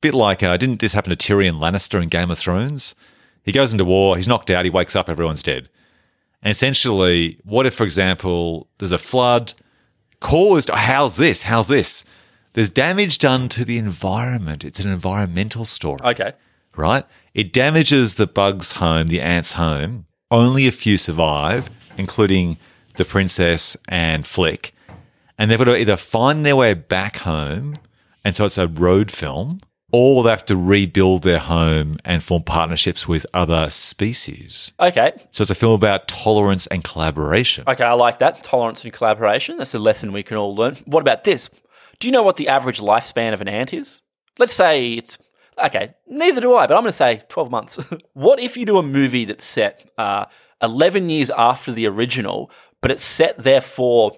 Bit 0.00 0.14
like 0.14 0.42
uh, 0.42 0.56
didn't 0.56 0.80
this 0.80 0.92
happen 0.92 1.10
to 1.10 1.16
Tyrion 1.16 1.58
Lannister 1.58 2.02
in 2.02 2.08
Game 2.08 2.30
of 2.30 2.38
Thrones? 2.38 2.94
He 3.42 3.52
goes 3.52 3.72
into 3.72 3.84
war, 3.84 4.16
he's 4.16 4.28
knocked 4.28 4.50
out, 4.50 4.64
he 4.64 4.70
wakes 4.70 4.94
up, 4.94 5.08
everyone's 5.08 5.42
dead. 5.42 5.68
And 6.42 6.50
essentially, 6.50 7.38
what 7.44 7.66
if, 7.66 7.74
for 7.74 7.84
example, 7.84 8.68
there's 8.78 8.92
a 8.92 8.98
flood 8.98 9.54
caused? 10.20 10.70
How's 10.70 11.16
this? 11.16 11.42
How's 11.42 11.68
this? 11.68 12.04
There's 12.52 12.70
damage 12.70 13.18
done 13.18 13.48
to 13.50 13.64
the 13.64 13.78
environment. 13.78 14.64
It's 14.64 14.80
an 14.80 14.90
environmental 14.90 15.64
story 15.64 16.00
okay. 16.04 16.32
right? 16.76 17.04
It 17.32 17.52
damages 17.52 18.16
the 18.16 18.26
bug's 18.26 18.72
home, 18.72 19.06
the 19.06 19.20
ant's 19.20 19.52
home. 19.52 20.06
Only 20.32 20.66
a 20.66 20.72
few 20.72 20.96
survive, 20.96 21.70
including 21.96 22.58
the 22.96 23.04
princess 23.04 23.76
and 23.88 24.26
Flick. 24.26 24.74
And 25.38 25.50
they've 25.50 25.58
got 25.58 25.64
to 25.64 25.76
either 25.78 25.96
find 25.96 26.44
their 26.44 26.56
way 26.56 26.74
back 26.74 27.18
home, 27.18 27.74
and 28.24 28.36
so 28.36 28.44
it's 28.44 28.58
a 28.58 28.68
road 28.68 29.10
film, 29.10 29.60
or 29.92 30.22
they 30.22 30.30
have 30.30 30.44
to 30.46 30.56
rebuild 30.56 31.22
their 31.22 31.38
home 31.38 31.94
and 32.04 32.22
form 32.22 32.42
partnerships 32.42 33.08
with 33.08 33.26
other 33.32 33.70
species. 33.70 34.72
Okay. 34.78 35.12
So 35.30 35.42
it's 35.42 35.50
a 35.50 35.54
film 35.54 35.74
about 35.74 36.08
tolerance 36.08 36.66
and 36.68 36.84
collaboration. 36.84 37.64
Okay, 37.66 37.84
I 37.84 37.94
like 37.94 38.18
that. 38.18 38.42
Tolerance 38.44 38.84
and 38.84 38.92
collaboration. 38.92 39.56
That's 39.56 39.74
a 39.74 39.78
lesson 39.78 40.12
we 40.12 40.22
can 40.22 40.36
all 40.36 40.54
learn. 40.54 40.76
What 40.84 41.00
about 41.00 41.24
this? 41.24 41.50
Do 42.00 42.08
you 42.08 42.12
know 42.12 42.22
what 42.22 42.36
the 42.36 42.48
average 42.48 42.80
lifespan 42.80 43.32
of 43.32 43.40
an 43.40 43.48
ant 43.48 43.72
is? 43.72 44.02
Let's 44.38 44.54
say 44.54 44.94
it's. 44.94 45.18
Okay, 45.62 45.94
neither 46.06 46.40
do 46.40 46.54
I, 46.54 46.66
but 46.66 46.74
I'm 46.74 46.82
going 46.82 46.88
to 46.88 46.92
say 46.92 47.22
12 47.28 47.50
months. 47.50 47.78
what 48.14 48.40
if 48.40 48.56
you 48.56 48.64
do 48.64 48.78
a 48.78 48.82
movie 48.82 49.26
that's 49.26 49.44
set 49.44 49.90
uh, 49.98 50.24
11 50.62 51.10
years 51.10 51.30
after 51.30 51.70
the 51.70 51.86
original, 51.86 52.50
but 52.80 52.90
it's 52.90 53.04
set, 53.04 53.36
therefore, 53.38 54.12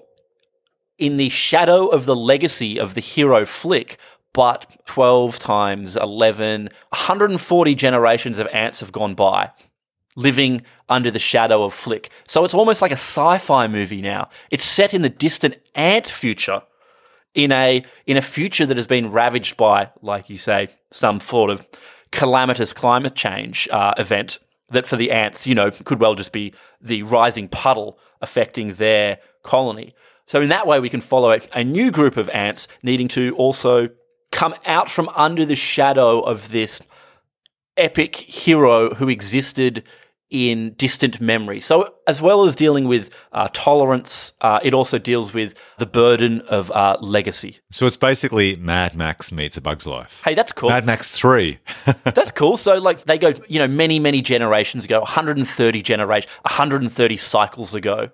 in 0.98 1.16
the 1.16 1.28
shadow 1.30 1.88
of 1.88 2.06
the 2.06 2.14
legacy 2.14 2.78
of 2.78 2.94
the 2.94 3.00
hero 3.00 3.44
flick, 3.44 3.98
but 4.32 4.76
12 4.86 5.40
times 5.40 5.96
11, 5.96 6.68
140 6.90 7.74
generations 7.74 8.38
of 8.38 8.46
ants 8.52 8.78
have 8.78 8.92
gone 8.92 9.14
by 9.14 9.50
living 10.16 10.62
under 10.88 11.10
the 11.10 11.18
shadow 11.18 11.64
of 11.64 11.72
Flick. 11.72 12.10
So 12.28 12.44
it's 12.44 12.54
almost 12.54 12.82
like 12.82 12.90
a 12.90 12.94
sci-fi 12.94 13.66
movie 13.66 14.02
now. 14.02 14.28
It's 14.50 14.64
set 14.64 14.94
in 14.94 15.02
the 15.02 15.08
distant 15.08 15.56
ant 15.74 16.06
future, 16.06 16.62
in 17.34 17.52
a 17.52 17.82
in 18.06 18.16
a 18.16 18.22
future 18.22 18.66
that 18.66 18.76
has 18.76 18.86
been 18.86 19.10
ravaged 19.10 19.56
by, 19.56 19.90
like 20.00 20.28
you 20.28 20.38
say, 20.38 20.68
some 20.90 21.20
sort 21.20 21.50
of 21.50 21.66
calamitous 22.10 22.72
climate 22.72 23.14
change 23.14 23.68
uh, 23.70 23.94
event. 23.98 24.38
That 24.70 24.86
for 24.86 24.96
the 24.96 25.10
ants, 25.10 25.46
you 25.46 25.54
know, 25.54 25.70
could 25.70 26.00
well 26.00 26.14
just 26.14 26.32
be 26.32 26.54
the 26.80 27.02
rising 27.02 27.48
puddle 27.48 27.98
affecting 28.22 28.74
their 28.74 29.18
colony. 29.42 29.94
So 30.24 30.40
in 30.40 30.48
that 30.48 30.66
way, 30.66 30.80
we 30.80 30.88
can 30.88 31.02
follow 31.02 31.32
a, 31.32 31.40
a 31.52 31.62
new 31.62 31.90
group 31.90 32.16
of 32.16 32.30
ants 32.30 32.68
needing 32.82 33.08
to 33.08 33.34
also 33.36 33.88
come 34.30 34.54
out 34.64 34.88
from 34.88 35.10
under 35.10 35.44
the 35.44 35.56
shadow 35.56 36.20
of 36.20 36.52
this 36.52 36.80
epic 37.76 38.16
hero 38.16 38.94
who 38.94 39.08
existed 39.08 39.84
in 40.32 40.72
distant 40.78 41.20
memory. 41.20 41.60
So, 41.60 41.94
as 42.06 42.22
well 42.22 42.44
as 42.44 42.56
dealing 42.56 42.88
with 42.88 43.10
uh, 43.32 43.48
tolerance, 43.52 44.32
uh, 44.40 44.60
it 44.62 44.72
also 44.72 44.98
deals 44.98 45.34
with 45.34 45.54
the 45.76 45.84
burden 45.84 46.40
of 46.42 46.70
uh, 46.70 46.96
legacy. 47.02 47.58
So 47.70 47.86
it's 47.86 47.98
basically 47.98 48.56
Mad 48.56 48.96
Max 48.96 49.30
meets 49.30 49.58
A 49.58 49.60
Bug's 49.60 49.86
Life. 49.86 50.22
Hey, 50.24 50.34
that's 50.34 50.50
cool. 50.50 50.70
Mad 50.70 50.86
Max 50.86 51.10
3. 51.10 51.58
That's 52.04 52.30
cool. 52.30 52.56
So, 52.56 52.78
like, 52.78 53.04
they 53.04 53.18
go, 53.18 53.34
you 53.46 53.58
know, 53.58 53.68
many, 53.68 53.98
many 53.98 54.22
generations 54.22 54.86
ago, 54.86 55.00
130 55.00 55.82
generations, 55.82 56.32
130 56.42 57.16
cycles 57.18 57.74
ago, 57.74 58.10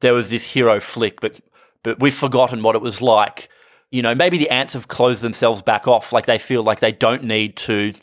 there 0.00 0.12
was 0.12 0.28
this 0.28 0.44
hero 0.44 0.80
flick, 0.80 1.20
but 1.20 1.40
but 1.82 1.98
we've 2.00 2.14
forgotten 2.14 2.62
what 2.62 2.74
it 2.76 2.82
was 2.82 3.00
like. 3.00 3.48
You 3.90 4.02
know, 4.02 4.14
maybe 4.14 4.36
the 4.36 4.50
ants 4.50 4.74
have 4.74 4.88
closed 4.88 5.22
themselves 5.22 5.62
back 5.62 5.88
off, 5.88 6.12
like 6.12 6.26
they 6.26 6.38
feel 6.38 6.62
like 6.62 6.80
they 6.80 6.92
don't 6.92 7.24
need 7.24 7.56
to 7.56 7.94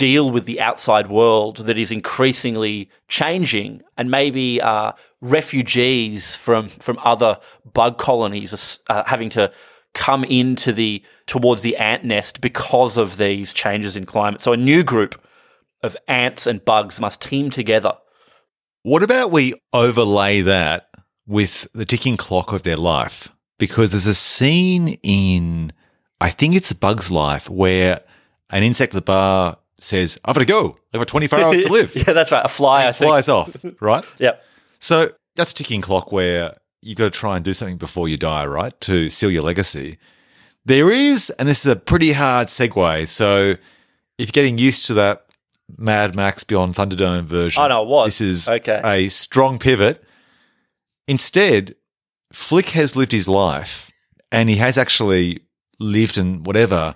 deal 0.00 0.30
with 0.30 0.46
the 0.46 0.58
outside 0.58 1.10
world 1.10 1.58
that 1.66 1.76
is 1.76 1.92
increasingly 1.92 2.88
changing, 3.06 3.82
and 3.98 4.10
maybe 4.10 4.58
uh, 4.62 4.92
refugees 5.20 6.34
from 6.36 6.68
from 6.68 6.98
other 7.04 7.38
bug 7.74 7.98
colonies 7.98 8.80
uh, 8.88 9.04
having 9.04 9.28
to 9.28 9.52
come 9.92 10.24
into 10.24 10.72
the 10.72 11.02
towards 11.26 11.60
the 11.60 11.76
ant 11.76 12.02
nest 12.02 12.40
because 12.40 12.96
of 12.96 13.18
these 13.18 13.52
changes 13.52 13.94
in 13.94 14.06
climate. 14.06 14.40
So 14.40 14.54
a 14.54 14.56
new 14.56 14.82
group 14.82 15.20
of 15.82 15.94
ants 16.08 16.46
and 16.46 16.64
bugs 16.64 16.98
must 16.98 17.20
team 17.20 17.50
together. 17.50 17.92
What 18.82 19.02
about 19.02 19.30
we 19.30 19.52
overlay 19.74 20.40
that 20.40 20.88
with 21.26 21.68
the 21.74 21.84
ticking 21.84 22.16
clock 22.16 22.52
of 22.52 22.62
their 22.62 22.78
life? 22.78 23.28
Because 23.58 23.90
there's 23.90 24.06
a 24.06 24.14
scene 24.14 24.98
in, 25.02 25.72
I 26.18 26.30
think 26.30 26.54
it's 26.54 26.72
Bug's 26.72 27.10
Life, 27.10 27.50
where 27.50 28.00
an 28.48 28.62
insect 28.62 28.94
at 28.94 28.94
the 28.94 29.02
bar 29.02 29.58
says, 29.82 30.18
I've 30.24 30.34
got 30.34 30.40
to 30.40 30.46
go. 30.46 30.76
I've 30.92 31.00
got 31.00 31.08
24 31.08 31.38
hours 31.38 31.60
to 31.62 31.68
live. 31.72 31.96
yeah, 31.96 32.12
that's 32.12 32.30
right. 32.32 32.44
A 32.44 32.48
fly, 32.48 32.86
I 32.88 32.92
think. 32.92 33.08
Flies 33.08 33.28
off, 33.28 33.54
right? 33.80 34.04
Yep. 34.18 34.42
So 34.78 35.10
that's 35.36 35.52
a 35.52 35.54
ticking 35.54 35.80
clock 35.80 36.12
where 36.12 36.56
you've 36.82 36.96
got 36.98 37.04
to 37.04 37.10
try 37.10 37.36
and 37.36 37.44
do 37.44 37.52
something 37.54 37.76
before 37.76 38.08
you 38.08 38.16
die, 38.16 38.46
right? 38.46 38.78
To 38.82 39.10
seal 39.10 39.30
your 39.30 39.42
legacy. 39.42 39.98
There 40.64 40.90
is, 40.90 41.30
and 41.30 41.48
this 41.48 41.64
is 41.64 41.72
a 41.72 41.76
pretty 41.76 42.12
hard 42.12 42.48
segue. 42.48 43.08
So 43.08 43.50
if 43.50 43.58
you're 44.18 44.26
getting 44.32 44.58
used 44.58 44.86
to 44.86 44.94
that 44.94 45.26
Mad 45.78 46.14
Max 46.14 46.42
Beyond 46.44 46.74
Thunderdome 46.74 47.24
version, 47.24 47.62
Oh, 47.62 47.68
no, 47.68 47.82
it 47.82 47.88
was. 47.88 48.18
this 48.18 48.20
is 48.20 48.48
Okay. 48.48 48.80
a 48.84 49.08
strong 49.08 49.58
pivot. 49.58 50.02
Instead, 51.08 51.74
Flick 52.32 52.70
has 52.70 52.94
lived 52.96 53.12
his 53.12 53.28
life 53.28 53.90
and 54.30 54.48
he 54.48 54.56
has 54.56 54.78
actually 54.78 55.40
lived 55.78 56.18
and 56.18 56.46
whatever, 56.46 56.94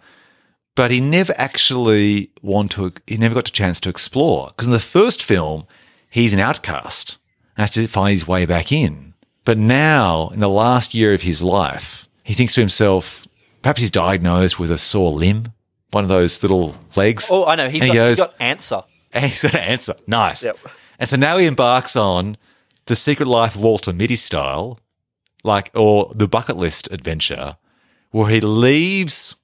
but 0.75 0.91
he 0.91 1.01
never 1.01 1.33
actually 1.37 2.31
want 2.43 2.73
to. 2.73 2.93
He 3.07 3.17
never 3.17 3.35
got 3.35 3.49
a 3.49 3.53
chance 3.53 3.81
to 3.81 3.89
explore 3.89 4.49
because 4.49 4.67
in 4.67 4.73
the 4.73 4.81
first 4.81 5.23
film, 5.23 5.67
he's 6.11 6.33
an 6.33 6.41
outcast 6.41 7.19
and 7.57 7.63
has 7.63 7.71
to 7.71 7.87
find 7.87 8.13
his 8.13 8.27
way 8.27 8.47
back 8.47 8.73
in. 8.73 9.15
But 9.45 9.59
now, 9.59 10.31
in 10.33 10.41
the 10.41 10.49
last 10.49 10.95
year 10.95 11.13
of 11.15 11.23
his 11.23 11.43
life, 11.43 12.09
he 12.23 12.33
thinks 12.35 12.55
to 12.55 12.61
himself, 12.61 13.27
perhaps 13.63 13.81
he's 13.81 13.91
diagnosed 13.91 14.59
with 14.59 14.71
a 14.71 14.79
sore 14.79 15.13
limb, 15.13 15.53
one 15.91 16.03
of 16.05 16.09
those 16.09 16.43
little 16.43 16.75
legs. 16.97 17.29
Oh, 17.31 17.45
I 17.45 17.55
know. 17.55 17.69
He's 17.69 17.81
got, 17.83 17.87
he 17.87 17.91
he's 17.91 17.97
goes- 17.97 18.19
got 18.19 18.35
answer. 18.41 18.83
And 19.13 19.25
he's 19.31 19.43
got 19.43 19.55
an 19.55 19.61
answer. 19.61 19.95
Nice. 20.07 20.45
Yep. 20.45 20.59
And 20.99 21.09
so 21.11 21.17
now 21.17 21.37
he 21.39 21.47
embarks 21.47 21.95
on 21.95 22.37
the 22.87 22.97
secret 22.97 23.27
life 23.27 23.55
of 23.55 23.63
Walter 23.63 23.93
Mitty 23.93 24.17
style, 24.17 24.81
like, 25.43 25.71
or 25.75 26.11
the 26.15 26.27
bucket 26.27 26.57
list 26.57 26.89
adventure, 26.91 27.57
where 28.11 28.31
he 28.31 28.41
leaves 28.41 29.37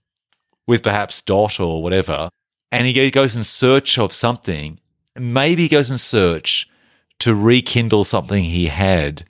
with 0.70 0.84
perhaps 0.84 1.20
Dot 1.20 1.58
or 1.58 1.82
whatever, 1.82 2.28
and 2.70 2.86
he 2.86 3.10
goes 3.10 3.34
in 3.34 3.42
search 3.42 3.98
of 3.98 4.12
something. 4.12 4.78
Maybe 5.18 5.64
he 5.64 5.68
goes 5.68 5.90
in 5.90 5.98
search 5.98 6.70
to 7.18 7.34
rekindle 7.34 8.04
something 8.04 8.44
he 8.44 8.66
had 8.66 9.24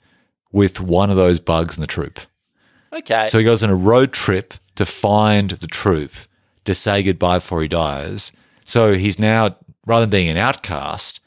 with 0.51 0.79
one 0.79 1.09
of 1.09 1.17
those 1.17 1.39
bugs 1.39 1.75
in 1.75 1.81
the 1.81 1.87
troop. 1.87 2.19
Okay. 2.93 3.25
So 3.27 3.39
he 3.39 3.43
goes 3.43 3.63
on 3.63 3.71
a 3.71 3.75
road 3.75 4.13
trip 4.13 4.53
to 4.75 4.85
find 4.85 5.49
the 5.49 5.65
troop 5.65 6.11
to 6.65 6.75
say 6.75 7.01
goodbye 7.01 7.37
before 7.37 7.63
he 7.63 7.67
dies. 7.67 8.31
So 8.63 8.93
he's 8.93 9.17
now, 9.17 9.57
rather 9.87 10.03
than 10.03 10.11
being 10.11 10.29
an 10.29 10.37
outcast, 10.37 11.19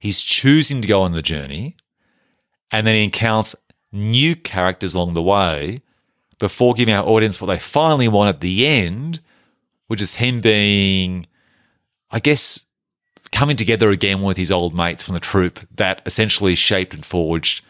he's 0.00 0.20
choosing 0.20 0.82
to 0.82 0.88
go 0.88 1.02
on 1.02 1.12
the 1.12 1.22
journey 1.22 1.76
and 2.72 2.88
then 2.88 2.96
he 2.96 3.04
encounters 3.04 3.54
new 3.92 4.34
characters 4.34 4.94
along 4.94 5.14
the 5.14 5.22
way 5.22 5.80
before 6.40 6.74
giving 6.74 6.94
our 6.94 7.06
audience 7.06 7.40
what 7.40 7.46
they 7.46 7.58
finally 7.58 8.08
want 8.08 8.28
at 8.28 8.40
the 8.40 8.66
end, 8.66 9.20
which 9.90 10.00
is 10.00 10.14
him 10.14 10.40
being, 10.40 11.26
I 12.12 12.20
guess, 12.20 12.64
coming 13.32 13.56
together 13.56 13.90
again 13.90 14.22
with 14.22 14.36
his 14.36 14.52
old 14.52 14.76
mates 14.78 15.02
from 15.02 15.14
the 15.14 15.20
troop 15.20 15.58
that 15.74 16.00
essentially 16.06 16.54
shaped 16.54 16.94
and 16.94 17.04
forged 17.04 17.64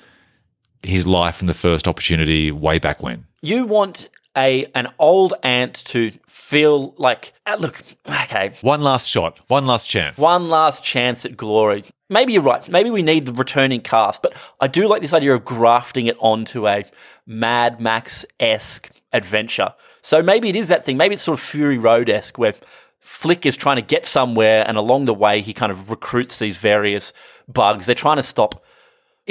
his 0.82 1.06
life 1.06 1.40
in 1.40 1.46
the 1.46 1.54
first 1.54 1.88
opportunity 1.88 2.52
way 2.52 2.78
back 2.78 3.02
when. 3.02 3.24
you 3.40 3.64
want 3.64 4.10
a 4.36 4.64
an 4.74 4.86
old 4.98 5.32
ant 5.42 5.74
to 5.74 6.12
feel 6.26 6.94
like 6.98 7.32
uh, 7.46 7.56
look 7.58 7.82
okay 8.06 8.52
One 8.60 8.82
last 8.82 9.08
shot, 9.08 9.40
one 9.48 9.66
last 9.66 9.88
chance. 9.88 10.18
one 10.18 10.48
last 10.50 10.84
chance 10.84 11.24
at 11.24 11.36
glory 11.38 11.84
maybe 12.10 12.34
you're 12.34 12.42
right 12.42 12.68
maybe 12.68 12.90
we 12.90 13.02
need 13.02 13.24
the 13.26 13.32
returning 13.32 13.80
cast 13.80 14.22
but 14.22 14.32
i 14.60 14.66
do 14.68 14.86
like 14.86 15.00
this 15.02 15.12
idea 15.14 15.34
of 15.34 15.44
grafting 15.44 16.06
it 16.06 16.16
onto 16.20 16.68
a 16.68 16.84
mad 17.26 17.80
max-esque 17.80 18.90
adventure 19.12 19.74
so 20.02 20.22
maybe 20.22 20.48
it 20.48 20.56
is 20.56 20.68
that 20.68 20.84
thing 20.84 20.96
maybe 20.96 21.14
it's 21.14 21.22
sort 21.22 21.38
of 21.38 21.44
fury 21.44 21.78
road-esque 21.78 22.38
where 22.38 22.54
flick 23.00 23.44
is 23.44 23.56
trying 23.56 23.76
to 23.76 23.82
get 23.82 24.06
somewhere 24.06 24.64
and 24.68 24.76
along 24.76 25.04
the 25.04 25.14
way 25.14 25.40
he 25.40 25.52
kind 25.52 25.72
of 25.72 25.90
recruits 25.90 26.38
these 26.38 26.56
various 26.56 27.12
bugs 27.48 27.86
they're 27.86 27.94
trying 27.94 28.16
to 28.16 28.22
stop 28.22 28.62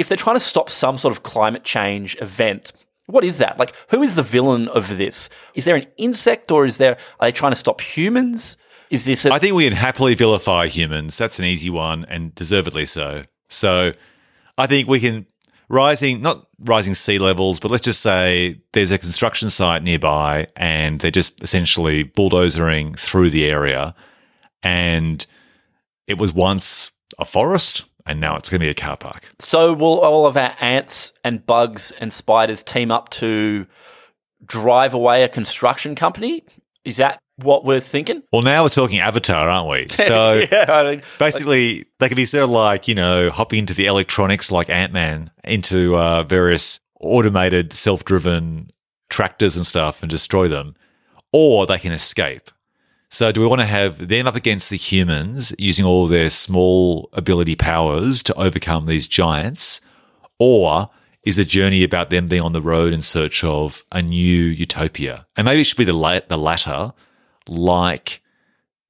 if 0.00 0.08
they're 0.08 0.16
trying 0.16 0.36
to 0.36 0.40
stop 0.40 0.70
some 0.70 0.96
sort 0.96 1.12
of 1.12 1.22
climate 1.22 1.62
change 1.62 2.16
event, 2.22 2.72
what 3.06 3.22
is 3.22 3.36
that? 3.36 3.58
Like, 3.58 3.74
who 3.90 4.02
is 4.02 4.14
the 4.14 4.22
villain 4.22 4.66
of 4.68 4.96
this? 4.96 5.28
Is 5.54 5.66
there 5.66 5.76
an 5.76 5.86
insect 5.98 6.50
or 6.50 6.64
is 6.64 6.78
there, 6.78 6.92
are 7.18 7.28
they 7.28 7.32
trying 7.32 7.52
to 7.52 7.56
stop 7.56 7.82
humans? 7.82 8.56
Is 8.88 9.04
this 9.04 9.26
a, 9.26 9.32
I 9.32 9.38
think 9.38 9.54
we 9.54 9.64
can 9.64 9.74
happily 9.74 10.14
vilify 10.14 10.68
humans. 10.68 11.18
That's 11.18 11.38
an 11.38 11.44
easy 11.44 11.68
one 11.68 12.06
and 12.06 12.34
deservedly 12.34 12.86
so. 12.86 13.24
So 13.48 13.92
I 14.56 14.66
think 14.66 14.88
we 14.88 15.00
can 15.00 15.26
rising 15.70 16.20
not 16.20 16.46
rising 16.58 16.94
sea 16.94 17.18
levels, 17.18 17.58
but 17.58 17.70
let's 17.70 17.84
just 17.84 18.02
say 18.02 18.60
there's 18.72 18.90
a 18.90 18.98
construction 18.98 19.48
site 19.48 19.82
nearby 19.82 20.48
and 20.56 21.00
they're 21.00 21.10
just 21.10 21.42
essentially 21.42 22.02
bulldozering 22.02 22.92
through 22.94 23.30
the 23.30 23.48
area 23.48 23.94
and 24.62 25.26
it 26.06 26.18
was 26.18 26.34
once 26.34 26.90
a 27.18 27.24
forest 27.24 27.86
and 28.04 28.20
now 28.20 28.36
it's 28.36 28.50
going 28.50 28.60
to 28.60 28.66
be 28.66 28.70
a 28.70 28.74
car 28.74 28.96
park. 28.96 29.30
so 29.38 29.72
will 29.72 30.00
all 30.00 30.26
of 30.26 30.36
our 30.36 30.54
ants 30.60 31.12
and 31.24 31.46
bugs 31.46 31.92
and 32.00 32.12
spiders 32.12 32.62
team 32.62 32.90
up 32.90 33.08
to 33.10 33.66
drive 34.44 34.92
away 34.92 35.22
a 35.22 35.28
construction 35.28 35.94
company? 35.94 36.44
Is 36.84 36.96
that 36.96 37.20
what 37.42 37.64
we're 37.64 37.80
thinking? 37.80 38.22
Well, 38.32 38.42
now 38.42 38.62
we're 38.62 38.68
talking 38.68 38.98
Avatar, 39.00 39.48
aren't 39.48 39.68
we? 39.68 39.86
So 40.06 40.44
yeah, 40.50 40.66
I 40.68 40.90
mean, 40.90 41.02
basically 41.18 41.86
they 41.98 42.08
could 42.08 42.16
be 42.16 42.24
sort 42.24 42.44
of 42.44 42.50
like 42.50 42.88
you 42.88 42.94
know 42.94 43.30
hopping 43.30 43.60
into 43.60 43.74
the 43.74 43.86
electronics 43.86 44.50
like 44.50 44.68
ant-man 44.70 45.30
into 45.44 45.96
uh, 45.96 46.22
various 46.24 46.80
automated 47.00 47.72
self-driven 47.72 48.70
tractors 49.08 49.56
and 49.56 49.66
stuff 49.66 50.02
and 50.02 50.10
destroy 50.10 50.48
them 50.48 50.74
or 51.32 51.66
they 51.66 51.78
can 51.78 51.92
escape 51.92 52.50
so 53.08 53.32
do 53.32 53.40
we 53.40 53.46
want 53.46 53.60
to 53.60 53.66
have 53.66 54.08
them 54.08 54.26
up 54.26 54.36
against 54.36 54.70
the 54.70 54.76
humans 54.76 55.52
using 55.58 55.84
all 55.84 56.06
their 56.06 56.30
small 56.30 57.08
ability 57.12 57.56
powers 57.56 58.22
to 58.22 58.34
overcome 58.34 58.86
these 58.86 59.08
giants 59.08 59.80
or 60.38 60.90
is 61.24 61.36
the 61.36 61.44
journey 61.44 61.82
about 61.82 62.10
them 62.10 62.28
being 62.28 62.42
on 62.42 62.52
the 62.52 62.62
road 62.62 62.92
in 62.92 63.02
search 63.02 63.42
of 63.42 63.84
a 63.92 64.00
new 64.02 64.44
utopia 64.44 65.26
and 65.36 65.44
maybe 65.46 65.60
it 65.62 65.64
should 65.64 65.76
be 65.78 65.84
the, 65.84 65.92
la- 65.92 66.20
the 66.28 66.38
latter 66.38 66.92
like 67.48 68.22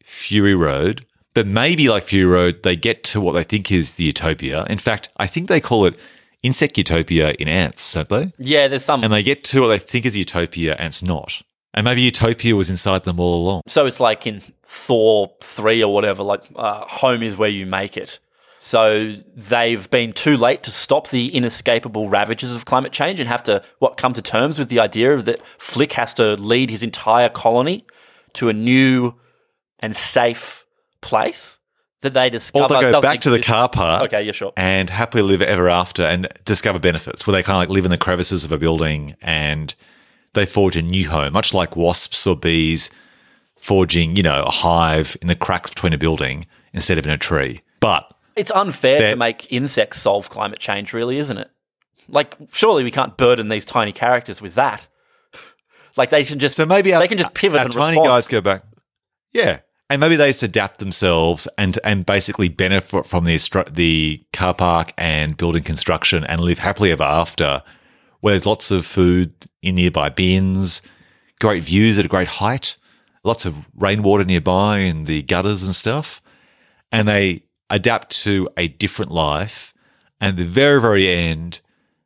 Fury 0.02 0.54
Road, 0.54 1.06
but 1.34 1.46
maybe 1.46 1.88
like 1.88 2.02
Fury 2.02 2.30
Road, 2.30 2.62
they 2.62 2.76
get 2.76 3.04
to 3.04 3.20
what 3.20 3.32
they 3.32 3.44
think 3.44 3.70
is 3.70 3.94
the 3.94 4.04
utopia. 4.04 4.66
In 4.68 4.78
fact, 4.78 5.08
I 5.16 5.26
think 5.26 5.48
they 5.48 5.60
call 5.60 5.86
it 5.86 5.98
insect 6.42 6.76
utopia 6.78 7.32
in 7.38 7.48
ants, 7.48 7.92
don't 7.92 8.08
they? 8.08 8.32
yeah, 8.38 8.68
there's 8.68 8.84
some. 8.84 9.04
And 9.04 9.12
they 9.12 9.22
get 9.22 9.44
to 9.44 9.60
what 9.60 9.68
they 9.68 9.78
think 9.78 10.06
is 10.06 10.16
utopia 10.16 10.74
and 10.76 10.86
it's 10.88 11.02
not. 11.02 11.42
And 11.72 11.84
maybe 11.84 12.00
utopia 12.02 12.56
was 12.56 12.68
inside 12.68 13.04
them 13.04 13.20
all 13.20 13.42
along. 13.42 13.62
So 13.68 13.86
it's 13.86 14.00
like 14.00 14.26
in 14.26 14.42
Thor 14.64 15.32
3 15.40 15.84
or 15.84 15.94
whatever, 15.94 16.22
like 16.22 16.42
uh, 16.56 16.84
home 16.86 17.22
is 17.22 17.36
where 17.36 17.48
you 17.48 17.64
make 17.64 17.96
it. 17.96 18.18
So 18.58 19.14
they've 19.36 19.88
been 19.88 20.12
too 20.12 20.36
late 20.36 20.64
to 20.64 20.70
stop 20.70 21.08
the 21.08 21.34
inescapable 21.34 22.08
ravages 22.08 22.54
of 22.54 22.64
climate 22.66 22.92
change 22.92 23.20
and 23.20 23.28
have 23.28 23.42
to, 23.44 23.62
what, 23.78 23.96
come 23.96 24.12
to 24.14 24.20
terms 24.20 24.58
with 24.58 24.68
the 24.68 24.80
idea 24.80 25.14
of 25.14 25.24
that 25.26 25.40
Flick 25.58 25.92
has 25.92 26.12
to 26.14 26.34
lead 26.34 26.68
his 26.70 26.82
entire 26.82 27.28
colony 27.28 27.86
to 28.34 28.48
a 28.48 28.52
new 28.52 29.14
and 29.78 29.94
safe 29.96 30.64
place 31.00 31.58
that 32.02 32.14
they 32.14 32.30
discover. 32.30 32.74
Or 32.74 32.82
they 32.82 32.90
go 32.90 33.00
back 33.00 33.20
to 33.20 33.30
the 33.30 33.40
car 33.40 33.68
park 33.68 34.04
Okay, 34.04 34.22
yeah, 34.22 34.32
sure. 34.32 34.52
and 34.56 34.88
happily 34.88 35.22
live 35.22 35.42
ever 35.42 35.68
after 35.68 36.02
and 36.04 36.28
discover 36.44 36.78
benefits 36.78 37.26
where 37.26 37.32
they 37.32 37.42
kind 37.42 37.56
of 37.56 37.68
like 37.68 37.74
live 37.74 37.84
in 37.84 37.90
the 37.90 37.98
crevices 37.98 38.44
of 38.44 38.52
a 38.52 38.58
building 38.58 39.16
and 39.20 39.74
they 40.32 40.46
forge 40.46 40.76
a 40.76 40.82
new 40.82 41.08
home, 41.08 41.32
much 41.32 41.52
like 41.52 41.76
wasps 41.76 42.26
or 42.26 42.36
bees 42.36 42.90
forging, 43.56 44.16
you 44.16 44.22
know, 44.22 44.44
a 44.44 44.50
hive 44.50 45.16
in 45.20 45.28
the 45.28 45.34
cracks 45.34 45.70
between 45.70 45.92
a 45.92 45.98
building 45.98 46.46
instead 46.72 46.96
of 46.98 47.04
in 47.04 47.10
a 47.10 47.18
tree. 47.18 47.60
But 47.80 48.10
It's 48.36 48.50
unfair 48.50 49.10
to 49.10 49.16
make 49.16 49.50
insects 49.52 50.00
solve 50.00 50.30
climate 50.30 50.58
change, 50.58 50.92
really, 50.92 51.18
isn't 51.18 51.36
it? 51.36 51.50
Like, 52.08 52.36
surely 52.52 52.82
we 52.84 52.90
can't 52.90 53.16
burden 53.16 53.48
these 53.48 53.64
tiny 53.64 53.92
characters 53.92 54.40
with 54.40 54.54
that. 54.54 54.86
Like 55.96 56.10
they 56.10 56.24
can 56.24 56.38
just 56.38 56.56
So 56.56 56.66
maybe 56.66 56.94
our, 56.94 57.00
they 57.00 57.08
can 57.08 57.18
just 57.18 57.34
pivot 57.34 57.58
our 57.60 57.64
and 57.66 57.72
tiny 57.72 57.98
respond. 57.98 58.06
guys 58.06 58.28
go 58.28 58.40
back. 58.40 58.64
Yeah, 59.32 59.60
and 59.88 60.00
maybe 60.00 60.16
they 60.16 60.30
just 60.30 60.42
adapt 60.42 60.78
themselves 60.78 61.48
and 61.58 61.78
and 61.84 62.06
basically 62.06 62.48
benefit 62.48 63.06
from 63.06 63.24
the 63.24 63.38
the 63.70 64.22
car 64.32 64.54
park 64.54 64.92
and 64.96 65.36
building 65.36 65.64
construction 65.64 66.24
and 66.24 66.40
live 66.40 66.60
happily 66.60 66.92
ever 66.92 67.02
after, 67.02 67.62
where 68.20 68.32
there's 68.34 68.46
lots 68.46 68.70
of 68.70 68.86
food 68.86 69.32
in 69.62 69.74
nearby 69.74 70.08
bins, 70.08 70.80
great 71.40 71.64
views 71.64 71.98
at 71.98 72.04
a 72.04 72.08
great 72.08 72.28
height, 72.28 72.76
lots 73.24 73.44
of 73.44 73.68
rainwater 73.74 74.24
nearby 74.24 74.78
in 74.78 75.04
the 75.04 75.22
gutters 75.22 75.62
and 75.62 75.74
stuff, 75.74 76.22
and 76.92 77.08
they 77.08 77.42
adapt 77.68 78.10
to 78.22 78.48
a 78.56 78.68
different 78.68 79.10
life. 79.10 79.74
And 80.20 80.30
at 80.30 80.36
the 80.36 80.44
very 80.44 80.80
very 80.80 81.08
end, 81.08 81.60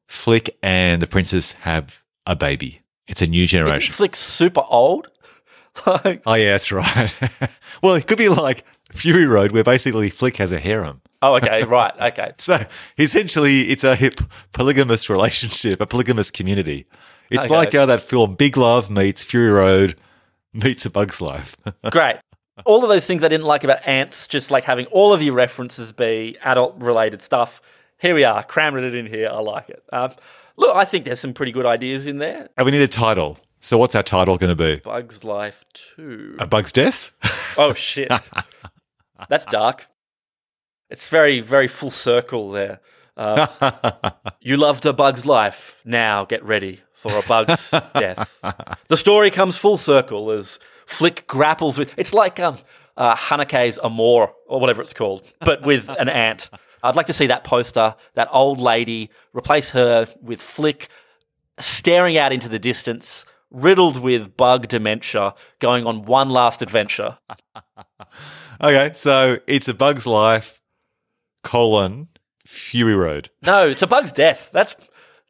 Flick 0.06 0.56
and 0.62 1.02
the 1.02 1.06
princess 1.06 1.52
have 1.52 2.04
a 2.26 2.34
baby. 2.34 2.80
It's 3.08 3.22
a 3.22 3.26
new 3.26 3.44
Isn't 3.44 3.48
generation. 3.58 3.92
Flick's 3.94 4.18
super 4.18 4.62
old. 4.68 5.08
like, 5.86 6.22
Oh 6.26 6.34
yeah, 6.34 6.52
that's 6.52 6.70
right. 6.72 7.12
well, 7.82 7.94
it 7.94 8.06
could 8.06 8.18
be 8.18 8.28
like 8.28 8.64
Fury 8.92 9.26
Road, 9.26 9.52
where 9.52 9.64
basically 9.64 10.08
Flick 10.10 10.36
has 10.36 10.52
a 10.52 10.58
harem. 10.58 11.00
oh, 11.22 11.34
okay, 11.36 11.62
right, 11.66 11.92
okay. 12.00 12.32
So 12.38 12.64
essentially, 12.98 13.62
it's 13.70 13.84
a 13.84 13.96
hip 13.96 14.20
polygamous 14.52 15.10
relationship, 15.10 15.80
a 15.80 15.86
polygamous 15.86 16.30
community. 16.30 16.86
It's 17.30 17.46
Okay. 17.46 17.54
like 17.54 17.74
uh, 17.74 17.86
that 17.86 18.02
film 18.02 18.34
Big 18.36 18.56
Love 18.56 18.90
meets 18.90 19.24
Fury 19.24 19.50
Road 19.50 19.96
meets 20.52 20.86
A 20.86 20.90
Bug's 20.90 21.20
Life. 21.20 21.56
Great. 21.90 22.16
All 22.64 22.84
of 22.84 22.88
those 22.88 23.06
things 23.06 23.24
I 23.24 23.28
didn't 23.28 23.46
like 23.46 23.64
about 23.64 23.84
ants, 23.86 24.28
just 24.28 24.52
like 24.52 24.62
having 24.62 24.86
all 24.86 25.12
of 25.12 25.20
your 25.20 25.34
references 25.34 25.90
be 25.90 26.38
adult 26.44 26.76
related 26.80 27.20
stuff. 27.22 27.60
Here 27.98 28.14
we 28.14 28.22
are, 28.22 28.44
crammed 28.44 28.76
it 28.78 28.94
in 28.94 29.06
here. 29.06 29.28
I 29.32 29.40
like 29.40 29.68
it. 29.70 29.82
Um, 29.92 30.12
look, 30.56 30.74
I 30.76 30.84
think 30.84 31.04
there's 31.04 31.20
some 31.20 31.32
pretty 31.34 31.52
good 31.52 31.66
ideas 31.66 32.06
in 32.06 32.18
there. 32.18 32.48
and 32.56 32.64
we 32.64 32.70
need 32.70 32.82
a 32.82 32.88
title. 32.88 33.38
So 33.60 33.78
what's 33.78 33.94
our 33.94 34.02
title 34.02 34.36
going 34.36 34.54
to 34.54 34.56
be? 34.56 34.80
Bug's 34.80 35.24
Life 35.24 35.64
2. 35.96 36.36
A 36.38 36.46
Bug's 36.46 36.70
Death? 36.70 37.12
Oh, 37.56 37.72
shit. 37.72 38.12
That's 39.28 39.46
dark. 39.46 39.86
It's 40.90 41.08
very, 41.08 41.40
very 41.40 41.66
full 41.68 41.90
circle 41.90 42.50
there. 42.50 42.80
Uh, 43.16 44.10
you 44.40 44.56
loved 44.56 44.84
a 44.84 44.92
bug's 44.92 45.24
life. 45.24 45.80
Now 45.84 46.24
get 46.24 46.44
ready 46.44 46.80
for 46.92 47.16
a 47.16 47.22
bug's 47.22 47.70
death. 47.94 48.38
The 48.88 48.96
story 48.96 49.30
comes 49.30 49.56
full 49.56 49.76
circle 49.76 50.30
as 50.30 50.58
Flick 50.86 51.26
grapples 51.26 51.78
with. 51.78 51.94
It's 51.98 52.12
like 52.12 52.38
um, 52.40 52.58
uh, 52.96 53.14
Haneke's 53.16 53.78
Amor 53.82 54.32
or 54.46 54.60
whatever 54.60 54.82
it's 54.82 54.92
called, 54.92 55.32
but 55.40 55.64
with 55.64 55.88
an 55.88 56.08
ant. 56.08 56.50
I'd 56.84 56.96
like 56.96 57.06
to 57.06 57.12
see 57.12 57.26
that 57.26 57.44
poster, 57.44 57.96
that 58.14 58.28
old 58.30 58.60
lady, 58.60 59.10
replace 59.32 59.70
her 59.70 60.06
with 60.20 60.40
Flick 60.40 60.88
staring 61.58 62.16
out 62.16 62.32
into 62.32 62.48
the 62.48 62.58
distance, 62.58 63.24
riddled 63.50 63.98
with 63.98 64.36
bug 64.36 64.68
dementia, 64.68 65.34
going 65.60 65.86
on 65.86 66.04
one 66.04 66.30
last 66.30 66.62
adventure. 66.62 67.18
Okay, 68.62 68.92
so 68.94 69.38
it's 69.46 69.66
a 69.68 69.74
bug's 69.74 70.06
life, 70.06 70.60
colon, 71.42 72.08
Fury 72.46 72.94
Road. 72.94 73.28
No, 73.42 73.66
it's 73.66 73.82
a 73.82 73.86
bug's 73.86 74.12
death. 74.12 74.50
That's 74.52 74.76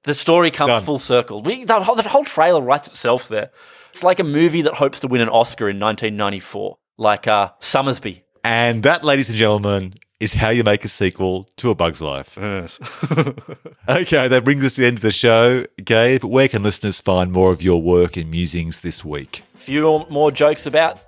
the 0.03 0.15
story 0.15 0.51
comes 0.51 0.69
Done. 0.69 0.85
full 0.85 0.99
circle. 0.99 1.43
We, 1.43 1.65
that, 1.65 1.83
whole, 1.83 1.95
that 1.97 2.07
whole 2.07 2.25
trailer 2.25 2.61
writes 2.61 2.87
itself 2.87 3.29
there. 3.29 3.51
It's 3.91 4.05
like 4.05 4.21
a 4.21 4.25
movie 4.25 4.63
that 4.63 4.75
hopes 4.75 5.01
to 5.01 5.09
win 5.09 5.21
an 5.23 5.31
Oscar 5.31 5.69
in 5.69 5.81
1994, 5.81 6.77
like 6.99 7.27
uh, 7.27 7.51
Sommersby. 7.61 8.23
And 8.45 8.83
that, 8.83 9.05
ladies 9.05 9.31
and 9.31 9.39
gentlemen, 9.39 9.95
is 10.21 10.35
how 10.35 10.49
you 10.51 10.65
make 10.65 10.85
a 10.85 10.89
sequel 10.89 11.49
to 11.57 11.71
A 11.71 11.75
Bug's 11.75 12.01
Life. 12.03 12.39
Yes. 12.41 12.79
Okay, 13.87 14.29
that 14.29 14.45
brings 14.45 14.65
us 14.65 14.73
to 14.75 14.81
the 14.81 14.87
end 14.87 14.97
of 14.97 15.03
the 15.03 15.13
show. 15.13 15.65
Gabe, 15.85 16.25
where 16.25 16.49
can 16.49 16.63
listeners 16.63 17.01
find 17.01 17.31
more 17.31 17.51
of 17.51 17.61
your 17.61 17.83
work 17.83 18.17
and 18.17 18.31
musings 18.31 18.79
this 18.81 19.05
week? 19.05 19.43
few 19.57 20.07
more 20.11 20.31
jokes 20.31 20.65
about 20.67 21.01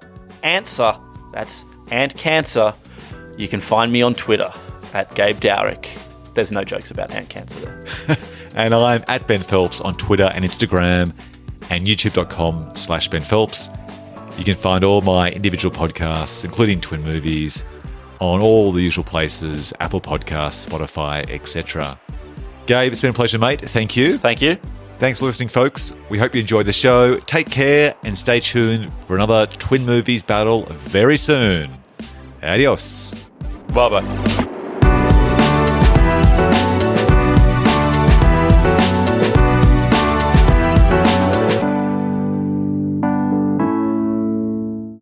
Answer. 0.42 0.94
That's 1.32 1.64
Ant 1.90 2.16
Cancer. 2.16 2.74
You 3.38 3.48
can 3.48 3.60
find 3.60 3.90
me 3.92 4.02
on 4.02 4.14
Twitter 4.14 4.52
at 4.92 5.14
Gabe 5.14 5.36
Dowrick. 5.38 5.88
There's 6.34 6.52
no 6.52 6.64
jokes 6.64 6.90
about 6.90 7.10
ant 7.12 7.28
cancer 7.30 7.58
there. 7.60 8.16
And 8.54 8.74
I'm 8.74 9.04
at 9.08 9.26
Ben 9.26 9.42
Phelps 9.42 9.82
on 9.82 9.96
Twitter 9.96 10.30
and 10.34 10.42
Instagram 10.42 11.12
and 11.68 11.86
youtube.com 11.86 12.74
slash 12.74 13.08
Ben 13.08 13.20
Phelps. 13.22 13.68
You 14.38 14.44
can 14.44 14.54
find 14.54 14.82
all 14.82 15.02
my 15.02 15.30
individual 15.30 15.74
podcasts, 15.74 16.42
including 16.42 16.80
Twin 16.80 17.02
Movies, 17.02 17.64
on 18.20 18.40
all 18.40 18.72
the 18.72 18.82
usual 18.82 19.04
places 19.04 19.72
Apple 19.80 20.00
Podcasts, 20.00 20.66
Spotify, 20.66 21.28
etc. 21.30 21.98
Gabe, 22.66 22.92
it's 22.92 23.00
been 23.00 23.10
a 23.10 23.14
pleasure, 23.14 23.38
mate. 23.38 23.60
Thank 23.60 23.96
you. 23.96 24.18
Thank 24.18 24.42
you. 24.42 24.58
Thanks 24.98 25.18
for 25.18 25.26
listening, 25.26 25.48
folks. 25.48 25.92
We 26.08 26.18
hope 26.18 26.34
you 26.34 26.40
enjoyed 26.40 26.66
the 26.66 26.72
show. 26.72 27.18
Take 27.20 27.50
care 27.50 27.94
and 28.02 28.16
stay 28.16 28.40
tuned 28.40 28.90
for 29.04 29.14
another 29.14 29.46
Twin 29.46 29.84
Movies 29.84 30.22
battle 30.22 30.64
very 30.66 31.18
soon. 31.18 31.70
Adios. 32.42 33.14
Bye 33.74 34.00
bye. 34.00 34.52